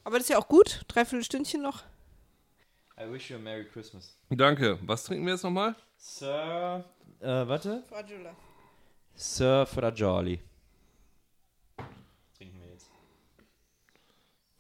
Aber 0.02 0.16
das 0.16 0.24
ist 0.24 0.30
ja 0.30 0.38
auch 0.38 0.48
gut. 0.48 0.84
Dreiviertel 0.88 1.24
Stündchen 1.24 1.62
noch. 1.62 1.82
I 2.98 3.10
wish 3.10 3.30
you 3.30 3.36
a 3.36 3.40
Merry 3.40 3.64
Christmas. 3.64 4.16
Danke. 4.30 4.78
Was 4.82 5.04
trinken 5.04 5.24
wir 5.26 5.32
jetzt 5.32 5.42
nochmal? 5.42 5.74
Sir, 5.96 6.84
äh, 7.20 7.26
warte. 7.26 7.82
Fragula. 7.88 8.36
Sir 9.14 9.66
Fragioli. 9.66 10.40
Trinken 12.36 12.60
wir 12.60 12.70
jetzt. 12.70 12.88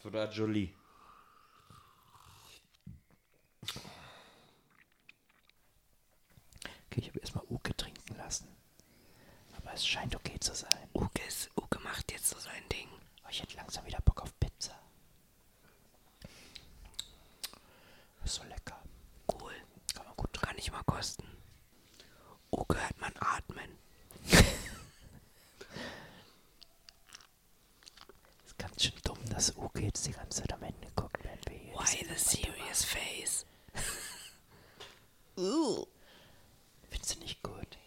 Fragioli. 0.04 0.74
Okay, 6.86 7.00
ich 7.00 7.08
habe 7.08 7.20
erstmal 7.20 7.44
Uke 7.48 7.74
trinken 7.74 8.14
lassen. 8.16 8.46
Aber 9.56 9.72
es 9.72 9.86
scheint 9.86 10.14
okay 10.14 10.38
zu 10.38 10.54
sein. 10.54 10.88
Uke, 10.92 11.22
ist, 11.26 11.50
Uke 11.56 11.78
macht 11.80 12.12
jetzt 12.12 12.28
so 12.28 12.38
sein 12.38 12.68
Ding. 12.70 12.88
Oh, 13.24 13.28
ich 13.30 13.40
hätte 13.40 13.56
langsam 13.56 13.86
wieder 13.86 14.00
Bock 14.02 14.20
auf 14.20 14.38
Pizza. 14.38 14.78
Ist 18.24 18.34
so 18.34 18.42
lecker. 18.44 18.78
Cool. 19.32 19.54
Kann 19.94 20.04
man 20.04 20.16
gut 20.16 20.34
trinken. 20.34 20.48
Kann 20.48 20.58
ich 20.58 20.70
mal 20.70 20.82
kosten. 20.84 21.26
Uke 22.50 22.78
hört 22.78 23.00
man 23.00 23.14
atmen. 23.20 23.78
ganz 28.90 29.02
dumm, 29.02 29.18
dass 29.30 29.56
Uke 29.56 29.82
jetzt 29.82 30.06
die 30.06 30.12
ganze 30.12 30.42
Zeit 30.42 30.52
am 30.52 30.62
Ende 30.62 30.88
guckt, 30.96 31.18
wenn 31.22 31.38
wir 31.52 31.58
hier 31.58 31.72
Why 31.74 32.06
the 32.08 32.18
serious 32.18 32.84
face? 32.84 33.46
uh. 35.38 35.86
Findest 36.90 37.16
du 37.16 37.20
nicht 37.20 37.42
gut? 37.42 37.78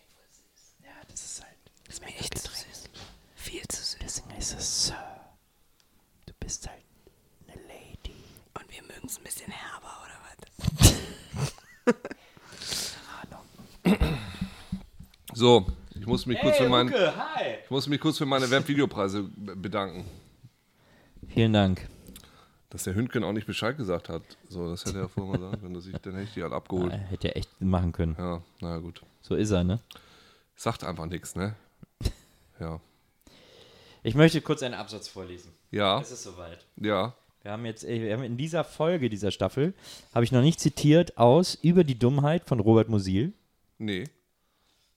Ja, 0.84 0.90
das 1.10 1.24
ist 1.24 1.44
halt. 1.44 1.56
Das 1.86 1.96
ist 1.96 2.02
mir 2.02 2.16
echt 2.16 2.38
zu 2.38 2.50
süß. 2.50 2.90
Viel 3.36 3.68
zu 3.68 3.82
süß. 3.82 3.98
Deswegen 4.02 4.38
ist 4.38 4.54
es 4.58 4.88
Sir. 4.88 4.96
Du 6.26 6.34
bist 6.40 6.68
halt 6.68 6.84
eine 7.48 7.62
Lady. 7.64 8.16
Und 8.54 8.72
wir 8.72 8.82
mögen 8.84 9.08
es 9.08 9.18
ein 9.18 9.24
bisschen 9.24 9.52
herber, 9.52 9.94
oder 10.04 10.18
was? 11.86 11.96
Ahnung. 13.22 14.20
so. 15.34 15.66
Ich 16.00 16.06
muss 16.06 16.26
mich 16.26 16.38
hey, 16.38 16.46
kurz 16.46 16.58
für 16.58 16.70
meine, 16.70 16.90
Uke, 16.92 17.14
Ich 17.66 17.72
muss 17.72 17.88
mich 17.88 18.00
kurz 18.00 18.18
für 18.18 18.26
meine 18.26 18.50
Webvideopreise 18.50 19.24
bedanken. 19.24 20.06
Vielen 21.30 21.54
Dank. 21.54 21.88
Dass 22.70 22.84
der 22.84 22.96
Hündgen 22.96 23.24
auch 23.24 23.32
nicht 23.32 23.48
Bescheid 23.48 23.78
gesagt 23.78 24.10
hat. 24.10 24.24
So, 24.50 24.70
das 24.70 24.86
hätte 24.86 25.00
er 25.00 25.10
vorher 25.10 25.40
mal 25.40 25.50
sagen 25.50 25.62
können, 25.62 25.74
dass 25.74 25.86
ich, 25.86 25.94
dann 25.98 26.14
hätte 26.14 26.26
ich 26.26 26.34
die 26.34 26.44
halt 26.44 26.52
abgeholt. 26.54 26.92
Äh, 26.92 26.98
Hätte 26.98 27.30
er 27.30 27.38
echt 27.38 27.62
machen 27.62 27.92
können. 27.94 28.16
Ja, 28.18 28.42
naja, 28.60 28.78
gut. 28.80 29.02
So 29.22 29.36
ist 29.36 29.52
er, 29.52 29.64
ne? 29.64 29.80
Sagt 30.56 30.84
einfach 30.84 31.06
nichts, 31.06 31.36
ne? 31.36 31.56
Ja. 32.60 32.80
Ich 34.04 34.16
möchte 34.16 34.42
kurz 34.42 34.64
einen 34.64 34.74
Absatz 34.74 35.08
vorlesen. 35.08 35.52
Ja, 35.72 36.00
Es 36.02 36.12
ist 36.12 36.24
soweit. 36.24 36.66
ja. 36.78 37.14
Wir 37.44 37.52
haben 37.54 37.66
jetzt, 37.66 37.86
äh, 37.86 38.02
wir 38.02 38.14
haben 38.14 38.24
in 38.24 38.36
dieser 38.36 38.64
Folge 38.66 39.10
dieser 39.10 39.32
Staffel, 39.32 39.74
habe 40.14 40.26
ich 40.26 40.32
noch 40.34 40.42
nicht 40.42 40.60
zitiert, 40.60 41.18
aus 41.18 41.56
Über 41.56 41.84
die 41.86 41.98
Dummheit 41.98 42.44
von 42.46 42.60
Robert 42.60 42.90
Musil. 42.90 43.32
Nee. 43.78 44.06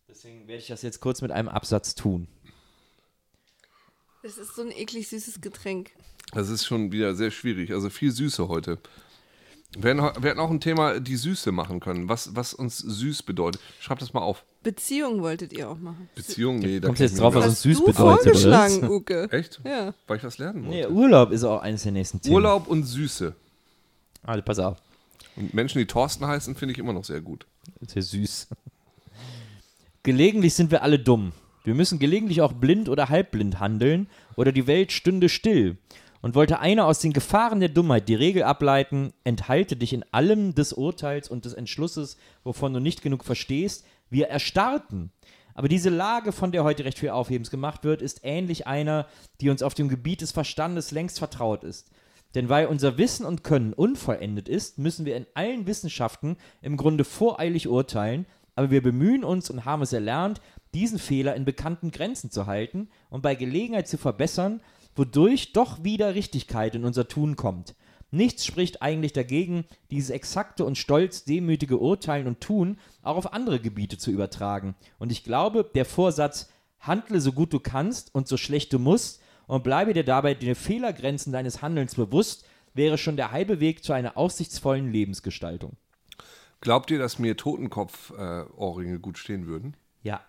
Deswegen 0.09 0.49
werde 0.49 0.61
ich 0.61 0.67
das 0.67 0.83
jetzt 0.83 1.01
kurz 1.01 1.23
mit 1.23 1.31
einem 1.31 1.49
Absatz 1.49 1.95
tun. 1.95 2.27
Das 4.23 4.37
ist 4.39 4.55
so 4.55 4.63
ein 4.63 4.71
eklig 4.71 5.09
süßes 5.09 5.41
Getränk. 5.41 5.93
Das 6.33 6.49
ist 6.49 6.65
schon 6.65 6.93
wieder 6.93 7.15
sehr 7.15 7.31
schwierig. 7.31 7.73
Also 7.73 7.91
viel 7.91 8.11
Süße 8.13 8.49
heute. 8.49 8.79
Wir 9.79 9.91
hätten, 9.91 10.23
wir 10.23 10.31
hätten 10.31 10.41
auch 10.41 10.51
ein 10.51 10.61
Thema, 10.61 10.99
die 11.01 11.17
Süße 11.17 11.53
machen 11.53 11.81
können. 11.81 12.09
Was, 12.09 12.35
was 12.35 12.53
uns 12.55 12.79
süß 12.79 13.23
bedeutet. 13.23 13.61
Schreibt 13.81 14.03
das 14.03 14.13
mal 14.13 14.21
auf. 14.21 14.45
Beziehung 14.63 15.23
wolltet 15.23 15.53
ihr 15.53 15.71
auch 15.71 15.79
machen. 15.79 16.11
Beziehung, 16.15 16.59
nee. 16.59 16.81
da 16.81 16.89
Kommst 16.89 16.99
kenn 16.99 17.09
jetzt 17.09 17.21
drauf, 17.21 17.35
was 17.35 17.47
uns 17.47 17.63
süß 17.63 17.79
du 17.79 17.87
bedeutet, 17.87 18.03
oder? 18.03 18.25
vorgeschlagen, 18.25 18.89
Uke. 18.91 19.25
aus. 19.25 19.33
Echt? 19.33 19.61
Ja. 19.65 19.95
Weil 20.07 20.19
ich 20.19 20.25
was 20.25 20.39
lernen 20.39 20.69
Nee, 20.69 20.83
wollte. 20.83 20.93
Urlaub 20.93 21.31
ist 21.31 21.45
auch 21.45 21.63
eines 21.63 21.85
der 21.85 21.93
nächsten 21.93 22.21
Themen. 22.21 22.35
Urlaub 22.35 22.67
und 22.69 22.85
Süße. 22.85 23.35
Also 24.23 24.43
pass 24.43 24.59
auf. 24.59 24.77
Und 25.37 25.55
Menschen, 25.55 25.79
die 25.79 25.87
Thorsten 25.87 26.27
heißen, 26.27 26.57
finde 26.57 26.73
ich 26.73 26.79
immer 26.79 26.93
noch 26.93 27.05
sehr 27.05 27.21
gut. 27.21 27.47
Sehr 27.87 28.03
süß. 28.03 28.49
Gelegentlich 30.03 30.53
sind 30.55 30.71
wir 30.71 30.83
alle 30.83 30.99
dumm. 30.99 31.33
Wir 31.65 31.75
müssen 31.75 31.99
gelegentlich 31.99 32.41
auch 32.41 32.53
blind 32.53 32.89
oder 32.89 33.09
halbblind 33.09 33.61
handeln 33.61 34.09
oder 34.37 34.53
die 34.53 34.67
Welt 34.67 34.93
stünde 34.93 35.29
still. 35.29 35.79
Und 36.23 36.35
wollte 36.35 36.59
einer 36.61 36.87
aus 36.87 36.99
den 36.99 37.15
Gefahren 37.15 37.61
der 37.61 37.71
Dummheit 37.71 38.09
die 38.09 38.15
Regel 38.15 38.43
ableiten, 38.43 39.13
enthalte 39.25 39.77
dich 39.77 39.95
in 39.95 40.05
allem 40.13 40.55
des 40.55 40.75
Urteils 40.75 41.31
und 41.31 41.47
des 41.47 41.55
Entschlusses, 41.55 42.19
wovon 42.45 42.75
du 42.75 42.81
nicht 42.81 43.03
genug 43.03 43.25
verstehst, 43.25 43.87
wir 44.11 44.29
erstarrten. 44.29 45.13
Aber 45.55 45.69
diese 45.69 45.91
Lage, 45.91 46.33
von 46.33 46.53
der 46.53 46.65
heute 46.65 46.85
recht 46.85 46.99
viel 46.99 47.11
Aufhebens 47.11 47.51
gemacht 47.51 47.85
wird, 47.85 48.03
ist 48.03 48.21
ähnlich 48.23 48.67
einer, 48.67 49.07
die 49.41 49.49
uns 49.49 49.63
auf 49.63 49.75
dem 49.75 49.89
Gebiet 49.89 50.21
des 50.21 50.33
Verstandes 50.33 50.91
längst 50.91 51.19
vertraut 51.19 51.65
ist. 51.65 51.91
Denn 52.35 52.49
weil 52.49 52.67
unser 52.67 52.99
Wissen 52.99 53.27
und 53.27 53.43
Können 53.43 53.73
unvollendet 53.73 54.49
ist, 54.49 54.79
müssen 54.79 55.05
wir 55.05 55.17
in 55.17 55.27
allen 55.35 55.67
Wissenschaften 55.67 56.37
im 56.63 56.77
Grunde 56.77 57.05
voreilig 57.05 57.67
urteilen, 57.67 58.27
aber 58.55 58.71
wir 58.71 58.83
bemühen 58.83 59.25
uns 59.25 59.51
und 59.51 59.65
haben 59.65 59.83
es 59.83 59.93
erlernt, 59.93 60.41
diesen 60.75 60.99
Fehler 60.99 61.35
in 61.35 61.45
bekannten 61.45 61.91
Grenzen 61.91 62.31
zu 62.31 62.47
halten 62.47 62.89
und 63.09 63.23
bei 63.23 63.35
Gelegenheit 63.35 63.89
zu 63.89 63.99
verbessern, 63.99 64.61
wodurch 64.95 65.53
doch 65.53 65.85
wieder 65.85 66.15
Richtigkeit 66.15 66.75
in 66.75 66.85
unser 66.85 67.09
Tun 67.09 67.37
kommt. 67.37 67.75
Nichts 68.13 68.45
spricht 68.45 68.83
eigentlich 68.83 69.13
dagegen, 69.13 69.65
dieses 69.91 70.11
exakte 70.11 70.65
und 70.65 70.77
stolz 70.77 71.25
demütige 71.25 71.79
Urteilen 71.79 72.27
und 72.27 72.41
Tun 72.41 72.79
auch 73.03 73.17
auf 73.17 73.33
andere 73.33 73.61
Gebiete 73.61 73.99
zu 73.99 74.11
übertragen. 74.11 74.75
Und 74.99 75.13
ich 75.13 75.23
glaube, 75.23 75.65
der 75.75 75.85
Vorsatz, 75.85 76.51
handle 76.81 77.21
so 77.21 77.33
gut 77.33 77.53
du 77.53 77.61
kannst 77.61 78.15
und 78.15 78.27
so 78.27 78.37
schlecht 78.37 78.73
du 78.73 78.79
musst 78.79 79.23
und 79.47 79.63
bleibe 79.63 79.95
dir 79.95 80.05
dabei 80.05 80.35
den 80.35 80.55
Fehlergrenzen 80.55 81.33
deines 81.33 81.63
Handelns 81.63 81.95
bewusst, 81.95 82.45
wäre 82.75 82.99
schon 82.99 83.17
der 83.17 83.33
halbe 83.33 83.61
Weg 83.61 83.85
zu 83.85 83.93
einer 83.93 84.17
aussichtsvollen 84.17 84.91
Lebensgestaltung. 84.91 85.77
Glaubt 86.61 86.91
ihr, 86.91 86.99
dass 86.99 87.19
mir 87.19 87.37
Totenkopf-Ohrringe 87.37 88.99
gut 88.99 89.19
stehen 89.19 89.47
würden? 89.47 89.77
Ja. 90.03 90.21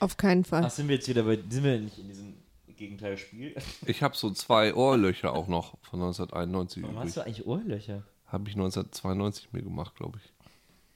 Auf 0.00 0.16
keinen 0.16 0.44
Fall. 0.44 0.64
Ach, 0.64 0.70
sind 0.70 0.88
wir 0.88 0.96
jetzt 0.96 1.08
wieder 1.08 1.22
bei, 1.22 1.36
sind 1.36 1.64
wir 1.64 1.78
nicht 1.78 1.98
in 1.98 2.08
diesem 2.08 2.34
Gegenteilspiel? 2.76 3.54
Ich 3.86 4.02
habe 4.02 4.16
so 4.16 4.30
zwei 4.30 4.74
Ohrlöcher 4.74 5.32
auch 5.32 5.48
noch 5.48 5.78
von 5.82 6.00
1991 6.02 6.82
Warum 6.82 6.96
übrig. 6.96 7.06
hast 7.06 7.16
du 7.16 7.20
eigentlich 7.22 7.46
Ohrlöcher? 7.46 8.02
Habe 8.26 8.48
ich 8.48 8.54
1992 8.56 9.52
mir 9.52 9.62
gemacht, 9.62 9.94
glaube 9.96 10.18
ich. 10.22 10.32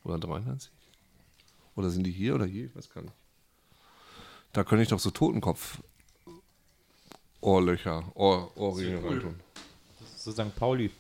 Oder 0.04 0.18
93? 0.18 0.70
Oder 1.76 1.90
sind 1.90 2.04
die 2.04 2.10
hier 2.10 2.34
oder 2.34 2.46
hier? 2.46 2.66
Ich 2.66 2.76
weiß 2.76 2.90
gar 2.90 3.02
nicht. 3.02 3.14
Da 4.52 4.64
könnte 4.64 4.82
ich 4.82 4.88
doch 4.88 4.98
so 4.98 5.10
Totenkopf 5.10 5.80
Ohrlöcher, 7.40 8.04
Ohr, 8.14 8.54
Ohrringe 8.56 9.02
reintun. 9.02 9.40
So 10.16 10.32
St. 10.32 10.54
Pauli. 10.56 10.90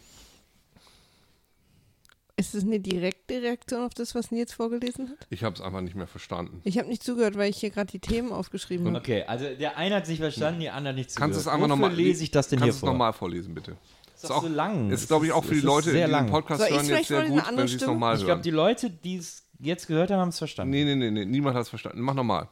Ist 2.40 2.54
es 2.54 2.64
eine 2.64 2.80
direkte 2.80 3.42
Reaktion 3.42 3.82
auf 3.84 3.92
das, 3.92 4.14
was 4.14 4.30
Nils 4.30 4.52
vorgelesen 4.54 5.10
hat? 5.10 5.26
Ich 5.28 5.44
habe 5.44 5.54
es 5.54 5.60
einfach 5.60 5.82
nicht 5.82 5.94
mehr 5.94 6.06
verstanden. 6.06 6.62
Ich 6.64 6.78
habe 6.78 6.88
nicht 6.88 7.02
zugehört, 7.02 7.36
weil 7.36 7.50
ich 7.50 7.58
hier 7.58 7.68
gerade 7.68 7.90
die 7.92 7.98
Themen 7.98 8.32
aufgeschrieben 8.32 8.86
habe. 8.86 8.96
Okay, 8.98 9.24
also 9.24 9.44
der 9.54 9.76
eine 9.76 9.96
hat 9.96 10.06
sich 10.06 10.18
verstanden, 10.20 10.60
die 10.60 10.70
andere 10.70 10.94
nicht 10.94 11.14
Kannst 11.14 11.36
du 11.36 11.38
es 11.40 11.44
zugehört. 11.44 11.54
einfach 11.62 11.68
nochmal 11.68 11.92
lese 11.94 12.22
ich 12.24 12.30
das 12.30 12.48
denn 12.48 12.58
hier 12.60 12.68
Kannst 12.68 12.76
du 12.76 12.76
es 12.76 12.80
vor? 12.80 12.88
nochmal 12.92 13.12
vorlesen, 13.12 13.52
bitte? 13.54 13.76
ist 14.14 14.28
doch 14.30 14.42
so 14.42 14.48
lang. 14.48 14.90
Ist, 14.90 15.06
glaube 15.08 15.26
ich, 15.26 15.32
auch 15.32 15.42
ist- 15.42 15.48
für 15.48 15.54
die 15.54 15.58
ist 15.60 15.64
Leute, 15.64 15.86
die 15.90 15.96
sehr 15.96 16.06
den 16.06 16.12
lang. 16.12 16.30
Podcast 16.30 16.62
hören, 16.62 16.72
jetzt 16.74 16.86
vielleicht 16.86 17.08
sehr 17.08 17.20
vorlesen, 17.26 17.44
gut, 17.46 17.56
wenn 17.58 17.68
sie 17.68 17.76
es 17.76 17.82
nochmal 17.86 18.14
Ich 18.14 18.20
glaube, 18.20 18.32
hören. 18.32 18.42
die 18.42 18.50
Leute, 18.50 18.90
die 18.90 19.16
es 19.16 19.44
jetzt 19.58 19.86
gehört 19.86 20.10
haben, 20.10 20.20
haben 20.20 20.28
es 20.30 20.38
verstanden. 20.38 20.70
Nee, 20.70 20.84
nee, 20.84 20.94
nee, 20.96 21.10
nee, 21.10 21.24
niemand 21.26 21.56
hat 21.56 21.62
es 21.64 21.68
verstanden. 21.68 22.00
Mach 22.00 22.14
nochmal. 22.14 22.48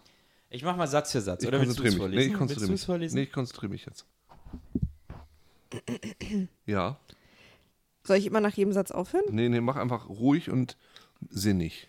Ich 0.50 0.62
mach 0.62 0.76
mal 0.76 0.86
Satz 0.86 1.12
für 1.12 1.22
Satz. 1.22 1.42
Ich 1.42 1.48
Oder 1.48 1.60
willst 1.62 1.78
du 1.78 1.82
es 1.82 1.84
mich. 1.84 1.94
Nee, 1.94 1.98
vorlesen? 1.98 2.30
ich 2.32 2.36
konzentriere 2.38 2.70
mich. 2.72 2.84
vorlesen? 2.84 3.14
Nee, 3.16 3.22
ich 3.22 3.32
konzentriere 3.32 3.70
mich 3.72 3.86
jetzt. 3.86 4.04
Ja. 6.66 6.98
Soll 8.08 8.16
ich 8.16 8.24
immer 8.24 8.40
nach 8.40 8.54
jedem 8.54 8.72
Satz 8.72 8.90
aufhören? 8.90 9.26
Nee, 9.30 9.50
nee, 9.50 9.60
mach 9.60 9.76
einfach 9.76 10.08
ruhig 10.08 10.48
und 10.50 10.78
sinnig. 11.28 11.88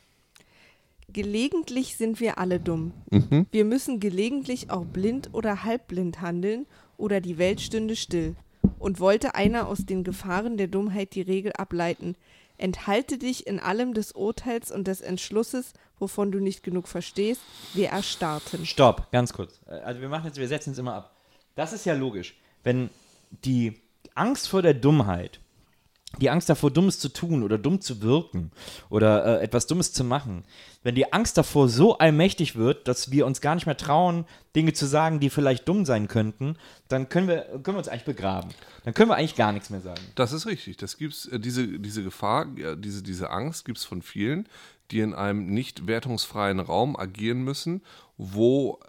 Gelegentlich 1.08 1.96
sind 1.96 2.20
wir 2.20 2.38
alle 2.38 2.60
dumm. 2.60 2.92
Mhm. 3.10 3.48
Wir 3.52 3.64
müssen 3.64 4.02
gelegentlich 4.02 4.70
auch 4.70 4.84
blind 4.84 5.30
oder 5.32 5.64
halbblind 5.64 6.20
handeln 6.20 6.68
oder 6.98 7.22
die 7.22 7.38
Welt 7.38 7.62
stünde 7.62 7.96
still. 7.96 8.36
Und 8.80 9.00
wollte 9.00 9.36
einer 9.36 9.70
aus 9.70 9.86
den 9.86 10.04
Gefahren 10.04 10.58
der 10.58 10.68
Dummheit 10.68 11.16
die 11.16 11.22
Regel 11.22 11.54
ableiten, 11.54 12.18
enthalte 12.58 13.18
dich 13.18 13.48
in 13.48 13.58
allem 13.62 13.94
des 13.94 14.12
Urteils 14.12 14.72
und 14.72 14.90
des 14.90 15.00
Entschlusses, 15.00 15.72
wovon 16.00 16.34
du 16.34 16.42
nicht 16.42 16.64
genug 16.64 16.90
verstehst, 16.90 17.40
wir 17.74 17.92
erstarrten. 17.92 18.66
Stopp, 18.66 19.10
ganz 19.14 19.32
kurz. 19.32 19.62
Äh, 19.68 19.76
Also 19.76 20.02
wir 20.02 20.10
machen 20.10 20.26
jetzt, 20.26 20.38
wir 20.38 20.50
setzen 20.50 20.72
es 20.74 20.80
immer 20.80 20.96
ab. 20.96 21.16
Das 21.56 21.72
ist 21.72 21.86
ja 21.86 21.94
logisch. 21.94 22.36
Wenn 22.66 22.90
die 23.46 23.80
Angst 24.16 24.50
vor 24.50 24.62
der 24.62 24.74
Dummheit, 24.74 25.40
die 26.18 26.30
Angst 26.30 26.50
davor, 26.50 26.72
Dummes 26.72 27.00
zu 27.00 27.10
tun 27.10 27.44
oder 27.44 27.58
dumm 27.58 27.82
zu 27.82 28.02
wirken 28.02 28.52
oder 28.90 29.40
äh, 29.40 29.44
etwas 29.44 29.68
Dummes 29.68 29.94
zu 29.94 30.04
machen, 30.04 30.44
wenn 30.82 30.96
die 30.96 31.14
Angst 31.14 31.38
davor 31.38 31.70
so 31.70 31.98
allmächtig 31.98 32.56
wird, 32.56 32.88
dass 32.88 33.12
wir 33.12 33.26
uns 33.26 33.42
gar 33.42 33.56
nicht 33.56 33.68
mehr 33.68 33.78
trauen, 33.78 34.26
Dinge 34.56 34.74
zu 34.74 34.88
sagen, 34.88 35.20
die 35.20 35.30
vielleicht 35.30 35.68
dumm 35.68 35.86
sein 35.86 36.08
könnten, 36.08 36.58
dann 36.88 37.10
können 37.10 37.28
wir, 37.28 37.44
können 37.64 37.76
wir 37.76 37.78
uns 37.78 37.88
eigentlich 37.88 38.06
begraben. 38.06 38.50
Dann 38.84 38.94
können 38.94 39.10
wir 39.10 39.16
eigentlich 39.16 39.36
gar 39.36 39.52
nichts 39.52 39.70
mehr 39.70 39.82
sagen. 39.82 40.02
Das 40.16 40.32
ist 40.32 40.48
richtig. 40.48 40.78
Das 40.78 40.98
gibt's, 40.98 41.28
äh, 41.28 41.40
diese, 41.40 41.68
diese 41.80 42.04
Gefahr, 42.04 42.48
ja, 42.58 42.76
diese, 42.76 43.04
diese 43.04 43.30
Angst 43.30 43.66
gibt 43.66 43.78
es 43.78 43.86
von 43.86 44.02
vielen, 44.02 44.48
die 44.92 45.02
in 45.02 45.14
einem 45.14 45.46
nicht 45.48 45.86
wertungsfreien 45.86 46.60
Raum 46.60 46.96
agieren 46.96 47.44
müssen, 47.44 47.82
wo 48.18 48.80
äh, 48.84 48.89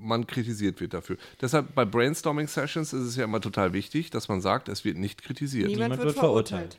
man 0.00 0.26
kritisiert 0.26 0.80
wird 0.80 0.94
dafür. 0.94 1.16
Deshalb 1.40 1.74
bei 1.74 1.84
Brainstorming-Sessions 1.84 2.92
ist 2.92 3.02
es 3.02 3.16
ja 3.16 3.24
immer 3.24 3.40
total 3.40 3.72
wichtig, 3.72 4.10
dass 4.10 4.28
man 4.28 4.40
sagt, 4.40 4.68
es 4.68 4.84
wird 4.84 4.96
nicht 4.96 5.22
kritisiert. 5.22 5.66
Niemand, 5.68 5.82
Niemand 5.92 5.98
wird 6.00 6.08
wird 6.14 6.18
verurteilt. 6.18 6.78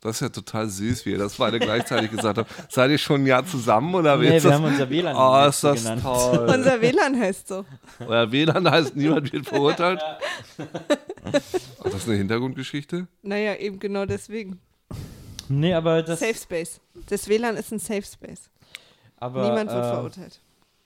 Das 0.00 0.16
ist 0.16 0.20
ja 0.20 0.28
total 0.28 0.68
süß, 0.68 1.06
wie 1.06 1.12
ihr 1.12 1.18
das 1.18 1.36
beide 1.36 1.58
gleichzeitig 1.58 2.10
gesagt 2.10 2.36
habt. 2.36 2.50
Seid 2.70 2.90
ihr 2.90 2.98
schon 2.98 3.22
ein 3.22 3.26
Jahr 3.26 3.46
zusammen 3.46 3.94
oder 3.94 4.20
wie 4.20 4.28
Nee, 4.28 4.36
ist 4.36 4.44
wir 4.44 4.50
das? 4.50 4.60
haben 4.60 4.66
unser 4.66 4.90
WLAN 4.90 5.16
Oh, 5.16 5.44
jetzt 5.46 5.54
ist 5.54 5.64
das 5.64 5.82
genannt. 5.82 6.02
toll. 6.02 6.50
Unser 6.54 6.82
WLAN 6.82 7.18
heißt 7.18 7.48
so. 7.48 7.64
Euer 8.06 8.30
WLAN 8.30 8.70
heißt, 8.70 8.96
niemand 8.96 9.32
wird 9.32 9.46
verurteilt. 9.46 10.02
Ach, 11.24 11.32
das 11.84 11.94
ist 11.94 12.08
eine 12.08 12.18
Hintergrundgeschichte? 12.18 13.06
Naja, 13.22 13.54
eben 13.56 13.78
genau 13.78 14.04
deswegen. 14.04 14.60
Nee, 15.48 15.72
aber 15.72 16.02
das. 16.02 16.20
Safe 16.20 16.34
Space. 16.34 16.80
Das 17.08 17.26
WLAN 17.28 17.56
ist 17.56 17.72
ein 17.72 17.78
Safe 17.78 18.02
Space. 18.02 18.50
aber, 19.16 19.42
Niemand 19.48 19.70
wird 19.70 19.84
äh, 19.84 19.90
verurteilt. 19.90 20.40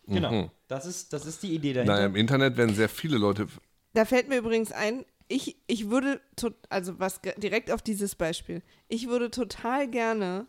Genau. 0.08 0.32
Mhm. 0.32 0.50
Das, 0.68 0.86
ist, 0.86 1.12
das 1.12 1.26
ist 1.26 1.42
die 1.42 1.54
Idee 1.54 1.72
dahinter. 1.72 1.94
Naja, 1.94 2.06
im 2.06 2.16
Internet 2.16 2.56
werden 2.56 2.74
sehr 2.74 2.88
viele 2.88 3.18
Leute. 3.18 3.46
Da 3.94 4.04
fällt 4.04 4.28
mir 4.28 4.38
übrigens 4.38 4.72
ein, 4.72 5.04
ich, 5.28 5.56
ich 5.66 5.90
würde, 5.90 6.20
also 6.68 6.98
was 6.98 7.20
direkt 7.36 7.70
auf 7.70 7.82
dieses 7.82 8.14
Beispiel, 8.14 8.62
ich 8.88 9.08
würde 9.08 9.30
total 9.30 9.88
gerne 9.88 10.46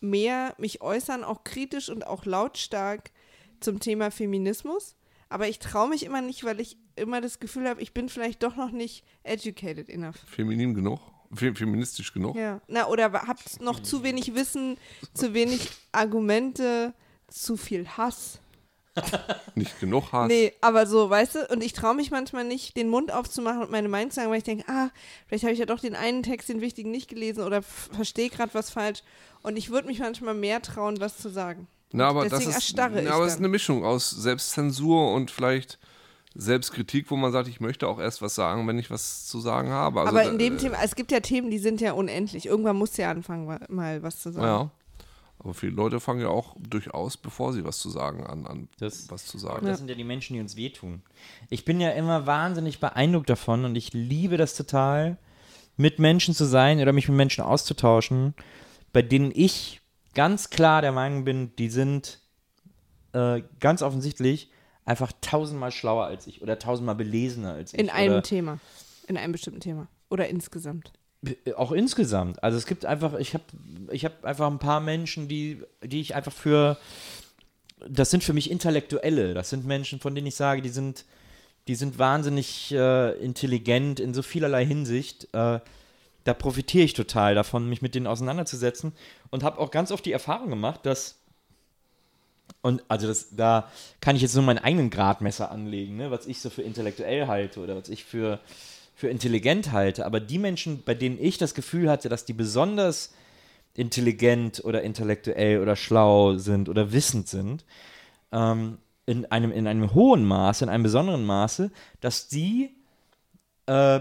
mehr 0.00 0.54
mich 0.58 0.80
äußern, 0.80 1.24
auch 1.24 1.44
kritisch 1.44 1.88
und 1.88 2.06
auch 2.06 2.24
lautstark 2.24 3.10
zum 3.60 3.80
Thema 3.80 4.10
Feminismus. 4.10 4.96
Aber 5.28 5.48
ich 5.48 5.58
traue 5.58 5.88
mich 5.88 6.04
immer 6.04 6.22
nicht, 6.22 6.44
weil 6.44 6.60
ich 6.60 6.76
immer 6.94 7.20
das 7.20 7.40
Gefühl 7.40 7.68
habe, 7.68 7.82
ich 7.82 7.92
bin 7.92 8.08
vielleicht 8.08 8.42
doch 8.42 8.56
noch 8.56 8.70
nicht 8.70 9.04
educated 9.22 9.88
enough. 9.88 10.16
Feminin 10.26 10.74
genug? 10.74 11.00
Fe 11.34 11.52
feministisch 11.54 12.12
genug? 12.12 12.36
Ja. 12.36 12.60
Na, 12.68 12.86
oder 12.86 13.12
habt 13.12 13.60
noch 13.60 13.80
zu 13.80 14.04
wenig 14.04 14.34
Wissen, 14.34 14.78
zu 15.12 15.34
wenig 15.34 15.70
Argumente, 15.90 16.94
zu 17.28 17.56
viel 17.56 17.88
Hass. 17.88 18.40
Nicht 19.54 19.78
genug 19.80 20.12
hast. 20.12 20.28
Nee, 20.28 20.52
aber 20.60 20.86
so, 20.86 21.08
weißt 21.08 21.34
du, 21.34 21.46
und 21.48 21.62
ich 21.62 21.72
traue 21.72 21.94
mich 21.94 22.10
manchmal 22.10 22.44
nicht, 22.44 22.76
den 22.76 22.88
Mund 22.88 23.12
aufzumachen 23.12 23.62
und 23.62 23.70
meine 23.70 23.88
Meinung 23.88 24.10
zu 24.10 24.16
sagen, 24.16 24.30
weil 24.30 24.38
ich 24.38 24.44
denke, 24.44 24.64
ah, 24.68 24.90
vielleicht 25.26 25.44
habe 25.44 25.52
ich 25.52 25.58
ja 25.58 25.66
doch 25.66 25.80
den 25.80 25.94
einen 25.94 26.22
Text, 26.22 26.48
den 26.48 26.60
wichtigen, 26.60 26.90
nicht 26.90 27.08
gelesen 27.08 27.42
oder 27.42 27.62
verstehe 27.62 28.28
gerade 28.28 28.54
was 28.54 28.70
falsch. 28.70 29.02
Und 29.42 29.56
ich 29.56 29.70
würde 29.70 29.88
mich 29.88 30.00
manchmal 30.00 30.34
mehr 30.34 30.60
trauen, 30.60 31.00
was 31.00 31.18
zu 31.18 31.28
sagen. 31.28 31.68
Na, 31.92 32.08
aber 32.08 32.24
Deswegen 32.24 32.52
das 32.52 32.68
ist, 32.68 32.76
na, 32.76 32.84
aber 32.84 33.26
es 33.26 33.34
ist 33.34 33.38
eine 33.38 33.48
Mischung 33.48 33.84
aus 33.84 34.10
Selbstzensur 34.10 35.12
und 35.12 35.30
vielleicht 35.30 35.78
Selbstkritik, 36.34 37.10
wo 37.10 37.16
man 37.16 37.32
sagt, 37.32 37.48
ich 37.48 37.60
möchte 37.60 37.88
auch 37.88 37.98
erst 37.98 38.20
was 38.20 38.34
sagen, 38.34 38.66
wenn 38.66 38.78
ich 38.78 38.90
was 38.90 39.26
zu 39.26 39.40
sagen 39.40 39.70
habe. 39.70 40.00
Also, 40.00 40.10
aber 40.10 40.28
in 40.28 40.38
dem 40.38 40.58
Thema, 40.58 40.78
es 40.82 40.94
gibt 40.94 41.10
ja 41.10 41.20
Themen, 41.20 41.50
die 41.50 41.58
sind 41.58 41.80
ja 41.80 41.92
unendlich. 41.92 42.46
Irgendwann 42.46 42.76
musst 42.76 42.98
du 42.98 43.02
ja 43.02 43.10
anfangen, 43.10 43.46
mal 43.68 44.02
was 44.02 44.20
zu 44.20 44.32
sagen. 44.32 44.46
Ja. 44.46 44.70
Aber 45.46 45.54
viele 45.54 45.72
Leute 45.76 46.00
fangen 46.00 46.20
ja 46.22 46.28
auch 46.28 46.56
durchaus, 46.58 47.16
bevor 47.16 47.52
sie 47.52 47.64
was 47.64 47.78
zu 47.78 47.88
sagen, 47.88 48.26
an, 48.26 48.46
an 48.48 48.68
Das- 48.80 49.08
was 49.12 49.26
zu 49.26 49.38
sagen. 49.38 49.64
Das 49.64 49.78
sind 49.78 49.88
ja 49.88 49.94
die 49.94 50.02
Menschen, 50.02 50.34
die 50.34 50.40
uns 50.40 50.56
wehtun. 50.56 51.02
Ich 51.50 51.64
bin 51.64 51.80
ja 51.80 51.90
immer 51.90 52.26
wahnsinnig 52.26 52.80
beeindruckt 52.80 53.30
davon 53.30 53.64
und 53.64 53.76
ich 53.76 53.92
liebe 53.92 54.38
das 54.38 54.56
total, 54.56 55.18
mit 55.76 56.00
Menschen 56.00 56.34
zu 56.34 56.46
sein 56.46 56.80
oder 56.80 56.92
mich 56.92 57.06
mit 57.06 57.16
Menschen 57.16 57.44
auszutauschen, 57.44 58.34
bei 58.92 59.02
denen 59.02 59.30
ich 59.32 59.80
ganz 60.14 60.50
klar 60.50 60.82
der 60.82 60.90
Meinung 60.90 61.24
bin, 61.24 61.54
die 61.54 61.68
sind 61.68 62.18
äh, 63.12 63.42
ganz 63.60 63.82
offensichtlich 63.82 64.50
einfach 64.84 65.12
tausendmal 65.20 65.70
schlauer 65.70 66.06
als 66.06 66.26
ich 66.26 66.42
oder 66.42 66.58
tausendmal 66.58 66.96
belesener 66.96 67.52
als 67.52 67.72
ich. 67.72 67.78
In 67.78 67.88
einem 67.90 68.24
Thema. 68.24 68.58
In 69.06 69.16
einem 69.16 69.30
bestimmten 69.30 69.60
Thema. 69.60 69.86
Oder 70.10 70.28
insgesamt. 70.28 70.92
Auch 71.56 71.72
insgesamt. 71.72 72.42
Also 72.42 72.58
es 72.58 72.66
gibt 72.66 72.84
einfach, 72.84 73.14
ich 73.18 73.34
habe 73.34 73.44
ich 73.90 74.04
hab 74.04 74.24
einfach 74.24 74.46
ein 74.50 74.58
paar 74.58 74.80
Menschen, 74.80 75.28
die, 75.28 75.62
die 75.82 76.00
ich 76.00 76.14
einfach 76.14 76.32
für, 76.32 76.78
das 77.88 78.10
sind 78.10 78.24
für 78.24 78.32
mich 78.32 78.50
Intellektuelle. 78.50 79.34
Das 79.34 79.50
sind 79.50 79.66
Menschen, 79.66 80.00
von 80.00 80.14
denen 80.14 80.26
ich 80.26 80.36
sage, 80.36 80.62
die 80.62 80.68
sind, 80.68 81.04
die 81.68 81.74
sind 81.74 81.98
wahnsinnig 81.98 82.72
äh, 82.72 83.12
intelligent 83.18 84.00
in 84.00 84.14
so 84.14 84.22
vielerlei 84.22 84.64
Hinsicht. 84.64 85.24
Äh, 85.32 85.60
da 86.24 86.34
profitiere 86.34 86.84
ich 86.84 86.94
total 86.94 87.34
davon, 87.34 87.68
mich 87.68 87.82
mit 87.82 87.94
denen 87.94 88.06
auseinanderzusetzen 88.06 88.92
und 89.30 89.42
habe 89.42 89.58
auch 89.58 89.70
ganz 89.70 89.92
oft 89.92 90.04
die 90.04 90.12
Erfahrung 90.12 90.50
gemacht, 90.50 90.84
dass 90.84 91.20
und 92.62 92.82
also 92.88 93.06
das, 93.06 93.36
da 93.36 93.70
kann 94.00 94.16
ich 94.16 94.22
jetzt 94.22 94.34
nur 94.34 94.44
meinen 94.44 94.58
eigenen 94.58 94.90
Gradmesser 94.90 95.50
anlegen, 95.50 95.96
ne, 95.96 96.10
was 96.10 96.26
ich 96.26 96.40
so 96.40 96.50
für 96.50 96.62
intellektuell 96.62 97.26
halte 97.26 97.60
oder 97.60 97.76
was 97.76 97.88
ich 97.88 98.04
für, 98.04 98.40
für 98.96 99.08
intelligent 99.08 99.72
halte. 99.72 100.06
Aber 100.06 100.18
die 100.20 100.38
Menschen, 100.38 100.82
bei 100.82 100.94
denen 100.94 101.22
ich 101.22 101.36
das 101.38 101.54
Gefühl 101.54 101.88
hatte, 101.88 102.08
dass 102.08 102.24
die 102.24 102.32
besonders 102.32 103.12
intelligent 103.74 104.64
oder 104.64 104.82
intellektuell 104.82 105.60
oder 105.60 105.76
schlau 105.76 106.38
sind 106.38 106.70
oder 106.70 106.92
wissend 106.92 107.28
sind, 107.28 107.64
ähm, 108.32 108.78
in, 109.04 109.26
einem, 109.26 109.52
in 109.52 109.66
einem 109.66 109.94
hohen 109.94 110.24
Maße, 110.24 110.64
in 110.64 110.70
einem 110.70 110.82
besonderen 110.82 111.26
Maße, 111.26 111.70
dass 112.00 112.26
die 112.26 112.74
äh, 113.66 114.00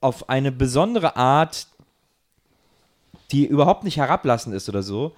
auf 0.00 0.30
eine 0.30 0.52
besondere 0.52 1.16
Art, 1.16 1.66
die 3.30 3.44
überhaupt 3.44 3.84
nicht 3.84 3.98
herablassend 3.98 4.54
ist 4.54 4.70
oder 4.70 4.82
so, 4.82 5.14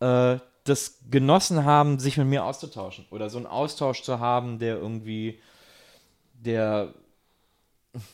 äh, 0.00 0.36
das 0.64 0.98
genossen 1.10 1.64
haben, 1.64 1.98
sich 1.98 2.18
mit 2.18 2.26
mir 2.26 2.44
auszutauschen. 2.44 3.06
Oder 3.10 3.30
so 3.30 3.38
einen 3.38 3.46
Austausch 3.46 4.02
zu 4.02 4.20
haben, 4.20 4.58
der 4.58 4.76
irgendwie, 4.76 5.40
der, 6.34 6.92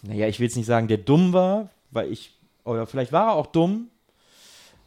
naja, 0.03 0.29
ich 0.29 0.39
will 0.39 0.47
jetzt 0.47 0.57
nicht 0.57 0.67
sagen, 0.67 0.89
der 0.89 0.99
dumm 0.99 1.33
war, 1.33 1.71
weil 1.91 2.11
ich, 2.11 2.33
oder 2.65 2.87
vielleicht 2.87 3.13
war 3.13 3.29
er 3.29 3.35
auch 3.35 3.47
dumm, 3.47 3.89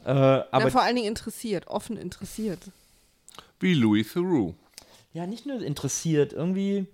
äh, 0.05 0.09
aber 0.09 0.47
Na, 0.51 0.69
vor 0.69 0.81
allen 0.81 0.95
Dingen 0.95 1.07
interessiert, 1.07 1.67
offen 1.67 1.97
interessiert. 1.97 2.59
Wie 3.59 3.73
Louis 3.73 4.13
Theroux. 4.13 4.53
ja, 5.13 5.25
nicht 5.27 5.45
nur 5.45 5.61
interessiert, 5.61 6.31
irgendwie, 6.31 6.85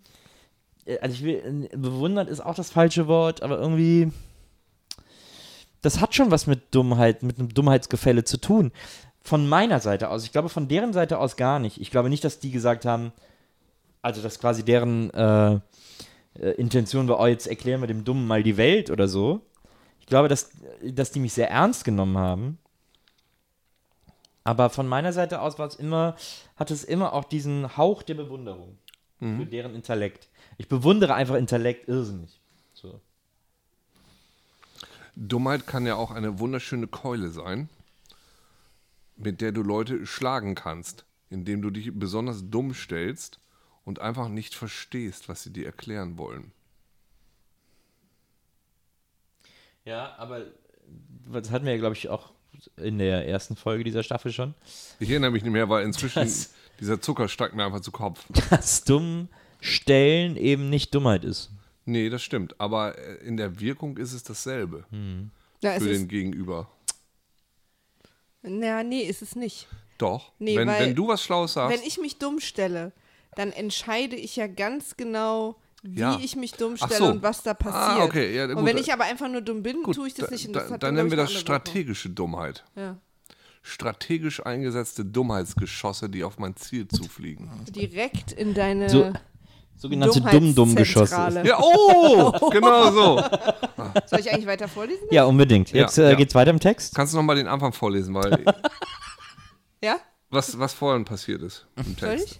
äh, 0.86 0.98
also 1.00 1.14
ich 1.16 1.24
will, 1.24 1.68
äh, 1.72 1.78
bewundert 1.78 2.30
ist 2.30 2.40
auch 2.40 2.56
das 2.56 2.72
falsche 2.72 3.08
Wort, 3.08 3.44
aber 3.44 3.60
irgendwie, 3.60 4.12
das 5.82 6.00
hat 6.00 6.16
schon 6.16 6.32
was 6.32 6.48
mit 6.48 6.74
Dummheit, 6.74 7.22
mit 7.24 7.38
einem 7.38 7.54
Dummheitsgefälle 7.54 8.24
zu 8.24 8.38
tun. 8.38 8.72
Von 9.22 9.48
meiner 9.48 9.80
Seite 9.80 10.10
aus. 10.10 10.24
Ich 10.26 10.32
glaube, 10.32 10.50
von 10.50 10.68
deren 10.68 10.92
Seite 10.92 11.18
aus 11.18 11.38
gar 11.38 11.60
nicht. 11.60 11.80
Ich 11.80 11.92
glaube 11.92 12.10
nicht, 12.10 12.24
dass 12.24 12.40
die 12.40 12.52
gesagt 12.52 12.84
haben, 12.86 13.14
also 14.02 14.22
dass 14.22 14.40
quasi 14.40 14.64
deren 14.64 15.12
äh, 15.12 15.60
äh, 16.40 16.52
Intention 16.52 17.08
war, 17.08 17.20
oh, 17.20 17.28
jetzt 17.28 17.48
erklären 17.48 17.82
wir 17.82 17.88
dem 17.88 18.04
Dummen 18.04 18.28
mal 18.28 18.44
die 18.44 18.58
Welt 18.58 18.90
oder 18.90 19.08
so. 19.08 19.42
Ich 20.00 20.06
glaube, 20.08 20.28
dass, 20.28 20.52
dass 20.84 21.12
die 21.12 21.20
mich 21.20 21.34
sehr 21.34 21.50
ernst 21.50 21.86
genommen 21.86 22.18
haben. 22.18 22.58
Aber 24.44 24.70
von 24.70 24.88
meiner 24.88 25.14
Seite 25.14 25.40
aus 25.40 25.58
war 25.58 25.68
es 25.68 25.76
immer, 25.76 26.18
hat 26.58 26.70
es 26.70 26.84
immer 26.84 27.14
auch 27.14 27.24
diesen 27.24 27.78
Hauch 27.78 28.04
der 28.04 28.16
Bewunderung 28.16 28.78
für 29.20 29.46
deren 29.46 29.74
Intellekt. 29.74 30.28
Ich 30.58 30.68
bewundere 30.68 31.14
einfach 31.14 31.36
Intellekt 31.36 31.88
irrsinnig. 31.88 32.42
So. 32.74 33.00
Dummheit 35.16 35.66
kann 35.66 35.86
ja 35.86 35.96
auch 35.96 36.12
eine 36.12 36.40
wunderschöne 36.40 36.88
Keule 36.88 37.30
sein, 37.30 37.70
mit 39.16 39.40
der 39.40 39.54
du 39.54 39.62
Leute 39.62 40.06
schlagen 40.06 40.56
kannst, 40.56 41.06
indem 41.30 41.62
du 41.62 41.70
dich 41.70 41.98
besonders 41.98 42.50
dumm 42.50 42.74
stellst 42.74 43.40
und 43.86 44.00
einfach 44.00 44.28
nicht 44.30 44.56
verstehst, 44.56 45.30
was 45.30 45.44
sie 45.44 45.52
dir 45.52 45.66
erklären 45.66 46.18
wollen. 46.18 46.52
Ja, 49.86 50.16
aber 50.18 50.46
das 51.32 51.52
hatten 51.52 51.66
wir 51.66 51.74
ja, 51.74 51.78
glaube 51.80 51.96
ich, 51.96 52.10
auch 52.10 52.32
in 52.78 53.00
der 53.00 53.28
ersten 53.28 53.56
Folge 53.56 53.84
dieser 53.84 54.04
Staffel 54.04 54.32
schon. 54.32 54.54
Ich 55.00 55.10
erinnere 55.10 55.32
mich 55.32 55.44
nicht 55.44 55.52
mehr, 55.52 55.68
weil 55.70 55.84
inzwischen 55.86 56.20
Das- 56.24 56.54
dieser 56.80 57.02
Zucker 57.02 57.28
steigt 57.28 57.56
mir 57.56 57.66
einfach 57.66 57.82
zu 57.82 57.92
Kopf. 57.92 58.26
Dass 58.50 58.84
dumm 58.84 59.28
stellen 59.60 60.38
eben 60.38 60.70
nicht 60.70 60.94
Dummheit 60.94 61.24
ist. 61.24 61.50
Nee, 61.86 62.10
das 62.10 62.22
stimmt. 62.24 62.60
Aber 62.62 62.98
äh, 62.98 63.16
in 63.26 63.36
der 63.38 63.60
Wirkung 63.60 63.98
ist 63.98 64.14
es 64.14 64.24
dasselbe 64.24 64.86
Ja, 65.62 65.74
es 65.74 65.84
für 65.84 65.90
den 65.90 66.04
ist, 66.04 66.10
Gegenüber. 66.10 66.70
na, 68.42 68.84
nee, 68.84 69.02
ist 69.02 69.22
es 69.22 69.36
nicht. 69.36 69.68
Doch. 69.98 70.32
Nee, 70.40 70.56
wenn, 70.58 70.68
weil- 70.68 70.82
wenn 70.88 70.96
du 70.96 71.08
was 71.08 71.22
Schlaues 71.24 71.54
sagst, 71.54 71.78
Wenn 71.78 71.86
ich 71.86 71.98
mich 71.98 72.18
dumm 72.20 72.40
stelle, 72.40 72.94
dann 73.36 73.52
entscheide 73.52 74.16
ich 74.16 74.36
ja 74.36 74.48
ganz 74.48 74.96
genau, 74.98 75.56
wie 75.82 76.00
Ja. 76.00 76.18
ich 76.22 76.36
mich 76.36 76.54
dumm 76.54 76.78
stelle 76.78 76.96
so. 76.96 77.06
und 77.08 77.24
was 77.24 77.44
da 77.44 77.52
Ah, 77.52 77.54
passiert. 77.56 78.06
okay, 78.08 78.36
ja, 78.36 78.46
und 78.46 78.66
wenn 78.66 78.78
ich 78.78 78.92
aber 78.94 79.04
einfach 79.04 79.28
nur 79.30 79.42
dumm 79.42 79.64
bin, 79.64 79.84
gut, 79.84 79.96
tue 79.96 80.08
ich 80.08 80.14
das 80.14 80.28
da, 80.28 80.32
nicht. 80.32 80.48
Und 80.48 80.54
da, 80.54 80.60
das 80.62 80.72
hat 80.72 80.84
dann 80.84 80.96
nennen 80.96 81.10
wir 81.10 81.18
das 81.18 81.30
andere 81.30 81.44
Wirkung. 81.46 81.56
strategische 81.66 82.10
Dummheit. 82.10 82.64
Ja. 82.76 82.98
Strategisch 83.62 84.46
eingesetzte 84.46 85.06
Dummheitsgeschosse, 85.06 86.10
die 86.10 86.24
auf 86.24 86.38
mein 86.38 86.56
Ziel 86.58 86.88
zufliegen. 86.88 87.50
Direkt 87.70 88.32
in 88.34 88.54
deine 88.54 88.90
So- 88.90 89.14
Sogenannte 89.76 90.22
Dumm-Dumm-Geschosse. 90.22 91.42
Ja, 91.44 91.60
oh, 91.60 92.32
genau 92.52 92.92
so. 92.92 93.24
Soll 94.06 94.20
ich 94.20 94.32
eigentlich 94.32 94.46
weiter 94.46 94.68
vorlesen? 94.68 95.04
Ja, 95.12 95.26
unbedingt. 95.26 95.72
Jetzt 95.72 95.98
Ja, 95.98 96.06
äh, 96.06 96.10
ja. 96.12 96.16
geht's 96.16 96.36
weiter 96.36 96.52
im 96.52 96.60
Text. 96.60 96.94
Kannst 96.96 97.14
du 97.14 97.18
noch 97.18 97.24
mal 97.24 97.36
den 97.36 97.48
Anfang 97.48 97.74
vorlesen, 97.74 98.14
weil 98.14 98.46
Ja? 99.84 99.98
was, 100.30 100.58
was 100.60 100.74
vorhin 100.74 101.06
passiert 101.06 101.42
ist 101.42 101.66
im 101.76 101.98
Text. 101.98 102.00
Soll 102.02 102.14
ich 102.16 102.40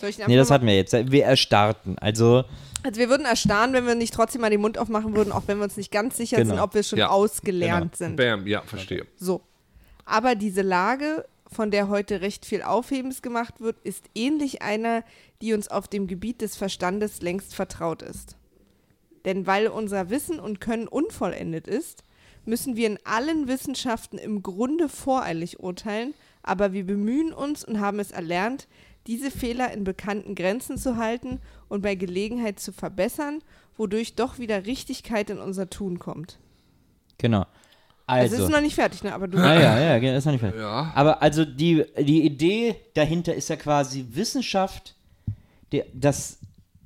den 0.00 0.26
Nee, 0.26 0.36
das 0.36 0.50
hatten 0.50 0.66
wir 0.66 0.74
jetzt. 0.76 0.92
Wir 0.92 1.24
erstarrten. 1.24 1.98
Also, 1.98 2.44
Also 2.82 2.98
wir 3.00 3.08
würden 3.10 3.26
erstarren, 3.26 3.72
wenn 3.72 3.86
wir 3.86 3.94
nicht 3.94 4.14
trotzdem 4.14 4.40
mal 4.40 4.50
den 4.50 4.60
Mund 4.60 4.78
aufmachen 4.78 5.14
würden, 5.14 5.32
auch 5.32 5.42
wenn 5.46 5.58
wir 5.58 5.64
uns 5.64 5.76
nicht 5.76 5.90
ganz 5.92 6.16
sicher 6.16 6.38
Genau. 6.38 6.50
sind, 6.54 6.60
ob 6.60 6.74
wir 6.74 6.82
schon 6.82 6.98
Ja. 6.98 7.08
ausgelernt 7.08 7.96
sind. 7.96 8.16
Bam, 8.16 8.46
ja, 8.46 8.62
verstehe. 8.62 9.06
So. 9.16 9.42
Aber 10.06 10.34
diese 10.34 10.62
Lage, 10.62 11.24
von 11.46 11.70
der 11.70 11.88
heute 11.88 12.20
recht 12.20 12.46
viel 12.46 12.62
Aufhebens 12.62 13.22
gemacht 13.22 13.60
wird, 13.60 13.76
ist 13.84 14.04
ähnlich 14.14 14.62
einer, 14.62 15.04
die 15.42 15.52
uns 15.52 15.68
auf 15.68 15.88
dem 15.88 16.06
Gebiet 16.06 16.40
des 16.40 16.56
Verstandes 16.56 17.20
längst 17.22 17.54
vertraut 17.54 18.02
ist. 18.02 18.36
Denn 19.24 19.46
weil 19.46 19.66
unser 19.68 20.10
Wissen 20.10 20.40
und 20.40 20.60
Können 20.60 20.88
unvollendet 20.88 21.66
ist, 21.68 22.02
müssen 22.46 22.76
wir 22.76 22.86
in 22.86 22.98
allen 23.04 23.48
Wissenschaften 23.48 24.16
im 24.16 24.42
Grunde 24.42 24.88
voreilig 24.88 25.60
urteilen, 25.60 26.14
aber 26.42 26.72
wir 26.72 26.86
bemühen 26.86 27.32
uns 27.34 27.64
und 27.64 27.80
haben 27.80 28.00
es 28.00 28.10
erlernt, 28.12 28.66
diese 29.10 29.30
Fehler 29.32 29.72
in 29.72 29.82
bekannten 29.82 30.36
Grenzen 30.36 30.78
zu 30.78 30.96
halten 30.96 31.40
und 31.68 31.82
bei 31.82 31.96
Gelegenheit 31.96 32.60
zu 32.60 32.72
verbessern, 32.72 33.42
wodurch 33.76 34.14
doch 34.14 34.38
wieder 34.38 34.66
Richtigkeit 34.66 35.30
in 35.30 35.38
unser 35.38 35.68
Tun 35.68 35.98
kommt. 35.98 36.38
genau. 37.18 37.44
Also, 38.06 38.26
es 38.26 38.32
Also. 38.32 38.44
ist 38.46 38.50
noch 38.50 38.60
nicht 38.60 38.74
fertig, 38.74 39.04
ne? 39.04 39.14
Aber 39.14 39.28
du. 39.28 39.38
Ja, 39.38 39.54
ja, 39.54 39.78
ja, 39.80 39.98
genau, 40.00 40.16
ist 40.18 40.24
noch 40.24 40.32
nicht 40.32 40.40
fertig. 40.40 40.60
Ja. 40.60 40.90
Aber 40.96 41.22
also 41.22 41.44
die, 41.44 41.84
die 41.96 42.24
Idee 42.24 42.74
dahinter 42.94 43.34
ist 43.34 43.48
ja 43.50 43.54
quasi 43.56 44.04
Wissenschaft, 44.10 44.96
die, 45.70 45.84
das, 45.94 46.38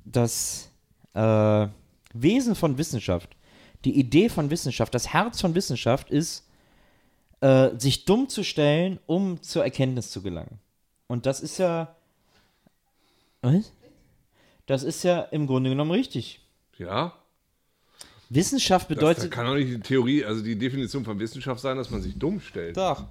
das 0.03 0.69
äh, 1.15 1.67
Wesen 2.13 2.53
von 2.53 2.77
Wissenschaft, 2.77 3.35
die 3.85 3.97
Idee 3.99 4.29
von 4.29 4.51
Wissenschaft, 4.51 4.93
das 4.93 5.13
Herz 5.13 5.41
von 5.41 5.55
Wissenschaft 5.55 6.11
ist, 6.11 6.47
äh, 7.41 7.69
sich 7.79 8.05
dumm 8.05 8.29
zu 8.29 8.43
stellen, 8.43 8.99
um 9.07 9.41
zur 9.41 9.63
Erkenntnis 9.63 10.11
zu 10.11 10.21
gelangen. 10.21 10.59
Und 11.07 11.25
das 11.25 11.39
ist 11.41 11.57
ja. 11.57 11.94
Was? 13.41 13.71
Das 14.65 14.83
ist 14.83 15.03
ja 15.03 15.21
im 15.21 15.47
Grunde 15.47 15.69
genommen 15.69 15.91
richtig. 15.91 16.41
Ja. 16.77 17.13
Wissenschaft 18.29 18.89
Das, 18.89 18.95
bedeutet. 18.95 19.31
kann 19.31 19.45
doch 19.45 19.53
nicht 19.53 19.69
die 19.71 19.79
Theorie, 19.79 20.25
also 20.25 20.43
die 20.43 20.57
Definition 20.57 21.05
von 21.05 21.19
Wissenschaft 21.19 21.61
sein, 21.61 21.77
dass 21.77 21.89
man 21.91 22.01
sich 22.01 22.17
dumm 22.17 22.39
stellt. 22.39 22.75
Doch. 22.75 23.05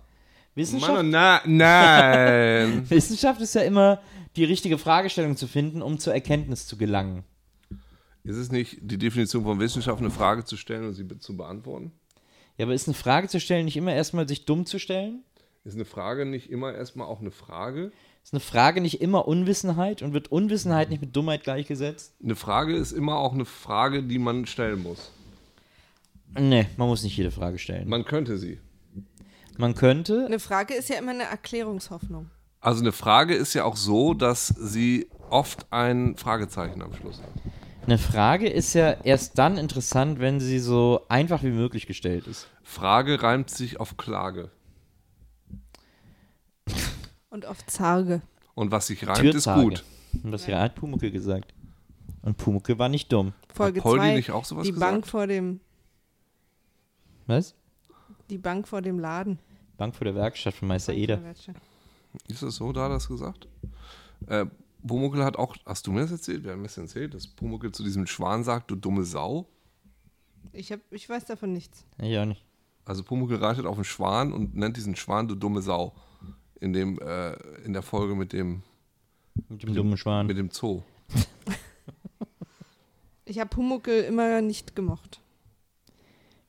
Wissenschaft, 0.56 0.92
Mann, 0.92 1.10
na, 1.10 1.40
nein. 1.46 2.88
Wissenschaft 2.90 3.40
ist 3.40 3.54
ja 3.54 3.62
immer 3.62 4.00
die 4.36 4.44
richtige 4.44 4.78
Fragestellung 4.78 5.36
zu 5.36 5.46
finden, 5.46 5.82
um 5.82 5.98
zur 5.98 6.14
Erkenntnis 6.14 6.66
zu 6.66 6.76
gelangen. 6.76 7.24
Ist 8.24 8.36
es 8.36 8.50
nicht 8.50 8.78
die 8.80 8.98
Definition 8.98 9.44
von 9.44 9.60
Wissenschaft, 9.60 10.00
eine 10.00 10.10
Frage 10.10 10.44
zu 10.44 10.56
stellen 10.56 10.86
und 10.88 10.94
sie 10.94 11.06
zu 11.18 11.36
beantworten? 11.36 11.92
Ja, 12.56 12.66
aber 12.66 12.74
ist 12.74 12.88
eine 12.88 12.94
Frage 12.94 13.28
zu 13.28 13.38
stellen 13.40 13.64
nicht 13.64 13.76
immer 13.76 13.92
erstmal 13.92 14.28
sich 14.28 14.44
dumm 14.44 14.64
zu 14.64 14.78
stellen? 14.78 15.22
Ist 15.64 15.74
eine 15.74 15.84
Frage 15.84 16.24
nicht 16.24 16.50
immer 16.50 16.72
erstmal 16.74 17.06
auch 17.06 17.20
eine 17.20 17.30
Frage? 17.30 17.90
Ist 18.24 18.32
eine 18.32 18.40
Frage 18.40 18.80
nicht 18.80 19.02
immer 19.02 19.28
Unwissenheit 19.28 20.00
und 20.00 20.14
wird 20.14 20.32
Unwissenheit 20.32 20.88
nicht 20.88 21.02
mit 21.02 21.14
Dummheit 21.14 21.44
gleichgesetzt? 21.44 22.14
Eine 22.22 22.36
Frage 22.36 22.74
ist 22.74 22.92
immer 22.92 23.18
auch 23.18 23.34
eine 23.34 23.44
Frage, 23.44 24.02
die 24.02 24.18
man 24.18 24.46
stellen 24.46 24.82
muss. 24.82 25.10
Nee, 26.38 26.66
man 26.78 26.88
muss 26.88 27.02
nicht 27.02 27.18
jede 27.18 27.30
Frage 27.30 27.58
stellen. 27.58 27.86
Man 27.86 28.06
könnte 28.06 28.38
sie. 28.38 28.58
Man 29.58 29.74
könnte, 29.74 30.24
Eine 30.24 30.38
Frage 30.40 30.74
ist 30.74 30.88
ja 30.88 30.96
immer 30.96 31.10
eine 31.12 31.24
Erklärungshoffnung. 31.24 32.30
Also 32.60 32.80
eine 32.80 32.92
Frage 32.92 33.34
ist 33.34 33.52
ja 33.52 33.64
auch 33.64 33.76
so, 33.76 34.14
dass 34.14 34.48
sie 34.48 35.06
oft 35.28 35.66
ein 35.70 36.16
Fragezeichen 36.16 36.80
am 36.80 36.94
Schluss 36.94 37.18
hat. 37.18 37.28
eine 37.84 37.98
Frage 37.98 38.48
ist 38.48 38.72
ja 38.72 38.92
erst 39.04 39.38
dann 39.38 39.58
interessant, 39.58 40.18
wenn 40.18 40.40
sie 40.40 40.58
so 40.60 41.02
einfach 41.10 41.42
wie 41.42 41.50
möglich 41.50 41.86
gestellt 41.86 42.26
ist. 42.26 42.48
Frage 42.62 43.22
reimt 43.22 43.50
sich 43.50 43.78
auf 43.78 43.98
Klage. 43.98 44.50
Und 47.34 47.46
auf 47.46 47.66
Zarge. 47.66 48.22
Und 48.54 48.70
was 48.70 48.86
sich 48.86 49.04
reimt, 49.08 49.18
ist 49.24 49.32
Türzage. 49.32 49.60
gut. 49.60 49.84
Und 50.22 50.30
das 50.30 50.46
hat 50.46 50.76
Pumuckel 50.76 51.10
gesagt. 51.10 51.52
Und 52.22 52.36
Pumuckel 52.36 52.78
war 52.78 52.88
nicht 52.88 53.12
dumm. 53.12 53.32
Folge 53.52 53.80
Poldi 53.80 54.04
2. 54.04 54.14
nicht 54.14 54.30
auch 54.30 54.44
sowas 54.44 54.62
Die 54.64 54.70
gesagt? 54.70 54.92
Bank 54.92 55.04
vor 55.08 55.26
dem, 55.26 55.58
Was? 57.26 57.56
die 58.30 58.38
Bank 58.38 58.68
vor 58.68 58.82
dem 58.82 59.00
Laden. 59.00 59.40
Bank 59.76 59.96
vor 59.96 60.04
der 60.04 60.14
Werkstatt 60.14 60.54
von 60.54 60.68
Meister 60.68 60.94
Eder. 60.94 61.20
Ist 62.28 62.42
es 62.42 62.54
so, 62.54 62.72
da 62.72 62.82
hat 62.84 62.90
er 62.90 62.94
das 62.94 63.08
gesagt? 63.08 63.48
Äh, 64.28 64.46
Pumuckl 64.86 65.24
hat 65.24 65.36
auch, 65.36 65.56
hast 65.66 65.88
du 65.88 65.90
mir 65.90 66.02
das 66.02 66.12
erzählt? 66.12 66.44
Wir 66.44 66.52
haben 66.52 66.62
das 66.62 66.78
erzählt, 66.78 67.14
dass 67.14 67.26
Pumuckl 67.26 67.72
zu 67.72 67.82
diesem 67.82 68.06
Schwan 68.06 68.44
sagt, 68.44 68.70
du 68.70 68.76
dumme 68.76 69.02
Sau. 69.02 69.48
Ich, 70.52 70.70
hab, 70.70 70.78
ich 70.92 71.08
weiß 71.08 71.24
davon 71.24 71.52
nichts. 71.52 71.84
Ich 72.00 72.16
auch 72.16 72.26
nicht. 72.26 72.44
Also 72.84 73.02
Pumuckl 73.02 73.34
reitet 73.34 73.66
auf 73.66 73.74
einen 73.74 73.84
Schwan 73.84 74.32
und 74.32 74.54
nennt 74.54 74.76
diesen 74.76 74.94
Schwan 74.94 75.26
du 75.26 75.34
dumme 75.34 75.60
Sau. 75.60 75.94
In, 76.64 76.72
dem, 76.72 76.98
äh, 76.98 77.32
in 77.64 77.72
der 77.74 77.82
Folge 77.82 78.14
mit 78.14 78.32
dem, 78.32 78.62
Mit 79.50 79.62
dem 79.64 79.74
dummen 79.74 79.96
Schwan. 79.98 80.26
mit 80.26 80.38
dem 80.38 80.50
Zoo. 80.50 80.82
Ich 83.26 83.38
habe 83.38 83.48
Pumuckel 83.48 84.04
immer 84.04 84.40
nicht 84.42 84.76
gemocht. 84.76 85.20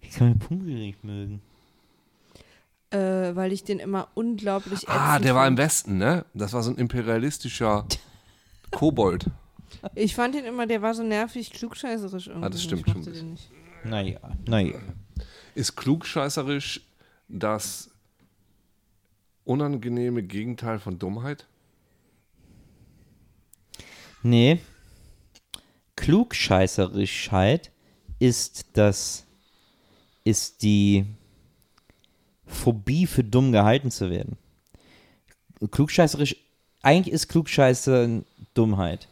Wie 0.02 0.10
kann 0.10 0.30
man 0.30 0.40
Pumuckel 0.40 0.74
nicht 0.76 1.04
mögen? 1.06 1.42
Äh, 2.92 2.98
weil 3.36 3.52
ich 3.54 3.64
den 3.64 3.80
immer 3.80 4.10
unglaublich 4.14 4.88
Ah, 4.90 5.20
der 5.20 5.36
war 5.36 5.48
im 5.48 5.56
fand. 5.56 5.60
Westen, 5.68 5.98
ne? 5.98 6.26
Das 6.34 6.52
war 6.54 6.64
so 6.64 6.72
ein 6.72 6.78
imperialistischer 6.78 7.86
Kobold. 8.72 9.28
Ich 9.96 10.16
fand 10.16 10.36
ihn 10.36 10.44
immer, 10.46 10.68
der 10.68 10.82
war 10.82 10.94
so 10.94 11.04
nervig, 11.04 11.52
klugscheißerisch 11.52 12.28
irgendwie. 12.28 12.46
Ah, 12.46 12.50
das 12.50 12.62
stimmt 12.64 12.90
schon. 12.90 13.38
Naja, 13.86 14.20
naja. 14.46 14.78
Ist 15.56 15.76
klugscheißerisch 15.78 16.82
das 17.30 17.90
unangenehme 19.46 20.24
Gegenteil 20.24 20.80
von 20.80 21.00
Dummheit? 21.00 21.48
Nee. 24.24 24.60
Klugscheißerischheit 25.96 27.72
ist 28.20 28.66
das, 28.74 29.26
ist 30.24 30.62
die 30.64 31.06
Phobie 32.46 33.08
für 33.08 33.24
dumm 33.24 33.52
gehalten 33.52 33.92
zu 33.92 34.10
werden. 34.10 34.38
Klugscheißerisch, 35.72 36.36
eigentlich 36.82 37.14
ist 37.14 37.28
Klugscheiße 37.28 38.24
Dummheit. 38.54 39.08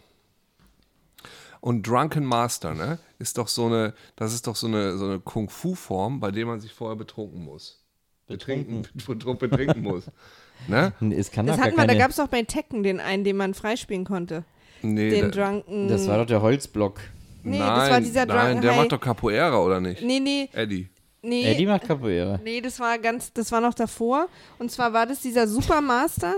Und 1.61 1.88
Drunken 1.88 2.26
Master, 2.26 2.73
ne? 2.73 2.99
Ist 3.19 3.38
doch 3.38 3.47
so 3.47 3.68
eine, 3.68 3.93
das 4.18 4.34
ist 4.34 4.47
doch 4.47 4.55
so 4.55 4.68
eine, 4.68 4.97
so 4.97 5.05
eine 5.05 5.19
Kung-Fu-Form, 5.19 6.19
bei 6.19 6.30
der 6.30 6.45
man 6.45 6.60
sich 6.60 6.73
vorher 6.73 6.97
betrunken 6.97 7.45
muss. 7.45 7.82
Betrinken, 8.28 8.84
betrinken, 8.94 9.38
betrinken 9.38 9.82
muss. 9.84 10.06
Ne? 10.68 10.94
Es 11.18 11.30
kann 11.32 11.45
Das 11.45 11.58
doch 11.58 11.64
hatten 11.64 11.72
wir, 11.76 11.82
da 11.82 11.88
keine, 11.88 11.98
gab 12.00 12.12
es 12.12 12.20
auch 12.22 12.28
bei 12.30 12.41
Tekken 12.44 12.84
den 12.84 13.02
einen, 13.02 13.26
den 13.26 13.36
man 13.36 13.54
freispielen 13.54 14.06
konnte. 14.06 14.45
Nee, 14.82 15.10
Den 15.10 15.32
der, 15.32 15.32
Drunken. 15.32 15.88
Das 15.90 16.08
war 16.08 16.20
doch 16.20 16.26
der 16.26 16.41
Holzblock. 16.41 17.02
Nee, 17.44 17.58
nein, 17.60 17.68
das 17.80 17.90
war 17.90 18.00
dieser 18.00 18.26
nein, 18.26 18.38
Drunken 18.38 18.62
der 18.62 18.72
High. 18.72 18.78
macht 18.80 18.91
doch 18.94 19.02
Capoeira, 19.02 19.58
oder 19.62 19.82
nicht? 19.82 20.02
Nee, 20.04 20.22
nee, 20.22 20.50
Eddie. 20.54 20.88
nee. 21.22 21.44
Eddie 21.44 21.66
macht 21.66 21.86
Capoeira. 21.86 22.40
Nee, 22.44 22.62
das 22.62 22.80
war 22.80 22.98
ganz, 23.00 23.34
das 23.34 23.52
war 23.52 23.60
noch 23.60 23.74
davor. 23.74 24.28
Und 24.58 24.72
zwar 24.72 24.94
war 24.94 25.06
das 25.06 25.20
dieser 25.22 25.48
Supermaster, 25.48 26.34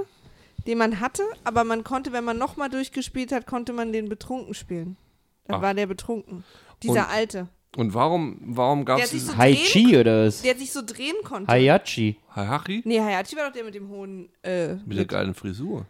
den 0.65 0.79
man 0.79 0.99
hatte, 1.01 1.21
aber 1.43 1.63
man 1.63 1.83
konnte, 1.83 2.11
wenn 2.11 2.23
man 2.23 2.39
nochmal 2.39 2.69
durchgespielt 2.69 3.31
hat, 3.31 3.45
konnte 3.45 3.73
man 3.73 3.93
den 3.93 4.09
betrunken 4.09 4.55
spielen. 4.55 4.97
Dann 5.45 5.57
Ach. 5.57 5.61
war 5.61 5.73
der 5.75 5.85
betrunken. 5.85 6.43
Dieser 6.81 7.01
Und- 7.07 7.13
alte. 7.13 7.47
Und 7.77 7.93
warum, 7.93 8.37
warum 8.41 8.85
gab 8.85 8.99
es 8.99 9.11
hat 9.13 9.19
so 9.19 9.37
Hai 9.37 9.53
drehen, 9.53 9.65
Chi 9.65 9.97
oder 9.97 10.27
was? 10.27 10.41
der 10.41 10.55
sich 10.55 10.71
so 10.71 10.81
drehen 10.85 11.15
konnte. 11.23 11.51
Hayachi. 11.51 12.17
Hayachi? 12.35 12.81
Nee, 12.85 12.99
Hayachi 13.01 13.35
war 13.35 13.45
doch 13.47 13.53
der 13.53 13.63
mit 13.65 13.75
dem 13.75 13.89
hohen. 13.89 14.29
Äh, 14.43 14.75
Mit 14.85 14.97
der 14.97 15.05
geilen 15.05 15.33
Frisur. 15.33 15.85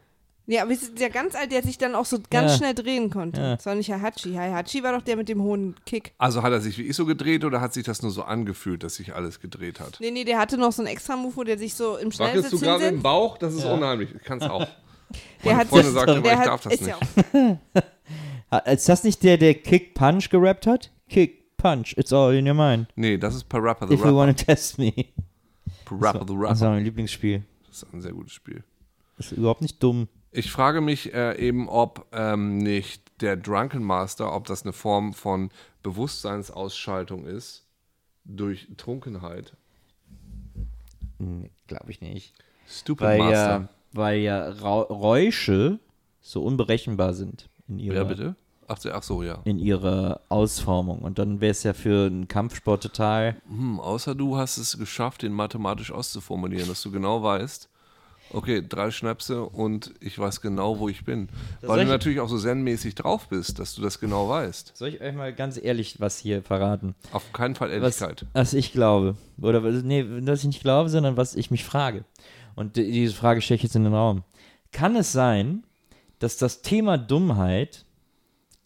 ja, 0.47 0.61
aber 0.63 0.71
es 0.71 0.81
ist 0.83 0.99
der 0.99 1.09
ganz 1.09 1.35
alt, 1.35 1.51
der 1.51 1.61
sich 1.63 1.77
dann 1.77 1.93
auch 1.95 2.05
so 2.05 2.17
ganz 2.29 2.51
Ja. 2.53 2.57
schnell 2.57 2.73
drehen 2.73 3.09
konnte. 3.09 3.39
Ja. 3.41 3.55
Das 3.55 3.65
war 3.67 3.75
nicht 3.75 3.91
Hayachi. 3.91 4.33
Hayachi 4.33 4.81
war 4.83 4.93
doch 4.93 5.01
der 5.03 5.15
mit 5.15 5.29
dem 5.29 5.41
hohen 5.43 5.75
Kick. 5.85 6.13
Also 6.17 6.41
hat 6.43 6.51
er 6.51 6.61
sich 6.61 6.77
wie 6.77 6.83
ich 6.83 6.95
so 6.95 7.05
gedreht 7.05 7.43
oder 7.45 7.61
hat 7.61 7.73
sich 7.73 7.83
das 7.83 8.01
nur 8.01 8.11
so 8.11 8.23
angefühlt, 8.23 8.81
dass 8.83 8.95
sich 8.95 9.13
alles 9.13 9.39
gedreht 9.39 9.79
hat? 9.79 9.97
Nee, 9.99 10.11
nee, 10.11 10.23
der 10.23 10.39
hatte 10.39 10.57
noch 10.57 10.71
so 10.71 10.81
einen 10.81 10.91
extra 10.91 11.15
Move, 11.15 11.35
wo 11.35 11.43
der 11.43 11.57
sich 11.59 11.73
so 11.75 11.97
im 11.97 12.07
Wackelst 12.17 12.51
du 12.51 12.57
Schnellsitz 12.57 12.61
gerade 12.61 12.85
im. 12.85 13.01
Bauch? 13.03 13.37
Das 13.37 13.53
ist 13.53 13.63
unheimlich. 13.65 14.09
Ich 14.15 14.23
kann 14.23 14.39
es 14.41 14.49
auch. 14.49 14.67
Der 15.43 15.51
Meine 15.51 15.57
hat 15.59 15.67
Freundin 15.67 15.91
sich- 15.91 15.99
sagt 15.99 16.09
immer, 16.09 16.25
ich 16.25 16.35
hat, 16.35 16.47
darf 16.47 16.61
das 16.63 16.73
ist 16.73 16.81
nicht. 16.81 16.97
Ja 18.51 18.57
Ist 18.59 18.89
das 18.89 19.03
nicht 19.03 19.21
der, 19.23 19.37
der 19.37 19.53
Kick 19.53 19.93
Punch 19.93 20.29
gerappt 20.29 20.65
hat? 20.67 20.91
Kick 21.09 21.44
Punch, 21.57 21.93
it's 21.97 22.11
all 22.13 22.33
in 22.33 22.47
your 22.47 22.53
mind. 22.53 22.87
Nee, 22.95 23.17
das 23.17 23.35
ist 23.35 23.45
Parappa 23.49 23.87
the 23.87 23.93
If 23.93 23.99
you 23.99 24.05
Rapper. 24.05 24.17
wanna 24.17 24.33
test 24.33 24.77
me. 24.77 24.93
Parappa 25.85 26.19
the 26.27 26.33
Das 26.35 26.57
ist 26.57 26.61
Rapper. 26.61 26.71
mein 26.75 26.83
Lieblingsspiel. 26.83 27.43
Das 27.67 27.83
ist 27.83 27.93
ein 27.93 28.01
sehr 28.01 28.13
gutes 28.13 28.33
Spiel. 28.33 28.63
Das 29.17 29.31
ist 29.31 29.37
überhaupt 29.37 29.61
nicht 29.61 29.81
dumm. 29.81 30.07
Ich 30.31 30.51
frage 30.51 30.81
mich 30.81 31.13
äh, 31.13 31.37
eben, 31.39 31.69
ob 31.69 32.07
ähm, 32.11 32.57
nicht 32.57 33.21
der 33.21 33.37
Drunken 33.37 33.83
Master, 33.83 34.35
ob 34.35 34.45
das 34.47 34.63
eine 34.63 34.73
Form 34.73 35.13
von 35.13 35.49
Bewusstseinsausschaltung 35.83 37.25
ist 37.25 37.65
durch 38.25 38.67
Trunkenheit. 38.77 39.55
Glaube 41.67 41.91
ich 41.91 42.01
nicht. 42.01 42.33
Stupid 42.67 43.01
Weil 43.07 43.19
Master. 43.19 43.35
ja, 43.61 43.69
weil 43.93 44.19
ja 44.19 44.49
Ra 44.49 44.81
Räusche 44.81 45.79
so 46.21 46.43
unberechenbar 46.43 47.13
sind 47.13 47.47
in 47.67 47.79
ihrer, 47.79 47.95
Ja, 47.97 48.03
bitte? 48.03 48.35
Ach, 48.67 48.77
so- 48.77 48.91
ach 48.91 49.03
so, 49.03 49.21
ja. 49.23 49.39
in 49.45 49.59
ihrer 49.59 50.21
Ausformung. 50.29 50.99
Und 50.99 51.19
dann 51.19 51.39
wäre 51.41 51.51
es 51.51 51.63
ja 51.63 51.73
für 51.73 52.07
einen 52.07 52.27
Kampfsport 52.27 52.81
total. 52.83 53.35
Hm, 53.47 53.79
außer 53.79 54.15
du 54.15 54.37
hast 54.37 54.57
es 54.57 54.77
geschafft, 54.77 55.21
den 55.21 55.33
mathematisch 55.33 55.91
auszuformulieren, 55.91 56.67
dass 56.67 56.81
du 56.81 56.91
genau 56.91 57.21
weißt, 57.21 57.69
okay, 58.33 58.63
drei 58.67 58.89
Schnäpse 58.89 59.43
und 59.43 59.93
ich 59.99 60.17
weiß 60.17 60.41
genau, 60.41 60.79
wo 60.79 60.89
ich 60.89 61.05
bin. 61.05 61.29
Weil 61.61 61.67
soll 61.67 61.77
du 61.77 61.83
ich- 61.83 61.89
natürlich 61.89 62.19
auch 62.19 62.27
so 62.27 62.39
zen-mäßig 62.39 62.95
drauf 62.95 63.27
bist, 63.29 63.59
dass 63.59 63.75
du 63.75 63.81
das 63.83 63.99
genau 63.99 64.27
weißt. 64.27 64.71
Soll 64.75 64.89
ich 64.89 65.01
euch 65.01 65.13
mal 65.13 65.31
ganz 65.33 65.59
ehrlich 65.61 65.99
was 65.99 66.17
hier 66.17 66.41
verraten? 66.41 66.95
Auf 67.11 67.31
keinen 67.33 67.53
Fall 67.55 67.69
Was, 67.81 68.01
Ehrlichkeit. 68.01 68.25
was 68.33 68.53
ich 68.53 68.71
glaube. 68.73 69.15
Oder 69.39 69.63
was- 69.63 69.83
nee, 69.83 70.03
was 70.07 70.39
ich 70.39 70.47
nicht 70.47 70.61
glaube, 70.61 70.89
sondern 70.89 71.17
was 71.17 71.35
ich 71.35 71.51
mich 71.51 71.63
frage. 71.63 72.03
Und 72.55 72.77
die- 72.77 72.91
diese 72.91 73.13
Frage 73.13 73.41
stelle 73.41 73.57
ich 73.57 73.63
jetzt 73.63 73.75
in 73.75 73.83
den 73.83 73.93
Raum. 73.93 74.23
Kann 74.71 74.95
es 74.95 75.11
sein, 75.11 75.63
dass 76.19 76.37
das 76.37 76.61
Thema 76.63 76.97
Dummheit 76.97 77.85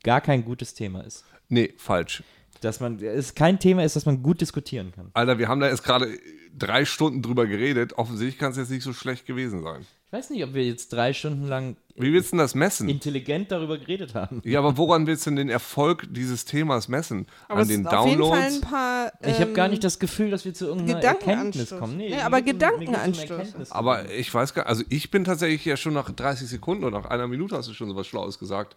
gar 0.03 0.21
kein 0.21 0.45
gutes 0.45 0.73
Thema 0.73 1.01
ist? 1.01 1.25
Nee, 1.47 1.73
falsch. 1.77 2.23
Dass 2.61 2.79
man 2.81 2.99
es 2.99 3.35
kein 3.35 3.57
Thema 3.59 3.83
ist, 3.83 3.95
das 3.95 4.05
man 4.05 4.21
gut 4.21 4.41
diskutieren 4.41 4.91
kann. 4.93 5.11
Alter, 5.13 5.37
wir 5.39 5.47
haben 5.47 5.61
da 5.61 5.67
jetzt 5.69 5.83
gerade 5.83 6.17
drei 6.57 6.83
Stunden 6.83 7.21
drüber 7.21 7.47
geredet. 7.47 7.93
Offensichtlich 7.97 8.37
kann 8.37 8.51
es 8.51 8.57
jetzt 8.57 8.69
nicht 8.69 8.83
so 8.83 8.91
schlecht 8.91 9.25
gewesen 9.25 9.63
sein. 9.63 9.85
Ich 10.07 10.13
weiß 10.13 10.31
nicht, 10.31 10.43
ob 10.43 10.53
wir 10.55 10.65
jetzt 10.65 10.91
drei 10.91 11.13
Stunden 11.13 11.45
lang 11.47 11.77
Wie 11.95 12.11
willst 12.11 12.29
du 12.29 12.35
denn 12.35 12.39
das 12.39 12.55
messen? 12.55 12.89
intelligent 12.89 13.51
darüber 13.51 13.77
geredet 13.77 14.15
haben. 14.15 14.41
Ja, 14.43 14.59
aber 14.59 14.75
woran 14.75 15.05
willst 15.07 15.25
du 15.25 15.29
denn 15.29 15.37
den 15.37 15.49
Erfolg 15.49 16.07
dieses 16.09 16.43
Themas 16.45 16.87
messen? 16.89 17.27
aber 17.47 17.57
An 17.57 17.61
es 17.61 17.67
den 17.69 17.81
ist 17.85 17.93
auf 17.93 18.07
jeden 18.09 18.19
Fall 18.23 18.29
Downloads? 18.31 18.55
ein 18.55 18.61
paar. 18.61 19.13
Ähm, 19.21 19.31
Ich 19.31 19.39
habe 19.39 19.53
gar 19.53 19.67
nicht 19.69 19.83
das 19.83 19.99
Gefühl, 19.99 20.31
dass 20.31 20.43
wir 20.45 20.53
zu 20.53 20.65
irgendeiner. 20.65 21.01
Erkenntnis 21.03 21.69
kommen. 21.69 21.95
Nee, 21.95 22.09
mir 22.09 22.25
aber 22.25 22.41
Gedankenanstoß. 22.41 23.71
Aber 23.71 24.09
ich 24.11 24.33
weiß 24.33 24.53
gar 24.53 24.65
also 24.65 24.83
ich 24.89 25.11
bin 25.11 25.23
tatsächlich 25.23 25.63
ja 25.65 25.77
schon 25.77 25.93
nach 25.93 26.11
30 26.11 26.47
Sekunden 26.49 26.83
oder 26.83 26.99
nach 27.01 27.09
einer 27.09 27.27
Minute 27.27 27.55
hast 27.55 27.69
du 27.69 27.73
schon 27.73 27.87
so 27.89 27.95
was 27.95 28.07
Schlaues 28.07 28.39
gesagt, 28.39 28.75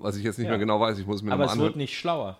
was 0.00 0.16
ich 0.16 0.24
jetzt 0.24 0.38
nicht 0.38 0.46
Ja. 0.46 0.52
mehr 0.52 0.58
genau 0.58 0.80
weiß. 0.80 0.98
Ich 0.98 1.06
muss 1.06 1.22
mir 1.22 1.32
aber 1.32 1.44
es 1.46 1.58
wird 1.58 1.76
nicht 1.76 1.96
schlauer. 1.98 2.38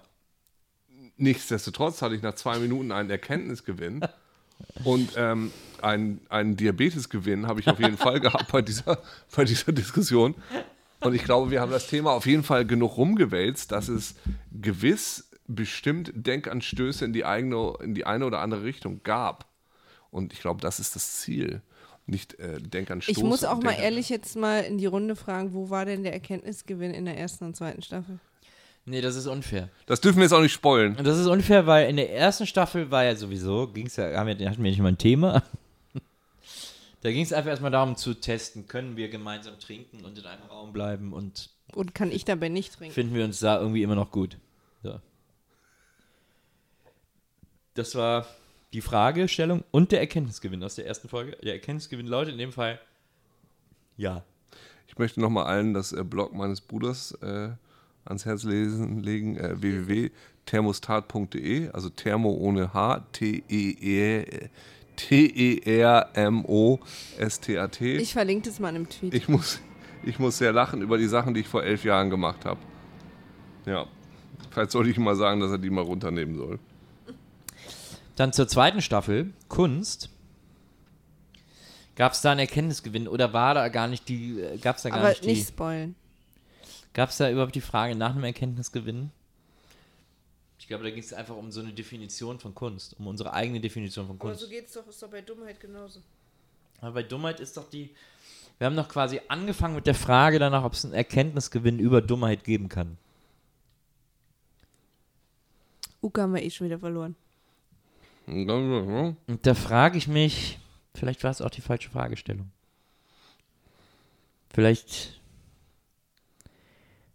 Nichtsdestotrotz 1.17 2.03
hatte 2.03 2.15
ich 2.15 2.23
nach 2.23 2.35
zwei 2.35 2.59
Minuten 2.59 2.93
einen 2.93 3.11
Erkenntnisgewinn 3.11 4.01
und 4.85 5.11
ähm, 5.17 5.53
einen, 5.83 6.21
einen 6.29 6.57
Diabetesgewinn 6.57 7.47
habe 7.47 7.61
ich 7.61 7.69
auf 7.69 7.79
jeden 7.79 7.97
Fall 7.99 8.21
gehabt 8.21 8.51
bei 8.51 8.63
dieser, 8.63 8.99
bei 9.37 9.45
dieser 9.45 9.73
Diskussion. 9.73 10.35
Und 11.01 11.15
ich 11.15 11.25
glaube, 11.25 11.51
wir 11.51 11.61
haben 11.61 11.71
das 11.71 11.87
Thema 11.87 12.13
auf 12.13 12.27
jeden 12.27 12.43
Fall 12.43 12.67
genug 12.67 12.97
rumgewälzt, 12.97 13.73
dass 13.73 13.89
es 13.89 14.15
gewiss 14.53 15.31
bestimmt 15.47 16.13
Denkanstöße 16.15 17.05
in 17.05 17.13
die, 17.13 17.25
eigene, 17.25 17.75
in 17.83 17.95
die 17.95 18.05
eine 18.07 18.27
oder 18.27 18.41
andere 18.41 18.65
Richtung 18.65 19.03
gab. 19.03 19.47
Und 20.11 20.33
ich 20.33 20.41
glaube, 20.41 20.61
das 20.61 20.79
ist 20.81 20.95
das 20.97 21.19
Ziel. 21.21 21.63
Nicht 22.11 22.39
äh, 22.41 22.61
denk 22.61 22.91
an 22.91 23.01
Stoß. 23.01 23.17
Ich 23.17 23.23
muss 23.23 23.45
auch 23.45 23.63
mal 23.63 23.73
ehrlich 23.73 24.09
jetzt 24.09 24.37
mal 24.37 24.61
in 24.65 24.79
die 24.79 24.87
Runde 24.87 25.15
fragen, 25.15 25.55
wo 25.55 25.71
war 25.71 25.85
denn 25.85 26.03
der 26.03 26.13
Erkenntnisgewinn 26.13 26.93
in 26.93 27.05
der 27.05 27.17
ersten 27.17 27.45
und 27.45 27.57
zweiten 27.57 27.83
Staffel? 27.83 28.19
Nee, 28.85 29.01
das 29.01 29.15
ist 29.15 29.27
unfair. 29.27 29.69
Das 29.87 30.01
dürfen 30.01 30.17
wir 30.17 30.25
jetzt 30.25 30.33
auch 30.33 30.41
nicht 30.41 30.53
spoilen. 30.53 30.97
Das 31.05 31.19
ist 31.19 31.27
unfair, 31.27 31.67
weil 31.67 31.89
in 31.89 31.97
der 31.97 32.13
ersten 32.13 32.47
Staffel 32.47 32.91
war 32.91 33.05
ja 33.05 33.15
sowieso, 33.15 33.69
ging's 33.69 33.95
ja, 33.97 34.13
haben 34.17 34.27
wir, 34.27 34.51
hatten 34.51 34.65
wir 34.65 34.71
nicht 34.71 34.81
mal 34.81 34.89
ein 34.89 34.99
Thema. 34.99 35.43
Da 37.03 37.11
ging 37.13 37.23
es 37.23 37.33
einfach 37.33 37.51
erstmal 37.51 37.71
darum 37.71 37.97
zu 37.97 38.13
testen, 38.15 38.67
können 38.67 38.97
wir 38.97 39.09
gemeinsam 39.09 39.59
trinken 39.59 40.05
und 40.05 40.19
in 40.19 40.27
einem 40.27 40.43
Raum 40.43 40.73
bleiben 40.73 41.13
und 41.13 41.49
Und 41.75 41.95
kann 41.95 42.11
ich 42.11 42.25
dabei 42.27 42.49
nicht 42.51 42.75
trinken? 42.75 42.93
finden 42.93 43.15
wir 43.15 43.25
uns 43.25 43.39
da 43.41 43.59
irgendwie 43.59 43.83
immer 43.83 43.95
noch 43.95 44.11
gut. 44.11 44.37
So. 44.83 45.01
Das 47.75 47.95
war 47.95 48.27
die 48.73 48.81
Fragestellung 48.81 49.65
und 49.71 49.93
der 49.93 50.01
Erkenntnisgewinn 50.01 50.63
aus 50.63 50.77
der 50.77 50.87
ersten 50.87 51.09
Folge. 51.09 51.37
Der 51.43 51.55
Erkenntnisgewinn 51.55 52.07
lautet 52.07 52.33
in 52.33 52.39
dem 52.39 52.53
Fall 52.53 52.81
ja. 53.97 54.23
Ich 54.89 54.99
möchte 54.99 55.21
nochmal 55.21 55.45
allen 55.45 55.75
das 55.75 55.93
äh, 55.93 56.03
Blog 56.03 56.33
meines 56.35 56.63
Bruders 56.63 57.13
äh, 57.23 57.51
ans 58.05 58.25
Herz 58.25 58.45
lesen, 58.45 59.03
legen, 59.03 59.37
äh, 59.37 59.61
www.thermostat.de, 59.61 61.69
also 61.71 61.91
Thermo 61.91 62.33
ohne 62.33 62.73
H, 62.73 63.07
T-E-E- 63.13 64.49
T-E-R-M-O-S-T-A-T. 64.97 66.77
Ich 67.97 68.13
verlinke 68.13 68.49
das 68.51 68.61
mal 68.61 68.77
im 68.77 68.87
Tweet. 68.89 69.15
Ich 69.15 69.29
muss, 69.29 69.61
ich 70.03 70.19
muss 70.19 70.37
sehr 70.39 70.53
lachen 70.53 70.83
über 70.83 70.99
die 70.99 71.07
Sachen, 71.07 71.33
die 71.33 71.41
ich 71.41 71.49
vor 71.49 71.65
elf 71.65 71.85
Jahren 71.85 72.11
gemacht 72.11 72.45
habe. 72.45 72.61
Ja. 73.65 73.87
Vielleicht 74.51 74.73
sollte 74.73 74.91
ich 74.91 74.99
ihm 74.99 75.05
mal 75.05 75.17
sagen, 75.17 75.41
dass 75.41 75.53
er 75.53 75.59
die 75.59 75.71
mal 75.71 75.85
runternehmen 75.85 76.37
soll. 76.37 76.59
Dann 78.21 78.35
zur 78.35 78.47
zweiten 78.47 78.83
Staffel, 78.83 79.33
Kunst. 79.49 80.11
Gab 81.97 82.13
es 82.13 82.21
da 82.21 82.33
einen 82.33 82.41
Erkenntnisgewinn 82.41 83.09
oder 83.09 83.33
war 83.33 83.55
da 83.55 83.69
gar 83.69 83.89
nicht 83.89 84.11
die, 84.11 84.59
gab 84.61 84.77
es 84.77 84.83
da 84.83 84.91
gar 84.91 84.99
Aber 84.99 85.09
nicht 85.09 85.25
die, 85.25 85.29
nicht 85.29 85.49
spoilen. 85.49 85.95
gab 86.93 87.09
es 87.09 87.17
da 87.17 87.31
überhaupt 87.31 87.55
die 87.55 87.63
Frage 87.63 87.95
nach 87.95 88.11
einem 88.11 88.25
Erkenntnisgewinn? 88.25 89.11
Ich 90.59 90.69
glaube, 90.69 90.85
da 90.85 90.91
ging 90.91 91.03
es 91.03 91.15
einfach 91.15 91.35
um 91.35 91.51
so 91.51 91.61
eine 91.63 91.73
Definition 91.73 92.39
von 92.39 92.55
Kunst, 92.55 92.95
um 92.99 93.07
unsere 93.07 93.33
eigene 93.33 93.59
Definition 93.59 94.07
von 94.07 94.19
Kunst. 94.19 94.51
geht's 94.51 94.75
doch, 94.75 94.87
ist 94.87 95.03
doch 95.03 95.09
bei 95.09 95.23
Dummheit 95.23 95.59
genauso. 95.59 96.01
Aber 96.83 96.93
bei 96.93 97.03
Dummheit 97.03 97.41
ist 97.41 97.57
doch 97.57 97.71
die. 97.71 97.89
Wir 98.59 98.67
haben 98.67 98.77
doch 98.77 98.91
quasi 98.91 99.23
angefangen 99.29 99.77
mit 99.77 99.87
der 99.87 99.95
Frage 99.95 100.39
danach, 100.39 100.65
ob 100.65 100.75
es 100.75 100.85
einen 100.85 100.93
Erkenntnisgewinn 100.93 101.79
über 101.79 102.03
Dummheit 102.03 102.45
geben 102.45 102.69
kann. 102.69 102.99
Uka 106.03 106.21
haben 106.21 106.35
wir 106.35 106.43
eh 106.43 106.51
schon 106.51 106.67
wieder 106.67 106.79
verloren. 106.79 107.17
Und 108.31 109.17
da 109.43 109.55
frage 109.55 109.99
ich 109.99 110.09
mich, 110.09 110.59
vielleicht 110.95 111.25
war 111.25 111.31
es 111.31 111.41
auch 111.41 111.51
die 111.51 111.61
falsche 111.61 111.91
Fragestellung. 111.91 112.51
Vielleicht. 114.53 115.21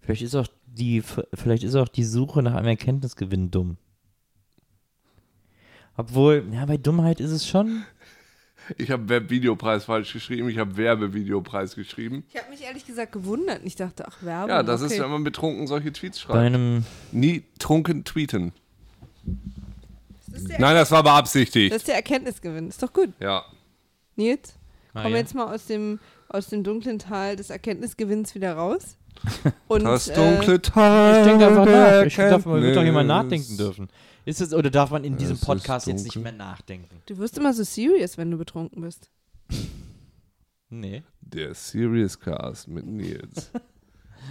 Vielleicht 0.02 0.22
ist 0.22 0.36
auch 0.36 0.48
die, 0.66 1.02
vielleicht 1.34 1.64
ist 1.64 1.76
auch 1.76 1.88
die 1.88 2.04
Suche 2.04 2.44
nach 2.44 2.54
einem 2.54 2.68
Erkenntnisgewinn 2.68 3.50
dumm. 3.50 3.78
Obwohl, 5.98 6.46
ja, 6.52 6.66
bei 6.66 6.78
Dummheit 6.78 7.20
ist 7.20 7.32
es 7.32 7.48
schon. 7.48 7.86
Ich 8.78 8.92
habe 8.92 9.08
Webvideopreis 9.10 9.86
falsch 9.86 10.14
geschrieben, 10.14 10.50
ich 10.50 10.58
habe 10.58 10.76
Werbevideopreis 10.76 11.76
geschrieben. 11.76 12.24
Ich 12.30 12.40
habe 12.40 12.50
mich 12.50 12.64
ehrlich 12.64 12.86
gesagt 12.86 13.12
gewundert. 13.12 13.62
Ich 13.64 13.76
dachte, 13.76 14.08
ach, 14.08 14.24
Werbung. 14.24 14.50
Ja, 14.50 14.64
das 14.64 14.82
okay. 14.82 14.94
ist, 14.94 15.00
wenn 15.00 15.12
man 15.12 15.24
betrunken 15.24 15.68
solche 15.68 15.94
Tweets 15.94 16.20
Bei 16.20 16.34
schreibt. 16.34 16.46
einem. 16.46 16.84
Nie 17.12 17.44
trunken 17.60 18.04
tweeten. 18.04 18.54
Das, 20.44 20.60
Nein, 20.60 20.76
das 20.76 20.92
war 20.92 21.04
beabsichtigt. 21.04 21.72
das 21.72 21.78
ist 21.80 21.88
der 21.88 21.96
Erkenntnisgewinn. 21.96 22.68
Ist 22.70 22.82
doch 22.84 22.94
gut. 22.94 23.10
ja. 23.20 23.44
Nils, 24.18 24.54
Ah, 24.94 25.02
kommen 25.02 25.14
wir 25.14 25.20
ja. 25.20 25.24
jetzt 25.26 25.36
mal 25.36 25.54
aus 25.54 25.66
dem, 25.66 26.00
aus 26.30 26.48
dem 26.48 26.64
dunklen 26.64 27.00
Tal 27.00 27.36
des 27.36 27.50
Erkenntnisgewinns 27.50 28.34
wieder 28.34 28.54
raus. 28.54 28.96
Und, 29.68 29.84
Das 29.84 30.08
äh, 30.08 30.16
dunkle 30.16 30.62
Tal. 30.62 31.20
Ich 31.20 31.26
denke 31.28 31.48
einfach 31.48 31.66
nach. 31.66 32.04
Ich 32.06 32.16
darf, 32.16 32.46
man 32.46 32.62
wird 32.62 32.78
doch 32.78 32.84
jemand 32.84 33.08
nachdenken 33.10 33.58
dürfen. 33.58 33.90
Ist 34.24 34.40
es, 34.42 34.54
oder 34.54 34.70
darf 34.72 34.92
man 34.92 35.04
in 35.04 35.18
diesem 35.18 35.36
Es 35.36 35.42
Podcast 35.42 35.88
jetzt 35.88 36.04
nicht 36.06 36.16
mehr 36.16 36.32
nachdenken? 36.32 37.02
Du 37.08 37.18
wirst 37.18 37.38
immer 37.38 37.54
so 37.54 37.64
serious, 37.64 38.18
wenn 38.18 38.32
du 38.32 38.38
betrunken 38.38 38.82
bist. 38.82 39.10
Nee. 40.70 41.04
Der 41.22 41.54
Serious 41.54 42.20
Cast 42.20 42.68
mit 42.68 42.86
Nils. 42.88 43.52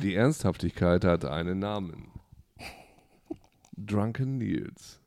Die 0.02 0.14
Ernsthaftigkeit 0.14 1.04
hat 1.04 1.24
einen 1.24 1.60
Namen. 1.60 2.10
Drunken 3.76 4.38
Nils. 4.38 5.00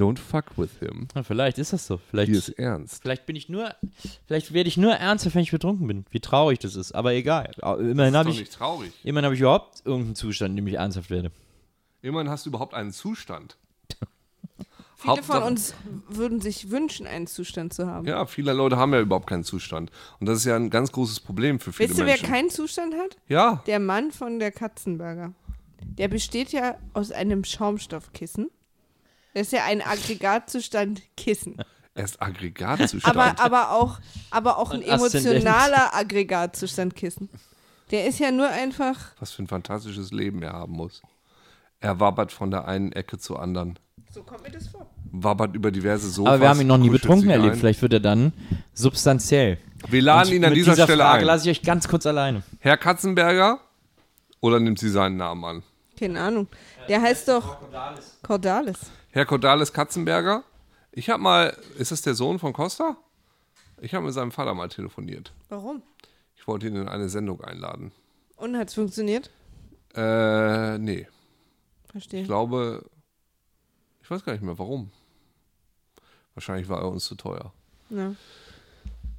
Don't 0.00 0.18
fuck 0.18 0.56
with 0.56 0.70
him. 0.80 1.08
Na, 1.14 1.22
vielleicht 1.22 1.58
ist 1.58 1.72
das 1.74 1.86
so. 1.86 1.98
Vielleicht, 2.10 2.30
Hier 2.30 2.38
ist 2.38 2.48
ernst. 2.50 3.02
vielleicht 3.02 3.26
bin 3.26 3.36
ich 3.36 3.48
nur, 3.50 3.74
vielleicht 4.26 4.54
werde 4.54 4.68
ich 4.68 4.76
nur 4.78 4.92
ernster, 4.94 5.34
wenn 5.34 5.42
ich 5.42 5.50
betrunken 5.50 5.86
bin. 5.86 6.06
Wie 6.10 6.20
traurig 6.20 6.58
das 6.58 6.74
ist. 6.74 6.92
Aber 6.92 7.12
egal. 7.12 7.50
Immerhin 7.78 8.16
habe 8.16 8.30
ich, 8.30 8.48
traurig. 8.48 8.92
immerhin 9.04 9.26
habe 9.26 9.34
ich 9.34 9.40
überhaupt 9.42 9.82
irgendeinen 9.84 10.14
Zustand, 10.14 10.50
in 10.52 10.56
dem 10.56 10.66
ich 10.68 10.74
ernsthaft 10.74 11.10
werde. 11.10 11.30
Immerhin 12.00 12.30
hast 12.30 12.46
du 12.46 12.50
überhaupt 12.50 12.72
einen 12.72 12.92
Zustand. 12.92 13.58
Viele 14.96 15.12
Hauptsache- 15.16 15.40
von 15.40 15.42
uns 15.44 15.74
würden 16.08 16.40
sich 16.42 16.70
wünschen, 16.70 17.06
einen 17.06 17.26
Zustand 17.26 17.72
zu 17.72 17.86
haben. 17.86 18.06
Ja, 18.06 18.26
viele 18.26 18.52
Leute 18.52 18.76
haben 18.76 18.92
ja 18.92 19.00
überhaupt 19.00 19.26
keinen 19.28 19.44
Zustand. 19.44 19.90
Und 20.18 20.26
das 20.28 20.38
ist 20.38 20.44
ja 20.44 20.56
ein 20.56 20.68
ganz 20.68 20.92
großes 20.92 21.20
Problem 21.20 21.58
für 21.58 21.72
viele 21.72 21.88
Weißt 21.88 21.98
du, 21.98 22.02
wer 22.04 22.12
Menschen. 22.14 22.28
keinen 22.28 22.50
Zustand 22.50 22.94
hat? 22.94 23.16
ja, 23.26 23.62
Der 23.66 23.78
Mann 23.80 24.12
von 24.12 24.38
der 24.38 24.52
Katzenberger. 24.52 25.32
Der 25.82 26.08
besteht 26.08 26.52
ja 26.52 26.76
aus 26.92 27.12
einem 27.12 27.44
Schaumstoffkissen. 27.44 28.50
Das 29.34 29.42
ist 29.46 29.52
ja 29.52 29.64
ein 29.64 29.80
Aggregatzustand 29.82 31.02
Kissen. 31.16 31.56
er 31.94 32.04
ist 32.04 32.20
Aggregatzustand. 32.20 33.16
Aber, 33.16 33.38
aber 33.40 33.72
auch, 33.72 33.98
aber 34.30 34.58
auch 34.58 34.70
ein 34.72 34.82
Aszendent. 34.88 35.26
emotionaler 35.26 35.94
Aggregatzustand 35.94 36.94
Kissen. 36.96 37.28
Der 37.90 38.06
ist 38.06 38.18
ja 38.18 38.30
nur 38.30 38.48
einfach. 38.48 38.96
Was 39.18 39.32
für 39.32 39.42
ein 39.42 39.48
fantastisches 39.48 40.12
Leben 40.12 40.42
er 40.42 40.52
haben 40.52 40.72
muss. 40.72 41.02
Er 41.80 41.98
wabbert 41.98 42.30
von 42.32 42.50
der 42.50 42.66
einen 42.68 42.92
Ecke 42.92 43.18
zur 43.18 43.40
anderen. 43.40 43.78
So 44.12 44.22
kommt 44.22 44.42
mir 44.42 44.50
das 44.50 44.68
vor. 44.68 44.86
Wabbert 45.12 45.54
über 45.54 45.70
diverse 45.70 46.08
Sofas. 46.10 46.32
Aber 46.34 46.40
wir 46.42 46.48
haben 46.48 46.60
ihn 46.60 46.66
noch 46.66 46.78
nie 46.78 46.90
betrunken 46.90 47.30
erlebt. 47.30 47.54
ein. 47.54 47.58
Vielleicht 47.58 47.82
wird 47.82 47.92
er 47.94 48.00
dann 48.00 48.32
substanziell. 48.74 49.58
Wir 49.88 50.02
laden 50.02 50.28
Und 50.30 50.34
ihn 50.36 50.44
an 50.44 50.54
dieser, 50.54 50.72
dieser 50.72 50.84
Stelle 50.84 51.02
Frage 51.02 51.20
ein. 51.20 51.26
lasse 51.26 51.50
ich 51.50 51.58
euch 51.58 51.64
ganz 51.64 51.88
kurz 51.88 52.06
alleine. 52.06 52.42
Herr 52.58 52.76
Katzenberger? 52.76 53.60
Oder 54.40 54.58
nimmt 54.60 54.78
sie 54.78 54.88
seinen 54.88 55.16
Namen 55.16 55.44
an? 55.44 55.62
Keine 55.98 56.20
Ahnung. 56.20 56.48
Der 56.88 57.00
heißt 57.02 57.28
doch 57.28 57.58
Cordalis. 58.22 58.90
Herr 59.12 59.26
Cordalis 59.26 59.72
Katzenberger? 59.72 60.44
Ich 60.92 61.10
habe 61.10 61.22
mal, 61.22 61.56
ist 61.78 61.90
das 61.90 62.02
der 62.02 62.14
Sohn 62.14 62.38
von 62.38 62.52
Costa? 62.52 62.96
Ich 63.80 63.94
habe 63.94 64.04
mit 64.04 64.14
seinem 64.14 64.30
Vater 64.30 64.54
mal 64.54 64.68
telefoniert. 64.68 65.32
Warum? 65.48 65.82
Ich 66.36 66.46
wollte 66.46 66.66
ihn 66.68 66.76
in 66.76 66.88
eine 66.88 67.08
Sendung 67.08 67.40
einladen. 67.40 67.92
Und 68.36 68.56
hat's 68.56 68.74
funktioniert? 68.74 69.30
Äh, 69.94 70.78
nee. 70.78 71.08
Verstehe. 71.90 72.20
Ich 72.22 72.26
glaube, 72.26 72.84
ich 74.02 74.10
weiß 74.10 74.24
gar 74.24 74.32
nicht 74.32 74.42
mehr 74.42 74.58
warum. 74.58 74.90
Wahrscheinlich 76.34 76.68
war 76.68 76.80
er 76.80 76.88
uns 76.88 77.04
zu 77.04 77.16
teuer. 77.16 77.52
Ja. 77.90 78.14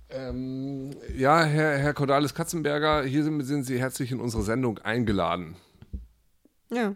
Ähm, 0.09 0.91
ja, 1.15 1.43
Herr, 1.43 1.77
Herr 1.77 1.93
Cordalis 1.93 2.33
Katzenberger, 2.33 3.03
hier 3.03 3.23
sind, 3.23 3.41
sind 3.43 3.63
Sie 3.63 3.79
herzlich 3.79 4.11
in 4.11 4.19
unsere 4.21 4.43
Sendung 4.43 4.79
eingeladen. 4.79 5.55
ja. 6.69 6.95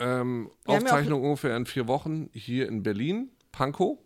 Ähm, 0.00 0.50
haben 0.66 0.72
ja 0.72 0.76
Aufzeichnung 0.76 1.22
ungefähr 1.22 1.56
in 1.56 1.66
vier 1.66 1.86
Wochen 1.86 2.28
hier 2.32 2.68
in 2.68 2.82
Berlin, 2.82 3.30
Pankow. 3.52 3.98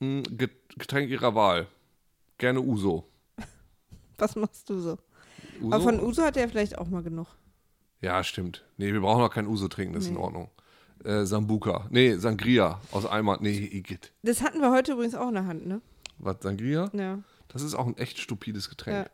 Get- 0.00 0.76
Getränk 0.78 1.10
Ihrer 1.10 1.34
Wahl. 1.34 1.68
Gerne 2.38 2.60
Uso. 2.60 3.08
Was 4.18 4.34
machst 4.36 4.68
du 4.70 4.78
so? 4.80 4.98
Uso? 5.60 5.74
Aber 5.74 5.80
von 5.84 6.00
Uso 6.00 6.22
hat 6.22 6.36
er 6.36 6.48
vielleicht 6.48 6.78
auch 6.78 6.88
mal 6.88 7.02
genug. 7.02 7.28
ja, 8.00 8.24
stimmt. 8.24 8.64
Nee, 8.78 8.92
wir 8.92 9.00
brauchen 9.00 9.20
noch 9.20 9.30
kein 9.32 9.46
Uso 9.46 9.68
trinken, 9.68 9.94
das 9.94 10.04
ist 10.04 10.08
in 10.08 10.14
Nee. 10.14 10.20
Ordnung. 10.20 10.50
Äh, 11.04 11.24
Sambuca. 11.24 11.86
Nee, 11.90 12.14
Sangria 12.16 12.80
aus 12.92 13.06
Eimer. 13.06 13.38
Nee, 13.40 13.58
Igitt. 13.58 14.12
Das 14.22 14.40
hatten 14.42 14.60
wir 14.60 14.70
heute 14.72 14.92
übrigens 14.92 15.14
auch 15.14 15.28
in 15.28 15.34
der 15.34 15.46
Hand, 15.46 15.66
ne? 15.66 15.80
Was, 16.18 16.36
Sangria? 16.40 16.90
Ja. 16.94 17.18
Das 17.48 17.62
ist 17.62 17.74
auch 17.74 17.86
ein 17.86 17.96
echt 17.96 18.18
stupides 18.18 18.68
Getränk. 18.70 19.06
Ja. 19.06 19.12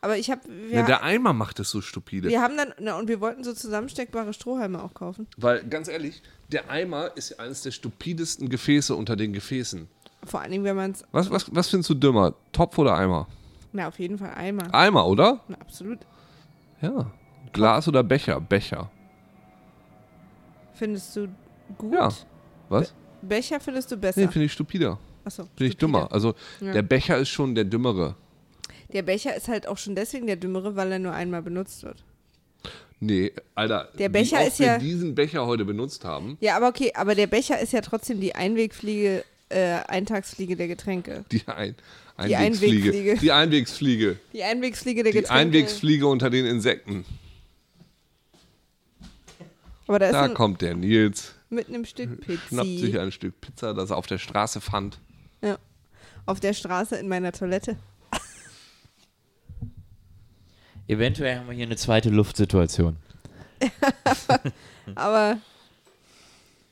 Aber 0.00 0.16
ich 0.16 0.30
habe. 0.30 0.40
Der 0.72 1.02
Eimer 1.02 1.32
macht 1.32 1.58
es 1.60 1.70
so 1.70 1.80
stupide. 1.80 2.28
wir 2.28 2.40
haben 2.42 2.56
dann. 2.56 2.72
Na, 2.78 2.98
und 2.98 3.08
wir 3.08 3.20
wollten 3.20 3.44
so 3.44 3.52
zusammensteckbare 3.52 4.32
Strohhalme 4.32 4.82
auch 4.82 4.94
kaufen. 4.94 5.26
Weil, 5.36 5.64
ganz 5.64 5.88
ehrlich, 5.88 6.22
der 6.52 6.70
Eimer 6.70 7.16
ist 7.16 7.38
eines 7.40 7.62
der 7.62 7.70
stupidesten 7.70 8.48
Gefäße 8.48 8.94
unter 8.94 9.16
den 9.16 9.32
Gefäßen. 9.32 9.88
Vor 10.24 10.40
allen 10.40 10.50
Dingen, 10.52 10.64
wenn 10.64 10.76
man 10.76 10.90
es. 10.92 11.04
Was, 11.12 11.30
was, 11.30 11.54
was 11.54 11.68
findest 11.68 11.90
du 11.90 11.94
dümmer? 11.94 12.34
Topf 12.52 12.78
oder 12.78 12.96
Eimer? 12.96 13.26
Na, 13.72 13.88
auf 13.88 13.98
jeden 13.98 14.18
Fall 14.18 14.32
Eimer. 14.34 14.72
Eimer, 14.74 15.06
oder? 15.06 15.40
Na, 15.48 15.56
absolut. 15.60 15.98
Ja. 16.80 17.10
Glas 17.52 17.88
oder 17.88 18.02
Becher? 18.02 18.40
Becher. 18.40 18.90
Findest 20.74 21.16
du 21.16 21.28
gut? 21.78 21.94
Ja. 21.94 22.10
Was? 22.68 22.94
Becher 23.22 23.60
findest 23.60 23.90
du 23.90 23.96
besser. 23.96 24.20
Nee, 24.20 24.28
finde 24.28 24.44
ich 24.46 24.52
stupider. 24.52 24.98
Achso. 25.24 25.44
Finde 25.56 25.66
ich 25.66 25.76
dümmer. 25.76 26.10
Also, 26.12 26.34
Ja. 26.60 26.72
der 26.72 26.82
Becher 26.82 27.18
ist 27.18 27.28
schon 27.30 27.54
der 27.54 27.64
dümmere. 27.64 28.14
Der 28.92 29.02
Becher 29.02 29.34
ist 29.36 29.48
halt 29.48 29.66
auch 29.66 29.78
schon 29.78 29.94
deswegen 29.94 30.26
der 30.26 30.36
dümmere, 30.36 30.76
weil 30.76 30.92
er 30.92 30.98
nur 30.98 31.12
einmal 31.12 31.42
benutzt 31.42 31.82
wird. 31.82 32.02
Nee, 32.98 33.32
Alter. 33.54 33.90
Der 33.98 34.08
Becher 34.08 34.38
wie 34.38 34.40
oft 34.42 34.48
ist 34.48 34.58
wir 34.60 34.66
ja- 34.66 34.78
diesen 34.78 35.14
Becher 35.14 35.46
heute 35.46 35.64
benutzt 35.64 36.04
haben. 36.04 36.38
Ja, 36.40 36.56
aber 36.56 36.68
okay, 36.68 36.92
aber 36.94 37.14
der 37.14 37.26
Becher 37.26 37.60
ist 37.60 37.72
ja 37.72 37.80
trotzdem 37.82 38.20
die 38.20 38.34
Einwegfliege 38.34 39.24
äh, 39.48 39.74
Eintagsfliege 39.86 40.56
der 40.56 40.66
Getränke. 40.66 41.24
Die, 41.30 41.42
ein, 41.46 41.76
Die 42.26 42.34
Einwegsfliege. 42.34 42.88
Einwegfliege. 42.90 43.16
Die 43.20 43.32
Einwegsfliege. 43.32 44.16
Die 44.32 44.42
Einwegsfliege 44.42 45.02
der 45.04 45.12
Die 45.12 45.18
Getränke. 45.18 45.40
Einwegsfliege 45.40 46.06
unter 46.06 46.30
den 46.30 46.46
Insekten. 46.46 47.04
Aber 49.86 49.98
da 50.00 50.06
ist 50.06 50.12
Da 50.14 50.28
kommt 50.28 50.62
der 50.62 50.74
Nils, 50.74 51.34
mitten 51.48 51.74
im 51.74 51.84
Stück 51.84 52.18
schnappt 52.48 52.66
sich 52.68 52.98
ein 52.98 53.12
Stück 53.12 53.40
Pizza, 53.40 53.72
das 53.72 53.90
er 53.90 53.96
auf 53.98 54.06
der 54.06 54.18
Straße 54.18 54.60
fand. 54.60 54.98
Ja. 55.42 55.58
Auf 56.24 56.40
der 56.40 56.54
Straße 56.54 56.96
in 56.96 57.06
meiner 57.08 57.30
Toilette. 57.32 57.76
Eventuell 60.88 61.38
haben 61.38 61.48
wir 61.48 61.54
hier 61.54 61.66
eine 61.66 61.76
zweite 61.76 62.10
Luftsituation. 62.10 62.96
Aber, 64.94 65.38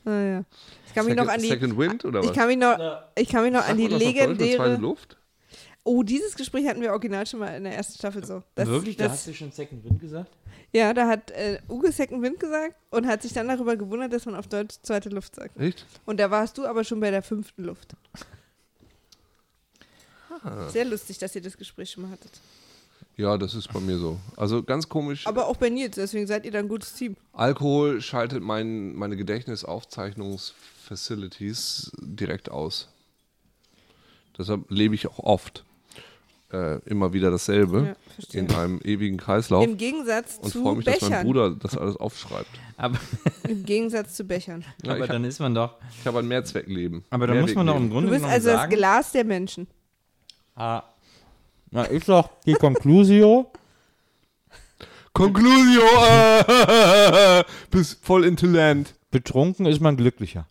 naja. 0.04 0.44
Ich 0.86 0.94
kann 0.94 1.06
mich 1.06 1.16
noch 1.16 1.28
an 1.28 1.40
die, 1.40 1.48
Second 1.48 1.76
Wind 1.76 2.04
oder 2.04 2.20
was? 2.20 2.26
ich 2.26 2.32
kann 2.32 2.46
mich 2.46 2.56
noch, 2.56 2.78
ich 3.16 3.28
kann 3.28 3.42
mich 3.42 3.52
noch 3.52 3.66
an 3.66 3.76
die 3.76 3.88
legendäre, 3.88 4.76
Luft? 4.76 5.16
oh, 5.82 6.02
dieses 6.02 6.36
Gespräch 6.36 6.66
hatten 6.66 6.80
wir 6.80 6.90
original 6.90 7.26
schon 7.26 7.40
mal 7.40 7.56
in 7.56 7.64
der 7.64 7.74
ersten 7.74 7.98
Staffel 7.98 8.24
so. 8.24 8.42
Das, 8.54 8.68
Wirklich? 8.68 8.96
Da 8.96 9.04
das, 9.04 9.12
hast 9.14 9.26
du 9.26 9.34
schon 9.34 9.50
Second 9.50 9.84
Wind 9.84 10.00
gesagt? 10.00 10.30
Ja, 10.72 10.92
da 10.92 11.08
hat 11.08 11.30
äh, 11.32 11.58
Uge 11.68 11.92
Second 11.92 12.22
Wind 12.22 12.40
gesagt 12.40 12.74
und 12.90 13.06
hat 13.06 13.22
sich 13.22 13.32
dann 13.32 13.48
darüber 13.48 13.76
gewundert, 13.76 14.12
dass 14.12 14.26
man 14.26 14.34
auf 14.34 14.48
Deutsch 14.48 14.76
zweite 14.82 15.08
Luft 15.08 15.36
sagt. 15.36 15.58
Echt? 15.58 15.86
Und 16.04 16.18
da 16.18 16.30
warst 16.30 16.58
du 16.58 16.66
aber 16.66 16.84
schon 16.84 17.00
bei 17.00 17.10
der 17.10 17.22
fünften 17.22 17.64
Luft. 17.64 17.94
Ah. 20.42 20.68
Sehr 20.68 20.84
lustig, 20.84 21.18
dass 21.18 21.34
ihr 21.34 21.42
das 21.42 21.56
Gespräch 21.56 21.90
schon 21.90 22.02
mal 22.02 22.10
hattet. 22.10 22.32
Ja, 23.16 23.38
das 23.38 23.54
ist 23.54 23.72
bei 23.72 23.80
mir 23.80 23.98
so. 23.98 24.18
Also 24.36 24.62
ganz 24.62 24.88
komisch. 24.88 25.26
Aber 25.26 25.46
auch 25.46 25.56
bei 25.56 25.70
Nils, 25.70 25.94
deswegen 25.94 26.26
seid 26.26 26.44
ihr 26.44 26.50
dann 26.50 26.66
ein 26.66 26.68
gutes 26.68 26.94
Team. 26.94 27.16
Alkohol 27.32 28.00
schaltet 28.00 28.42
mein, 28.42 28.94
meine 28.94 29.16
Gedächtnisaufzeichnungsfacilities 29.16 31.92
direkt 32.00 32.50
aus. 32.50 32.88
Deshalb 34.36 34.68
lebe 34.68 34.96
ich 34.96 35.06
auch 35.06 35.20
oft 35.20 35.64
äh, 36.52 36.78
immer 36.86 37.12
wieder 37.12 37.30
dasselbe 37.30 37.94
Ja, 38.18 38.40
in 38.40 38.50
einem 38.52 38.80
ewigen 38.82 39.16
Kreislauf 39.16 39.64
Im 39.64 39.76
Gegensatz 39.76 40.38
und 40.40 40.50
zu 40.50 40.62
freue 40.62 40.76
mich, 40.76 40.84
dass 40.84 41.00
mein 41.00 41.10
Bechern. 41.10 41.24
Bruder 41.24 41.50
das 41.50 41.76
alles 41.76 41.96
aufschreibt. 41.96 42.50
Aber, 42.76 42.98
Im 43.48 43.64
Gegensatz 43.64 44.14
zu 44.14 44.24
Bechern. 44.24 44.64
Ja, 44.84 44.94
aber 44.94 45.04
ich 45.04 45.10
dann 45.10 45.24
ist 45.24 45.38
man 45.38 45.54
doch. 45.54 45.76
ich 46.00 46.06
habe 46.06 46.18
ein 46.18 46.28
Mehrzweckleben. 46.28 47.04
Aber 47.10 47.26
da 47.28 47.34
muss 47.34 47.54
man 47.54 47.66
doch 47.66 47.76
im. 47.76 47.90
Grunde 47.90 48.06
Du 48.06 48.10
bist 48.10 48.22
genommen 48.22 48.34
also 48.34 48.48
das 48.48 48.60
sagen. 48.60 48.74
Glas 48.74 49.12
der 49.12 49.24
Menschen. 49.24 49.68
ah, 50.56 50.82
na, 51.74 51.84
ist 51.84 52.08
doch 52.08 52.30
die 52.46 52.54
Conclusio. 52.54 53.50
Conclusio! 55.12 55.82
Äh, 55.82 57.44
bist 57.70 58.04
voll 58.04 58.24
into 58.24 58.46
land. 58.46 58.94
Betrunken 59.10 59.66
ist 59.66 59.80
man 59.80 59.96
glücklicher. 59.96 60.46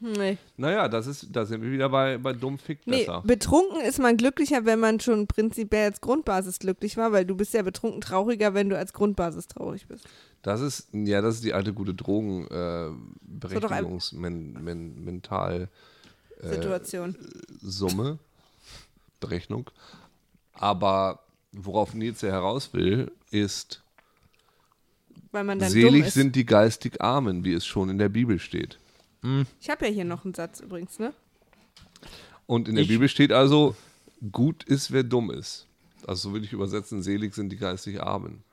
Nee. 0.00 0.36
Naja, 0.56 0.88
das 0.88 1.06
ist, 1.06 1.28
da 1.32 1.46
sind 1.46 1.62
wir 1.62 1.70
wieder 1.70 1.88
bei, 1.88 2.18
bei 2.18 2.32
dumm 2.34 2.58
fickt 2.58 2.86
nee, 2.86 2.98
besser. 2.98 3.22
betrunken 3.24 3.80
ist 3.80 3.98
man 3.98 4.16
glücklicher, 4.18 4.66
wenn 4.66 4.78
man 4.78 5.00
schon 5.00 5.26
prinzipiell 5.26 5.86
als 5.86 6.00
Grundbasis 6.02 6.58
glücklich 6.58 6.96
war, 6.98 7.12
weil 7.12 7.24
du 7.24 7.34
bist 7.36 7.54
ja 7.54 7.62
betrunken 7.62 8.02
trauriger, 8.02 8.52
wenn 8.52 8.68
du 8.68 8.76
als 8.76 8.92
Grundbasis 8.92 9.46
traurig 9.46 9.86
bist. 9.86 10.04
Das 10.42 10.60
ist, 10.60 10.88
ja, 10.92 11.22
das 11.22 11.36
ist 11.36 11.44
die 11.44 11.54
alte 11.54 11.72
gute 11.72 11.94
Drogen 11.94 12.46
äh, 12.48 12.48
doch 12.50 13.50
ein- 13.50 13.60
Berechtigungs 13.60 14.12
men, 14.12 14.52
men, 14.62 15.04
mental 15.04 15.68
Äh, 16.40 16.48
Situation. 16.48 17.16
Summe 17.62 18.18
Berechnung. 19.26 19.70
Aber 20.52 21.20
worauf 21.52 21.94
Nils 21.94 22.20
ja 22.20 22.30
heraus 22.30 22.72
will, 22.72 23.10
ist 23.30 23.82
weil 25.32 25.44
man 25.44 25.58
dann 25.58 25.68
dumm 25.72 25.80
selig 25.80 26.06
ist. 26.06 26.14
sind 26.14 26.36
die 26.36 26.46
geistig 26.46 27.00
Armen, 27.00 27.44
wie 27.44 27.52
es 27.54 27.66
schon 27.66 27.88
in 27.88 27.98
der 27.98 28.08
Bibel 28.08 28.38
steht. 28.38 28.78
ich 29.60 29.70
habe 29.70 29.86
ja 29.86 29.92
hier 29.92 30.04
noch 30.04 30.24
einen 30.24 30.34
Satz 30.34 30.60
übrigens, 30.60 30.98
ne? 30.98 31.12
Und 32.46 32.68
in 32.68 32.74
der 32.74 32.82
Ich- 32.84 32.88
Bibel 32.90 33.08
steht 33.08 33.32
also, 33.32 33.74
gut 34.32 34.62
ist, 34.64 34.92
wer 34.92 35.02
dumm 35.02 35.30
ist. 35.30 35.66
Also 36.06 36.28
so 36.28 36.34
will 36.34 36.44
ich 36.44 36.52
übersetzen, 36.52 37.02
selig 37.02 37.34
sind 37.34 37.48
die 37.50 37.56
geistig 37.56 38.02
Armen. 38.02 38.44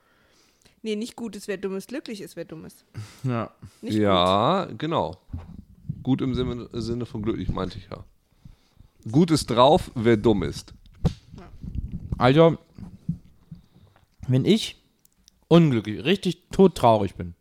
Nee, 0.80 0.96
nicht 0.96 1.14
gut 1.14 1.36
ist, 1.36 1.46
wer 1.46 1.58
dumm 1.58 1.76
ist, 1.76 1.88
glücklich 1.88 2.20
ist, 2.22 2.34
wer 2.34 2.44
dumm 2.46 2.64
ist. 2.64 2.84
Ja. 3.22 3.50
Nicht 3.82 3.92
gut. 3.94 4.02
ja, 4.02 4.68
genau. 4.78 5.18
Gut 6.02 6.20
im 6.22 6.34
Sinne, 6.34 6.68
Sinne 6.72 7.06
von 7.06 7.22
glücklich, 7.22 7.50
meinte 7.50 7.78
ich 7.78 7.88
ja. 7.90 8.02
Gut 9.10 9.30
ist 9.30 9.46
drauf, 9.46 9.90
wer 9.94 10.16
dumm 10.16 10.42
ist. 10.42 10.74
Also, 12.18 12.58
wenn 14.28 14.44
ich 14.44 14.76
unglücklich, 15.48 16.04
richtig 16.04 16.48
todtraurig 16.52 17.14
bin, 17.16 17.34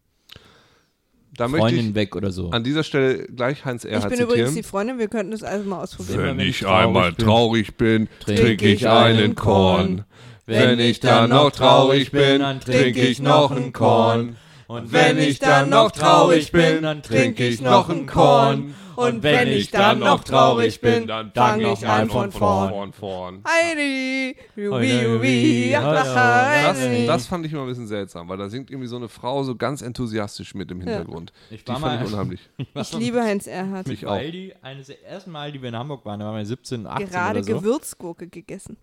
Da 1.38 1.48
möchte 1.48 1.68
Freundin 1.68 1.90
ich 1.90 1.96
weg 1.96 2.16
oder 2.16 2.32
so. 2.32 2.50
an 2.50 2.64
dieser 2.64 2.84
Stelle 2.84 3.26
gleich 3.28 3.64
Heinz 3.64 3.86
Ich 3.86 3.92
Erhard 3.92 4.10
bin 4.10 4.20
übrigens 4.22 4.54
die. 4.54 4.64
Freundin, 4.64 4.98
wir 4.98 5.08
könnten 5.08 5.32
das 5.32 5.44
also 5.44 5.70
mal 5.70 5.84
ausprobieren. 5.84 6.20
Wenn 6.20 6.38
Wenn 6.38 6.40
ich 6.48 6.50
ich 6.50 6.60
traurig 6.62 6.86
einmal 6.88 7.12
bin, 7.14 7.26
traurig 7.26 7.78
bin, 7.78 8.10
trinke 8.20 8.68
ich 8.68 8.82
ich 8.82 8.88
einen 8.90 9.20
einen 9.20 9.36
Korn. 9.36 10.06
Wenn 10.48 10.80
ich 10.80 11.00
dann 11.00 11.30
noch 11.30 11.52
traurig 11.52 12.12
bin, 12.12 12.42
trinke 12.60 13.02
ich 13.02 13.20
noch 13.22 13.52
einen 13.52 13.72
Korn. 13.72 14.36
Und 14.72 14.92
wenn 14.94 15.18
ich 15.18 15.40
dann 15.40 15.70
noch 15.70 15.92
traurig 15.92 16.52
bin, 16.52 17.02
trinke 17.02 17.48
ich 17.48 17.62
noch 17.62 17.90
einen 17.90 18.06
Korn. 18.08 18.76
Und 18.96 19.24
wenn 19.24 19.48
ich 19.48 19.72
dann 19.72 20.00
noch 20.00 20.24
traurig 20.24 20.80
bin, 20.82 21.08
dann 21.08 21.32
fange 21.34 21.72
ich 21.74 21.88
an 21.88 22.10
von 22.10 22.32
vorn. 22.32 22.70
vorn, 22.70 22.94
vorn. 22.94 23.44
Heidi, 23.48 24.36
Jubi, 24.56 24.76
Heidi, 24.76 25.02
Jubi, 25.04 25.72
Heidi. 25.74 25.94
Das, 25.96 26.80
Heidi. 26.80 27.06
das 27.08 27.26
fand 27.26 27.46
ich 27.46 27.54
immer 27.54 27.62
ein 27.64 27.68
bisschen 27.68 27.88
seltsam, 27.88 28.28
weil 28.30 28.38
da 28.38 28.50
singt 28.50 28.70
irgendwie 28.70 28.88
so 28.88 28.98
eine 28.98 29.08
Frau 29.08 29.44
so 29.44 29.56
ganz 29.56 29.82
enthusiastisch 29.82 30.54
mit 30.54 30.70
im 30.72 30.82
Hintergrund. 30.82 31.32
Ich 31.50 31.64
Die 31.64 31.70
war 31.70 31.80
fand 31.80 32.02
mal- 32.02 32.06
ich 32.06 32.14
unheimlich. 32.14 32.50
Ich 32.76 32.94
liebe 32.94 33.22
Heinz 33.24 33.48
Erhardt. 33.48 33.88
Ich 33.90 34.06
auch. 34.06 34.12
Aldi, 34.12 34.54
eines 34.62 34.88
der 34.88 35.04
ersten 35.04 35.32
Mal, 35.32 35.52
die 35.52 35.62
wir 35.62 35.70
in 35.70 35.76
Hamburg 35.76 36.06
waren, 36.06 36.20
da 36.20 36.26
waren 36.28 36.38
wir 36.38 36.46
17, 36.46 36.86
18 36.86 37.08
Gerade 37.10 37.40
oder 37.40 37.44
so. 37.48 37.60
Gewürzgurke 37.60 38.28
gegessen. 38.28 38.78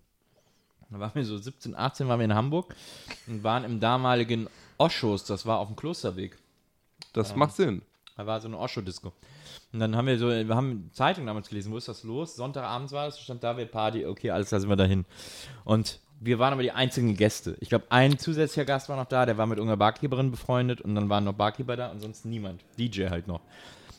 Da 0.89 0.99
waren 0.99 1.11
wir 1.13 1.23
so 1.23 1.37
17, 1.37 1.75
18 1.77 2.07
waren 2.07 2.19
wir 2.19 2.25
in 2.25 2.33
Hamburg 2.35 2.75
und 3.27 3.43
waren 3.43 3.63
im 3.63 3.79
damaligen 3.79 4.47
Oschos, 4.79 5.25
das 5.25 5.45
war 5.45 5.59
auf 5.59 5.67
dem 5.67 5.75
Klosterweg. 5.75 6.37
Das 7.13 7.35
macht 7.35 7.55
Sinn. 7.55 7.83
Da 8.17 8.25
war 8.25 8.41
so 8.41 8.47
eine 8.47 8.57
Osho-Disco. 8.57 9.13
Und 9.71 9.79
dann 9.79 9.95
haben 9.95 10.07
wir 10.07 10.17
so, 10.17 10.29
wir 10.29 10.55
haben 10.55 10.89
Zeitung 10.93 11.25
damals 11.25 11.47
gelesen, 11.47 11.71
wo 11.71 11.77
ist 11.77 11.87
das 11.87 12.03
los? 12.03 12.35
Sonntagabends 12.35 12.91
war 12.91 13.05
das, 13.05 13.19
stand 13.19 13.43
da, 13.43 13.55
wir 13.55 13.65
Party, 13.65 14.05
okay, 14.05 14.31
alles 14.31 14.49
klar, 14.49 14.59
sind 14.59 14.69
wir 14.69 14.75
dahin. 14.75 15.05
Und 15.63 15.99
wir 16.19 16.39
waren 16.39 16.53
aber 16.53 16.63
die 16.63 16.71
einzigen 16.71 17.15
Gäste. 17.15 17.55
Ich 17.59 17.69
glaube, 17.69 17.85
ein 17.89 18.17
zusätzlicher 18.17 18.65
Gast 18.65 18.89
war 18.89 18.97
noch 18.97 19.05
da, 19.05 19.25
der 19.25 19.37
war 19.37 19.45
mit 19.45 19.57
irgendeiner 19.57 19.77
Barkeeperin 19.77 20.31
befreundet 20.31 20.81
und 20.81 20.95
dann 20.95 21.07
waren 21.09 21.23
noch 21.23 21.33
Barkeeper 21.33 21.77
da 21.77 21.91
und 21.91 22.01
sonst 22.01 22.25
niemand. 22.25 22.61
DJ 22.77 23.07
halt 23.07 23.27
noch. 23.27 23.41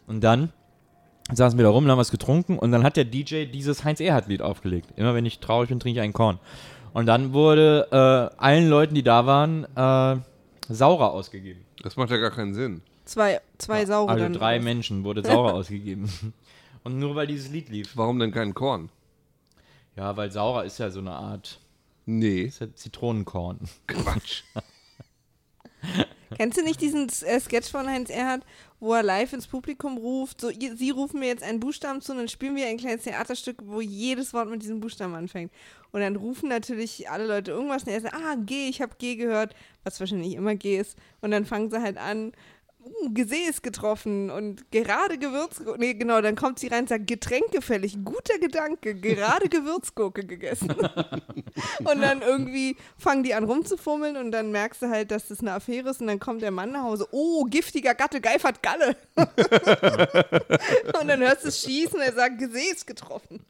Und 0.07 0.23
dann 0.23 0.53
saßen 1.33 1.59
wir 1.59 1.65
da 1.65 1.71
rum, 1.71 1.89
haben 1.89 1.99
was 1.99 2.11
getrunken 2.11 2.59
und 2.59 2.73
dann 2.73 2.83
hat 2.83 2.97
der 2.97 3.05
DJ 3.05 3.47
dieses 3.47 3.85
Heinz 3.85 4.01
Erhardt-Lied 4.01 4.43
aufgelegt. 4.43 4.91
Immer 4.97 5.15
wenn 5.15 5.25
ich 5.25 5.39
traurig 5.39 5.69
bin, 5.69 5.81
trinke 5.81 6.01
ich 6.01 6.03
einen 6.03 6.13
Korn. 6.13 6.41
Und 6.93 7.07
dann 7.07 7.33
wurde 7.33 7.89
äh, 7.91 8.37
allen 8.43 8.69
Leuten, 8.69 8.95
die 8.95 9.05
da 9.05 9.25
waren, 9.25 9.65
äh, 9.77 10.21
Saurer 10.71 11.13
ausgegeben. 11.13 11.65
Das 11.83 11.97
macht 11.97 12.11
ja 12.11 12.17
gar 12.17 12.31
keinen 12.31 12.55
Sinn. 12.55 12.83
Zwei, 13.05 13.41
zwei 13.59 13.87
saure 13.87 14.11
Also 14.11 14.25
dann. 14.25 14.33
drei. 14.35 14.61
Menschen 14.61 15.05
wurde 15.05 15.23
Saurer 15.27 15.55
ausgegeben. 15.55 16.11
Und 16.85 16.99
nur 16.99 17.15
weil 17.15 17.27
dieses 17.27 17.51
Lied 17.51 17.69
lief. 17.69 17.97
Warum 17.97 18.19
denn 18.19 18.33
kein 18.33 18.55
Korn? 18.55 18.89
Ja, 19.97 20.17
weil 20.17 20.31
Saurer 20.31 20.65
ist 20.65 20.79
ja 20.79 20.91
so 20.91 21.01
eine 21.01 21.13
Art 21.13 21.59
Nee, 22.07 22.43
ist 22.43 22.61
ja 22.61 22.75
Zitronenkorn. 22.75 23.61
Quatsch. 23.87 24.43
Kennst 26.37 26.59
du 26.59 26.63
nicht 26.63 26.81
diesen 26.81 27.09
äh, 27.27 27.41
Sketch 27.41 27.71
von 27.71 27.89
Heinz 27.89 28.11
Erhardt, 28.11 28.45
wo 28.79 28.95
er 28.95 29.03
live 29.03 29.33
ins 29.33 29.47
Publikum 29.47 29.99
ruft, 29.99 30.41
so, 30.41 30.51
sie 30.51 30.91
rufen 30.91 31.21
mir 31.21 31.27
jetzt 31.27 31.43
einen 31.43 31.61
Buchstaben 31.61 32.01
zu 32.01 32.13
und 32.13 32.19
dann 32.19 32.29
spielen 32.29 32.57
wir 32.57 32.67
ein 32.67 32.79
kleines 32.79 33.03
Theaterstück, 33.03 33.59
wo 33.65 33.81
jedes 33.81 34.33
Wort 34.33 34.49
mit 34.49 34.63
diesem 34.63 34.81
Buchstaben 34.81 35.15
anfängt. 35.15 35.53
Und 35.93 36.01
dann 36.01 36.17
rufen 36.17 36.49
natürlich 36.49 37.11
alle 37.11 37.27
Leute 37.27 37.51
irgendwas 37.51 37.83
und 37.83 37.93
er 37.93 38.01
sagt, 38.01 38.15
ah, 38.15 38.37
G, 38.37 38.69
ich 38.69 38.81
habe 38.81 38.95
G 38.99 39.17
gehört, 39.17 39.55
was 39.85 40.01
wahrscheinlich 40.01 40.35
immer 40.35 40.55
G 40.55 40.79
ist. 40.79 40.97
Und 41.21 41.33
dann 41.33 41.45
fangen 41.45 41.71
sie 41.71 41.83
halt 41.83 41.99
an, 41.99 42.33
uh, 42.85 43.11
Gesäß 43.13 43.63
getroffen 43.63 44.31
und 44.31 44.71
gerade 44.71 45.19
Gewürzgurke, 45.19 45.79
nee, 45.79 45.95
genau, 45.95 46.21
dann 46.21 46.37
kommt 46.37 46.59
sie 46.59 46.69
rein 46.69 46.83
und 46.83 46.89
sagt, 46.89 47.07
getränkefällig, 47.07 47.99
guter 48.05 48.39
Gedanke, 48.39 48.95
gerade 48.95 49.49
Gewürzgurke 49.51 50.25
gegessen. 50.25 50.71
Und 51.81 52.01
dann 52.01 52.23
irgendwie 52.23 52.77
fangen 52.99 53.23
die 53.23 53.35
an 53.35 53.45
rumzufummeln 53.45 54.17
und 54.17 54.31
dann 54.33 54.51
merkst 54.51 54.83
du 54.83 54.89
halt, 54.89 55.11
dass 55.11 55.29
das 55.29 55.41
eine 55.41 55.53
Affäre 55.53 55.91
ist 55.91 56.01
und 56.01 56.07
dann 56.07 56.19
kommt 56.19 56.43
der 56.43 56.51
Mann 56.51 56.73
nach 56.73 56.85
Hause, 56.85 57.09
oh, 57.11 57.45
giftiger 57.45 57.95
Gatte, 57.95 58.21
geifert 58.21 58.63
Galle. 58.63 58.97
und 59.17 61.09
dann 61.09 61.21
hörst 61.21 61.45
du 61.45 61.49
es 61.49 61.61
schießen 61.63 61.95
und 61.95 62.03
er 62.03 62.13
sagt, 62.13 62.39
Gesäß 62.39 62.87
getroffen. 62.87 63.45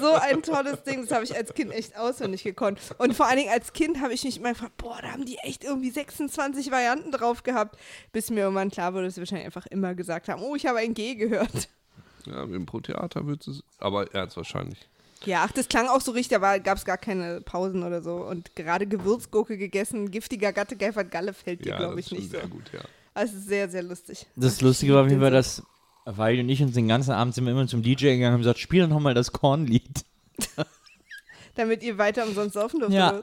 So 0.00 0.12
ein 0.14 0.42
tolles 0.42 0.82
Ding, 0.84 1.02
das 1.02 1.12
habe 1.12 1.24
ich 1.24 1.36
als 1.36 1.54
Kind 1.54 1.72
echt 1.72 1.96
auswendig 1.96 2.44
gekonnt. 2.44 2.78
Und 2.98 3.14
vor 3.14 3.26
allen 3.26 3.38
Dingen 3.38 3.52
als 3.52 3.72
Kind 3.72 4.00
habe 4.00 4.12
ich 4.12 4.24
mich 4.24 4.38
immer 4.38 4.50
gefragt, 4.50 4.76
boah, 4.76 4.98
da 5.00 5.12
haben 5.12 5.24
die 5.24 5.38
echt 5.38 5.64
irgendwie 5.64 5.90
26 5.90 6.70
Varianten 6.70 7.10
drauf 7.10 7.42
gehabt, 7.42 7.78
bis 8.12 8.30
mir 8.30 8.40
irgendwann 8.40 8.70
klar 8.70 8.92
wurde, 8.94 9.06
dass 9.06 9.14
sie 9.14 9.20
wahrscheinlich 9.20 9.46
einfach 9.46 9.66
immer 9.66 9.94
gesagt 9.94 10.28
haben, 10.28 10.42
oh, 10.42 10.54
ich 10.54 10.66
habe 10.66 10.78
ein 10.78 10.94
G 10.94 11.14
gehört. 11.14 11.68
Ja, 12.26 12.44
im 12.44 12.66
Pro-Theater 12.66 13.26
wird 13.26 13.46
es. 13.48 13.62
Aber 13.78 14.12
er 14.14 14.22
hat 14.22 14.30
es 14.30 14.36
wahrscheinlich. 14.36 14.78
Ja, 15.24 15.44
ach, 15.46 15.52
das 15.52 15.68
klang 15.68 15.88
auch 15.88 16.00
so 16.00 16.12
richtig, 16.12 16.36
aber 16.36 16.58
gab 16.60 16.78
es 16.78 16.84
gar 16.84 16.98
keine 16.98 17.40
Pausen 17.40 17.82
oder 17.82 18.02
so. 18.02 18.16
Und 18.16 18.54
gerade 18.56 18.86
Gewürzgurke 18.86 19.56
gegessen, 19.56 20.10
giftiger 20.10 20.52
Gatte, 20.52 20.76
Geifert 20.76 21.10
Galle 21.10 21.32
fällt 21.32 21.64
dir, 21.64 21.70
Ja, 21.70 21.78
glaube 21.78 22.00
ich, 22.00 22.10
nicht 22.10 22.24
so. 22.30 22.38
sehr 22.38 22.46
gut, 22.48 22.70
ja. 22.72 22.80
Also 23.14 23.38
sehr, 23.38 23.68
sehr 23.68 23.82
lustig. 23.82 24.26
Das 24.36 24.60
Lustige 24.60 24.94
war 24.94 25.02
auf 25.02 25.08
jeden 25.08 25.20
Fall, 25.20 25.30
dass 25.30 25.62
Weil 26.04 26.40
und 26.40 26.48
ich 26.48 26.62
uns 26.62 26.72
den 26.74 26.88
ganzen 26.88 27.12
Abend 27.12 27.34
sind 27.34 27.44
wir 27.44 27.52
immer 27.52 27.66
zum 27.66 27.82
DJ 27.82 28.06
gegangen 28.06 28.26
und 28.26 28.32
haben 28.32 28.40
gesagt, 28.40 28.58
spiel 28.58 28.82
doch 28.82 28.88
noch 28.88 29.00
mal 29.00 29.14
das 29.14 29.32
Kornlied. 29.32 30.04
Damit 31.54 31.82
ihr 31.82 31.98
weiter 31.98 32.26
umsonst 32.26 32.54
saufen 32.54 32.80
dürft. 32.80 32.92
Ja. 32.94 33.20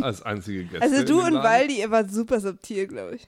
Als 0.00 0.22
einzige 0.22 0.64
Gäste. 0.64 0.82
Also 0.82 1.04
du 1.04 1.22
und. 1.22 1.34
Waldi, 1.34 1.80
ihr 1.80 1.90
wart 1.90 2.10
super 2.12 2.38
subtil, 2.40 2.86
glaube 2.86 3.16
ich. 3.16 3.26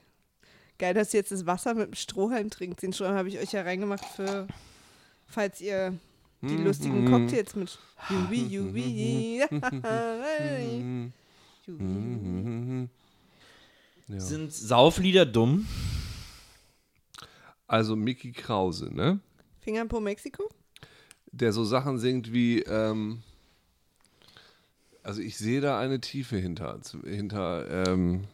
Geil, 0.79 0.93
dass 0.93 1.13
ihr 1.13 1.19
jetzt 1.19 1.31
das 1.31 1.45
Wasser 1.45 1.73
mit 1.75 1.87
dem 1.87 1.93
Strohhalm 1.95 2.49
trinkt. 2.49 2.81
Den 2.81 2.93
Strohhalm 2.93 3.15
habe 3.17 3.29
ich 3.29 3.37
euch 3.39 3.51
ja 3.53 3.61
reingemacht 3.61 4.03
für, 4.05 4.47
falls 5.27 5.61
ihr 5.61 5.93
die 6.41 6.47
Mhm. 6.57 6.65
lustigen 6.65 7.05
Cocktails 7.09 7.55
mit 7.55 7.77
Jubi, 8.09 8.45
Jubi. 8.47 9.41
Ja. 14.07 14.19
Sind 14.19 14.51
Sauflieder 14.53 15.25
dumm? 15.25 15.65
Also 17.67 17.95
Mickey 17.95 18.31
Krause, 18.33 18.93
ne? 18.93 19.19
Finger 19.61 19.85
Po 19.85 19.99
Mexiko? 19.99 20.49
Der 21.31 21.53
so 21.53 21.63
Sachen 21.63 21.97
singt 21.97 22.33
wie, 22.33 22.59
ähm, 22.63 23.23
also 25.01 25.21
ich 25.21 25.37
sehe 25.37 25.61
da 25.61 25.79
eine 25.79 25.99
Tiefe 26.01 26.37
hinter, 26.37 26.79
hinter, 27.05 27.87
ähm, 27.87 28.25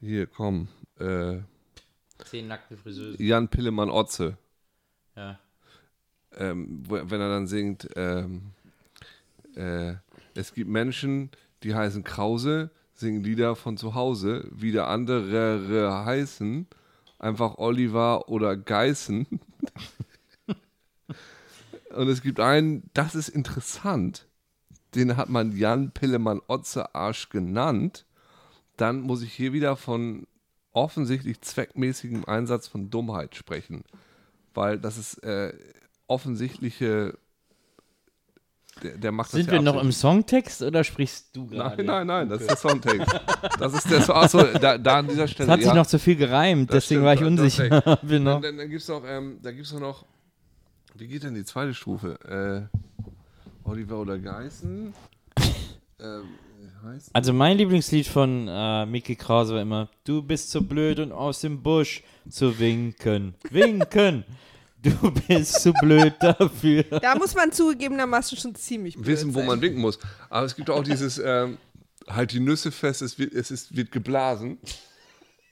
hier, 0.00 0.26
komm, 0.26 0.68
äh, 1.00 1.40
Zehn 2.24 2.48
nackte 2.48 2.76
Friseusen. 2.76 3.24
Jan 3.24 3.48
Pillemann 3.48 3.90
Otze. 3.90 4.36
Ja. 5.16 5.38
ähm, 6.36 6.82
wo, 6.86 6.94
wenn 6.94 7.20
er 7.20 7.28
dann 7.28 7.46
singt, 7.46 7.88
ähm, 7.96 8.52
äh, 9.56 9.94
es 10.34 10.54
gibt 10.54 10.70
Menschen, 10.70 11.30
die 11.62 11.74
heißen 11.74 12.04
Krause, 12.04 12.70
singen 12.94 13.22
Lieder 13.22 13.56
von 13.56 13.76
zu 13.76 13.94
Hause, 13.94 14.48
wieder 14.52 14.88
andere 14.88 16.04
heißen 16.04 16.66
einfach 17.20 17.58
Oliver 17.58 18.28
oder 18.28 18.56
Geißen. 18.56 19.26
Und 21.90 22.08
es 22.08 22.22
gibt 22.22 22.40
einen, 22.40 22.88
das 22.94 23.14
ist 23.14 23.28
interessant, 23.28 24.26
den 24.94 25.16
hat 25.16 25.28
man 25.28 25.56
Jan 25.56 25.92
Pillemann 25.92 26.40
Otze 26.48 26.94
Arsch 26.94 27.28
genannt. 27.28 28.06
Dann 28.76 29.02
muss 29.02 29.22
ich 29.22 29.32
hier 29.32 29.52
wieder 29.52 29.76
von 29.76 30.26
offensichtlich 30.72 31.40
zweckmäßigem 31.40 32.24
Einsatz 32.24 32.68
von 32.68 32.90
Dummheit 32.90 33.34
sprechen 33.34 33.84
weil 34.54 34.78
das 34.78 34.98
ist 34.98 35.22
äh, 35.24 35.52
offensichtliche. 36.06 37.16
Der, 38.82 38.96
der 38.96 39.12
macht 39.12 39.30
Sind 39.30 39.46
das 39.46 39.52
wir 39.52 39.56
ja 39.56 39.62
noch 39.62 39.82
im. 39.82 39.92
Songtext 39.92 40.62
oder 40.62 40.84
sprichst 40.84 41.36
du 41.36 41.46
gerade? 41.48 41.82
Nein, 41.82 42.06
nein, 42.06 42.06
nein, 42.06 42.28
das 42.28 42.42
ist 42.42 42.50
der 42.50 42.56
Songtext. 42.56 43.20
Das 43.58 43.74
ist 43.74 43.90
der. 43.90 44.08
Achso, 44.08 44.42
da, 44.42 44.78
da 44.78 44.98
an 44.98 45.08
dieser 45.08 45.28
Stelle. 45.28 45.48
Es 45.48 45.52
hat 45.52 45.60
sich 45.60 45.68
ja. 45.68 45.74
noch 45.74 45.86
zu 45.86 45.98
viel 45.98 46.16
gereimt, 46.16 46.72
deswegen 46.72 47.00
stimmt, 47.00 47.04
war 47.04 47.14
ich 47.14 47.24
unsicher. 47.24 47.68
noch. 47.84 48.00
Dann, 48.02 48.24
dann, 48.24 48.42
dann 48.42 48.70
gibt 48.70 48.80
es 48.80 48.88
noch, 48.88 49.02
ähm, 49.06 49.38
da 49.42 49.52
gibt's 49.52 49.72
doch 49.72 49.80
noch. 49.80 50.04
Wie 50.94 51.06
geht 51.08 51.24
denn 51.24 51.34
die 51.34 51.44
zweite 51.44 51.74
Stufe? 51.74 52.68
Äh, 52.72 52.78
Oliver 53.64 53.98
oder 53.98 54.18
Geißen? 54.18 54.94
ähm, 56.00 56.22
heißt 56.82 57.10
Also 57.12 57.32
mein 57.32 57.56
Lieblingslied 57.58 58.06
von 58.06 58.48
äh, 58.48 58.86
Mickey 58.86 59.16
Krause 59.16 59.54
war 59.54 59.62
immer 59.62 59.88
Du 60.04 60.22
bist 60.22 60.50
so 60.50 60.62
blöd 60.62 60.98
und 60.98 61.12
aus 61.12 61.40
dem 61.40 61.62
Busch 61.62 62.02
zu 62.28 62.58
winken. 62.58 63.34
Winken! 63.50 64.24
Du 64.82 65.10
bist 65.10 65.60
zu 65.60 65.74
blöd 65.74 66.14
dafür. 66.20 66.84
Da 66.84 67.14
muss 67.14 67.34
man 67.34 67.52
zugegebenermaßen 67.52 68.38
schon 68.38 68.54
ziemlich 68.54 68.94
blöd 68.94 69.08
wissen, 69.08 69.34
wo 69.34 69.40
sein. 69.40 69.48
man 69.48 69.60
winken 69.60 69.78
muss. 69.78 69.98
Aber 70.30 70.46
es 70.46 70.56
gibt 70.56 70.70
auch 70.70 70.82
dieses, 70.82 71.18
ähm, 71.18 71.58
halt 72.08 72.32
die 72.32 72.40
Nüsse 72.40 72.72
fest, 72.72 73.02
es 73.02 73.18
wird, 73.18 73.34
es 73.34 73.50
ist, 73.50 73.76
wird 73.76 73.92
geblasen. 73.92 74.58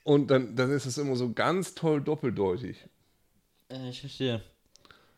Und 0.03 0.31
dann, 0.31 0.55
dann 0.55 0.71
ist 0.71 0.87
es 0.87 0.97
immer 0.97 1.15
so 1.15 1.31
ganz 1.31 1.75
toll 1.75 2.01
doppeldeutig. 2.01 2.77
Äh, 3.69 3.89
ich 3.89 3.99
verstehe. 3.99 4.41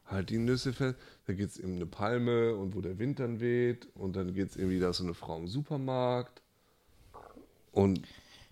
Halt 0.05 0.30
die 0.30 0.39
Nüsse 0.39 0.73
fest, 0.73 0.97
da 1.27 1.34
geht 1.34 1.49
es 1.49 1.60
um 1.60 1.76
eine 1.76 1.85
Palme 1.85 2.56
und 2.56 2.76
wo 2.76 2.81
der 2.81 2.98
Wind 2.99 3.19
dann 3.19 3.39
weht. 3.39 3.88
Und 3.95 4.15
dann 4.15 4.34
geht 4.34 4.49
es 4.49 4.56
irgendwie, 4.56 4.80
da 4.80 4.89
ist 4.89 4.98
so 4.98 5.03
eine 5.03 5.14
Frau 5.14 5.38
im 5.38 5.48
Supermarkt. 5.48 6.41
Und 7.72 8.02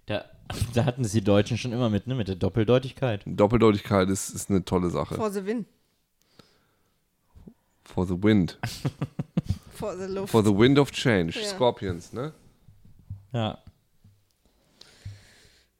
Da, 0.06 0.26
da 0.74 0.86
hatten 0.86 1.04
es 1.04 1.12
die 1.12 1.24
Deutschen 1.24 1.58
schon 1.58 1.72
immer 1.74 1.90
mit, 1.90 2.08
ne? 2.08 2.16
Mit 2.16 2.28
der 2.28 2.36
Doppeldeutigkeit. 2.36 3.24
Doppeldeutigkeit 3.26 4.10
ist, 4.10 4.30
ist 4.30 4.50
eine 4.50 4.64
tolle 4.66 4.90
Sache. 4.90 5.16
For 5.16 5.32
the 5.32 5.46
win. 5.46 5.66
For 7.84 8.06
the 8.06 8.22
wind. 8.22 8.58
For 9.74 9.96
the 9.98 10.12
luft. 10.14 10.30
For 10.32 10.44
the 10.44 10.56
wind 10.56 10.78
of 10.78 10.92
change. 10.92 11.40
Ja. 11.40 11.46
Scorpions, 11.48 12.12
ne? 12.14 12.34
Ja. 13.32 13.58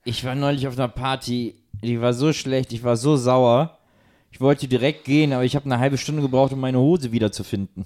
Ich 0.06 0.24
war 0.24 0.36
neulich 0.36 0.68
auf 0.68 0.78
einer 0.78 0.88
Party, 0.88 1.56
die 1.84 2.00
war 2.00 2.14
so 2.14 2.32
schlecht, 2.32 2.72
ich 2.72 2.84
war 2.84 2.96
so 2.96 3.18
sauer. 3.18 3.78
Ich 4.32 4.42
wollte 4.42 4.68
direkt 4.68 5.06
gehen, 5.06 5.34
aber 5.34 5.44
ich 5.44 5.56
habe 5.56 5.66
eine 5.66 5.80
halbe 5.80 5.98
Stunde 5.98 6.22
gebraucht, 6.22 6.54
um 6.54 6.60
meine 6.60 6.80
Hose 6.80 7.12
wiederzufinden. 7.12 7.86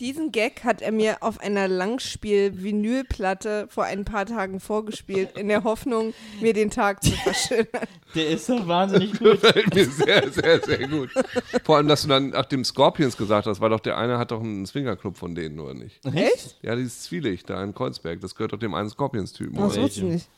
Diesen 0.00 0.32
Gag 0.32 0.64
hat 0.64 0.82
er 0.82 0.92
mir 0.92 1.22
auf 1.22 1.40
einer 1.40 1.68
Langspiel-Vinylplatte 1.68 3.66
vor 3.70 3.84
ein 3.84 4.04
paar 4.04 4.26
Tagen 4.26 4.60
vorgespielt, 4.60 5.38
in 5.38 5.48
der 5.48 5.64
Hoffnung, 5.64 6.12
mir 6.40 6.52
den 6.52 6.68
Tag 6.70 7.02
zu 7.02 7.12
verschönern. 7.12 7.86
Der 8.14 8.28
ist 8.28 8.48
doch 8.48 8.68
wahnsinnig 8.68 9.12
gut. 9.18 9.40
Gefällt 9.42 9.74
mir 9.74 9.86
sehr, 9.86 10.30
sehr, 10.30 10.60
sehr 10.62 10.86
gut. 10.88 11.10
Vor 11.64 11.78
allem, 11.78 11.88
dass 11.88 12.02
du 12.02 12.08
dann 12.08 12.28
nach 12.30 12.44
dem 12.44 12.64
Scorpions 12.64 13.16
gesagt 13.16 13.46
hast, 13.46 13.60
weil 13.60 13.70
doch 13.70 13.80
der 13.80 13.96
eine 13.96 14.18
hat 14.18 14.30
doch 14.30 14.40
einen 14.40 14.66
Swingerclub 14.66 15.16
von 15.16 15.34
denen, 15.34 15.58
oder 15.58 15.74
nicht? 15.74 16.04
Echt? 16.04 16.58
Ja, 16.62 16.76
dieses 16.76 17.02
Zwielicht 17.04 17.48
da 17.50 17.64
in 17.64 17.74
Kreuzberg, 17.74 18.20
das 18.20 18.34
gehört 18.34 18.52
doch 18.52 18.58
dem 18.58 18.74
einen 18.74 18.90
Scorpions-Typen. 18.90 19.56
Das 19.56 19.76
wusste 19.76 20.00
ich 20.00 20.06
nicht. 20.06 20.28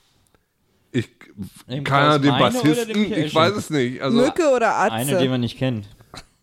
Ich, 0.99 1.85
Klaus 1.85 2.21
den 2.21 2.31
Bassisten, 2.31 3.13
ich 3.13 3.35
weiß 3.35 3.55
es 3.57 3.71
nicht. 3.71 4.01
Also, 4.01 4.17
Mücke 4.19 4.51
oder 4.55 4.79
Eine, 4.79 5.07
den 5.07 5.17
Atze? 5.17 5.29
man 5.29 5.41
nicht 5.41 5.59
kennt. 5.59 5.89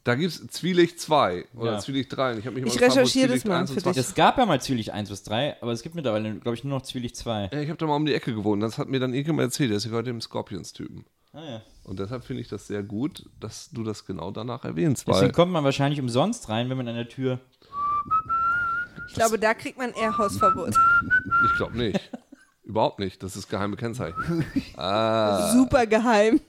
da 0.03 0.15
gibt 0.15 0.31
es 0.33 0.47
Zwielicht 0.47 0.99
2 0.99 1.45
oder 1.55 1.73
Ja. 1.73 1.79
Zwielicht 1.79 2.15
3. 2.15 2.37
Ich, 2.37 2.45
Ich 2.45 2.81
recherchiere 2.81 3.29
das 3.29 3.45
mal 3.45 3.61
1 3.61 3.69
und 3.71 3.75
für 3.77 3.81
2 3.83 3.91
dich. 3.91 3.99
Es 3.99 4.13
gab 4.15 4.37
ja 4.37 4.45
mal 4.45 4.61
Zwielicht 4.61 4.91
1 4.91 5.09
bis 5.09 5.23
3, 5.23 5.61
aber 5.61 5.71
es 5.71 5.81
gibt 5.81 5.95
mittlerweile, 5.95 6.35
glaube 6.35 6.55
ich, 6.55 6.63
nur 6.63 6.77
noch 6.77 6.83
Zwielicht 6.85 7.15
2. 7.17 7.49
Ja, 7.51 7.59
ich 7.61 7.69
habe 7.69 7.77
da 7.77 7.85
mal 7.87 7.95
um 7.95 8.05
die 8.05 8.13
Ecke 8.13 8.33
gewohnt. 8.35 8.61
Das 8.61 8.77
hat 8.77 8.89
mir 8.89 8.99
dann 8.99 9.13
irgendjemand 9.13 9.45
erzählt. 9.47 9.71
Der 9.71 9.79
gehört 9.79 10.07
dem 10.07 10.21
Scorpions-Typen. 10.21 11.05
Ah, 11.33 11.43
ja. 11.43 11.61
Und 11.83 11.99
deshalb 11.99 12.23
finde 12.23 12.41
ich 12.43 12.47
das 12.47 12.67
sehr 12.67 12.83
gut, 12.83 13.25
dass 13.39 13.71
du 13.71 13.83
das 13.83 14.05
genau 14.05 14.29
danach 14.29 14.63
erwähnst. 14.65 15.07
Deswegen 15.07 15.25
Weil 15.25 15.31
kommt 15.31 15.51
man 15.51 15.63
wahrscheinlich 15.63 15.99
umsonst 15.99 16.47
rein, 16.49 16.69
wenn 16.69 16.77
man 16.77 16.87
an 16.87 16.95
der 16.95 17.09
Tür. 17.09 17.39
Ich 19.07 19.15
glaube, 19.15 19.39
da 19.39 19.53
kriegt 19.53 19.77
man 19.77 19.91
eher 19.93 20.17
Hausverbot. 20.17 20.75
ich 21.49 21.57
glaube 21.57 21.77
nicht. 21.77 21.99
Überhaupt 22.63 22.99
nicht. 22.99 23.21
Das 23.21 23.35
ist 23.35 23.49
geheime 23.49 23.75
Kennzeichen. 23.75 24.45
Ah. 24.77 25.51
Super 25.53 25.85
geheim. 25.85 26.39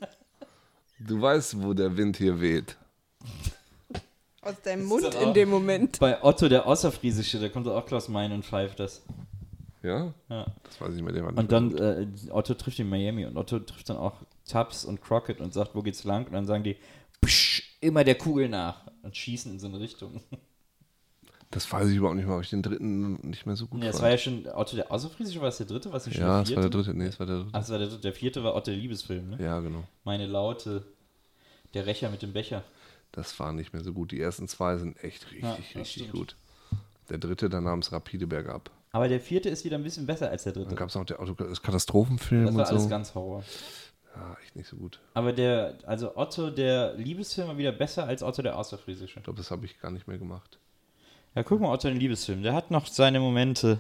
Du 0.99 1.21
weißt, 1.21 1.63
wo 1.63 1.75
der 1.75 1.97
Wind 1.97 2.17
hier 2.17 2.41
weht. 2.41 2.77
Aus 4.41 4.61
deinem 4.63 4.85
Mund 4.85 5.15
in 5.15 5.35
dem 5.35 5.51
Moment. 5.51 5.99
Bei 5.99 6.23
Otto, 6.23 6.49
der 6.49 6.67
Außerfriesische, 6.67 7.41
da 7.41 7.49
kommt 7.49 7.67
auch 7.67 7.87
Klaus 7.87 8.09
Mein 8.09 8.33
und 8.33 8.45
pfeift 8.45 8.79
das. 8.81 9.03
Ja? 9.83 10.15
Ja. 10.29 10.47
Das 10.65 10.81
weiß 10.81 10.95
ich 10.95 11.03
mit 11.03 11.15
dem 11.15 11.27
Und 11.27 11.53
dann, 11.53 11.77
äh, 11.77 12.07
Otto 12.31 12.55
trifft 12.55 12.79
in 12.79 12.89
Miami 12.89 13.27
und 13.27 13.37
Otto 13.37 13.59
trifft 13.59 13.91
dann 13.91 13.97
auch 13.97 14.15
Tubbs 14.49 14.85
und 14.85 15.03
Crockett 15.03 15.41
und 15.41 15.53
sagt, 15.53 15.75
wo 15.75 15.83
geht's 15.83 16.05
lang? 16.05 16.27
Und 16.27 16.33
dann 16.33 16.47
sagen 16.47 16.65
die, 16.65 16.77
psch, 17.25 17.79
immer 17.81 18.05
der 18.05 18.15
Kugel 18.15 18.49
nach 18.49 18.87
und 19.03 19.17
schießen 19.17 19.53
in 19.53 19.59
so 19.59 19.67
eine 19.67 19.81
Richtung. 19.81 20.21
Das 21.55 21.71
weiß 21.71 21.89
ich 21.89 21.97
überhaupt 21.97 22.17
nicht 22.17 22.27
mehr, 22.27 22.37
ob 22.37 22.43
ich 22.43 22.51
den 22.51 22.63
dritten 22.63 23.15
nicht 23.29 23.47
mehr 23.47 23.55
so 23.57 23.67
gut 23.67 23.79
Nee, 23.81 23.87
das 23.87 23.97
fand. 23.97 24.03
war 24.05 24.11
ja 24.11 24.19
schon 24.19 24.47
Otto 24.53 24.77
der 24.77 24.91
Außerfriesische, 24.91 25.41
war 25.41 25.49
es 25.49 25.57
der 25.59 25.67
dritte? 25.67 25.93
Was 25.93 26.05
nicht 26.07 26.17
schon 26.17 26.25
ja, 26.27 26.29
der 26.29 26.39
das 26.41 26.49
vierte? 26.49 26.63
war 26.65 26.71
der 26.71 26.81
dritte. 26.83 26.95
Nee, 26.99 27.07
das 27.07 27.21
war 27.21 27.27
der 27.27 27.37
dritte. 27.37 27.51
Ach, 27.53 27.59
das 27.61 27.71
war 27.71 27.79
der 27.79 27.87
dritte. 27.89 28.01
Der 28.03 28.13
vierte 28.13 28.45
war 28.45 28.55
Otto 28.55 28.71
der 28.73 28.77
Liebesfilm, 28.81 29.31
ne? 29.31 29.39
Ja, 29.43 29.61
genau. 29.61 29.85
Meine 30.05 30.27
Laute, 30.27 30.85
der 31.73 31.87
Rächer 31.87 32.11
mit 32.11 32.23
dem 32.23 32.33
Becher. 32.33 32.65
Das 33.13 33.39
war 33.39 33.53
nicht 33.53 33.73
mehr 33.73 33.85
so 33.85 33.93
gut. 33.93 34.11
Die 34.11 34.21
ersten 34.21 34.49
zwei 34.49 34.77
sind 34.77 35.03
echt 35.05 35.25
richtig, 35.27 35.43
Ja, 35.43 35.51
das 35.57 35.59
richtig 35.77 35.87
stimmt. 35.93 36.13
gut. 36.13 36.37
Der 37.11 37.19
dritte, 37.19 37.49
da 37.49 37.61
nahm 37.61 37.79
es 37.79 37.93
rapide 37.93 38.27
bergab. 38.27 38.71
Aber 38.91 39.09
der 39.09 39.21
vierte 39.21 39.49
ist 39.49 39.65
wieder 39.65 39.77
ein 39.77 39.83
bisschen 39.85 40.07
besser 40.07 40.31
als 40.31 40.45
der 40.45 40.53
Dann 40.53 40.65
dritte. 40.65 40.75
gab 40.77 40.89
es 40.89 40.95
noch 40.97 41.05
der 41.05 41.21
Auto 41.21 41.35
das 41.35 41.63
Katastrophenfilm 41.63 42.47
Das 42.47 42.55
war 42.55 42.61
und 42.65 42.69
alles 42.71 42.83
so. 42.85 42.89
ganz 42.89 43.15
Horror. 43.15 43.45
Ja, 44.17 44.37
echt 44.43 44.57
nicht 44.57 44.69
so 44.69 44.77
gut. 44.77 45.01
Aber 45.15 45.33
der, 45.33 45.79
also 45.87 46.17
Otto 46.17 46.51
der 46.51 46.95
Liebesfilm 46.95 47.49
war 47.49 47.59
wieder 47.59 47.73
besser 47.73 48.07
als 48.07 48.23
Otto 48.23 48.43
der 48.43 48.57
Außerfriesische. 48.59 49.19
Ich 49.19 49.25
glaube, 49.25 49.37
das 49.37 49.51
habe 49.51 49.65
ich 49.67 49.81
gar 49.81 49.91
nicht 49.91 50.07
mehr 50.09 50.19
gemacht. 50.19 50.59
Ja, 51.35 51.43
guck 51.43 51.61
mal, 51.61 51.73
Otto 51.73 51.89
den 51.89 51.99
Liebesfilm, 51.99 52.43
der 52.43 52.53
hat 52.55 52.71
noch 52.71 52.87
seine 52.87 53.19
Momente. 53.21 53.79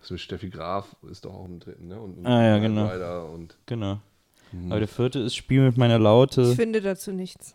Das 0.00 0.10
mit 0.10 0.20
Steffi 0.20 0.50
Graf 0.50 0.94
ist 1.10 1.24
doch 1.24 1.34
auch 1.34 1.46
im 1.46 1.58
dritten, 1.58 1.88
ne? 1.88 1.98
Und, 2.00 2.18
und 2.18 2.26
Ah, 2.26 2.42
ja, 2.44 2.58
genau. 2.58 3.38
Genau. 3.66 3.98
Mhm. 4.52 4.70
Aber 4.70 4.78
der 4.80 4.88
vierte 4.88 5.18
ist 5.20 5.34
Spiel 5.34 5.62
mit 5.62 5.76
meiner 5.76 5.98
Laute, 5.98 6.42
Ich 6.42 6.56
finde 6.56 6.80
dazu 6.80 7.10
nichts. 7.12 7.54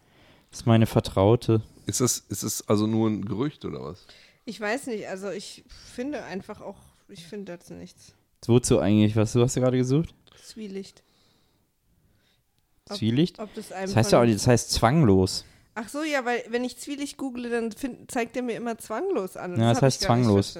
ist 0.51 0.65
meine 0.65 0.85
Vertraute. 0.87 1.61
ist 1.85 2.01
das, 2.01 2.17
ist 2.29 2.43
das 2.43 2.67
also 2.67 2.87
nur 2.87 3.09
ein 3.09 3.23
Gerücht 3.23 3.63
oder 3.65 3.81
was? 3.83 4.05
Ich 4.45 4.59
weiß 4.59 4.87
nicht, 4.87 5.07
also 5.07 5.29
ich 5.29 5.63
finde 5.69 6.23
einfach 6.23 6.59
auch, 6.61 6.77
ich 7.07 7.25
finde 7.25 7.53
dazu 7.53 7.73
nichts. 7.75 8.13
Wozu 8.47 8.79
eigentlich? 8.79 9.15
Was 9.15 9.33
du 9.33 9.41
hast 9.41 9.55
du 9.55 9.61
gerade 9.61 9.77
gesucht? 9.77 10.13
Zwielicht. 10.43 11.03
Ob- 12.89 12.97
Zwielicht? 12.97 13.39
Ob 13.39 13.53
das 13.53 13.71
einem 13.71 13.85
Das 13.87 13.95
heißt 13.95 14.11
ja 14.11 14.21
auch 14.21 14.25
das 14.25 14.47
heißt 14.47 14.71
zwanglos. 14.71 15.45
Ach 15.73 15.87
so, 15.87 16.03
ja, 16.03 16.25
weil 16.25 16.43
wenn 16.49 16.63
ich 16.63 16.77
Zwielicht 16.77 17.17
google, 17.17 17.49
dann 17.49 17.71
find, 17.71 18.11
zeigt 18.11 18.35
er 18.35 18.43
mir 18.43 18.57
immer 18.57 18.77
zwanglos 18.77 19.37
an. 19.37 19.51
Ja, 19.51 19.69
das 19.69 19.77
hab 19.77 19.83
heißt 19.83 20.01
zwanglos. 20.01 20.57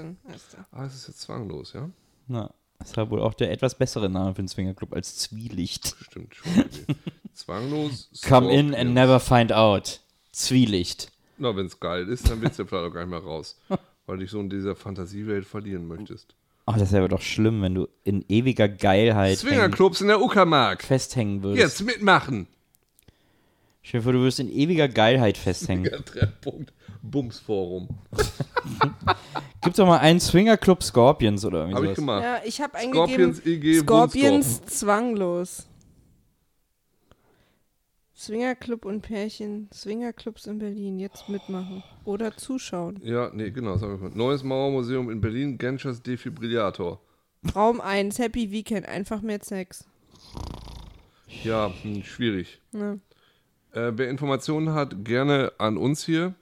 Ah, 0.71 0.85
es 0.85 0.95
ist 0.95 1.07
jetzt 1.07 1.21
zwanglos, 1.21 1.73
ja? 1.73 1.89
Na. 2.27 2.49
Das 2.79 2.97
war 2.97 3.11
wohl 3.11 3.21
auch 3.21 3.35
der 3.35 3.51
etwas 3.51 3.75
bessere 3.75 4.09
Name 4.09 4.33
für 4.33 4.39
einen 4.39 4.47
Swingerclub 4.47 4.93
als 4.93 5.15
Zwielicht. 5.17 5.95
Stimmt 6.01 6.33
schon. 6.33 6.51
Zwanglos. 7.33 8.09
Come 8.27 8.51
in 8.51 8.73
and 8.73 8.95
never 8.95 9.19
find 9.19 9.53
out. 9.53 10.01
Zwielicht. 10.31 11.11
Na, 11.37 11.55
wenn 11.55 11.67
es 11.67 11.79
geil 11.79 12.07
ist, 12.07 12.29
dann 12.29 12.41
willst 12.41 12.57
du 12.57 12.63
ja 12.63 12.67
vielleicht 12.69 12.89
auch 12.89 12.93
gar 12.93 13.01
nicht 13.01 13.11
mehr 13.11 13.19
raus. 13.19 13.59
Weil 14.07 14.17
dich 14.17 14.31
so 14.31 14.39
in 14.39 14.49
dieser 14.49 14.75
Fantasiewelt 14.75 15.45
verlieren 15.45 15.87
möchtest. 15.87 16.33
Oh, 16.65 16.73
das 16.77 16.91
wäre 16.91 17.07
doch 17.07 17.21
schlimm, 17.21 17.61
wenn 17.61 17.75
du 17.75 17.87
in 18.03 18.25
ewiger 18.29 18.67
Geilheit 18.67 19.37
hängen, 19.37 19.37
Swingerclubs 19.37 20.01
in 20.01 20.07
der 20.07 20.21
Uckermark. 20.21 20.83
festhängen 20.83 21.43
würdest. 21.43 21.61
Jetzt 21.61 21.85
mitmachen. 21.85 22.47
Dir 23.83 24.01
vor, 24.01 24.13
du 24.13 24.19
würdest 24.19 24.39
in 24.39 24.49
ewiger 24.49 24.87
Geilheit 24.87 25.37
festhängen. 25.37 25.85
Ja, 25.85 25.99
Treffpunkt. 25.99 26.73
Bumsforum. 27.01 27.89
Gibt's 29.61 29.77
doch 29.77 29.87
mal 29.87 29.97
einen 29.97 30.19
Swingerclub 30.19 30.83
Scorpions 30.83 31.43
oder 31.43 31.61
irgendwie 31.61 31.75
Habe 31.75 31.87
ich 31.87 31.95
gemacht. 31.95 32.23
Ja, 32.23 32.41
ich 32.45 32.61
habe 32.61 32.77
Scorpions 32.77 33.39
eingegeben 33.39 33.63
EG 33.63 33.79
Scorpions 33.79 34.61
zwanglos. 34.65 35.67
Swingerclub 38.15 38.85
und 38.85 39.01
Pärchen, 39.01 39.67
Swingerclubs 39.73 40.45
in 40.45 40.59
Berlin, 40.59 40.99
jetzt 40.99 41.27
mitmachen 41.27 41.83
oder 42.05 42.37
zuschauen. 42.37 42.99
Ja, 43.03 43.31
nee, 43.33 43.49
genau. 43.49 43.73
Das 43.73 43.81
hab 43.81 43.93
ich 43.93 43.97
gemacht. 43.97 44.15
Neues 44.15 44.43
Mauermuseum 44.43 45.09
in 45.09 45.19
Berlin, 45.19 45.57
Genschers 45.57 46.03
Defibrillator. 46.03 47.01
Raum 47.55 47.81
1, 47.81 48.19
Happy 48.19 48.51
Weekend, 48.51 48.87
einfach 48.87 49.23
mehr 49.23 49.39
Sex. 49.41 49.85
Ja, 51.43 51.73
hm, 51.81 52.03
schwierig. 52.03 52.61
Ne? 52.71 52.99
Äh, 53.73 53.91
wer 53.95 54.09
Informationen 54.09 54.73
hat, 54.73 55.05
gerne 55.05 55.53
an 55.57 55.77
uns 55.77 56.03
hier. 56.03 56.33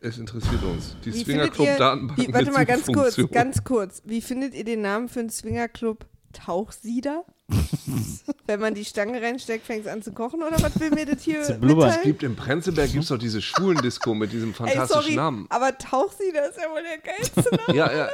Es 0.00 0.18
interessiert 0.18 0.62
uns. 0.62 0.96
Die 1.04 1.12
Swingerclub-Datenbank. 1.12 2.18
warte 2.32 2.44
mit 2.44 2.54
mal 2.54 2.66
ganz 2.66 2.86
kurz, 2.86 3.16
ganz 3.30 3.64
kurz. 3.64 4.02
Wie 4.04 4.20
findet 4.20 4.54
ihr 4.54 4.64
den 4.64 4.82
Namen 4.82 5.08
für 5.08 5.20
einen 5.20 5.30
Swingerclub? 5.30 6.04
Tauchsieder? 6.34 7.24
Wenn 8.46 8.60
man 8.60 8.74
die 8.74 8.84
Stange 8.84 9.22
reinsteckt, 9.22 9.64
fängt 9.64 9.86
es 9.86 9.92
an 9.92 10.02
zu 10.02 10.12
kochen 10.12 10.42
oder 10.42 10.60
was 10.62 10.78
will 10.78 10.90
mir 10.90 11.06
das 11.06 11.22
hier 11.22 11.42
Zu 11.42 11.54
blubbern. 11.54 11.90
Es 11.90 12.02
gibt 12.02 12.22
im 12.22 12.36
Prenzlberg 12.36 12.92
gibt's 12.92 13.08
doch 13.08 13.18
diese 13.18 13.40
Schwulendisco 13.40 14.14
mit 14.14 14.32
diesem 14.32 14.50
Ey, 14.50 14.54
fantastischen 14.54 15.02
sorry, 15.02 15.14
Namen. 15.14 15.46
aber 15.48 15.76
Tauchsieder 15.78 16.50
ist 16.50 16.58
ja 16.58 16.70
wohl 16.70 16.82
der 16.82 16.98
geilste 16.98 17.56
Name. 17.66 17.78
Ja, 17.78 17.92
ja. 17.92 18.08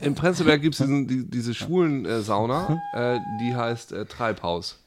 Im 0.00 0.14
Prenzlberg 0.14 0.62
gibt 0.62 0.78
es 0.78 0.86
die, 0.86 1.28
diese 1.28 1.52
schwulen 1.52 2.06
äh, 2.06 2.20
äh, 2.20 3.18
die 3.40 3.54
heißt 3.54 3.92
äh, 3.92 4.06
Treibhaus. 4.06 4.78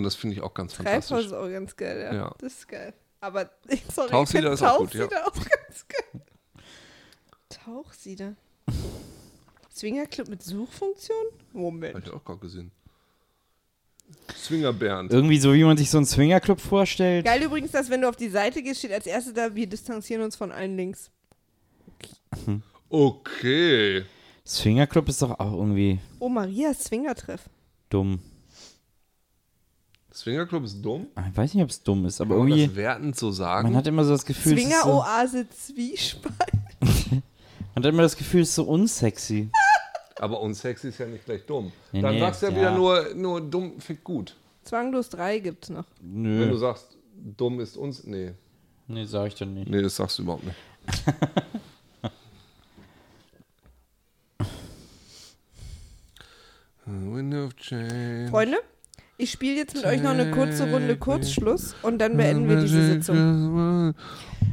Und 0.00 0.04
das 0.04 0.14
finde 0.14 0.36
ich 0.36 0.42
auch 0.42 0.54
ganz 0.54 0.72
Treibhaus 0.74 1.08
fantastisch. 1.08 1.26
ist 1.26 1.32
auch 1.32 1.48
ganz 1.50 1.76
geil, 1.76 2.00
ja. 2.00 2.14
Ja. 2.14 2.34
Das 2.38 2.52
ist 2.54 2.68
geil. 2.68 2.94
Aber, 3.20 3.50
sorry, 3.94 4.08
Tauchsieder 4.10 4.48
ich 4.48 4.54
ist 4.54 4.62
auch 4.62 4.78
gut, 4.78 4.94
ja. 4.94 5.06
Tauchsieder 5.06 5.26
auch 5.26 5.34
ganz 5.34 5.86
geil. 5.88 6.22
Tauchsieder. 7.48 8.34
Swingerclub 9.74 10.28
mit 10.28 10.42
Suchfunktion? 10.42 11.24
Moment. 11.52 11.94
Habe 11.94 12.06
ich 12.06 12.12
auch 12.12 12.24
gerade 12.24 12.40
gesehen. 12.40 12.70
Swinger 14.34 14.72
Bernd. 14.72 15.12
Irgendwie 15.12 15.38
so, 15.38 15.52
wie 15.54 15.62
man 15.64 15.76
sich 15.76 15.88
so 15.90 15.98
einen 15.98 16.06
Swingerclub 16.06 16.60
vorstellt. 16.60 17.24
Geil 17.26 17.42
übrigens, 17.42 17.70
dass 17.72 17.88
wenn 17.90 18.00
du 18.00 18.08
auf 18.08 18.16
die 18.16 18.28
Seite 18.28 18.62
gehst, 18.62 18.80
steht 18.80 18.92
als 18.92 19.06
erstes 19.06 19.34
da, 19.34 19.54
wir 19.54 19.66
distanzieren 19.66 20.22
uns 20.22 20.34
von 20.34 20.50
allen 20.50 20.76
Links. 20.76 21.10
Okay. 22.88 24.04
Swingerclub 24.46 25.08
ist 25.08 25.22
doch 25.22 25.38
auch 25.38 25.52
irgendwie 25.52 26.00
Oh, 26.18 26.28
Marias 26.28 26.84
Swingertreff. 26.84 27.48
dumm. 27.88 28.20
Swingerclub 30.12 30.64
ist 30.64 30.80
dumm. 30.82 31.06
Ah, 31.14 31.24
Ich 31.30 31.36
weiß 31.36 31.54
nicht, 31.54 31.62
ob 31.62 31.70
es 31.70 31.82
dumm 31.82 32.04
ist, 32.06 32.20
aber 32.20 32.30
Kann 32.36 32.38
man 32.40 32.48
irgendwie. 32.58 32.66
das 32.68 32.76
wertend 32.76 33.16
so 33.16 33.30
sagen? 33.30 33.68
Man 33.68 33.76
hat 33.76 33.86
immer 33.86 34.04
so 34.04 34.10
das 34.12 34.24
Gefühl, 34.24 34.58
es 34.58 34.64
ist 34.64 34.82
so, 34.82 34.88
man 34.98 35.28
Swingeroase 35.28 35.48
Zwiespalt. 35.50 36.34
hat 37.76 37.84
immer 37.84 38.02
das 38.02 38.16
Gefühl, 38.16 38.42
es 38.42 38.48
ist 38.50 38.54
so 38.56 38.64
unsexy. 38.64 39.50
Aber 40.18 40.40
unsexy 40.42 40.88
ist 40.88 40.98
ja 40.98 41.06
nicht 41.06 41.24
gleich 41.24 41.46
dumm. 41.46 41.72
Nee, 41.92 42.02
Dann 42.02 42.14
nee, 42.14 42.20
sagst 42.20 42.42
du 42.42 42.46
ja, 42.46 42.52
ja. 42.52 42.58
wieder 42.58 42.70
nur, 42.72 43.14
nur 43.14 43.40
dumm 43.40 43.80
fickt 43.80 44.04
gut. 44.04 44.36
Zwanglos 44.64 45.08
3 45.08 45.38
gibt's 45.38 45.70
noch. 45.70 45.86
Wenn 46.00 46.24
du 46.24 46.46
Nö. 46.50 46.58
sagst, 46.58 46.98
dumm 47.14 47.58
ist 47.60 47.76
uns. 47.78 48.04
Nee. 48.04 48.32
Nee, 48.86 49.04
sag 49.06 49.28
ich 49.28 49.34
dann 49.36 49.54
nicht. 49.54 49.70
Nee, 49.70 49.80
das 49.80 49.96
sagst 49.96 50.18
du 50.18 50.22
überhaupt 50.24 50.44
nicht. 50.44 50.56
Wind 56.86 57.34
of 57.34 57.54
change. 57.56 58.28
Freunde, 58.30 58.58
ich 59.20 59.30
spiele 59.30 59.56
jetzt 59.56 59.74
mit 59.74 59.84
euch 59.84 60.02
noch 60.02 60.10
eine 60.10 60.30
kurze 60.30 60.70
Runde 60.70 60.96
Kurzschluss 60.96 61.74
und 61.82 61.98
dann 61.98 62.16
beenden 62.16 62.48
wir 62.48 62.56
diese 62.60 62.94
Sitzung. 62.94 63.94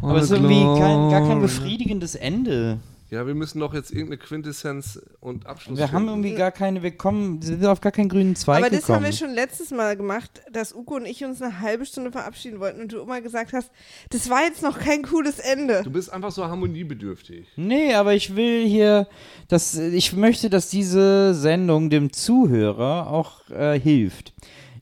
Aber 0.02 0.18
es 0.18 0.26
ist 0.26 0.32
irgendwie 0.32 0.64
kein, 0.80 1.10
gar 1.10 1.28
kein 1.28 1.42
befriedigendes 1.42 2.16
Ende. 2.16 2.78
Ja, 3.10 3.26
wir 3.26 3.36
müssen 3.36 3.62
doch 3.62 3.74
jetzt 3.74 3.92
irgendeine 3.92 4.18
Quintessenz 4.18 5.00
und 5.22 5.46
Abschluss 5.46 5.78
Wir 5.78 5.94
haben 5.94 6.10
irgendwie 6.10 6.34
gar 6.36 6.52
keine, 6.52 6.84
wir 6.84 6.92
kommen, 6.92 7.42
wir 7.42 7.48
sind 7.48 7.66
auf 7.66 7.80
gar 7.80 7.94
keinen 7.94 8.10
grünen 8.10 8.36
Zweig 8.36 8.58
Aber 8.58 8.70
das 8.70 8.82
gekommen. 8.82 8.98
haben 8.98 9.06
wir 9.06 9.14
schon 9.14 9.34
letztes 9.34 9.72
Mal 9.72 9.96
gemacht, 9.96 10.42
dass 10.52 10.76
Uko 10.76 10.96
und 10.96 11.06
ich 11.06 11.24
uns 11.24 11.42
eine 11.42 11.62
halbe 11.62 11.86
Stunde 11.86 12.12
verabschieden 12.12 12.60
wollten 12.60 12.82
und 12.82 12.92
du 12.92 13.00
immer 13.00 13.22
gesagt 13.22 13.54
hast, 13.54 13.72
das 14.10 14.30
war 14.30 14.44
jetzt 14.44 14.62
noch 14.62 14.78
kein 14.78 15.04
cooles 15.04 15.40
Ende. 15.40 15.84
Du 15.84 15.92
bist 15.92 16.12
einfach 16.12 16.32
so 16.32 16.46
harmoniebedürftig. 16.46 17.48
Nee, 17.56 17.94
aber 17.94 18.14
ich 18.14 18.36
will 18.36 18.66
hier, 18.68 19.08
dass, 19.48 19.78
ich 19.78 20.12
möchte, 20.12 20.50
dass 20.50 20.70
diese 20.70 21.34
Sendung 21.34 21.90
dem 21.90 22.12
Zuhörer 22.12 23.10
auch 23.10 23.50
äh, 23.50 23.80
hilft. 23.80 24.34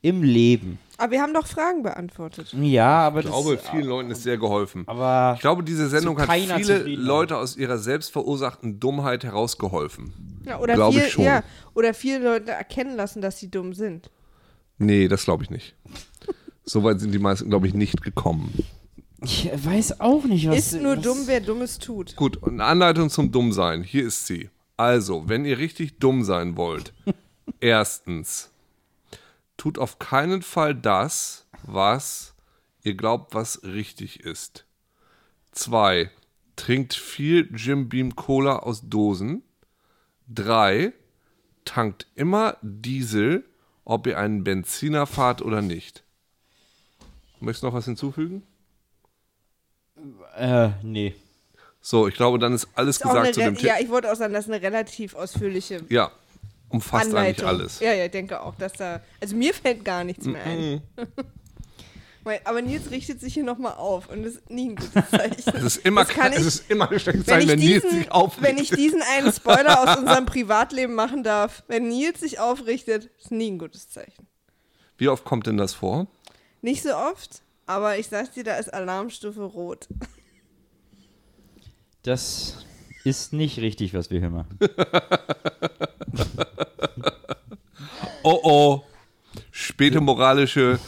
Im 0.02 0.24
Leben. 0.24 0.80
Aber 0.98 1.12
wir 1.12 1.22
haben 1.22 1.34
doch 1.34 1.46
Fragen 1.48 1.84
beantwortet. 1.84 2.54
Ja, 2.54 3.00
aber 3.08 3.20
Ich 3.20 3.26
glaube, 3.26 3.56
das, 3.58 3.70
vielen 3.70 3.86
Leuten 3.86 4.12
ist 4.12 4.24
sehr 4.24 4.38
geholfen. 4.38 4.84
aber 4.88 5.34
Ich 5.36 5.42
glaube, 5.42 5.64
diese 5.64 5.90
Sendung 5.90 6.18
hat 6.20 6.32
viele. 6.32 6.78
Leute 6.96 7.38
aus 7.38 7.58
ihrer 7.58 7.78
selbstverursachten 7.78 8.80
Dummheit 8.80 9.24
herausgeholfen. 9.24 10.42
Ja, 10.46 10.60
oder, 10.60 10.76
Glaube 10.76 10.98
viel, 10.98 11.08
ich 11.08 11.14
schon. 11.14 11.26
Ja, 11.26 11.44
oder 11.74 11.94
viele 11.94 12.20
Leute 12.20 12.52
erkennen 12.52 12.96
lassen, 12.96 13.22
dass 13.22 13.40
sie 13.40 13.50
dumm 13.52 13.74
sind. 13.74 14.10
Nee, 14.78 15.08
das 15.08 15.26
glaube 15.26 15.44
ich 15.44 15.50
nicht. 15.50 15.76
Soweit 16.64 17.00
sind 17.00 17.12
die 17.12 17.20
meisten, 17.20 17.50
glaube 17.50 17.68
ich, 17.68 17.74
nicht 17.74 18.02
gekommen. 18.02 18.54
ich 19.22 19.50
weiß 19.54 20.00
auch 20.00 20.24
nicht, 20.24 20.48
was. 20.50 20.58
Ist 20.58 20.82
nur 20.82 20.98
was, 20.98 21.04
dumm, 21.04 21.18
wer 21.26 21.42
Dummes 21.42 21.78
tut. 21.80 22.16
Gut, 22.16 22.38
und 22.38 22.54
eine 22.54 22.66
Anleitung 22.66 23.10
zum 23.10 23.32
Dummsein. 23.32 23.84
Hier 23.84 24.06
ist 24.06 24.28
sie. 24.28 24.50
Also, 24.78 25.28
wenn 25.28 25.46
ihr 25.46 25.58
richtig 25.58 26.00
dumm 26.00 26.24
sein 26.24 26.58
wollt, 26.58 26.94
erstens, 27.60 28.52
tut 29.58 29.78
auf 29.78 30.00
keinen 30.00 30.42
Fall 30.42 30.76
das, 30.76 31.48
was 31.64 32.36
ihr 32.84 32.96
glaubt, 32.96 33.34
was 33.34 33.64
richtig 33.64 34.22
ist. 34.22 34.66
Zwei, 35.52 36.12
trinkt 36.56 36.94
viel 36.94 37.50
Jim 37.56 37.90
Beam 37.90 38.16
Cola 38.16 38.60
aus 38.60 38.82
Dosen. 38.88 39.44
Drei, 40.28 40.94
tankt 41.66 42.08
immer 42.16 42.58
Diesel, 42.62 43.46
ob 43.84 44.08
ihr 44.08 44.18
einen 44.18 44.44
Benziner 44.44 45.06
fahrt 45.08 45.42
oder 45.42 45.62
nicht. 45.62 46.04
Möchtest 47.40 47.64
du 47.64 47.68
noch 47.68 47.74
was 47.74 47.86
hinzufügen? 47.86 48.44
Äh, 50.36 50.70
nee. 50.84 51.16
So, 51.82 52.08
ich 52.08 52.16
glaube, 52.16 52.40
dann 52.40 52.54
ist 52.54 52.68
alles 52.76 52.98
Ist 52.98 53.06
auch 53.06 53.12
eine 53.12 53.20
gesagt 53.20 53.36
zu 53.36 53.40
dem 53.42 53.56
Thema. 53.56 53.76
ja, 53.76 53.84
ich 53.84 53.90
wollte 53.90 54.12
auch 54.12 54.16
sagen, 54.16 54.34
das 54.34 54.46
ist 54.48 54.52
eine 54.52 54.62
relativ 54.62 55.14
ausführliche 55.14 55.82
Ja, 55.90 56.12
umfasst 56.70 57.06
Anleitung. 57.08 57.48
eigentlich 57.48 57.62
alles. 57.62 57.80
Ja, 57.80 57.94
ja, 57.94 58.06
ich 58.06 58.12
denke 58.12 58.42
auch, 58.42 58.56
dass 58.56 58.74
da. 58.74 59.02
Also 59.22 59.36
mir 59.36 59.54
fällt 59.54 59.84
gar 59.86 60.04
nichts 60.04 60.26
mehr 60.26 60.44
ein. 60.44 60.82
Aber 62.44 62.60
Nils 62.64 62.90
richtet 62.90 63.20
sich 63.22 63.36
hier 63.36 63.44
nochmal 63.44 63.74
auf 63.76 64.10
und 64.10 64.24
das 64.24 64.34
ist 64.38 64.50
nie 64.50 64.70
ein 64.70 64.76
gutes 64.76 64.94
Zeichen. 65.12 65.44
Es 65.58 65.64
ist 65.64 65.86
immer, 65.86 66.06
Das 66.06 66.10
kann 66.16 66.34
es 66.34 66.40
ich- 66.40 66.48
ist 66.48 66.72
immer 66.72 66.90
ein 66.90 67.00
schlechtes 67.00 67.28
wenn 67.28 67.34
Zeichen, 67.36 67.42
ich, 67.44 67.50
wenn 67.50 67.60
Nils 67.60 67.84
diesen, 67.84 67.98
sich 68.00 68.12
aufregt. 68.12 68.48
wenn 68.48 68.58
ich 68.58 68.70
diesen 68.72 69.02
einen 69.16 69.32
Spoiler 69.32 69.80
aus 69.92 69.98
unserem 70.00 70.26
Privatleben 70.26 70.96
machen 70.96 71.22
darf, 71.24 71.64
wenn 71.68 71.88
Nils 71.88 72.22
sich 72.22 72.40
aufrichtet, 72.40 73.12
ist 73.20 73.30
nie 73.30 73.52
ein 73.52 73.60
gutes 73.60 73.90
Zeichen. 73.92 74.26
Wie 74.98 75.08
oft 75.08 75.24
kommt 75.24 75.46
denn 75.46 75.58
das 75.58 75.76
vor? 75.76 76.08
Nicht 76.64 76.82
so 76.82 76.96
oft, 76.96 77.44
aber 77.68 78.00
ich 78.00 78.08
sag's 78.08 78.32
dir, 78.32 78.44
da 78.44 78.56
ist 78.56 78.74
Alarmstufe 78.74 79.44
rot. 79.44 79.88
Das 82.02 82.66
ist 83.06 83.34
nicht 83.34 83.60
richtig, 83.60 83.94
was 83.94 84.10
wir 84.12 84.20
hier 84.20 84.30
machen. 84.30 84.58
Oh 88.24 88.40
oh, 88.44 88.84
späte 89.52 90.02
moralische 90.02 90.80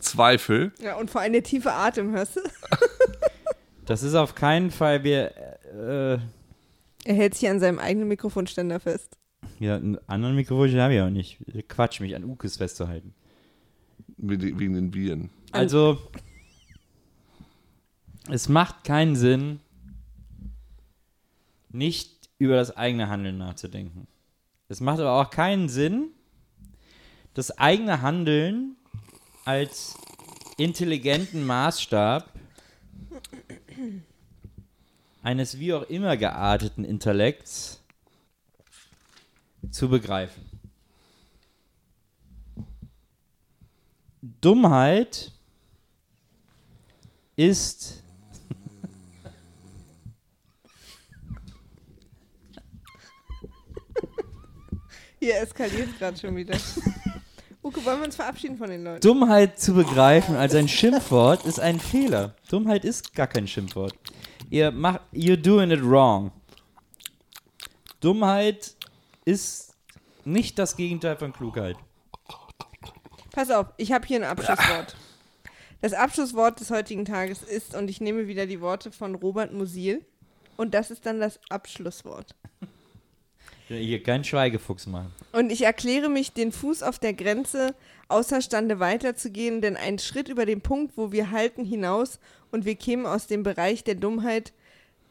Zweifel. 0.00 0.72
Ja, 0.82 0.96
und 0.96 1.10
vor 1.10 1.20
allem 1.20 1.34
der 1.34 1.42
tiefe 1.42 1.72
Atem, 1.72 2.12
hörst 2.12 2.36
du? 2.36 2.40
Das 3.84 4.02
ist 4.02 4.14
auf 4.16 4.34
keinen 4.34 4.72
Fall, 4.72 5.04
wir, 5.04 5.30
äh, 5.72 6.14
Er 7.04 7.14
hält 7.14 7.36
sich 7.36 7.48
an 7.48 7.60
seinem 7.60 7.78
eigenen 7.78 8.08
Mikrofonständer 8.08 8.80
fest. 8.80 9.16
ja, 9.60 9.76
einen 9.76 9.96
anderen 10.08 10.34
Mikrofon 10.34 10.74
habe 10.80 10.94
ich 10.94 11.00
auch 11.02 11.08
nicht. 11.10 11.38
Quatsch, 11.68 12.00
mich 12.00 12.16
an 12.16 12.24
Ukes 12.24 12.56
festzuhalten. 12.56 13.14
Wegen 14.16 14.58
wegen 14.58 14.74
den 14.74 14.92
Viren. 14.92 15.30
Also, 15.52 15.98
es 18.28 18.48
macht 18.48 18.82
keinen 18.82 19.14
Sinn, 19.14 19.60
nicht 21.76 22.28
über 22.38 22.56
das 22.56 22.76
eigene 22.76 23.08
Handeln 23.08 23.38
nachzudenken. 23.38 24.06
Es 24.68 24.80
macht 24.80 24.98
aber 24.98 25.12
auch 25.12 25.30
keinen 25.30 25.68
Sinn, 25.68 26.10
das 27.34 27.56
eigene 27.56 28.02
Handeln 28.02 28.76
als 29.44 29.94
intelligenten 30.56 31.46
Maßstab 31.46 32.32
eines 35.22 35.58
wie 35.58 35.74
auch 35.74 35.82
immer 35.82 36.16
gearteten 36.16 36.84
Intellekts 36.84 37.82
zu 39.70 39.88
begreifen. 39.88 40.42
Dummheit 44.40 45.32
ist 47.36 48.02
Hier 55.26 55.40
eskaliert 55.40 55.88
es 55.90 55.98
gerade 55.98 56.16
schon 56.16 56.36
wieder. 56.36 56.56
Uke, 57.60 57.84
wollen 57.84 57.98
wir 57.98 58.04
uns 58.04 58.14
verabschieden 58.14 58.56
von 58.56 58.70
den 58.70 58.84
Leuten? 58.84 59.00
Dummheit 59.00 59.58
zu 59.58 59.74
begreifen 59.74 60.36
als 60.36 60.54
ein 60.54 60.68
Schimpfwort 60.68 61.44
ist 61.44 61.58
ein 61.58 61.80
Fehler. 61.80 62.36
Dummheit 62.48 62.84
ist 62.84 63.12
gar 63.12 63.26
kein 63.26 63.48
Schimpfwort. 63.48 63.92
Ihr 64.50 64.70
macht, 64.70 65.00
you're 65.12 65.36
doing 65.36 65.72
it 65.72 65.82
wrong. 65.82 66.30
Dummheit 67.98 68.76
ist 69.24 69.74
nicht 70.24 70.60
das 70.60 70.76
Gegenteil 70.76 71.16
von 71.16 71.32
Klugheit. 71.32 71.76
Pass 73.32 73.50
auf, 73.50 73.66
ich 73.78 73.90
habe 73.90 74.06
hier 74.06 74.18
ein 74.18 74.30
Abschlusswort. 74.30 74.94
Das 75.80 75.92
Abschlusswort 75.92 76.60
des 76.60 76.70
heutigen 76.70 77.04
Tages 77.04 77.42
ist, 77.42 77.74
und 77.74 77.90
ich 77.90 78.00
nehme 78.00 78.28
wieder 78.28 78.46
die 78.46 78.60
Worte 78.60 78.92
von 78.92 79.16
Robert 79.16 79.52
Musil, 79.52 80.06
und 80.56 80.72
das 80.72 80.92
ist 80.92 81.04
dann 81.04 81.18
das 81.18 81.40
Abschlusswort. 81.48 82.36
Hier 83.68 84.02
keinen 84.02 84.22
Schweigefuchs 84.22 84.86
machen. 84.86 85.12
Und 85.32 85.50
ich 85.50 85.62
erkläre 85.62 86.08
mich, 86.08 86.32
den 86.32 86.52
Fuß 86.52 86.82
auf 86.82 86.98
der 86.98 87.14
Grenze 87.14 87.74
außerstande 88.08 88.78
weiterzugehen, 88.78 89.60
denn 89.60 89.76
ein 89.76 89.98
Schritt 89.98 90.28
über 90.28 90.46
den 90.46 90.60
Punkt, 90.60 90.96
wo 90.96 91.10
wir 91.10 91.32
halten, 91.32 91.64
hinaus 91.64 92.20
und 92.52 92.64
wir 92.64 92.76
kämen 92.76 93.06
aus 93.06 93.26
dem 93.26 93.42
Bereich 93.42 93.82
der 93.82 93.96
Dummheit, 93.96 94.52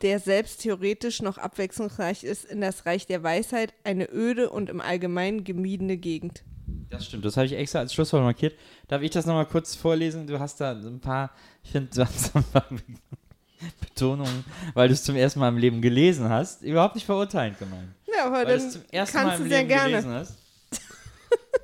der 0.02 0.20
selbst 0.20 0.62
theoretisch 0.62 1.22
noch 1.22 1.38
abwechslungsreich 1.38 2.24
ist, 2.24 2.46
in 2.46 2.62
das 2.62 2.86
Reich 2.86 3.08
der 3.08 3.24
Weisheit, 3.24 3.74
eine 3.84 4.10
öde 4.12 4.50
und 4.50 4.70
im 4.70 4.80
Allgemeinen 4.80 5.44
gemiedene 5.44 5.98
Gegend. 5.98 6.44
Das 6.90 7.06
stimmt, 7.06 7.26
das 7.26 7.36
habe 7.36 7.48
ich 7.48 7.54
extra 7.54 7.80
als 7.80 7.94
Schlusswort 7.94 8.24
markiert. 8.24 8.56
Darf 8.88 9.02
ich 9.02 9.12
das 9.12 9.26
nochmal 9.26 9.48
kurz 9.48 9.76
vorlesen? 9.76 10.28
Du 10.28 10.40
hast 10.40 10.62
da 10.62 10.72
ein 10.72 11.00
paar, 11.00 11.32
ich 11.64 11.72
finde, 11.72 11.90
du 11.94 12.02
hast 12.02 12.36
ein 12.36 12.44
paar 12.44 12.68
Betonungen, 13.80 14.44
weil 14.74 14.88
du 14.88 14.94
es 14.94 15.04
zum 15.04 15.16
ersten 15.16 15.40
Mal 15.40 15.50
im 15.50 15.58
Leben 15.58 15.82
gelesen 15.82 16.30
hast, 16.30 16.62
überhaupt 16.62 16.96
nicht 16.96 17.06
verurteilend 17.06 17.58
gemeint. 17.60 17.90
Ja, 18.08 18.26
aber 18.28 18.38
Weil 18.38 18.46
du 18.46 18.58
dann 18.58 18.68
es 18.68 18.74
zum 18.74 18.82
ersten 18.92 19.18
Mal 19.18 19.24
kannst 19.24 19.38
im 19.38 19.44
du 19.44 19.50
sehr 19.50 19.58
Leben 19.60 19.70
gerne. 19.70 19.90
gelesen 19.90 20.12
hast. 20.12 20.34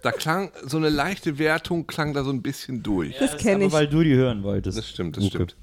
Da 0.03 0.11
klang 0.11 0.51
so 0.65 0.77
eine 0.77 0.89
leichte 0.89 1.38
Wertung, 1.38 1.85
klang 1.85 2.13
da 2.13 2.23
so 2.23 2.31
ein 2.31 2.41
bisschen 2.41 2.81
durch. 2.81 3.15
Das 3.19 3.34
ist 3.35 3.39
kenn 3.39 3.55
aber, 3.57 3.65
ich. 3.65 3.72
weil 3.72 3.88
du 3.88 4.01
die 4.01 4.15
hören 4.15 4.41
wolltest. 4.41 4.77
Das 4.77 4.89
stimmt, 4.89 5.15
das 5.15 5.26
Uke. 5.26 5.34
stimmt. 5.35 5.55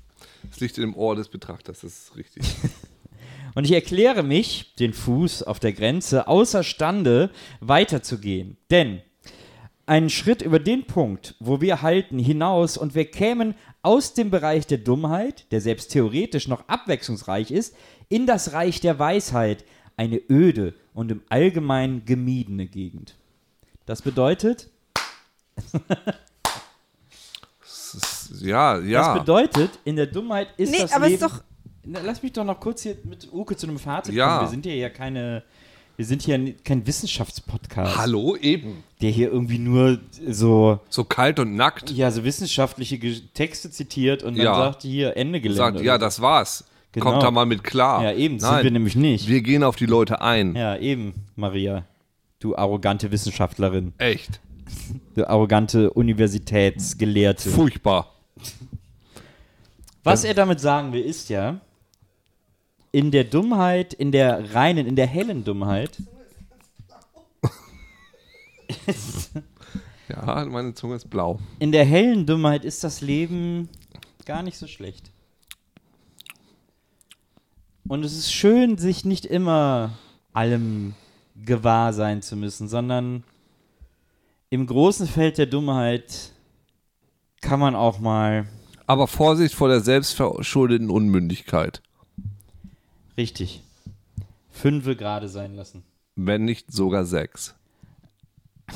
Das 0.48 0.60
liegt 0.60 0.78
im 0.78 0.94
Ohr 0.94 1.16
des 1.16 1.28
Betrachters, 1.28 1.80
das 1.80 1.92
ist 1.92 2.16
richtig. 2.16 2.44
Und 3.56 3.64
ich 3.64 3.72
erkläre 3.72 4.22
mich, 4.22 4.74
den 4.76 4.92
Fuß 4.92 5.42
auf 5.42 5.58
der 5.58 5.72
Grenze, 5.72 6.28
außerstande 6.28 7.30
weiterzugehen. 7.60 8.56
Denn 8.70 9.02
einen 9.88 10.10
Schritt 10.10 10.42
über 10.42 10.58
den 10.58 10.84
Punkt, 10.86 11.34
wo 11.40 11.60
wir 11.60 11.82
halten, 11.82 12.18
hinaus 12.18 12.76
und 12.76 12.94
wir 12.94 13.04
kämen 13.10 13.54
aus 13.82 14.14
dem 14.14 14.30
Bereich 14.30 14.66
der 14.66 14.78
Dummheit, 14.78 15.50
der 15.50 15.60
selbst 15.60 15.92
theoretisch 15.92 16.46
noch 16.48 16.68
abwechslungsreich 16.68 17.50
ist, 17.50 17.74
in 18.08 18.26
das 18.26 18.52
Reich 18.52 18.80
der 18.80 18.98
Weisheit, 18.98 19.64
eine 19.96 20.20
öde 20.30 20.74
und 20.94 21.10
im 21.10 21.22
Allgemeinen 21.28 22.04
gemiedene 22.04 22.66
Gegend. 22.66 23.16
Das 23.86 24.02
bedeutet, 24.02 24.68
ja, 28.40 28.78
ja. 28.78 28.98
das 29.14 29.18
bedeutet, 29.20 29.78
in 29.84 29.96
der 29.96 30.06
Dummheit 30.06 30.48
ist 30.56 30.70
Nee, 30.70 30.78
das 30.82 30.92
aber 30.92 31.06
es 31.06 31.12
Leben... 31.12 31.24
ist 31.24 31.32
doch- 31.34 31.42
Lass 31.90 32.22
mich 32.22 32.32
doch 32.34 32.44
noch 32.44 32.60
kurz 32.60 32.82
hier 32.82 32.98
mit 33.04 33.32
Uke 33.32 33.56
zu 33.56 33.66
einem 33.66 33.78
Fazit 33.78 34.14
Ja. 34.14 34.28
kommen. 34.28 34.40
Wir 34.42 34.50
sind 34.50 34.66
hier 34.66 34.76
ja 34.76 34.90
keine... 34.90 35.42
Wir 35.98 36.04
sind 36.04 36.22
hier 36.22 36.54
kein 36.62 36.86
Wissenschaftspodcast. 36.86 37.96
Hallo, 37.96 38.36
eben. 38.36 38.84
der 39.02 39.10
hier 39.10 39.32
irgendwie 39.32 39.58
nur 39.58 39.98
so, 40.28 40.78
So 40.90 41.02
kalt 41.02 41.40
und 41.40 41.56
nackt. 41.56 41.90
ja, 41.90 42.12
so 42.12 42.22
wissenschaftliche 42.22 42.98
Ge 42.98 43.20
Texte 43.34 43.68
zitiert 43.68 44.22
und 44.22 44.38
dann 44.38 44.44
Ja. 44.46 44.54
sagt 44.54 44.82
hier 44.82 45.16
Ende 45.16 45.40
Gelände. 45.40 45.58
Sagt, 45.58 45.80
ja, 45.80 45.98
das 45.98 46.20
war's. 46.20 46.62
Genau. 46.92 47.04
Kommt 47.10 47.24
da 47.24 47.32
mal 47.32 47.46
mit 47.46 47.64
klar. 47.64 48.04
Ja, 48.04 48.12
eben, 48.12 48.38
sind 48.38 48.48
Nein, 48.48 48.62
wir 48.62 48.70
nämlich 48.70 48.94
nicht. 48.94 49.26
Wir 49.26 49.42
gehen 49.42 49.64
auf 49.64 49.74
die 49.74 49.86
Leute 49.86 50.20
ein. 50.20 50.54
Ja, 50.54 50.76
eben, 50.76 51.14
Maria. 51.34 51.84
Du 52.38 52.54
arrogante 52.54 53.10
Wissenschaftlerin. 53.10 53.92
Echt. 53.98 54.38
Du 55.16 55.28
arrogante 55.28 55.90
Universitätsgelehrte. 55.90 57.50
Furchtbar. 57.50 58.14
Was 60.04 60.22
er 60.22 60.34
damit 60.34 60.60
sagen 60.60 60.92
will, 60.92 61.02
ist 61.02 61.28
ja, 61.28 61.60
in 62.98 63.12
der 63.12 63.22
Dummheit, 63.22 63.94
in 63.94 64.10
der 64.10 64.54
reinen, 64.54 64.84
in 64.84 64.96
der 64.96 65.06
hellen 65.06 65.44
Dummheit, 65.44 66.02
Ja, 70.08 70.44
meine 70.46 70.74
Zunge 70.74 70.96
ist 70.96 71.08
blau. 71.08 71.38
in 71.60 71.70
der 71.70 71.84
hellen 71.84 72.26
Dummheit 72.26 72.64
ist 72.64 72.82
das 72.82 73.00
Leben 73.02 73.68
gar 74.24 74.42
nicht 74.42 74.56
so 74.58 74.66
schlecht. 74.66 75.12
Und 77.86 78.04
es 78.04 78.16
ist 78.18 78.32
schön, 78.32 78.78
sich 78.78 79.04
nicht 79.04 79.26
immer 79.26 79.92
allem 80.32 80.94
gewahr 81.36 81.92
sein 81.92 82.20
zu 82.20 82.34
müssen, 82.36 82.68
sondern 82.68 83.22
im 84.50 84.66
großen 84.66 85.06
Feld 85.06 85.38
der 85.38 85.46
Dummheit 85.46 86.32
kann 87.40 87.60
man 87.60 87.76
auch 87.76 88.00
mal 88.00 88.48
Aber 88.86 89.06
Vorsicht 89.06 89.54
vor 89.54 89.68
der 89.68 89.80
selbstverschuldeten 89.80 90.90
Unmündigkeit. 90.90 91.80
Richtig 93.18 93.62
Fünfe 94.50 94.96
gerade 94.96 95.28
sein 95.28 95.54
lassen. 95.54 95.82
Wenn 96.16 96.44
nicht 96.44 96.72
sogar 96.72 97.04
sechs. 97.04 97.54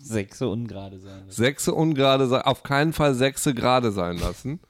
Sechse 0.00 0.48
ungerade 0.48 0.98
sein 0.98 1.26
lassen. 1.26 1.30
Sechse 1.30 1.74
ungerade 1.74 2.26
sein, 2.26 2.42
auf 2.42 2.62
keinen 2.62 2.92
Fall 2.92 3.14
Sechse 3.14 3.54
gerade 3.54 3.92
sein 3.92 4.16
lassen. 4.16 4.60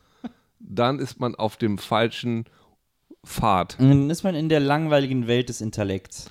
Dann 0.59 0.99
ist 0.99 1.21
man 1.21 1.37
auf 1.37 1.57
dem 1.57 1.79
falschen 1.79 2.47
Pfad. 3.25 3.79
Und 3.79 3.89
dann 3.89 4.11
ist 4.11 4.25
man 4.25 4.35
in 4.35 4.49
der 4.49 4.61
langweiligen 4.61 5.29
Welt 5.29 5.49
des 5.49 5.61
Intellekts. 5.61 6.29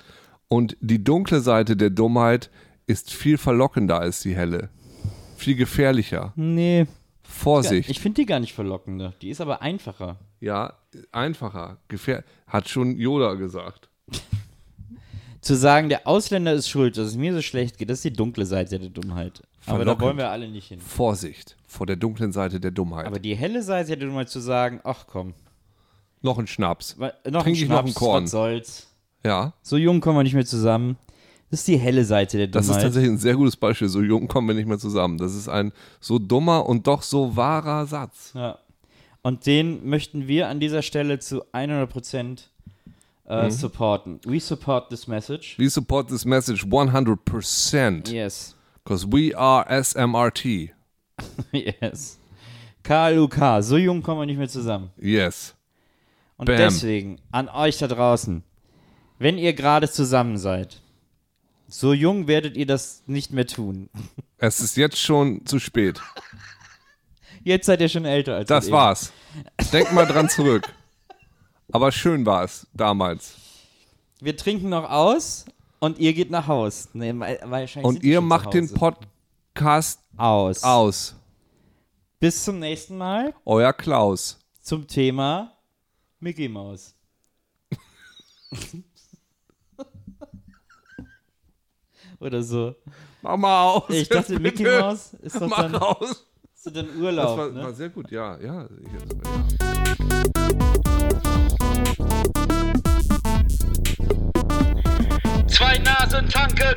Und 0.48 0.76
die 0.80 1.02
dunkle 1.02 1.40
Seite 1.40 1.76
der 1.76 1.90
Dummheit 1.90 2.50
ist 2.86 3.12
viel 3.12 3.38
verlockender 3.38 3.98
als 3.98 4.20
die 4.20 4.34
helle. 4.34 4.68
Viel 5.36 5.56
gefährlicher. 5.56 6.32
Nee. 6.36 6.86
Vorsicht. 7.22 7.90
Ich 7.90 8.00
finde 8.00 8.22
die 8.22 8.26
gar 8.26 8.40
nicht 8.40 8.54
verlockender. 8.54 9.14
Die 9.22 9.30
ist 9.30 9.40
aber 9.40 9.62
einfacher. 9.62 10.18
Ja, 10.40 10.77
einfacher. 11.12 11.78
Gefähr 11.88 12.24
hat 12.46 12.68
schon 12.68 12.96
Yoda 12.96 13.34
gesagt. 13.34 13.88
Zu 15.40 15.54
sagen, 15.54 15.88
der 15.88 16.06
Ausländer 16.06 16.52
ist 16.52 16.68
schuld, 16.68 16.96
dass 16.98 17.06
es 17.08 17.16
mir 17.16 17.32
so 17.32 17.42
schlecht 17.42 17.78
geht, 17.78 17.88
das 17.90 17.98
ist 17.98 18.04
die 18.04 18.12
dunkle 18.12 18.44
Seite 18.44 18.78
der 18.78 18.88
Dummheit. 18.90 19.42
Aber 19.66 19.78
da 19.78 19.84
Verlockend. 19.84 20.02
wollen 20.02 20.16
wir 20.18 20.30
alle 20.30 20.48
nicht 20.48 20.68
hin. 20.68 20.80
Vorsicht 20.80 21.56
vor 21.66 21.86
der 21.86 21.96
dunklen 21.96 22.32
Seite 22.32 22.58
der 22.58 22.70
Dummheit. 22.72 23.06
Aber 23.06 23.18
die 23.20 23.36
helle 23.36 23.62
Seite 23.62 23.96
der 23.96 24.08
Dummheit 24.08 24.28
zu 24.28 24.40
sagen, 24.40 24.80
ach 24.82 25.06
komm, 25.06 25.34
noch 26.22 26.38
ein 26.38 26.46
Schnaps. 26.46 26.98
wa- 26.98 27.12
noch 27.30 27.42
Trink 27.44 27.56
ein 27.58 27.62
ich 27.62 27.68
noch 27.68 27.76
Schnaps, 27.76 27.86
einen 27.86 27.94
Korn. 27.94 28.24
was 28.24 28.30
soll's. 28.32 28.86
Ja, 29.24 29.52
So 29.62 29.76
jung 29.76 30.00
kommen 30.00 30.18
wir 30.18 30.22
nicht 30.24 30.34
mehr 30.34 30.46
zusammen. 30.46 30.96
Das 31.50 31.60
ist 31.60 31.68
die 31.68 31.78
helle 31.78 32.04
Seite 32.04 32.36
der 32.36 32.48
das 32.48 32.62
ist 32.64 32.68
Dummheit. 32.70 32.82
tatsächlich 32.84 33.10
ein 33.12 33.18
sehr 33.18 33.34
gutes 33.36 33.56
Beispiel. 33.56 33.88
So 33.88 34.02
jung 34.02 34.26
kommen 34.28 34.48
wir 34.48 34.54
nicht 34.54 34.68
mehr 34.68 34.78
zusammen. 34.78 35.18
Das 35.18 35.34
ist 35.34 35.48
ein 35.48 35.72
so 36.00 36.18
dummer 36.18 36.66
und 36.66 36.86
doch 36.86 37.02
so 37.02 37.36
wahrer 37.36 37.86
Satz. 37.86 38.32
ja. 38.34 38.58
Und 39.28 39.44
den 39.44 39.86
möchten 39.86 40.26
wir 40.26 40.48
an 40.48 40.58
dieser 40.58 40.80
Stelle 40.80 41.18
zu 41.18 41.44
100% 41.52 42.48
äh, 43.28 43.44
Mhm. 43.44 43.50
supporten. 43.50 44.20
We 44.24 44.40
support 44.40 44.88
this 44.88 45.06
message. 45.06 45.56
We 45.58 45.68
support 45.68 46.08
this 46.08 46.24
message 46.24 46.64
100% 46.64 48.10
Yes. 48.10 48.56
because 48.82 49.06
we 49.06 49.36
are 49.36 49.66
SMRT. 49.68 50.70
yes. 51.52 52.18
KLUK, 52.82 53.62
so 53.62 53.76
jung 53.76 54.02
kommen 54.02 54.22
wir 54.22 54.26
nicht 54.26 54.38
mehr 54.38 54.48
zusammen. 54.48 54.88
Yes. 54.96 55.54
Und 56.38 56.46
Bam. 56.46 56.56
deswegen 56.56 57.18
an 57.30 57.50
euch 57.50 57.76
da 57.76 57.86
draußen, 57.86 58.42
wenn 59.18 59.36
ihr 59.36 59.52
gerade 59.52 59.90
zusammen 59.90 60.38
seid, 60.38 60.80
so 61.66 61.92
jung 61.92 62.28
werdet 62.28 62.56
ihr 62.56 62.64
das 62.64 63.02
nicht 63.06 63.30
mehr 63.30 63.46
tun. 63.46 63.90
Es 64.38 64.60
ist 64.60 64.78
jetzt 64.78 64.96
schon 64.98 65.44
zu 65.44 65.58
spät. 65.58 66.00
Jetzt 67.44 67.66
seid 67.66 67.80
ihr 67.80 67.88
schon 67.88 68.04
älter 68.04 68.34
als 68.36 68.48
Das 68.48 68.70
war's. 68.70 69.12
Denk 69.72 69.92
mal 69.92 70.06
dran 70.06 70.28
zurück. 70.28 70.72
Aber 71.72 71.92
schön 71.92 72.24
war 72.26 72.44
es 72.44 72.66
damals. 72.72 73.34
Wir 74.20 74.36
trinken 74.36 74.68
noch 74.70 74.88
aus 74.90 75.44
und 75.80 75.98
ihr 75.98 76.12
geht 76.14 76.30
nach 76.30 76.46
Haus. 76.46 76.88
Nee, 76.92 77.12
Und 77.82 78.02
ihr 78.02 78.20
macht 78.20 78.54
den. 78.54 78.72
Podcast 78.72 80.00
aus. 80.16 80.62
aus. 80.64 81.14
Bis 82.20 82.44
zum 82.44 82.58
nächsten 82.58 82.96
Mal 82.98 83.32
Euer 83.44 83.72
Klaus. 83.72 84.38
zum 84.60 84.86
Thema 84.88 85.52
Mickey 86.20 86.48
Mouse. 86.48 86.94
Oder 92.20 92.42
so. 92.42 92.74
Mach 93.22 93.36
mal 93.36 93.64
aus. 93.72 93.84
Ich 93.90 94.08
dachte, 94.08 94.38
Mickey. 94.40 94.64
Maus 94.64 95.12
ist 95.14 95.36
doch 95.40 95.48
Mach 95.48 95.62
dann, 95.62 95.76
aus. 95.76 96.24
Doch 96.66 96.72
dann 96.72 96.86
Das 96.86 96.96
Urlaub. 96.96 97.38
war, 97.38 97.50
ne? 97.50 97.62
war 97.62 97.72
sehr 97.72 97.88
gut, 97.88 98.10
ja. 98.10 98.36
ja, 98.40 98.62
ja. 98.62 98.68
Zwei 105.48 105.78
Nasen 105.78 106.28
Nasen 106.28 106.28
tanken. 106.28 106.74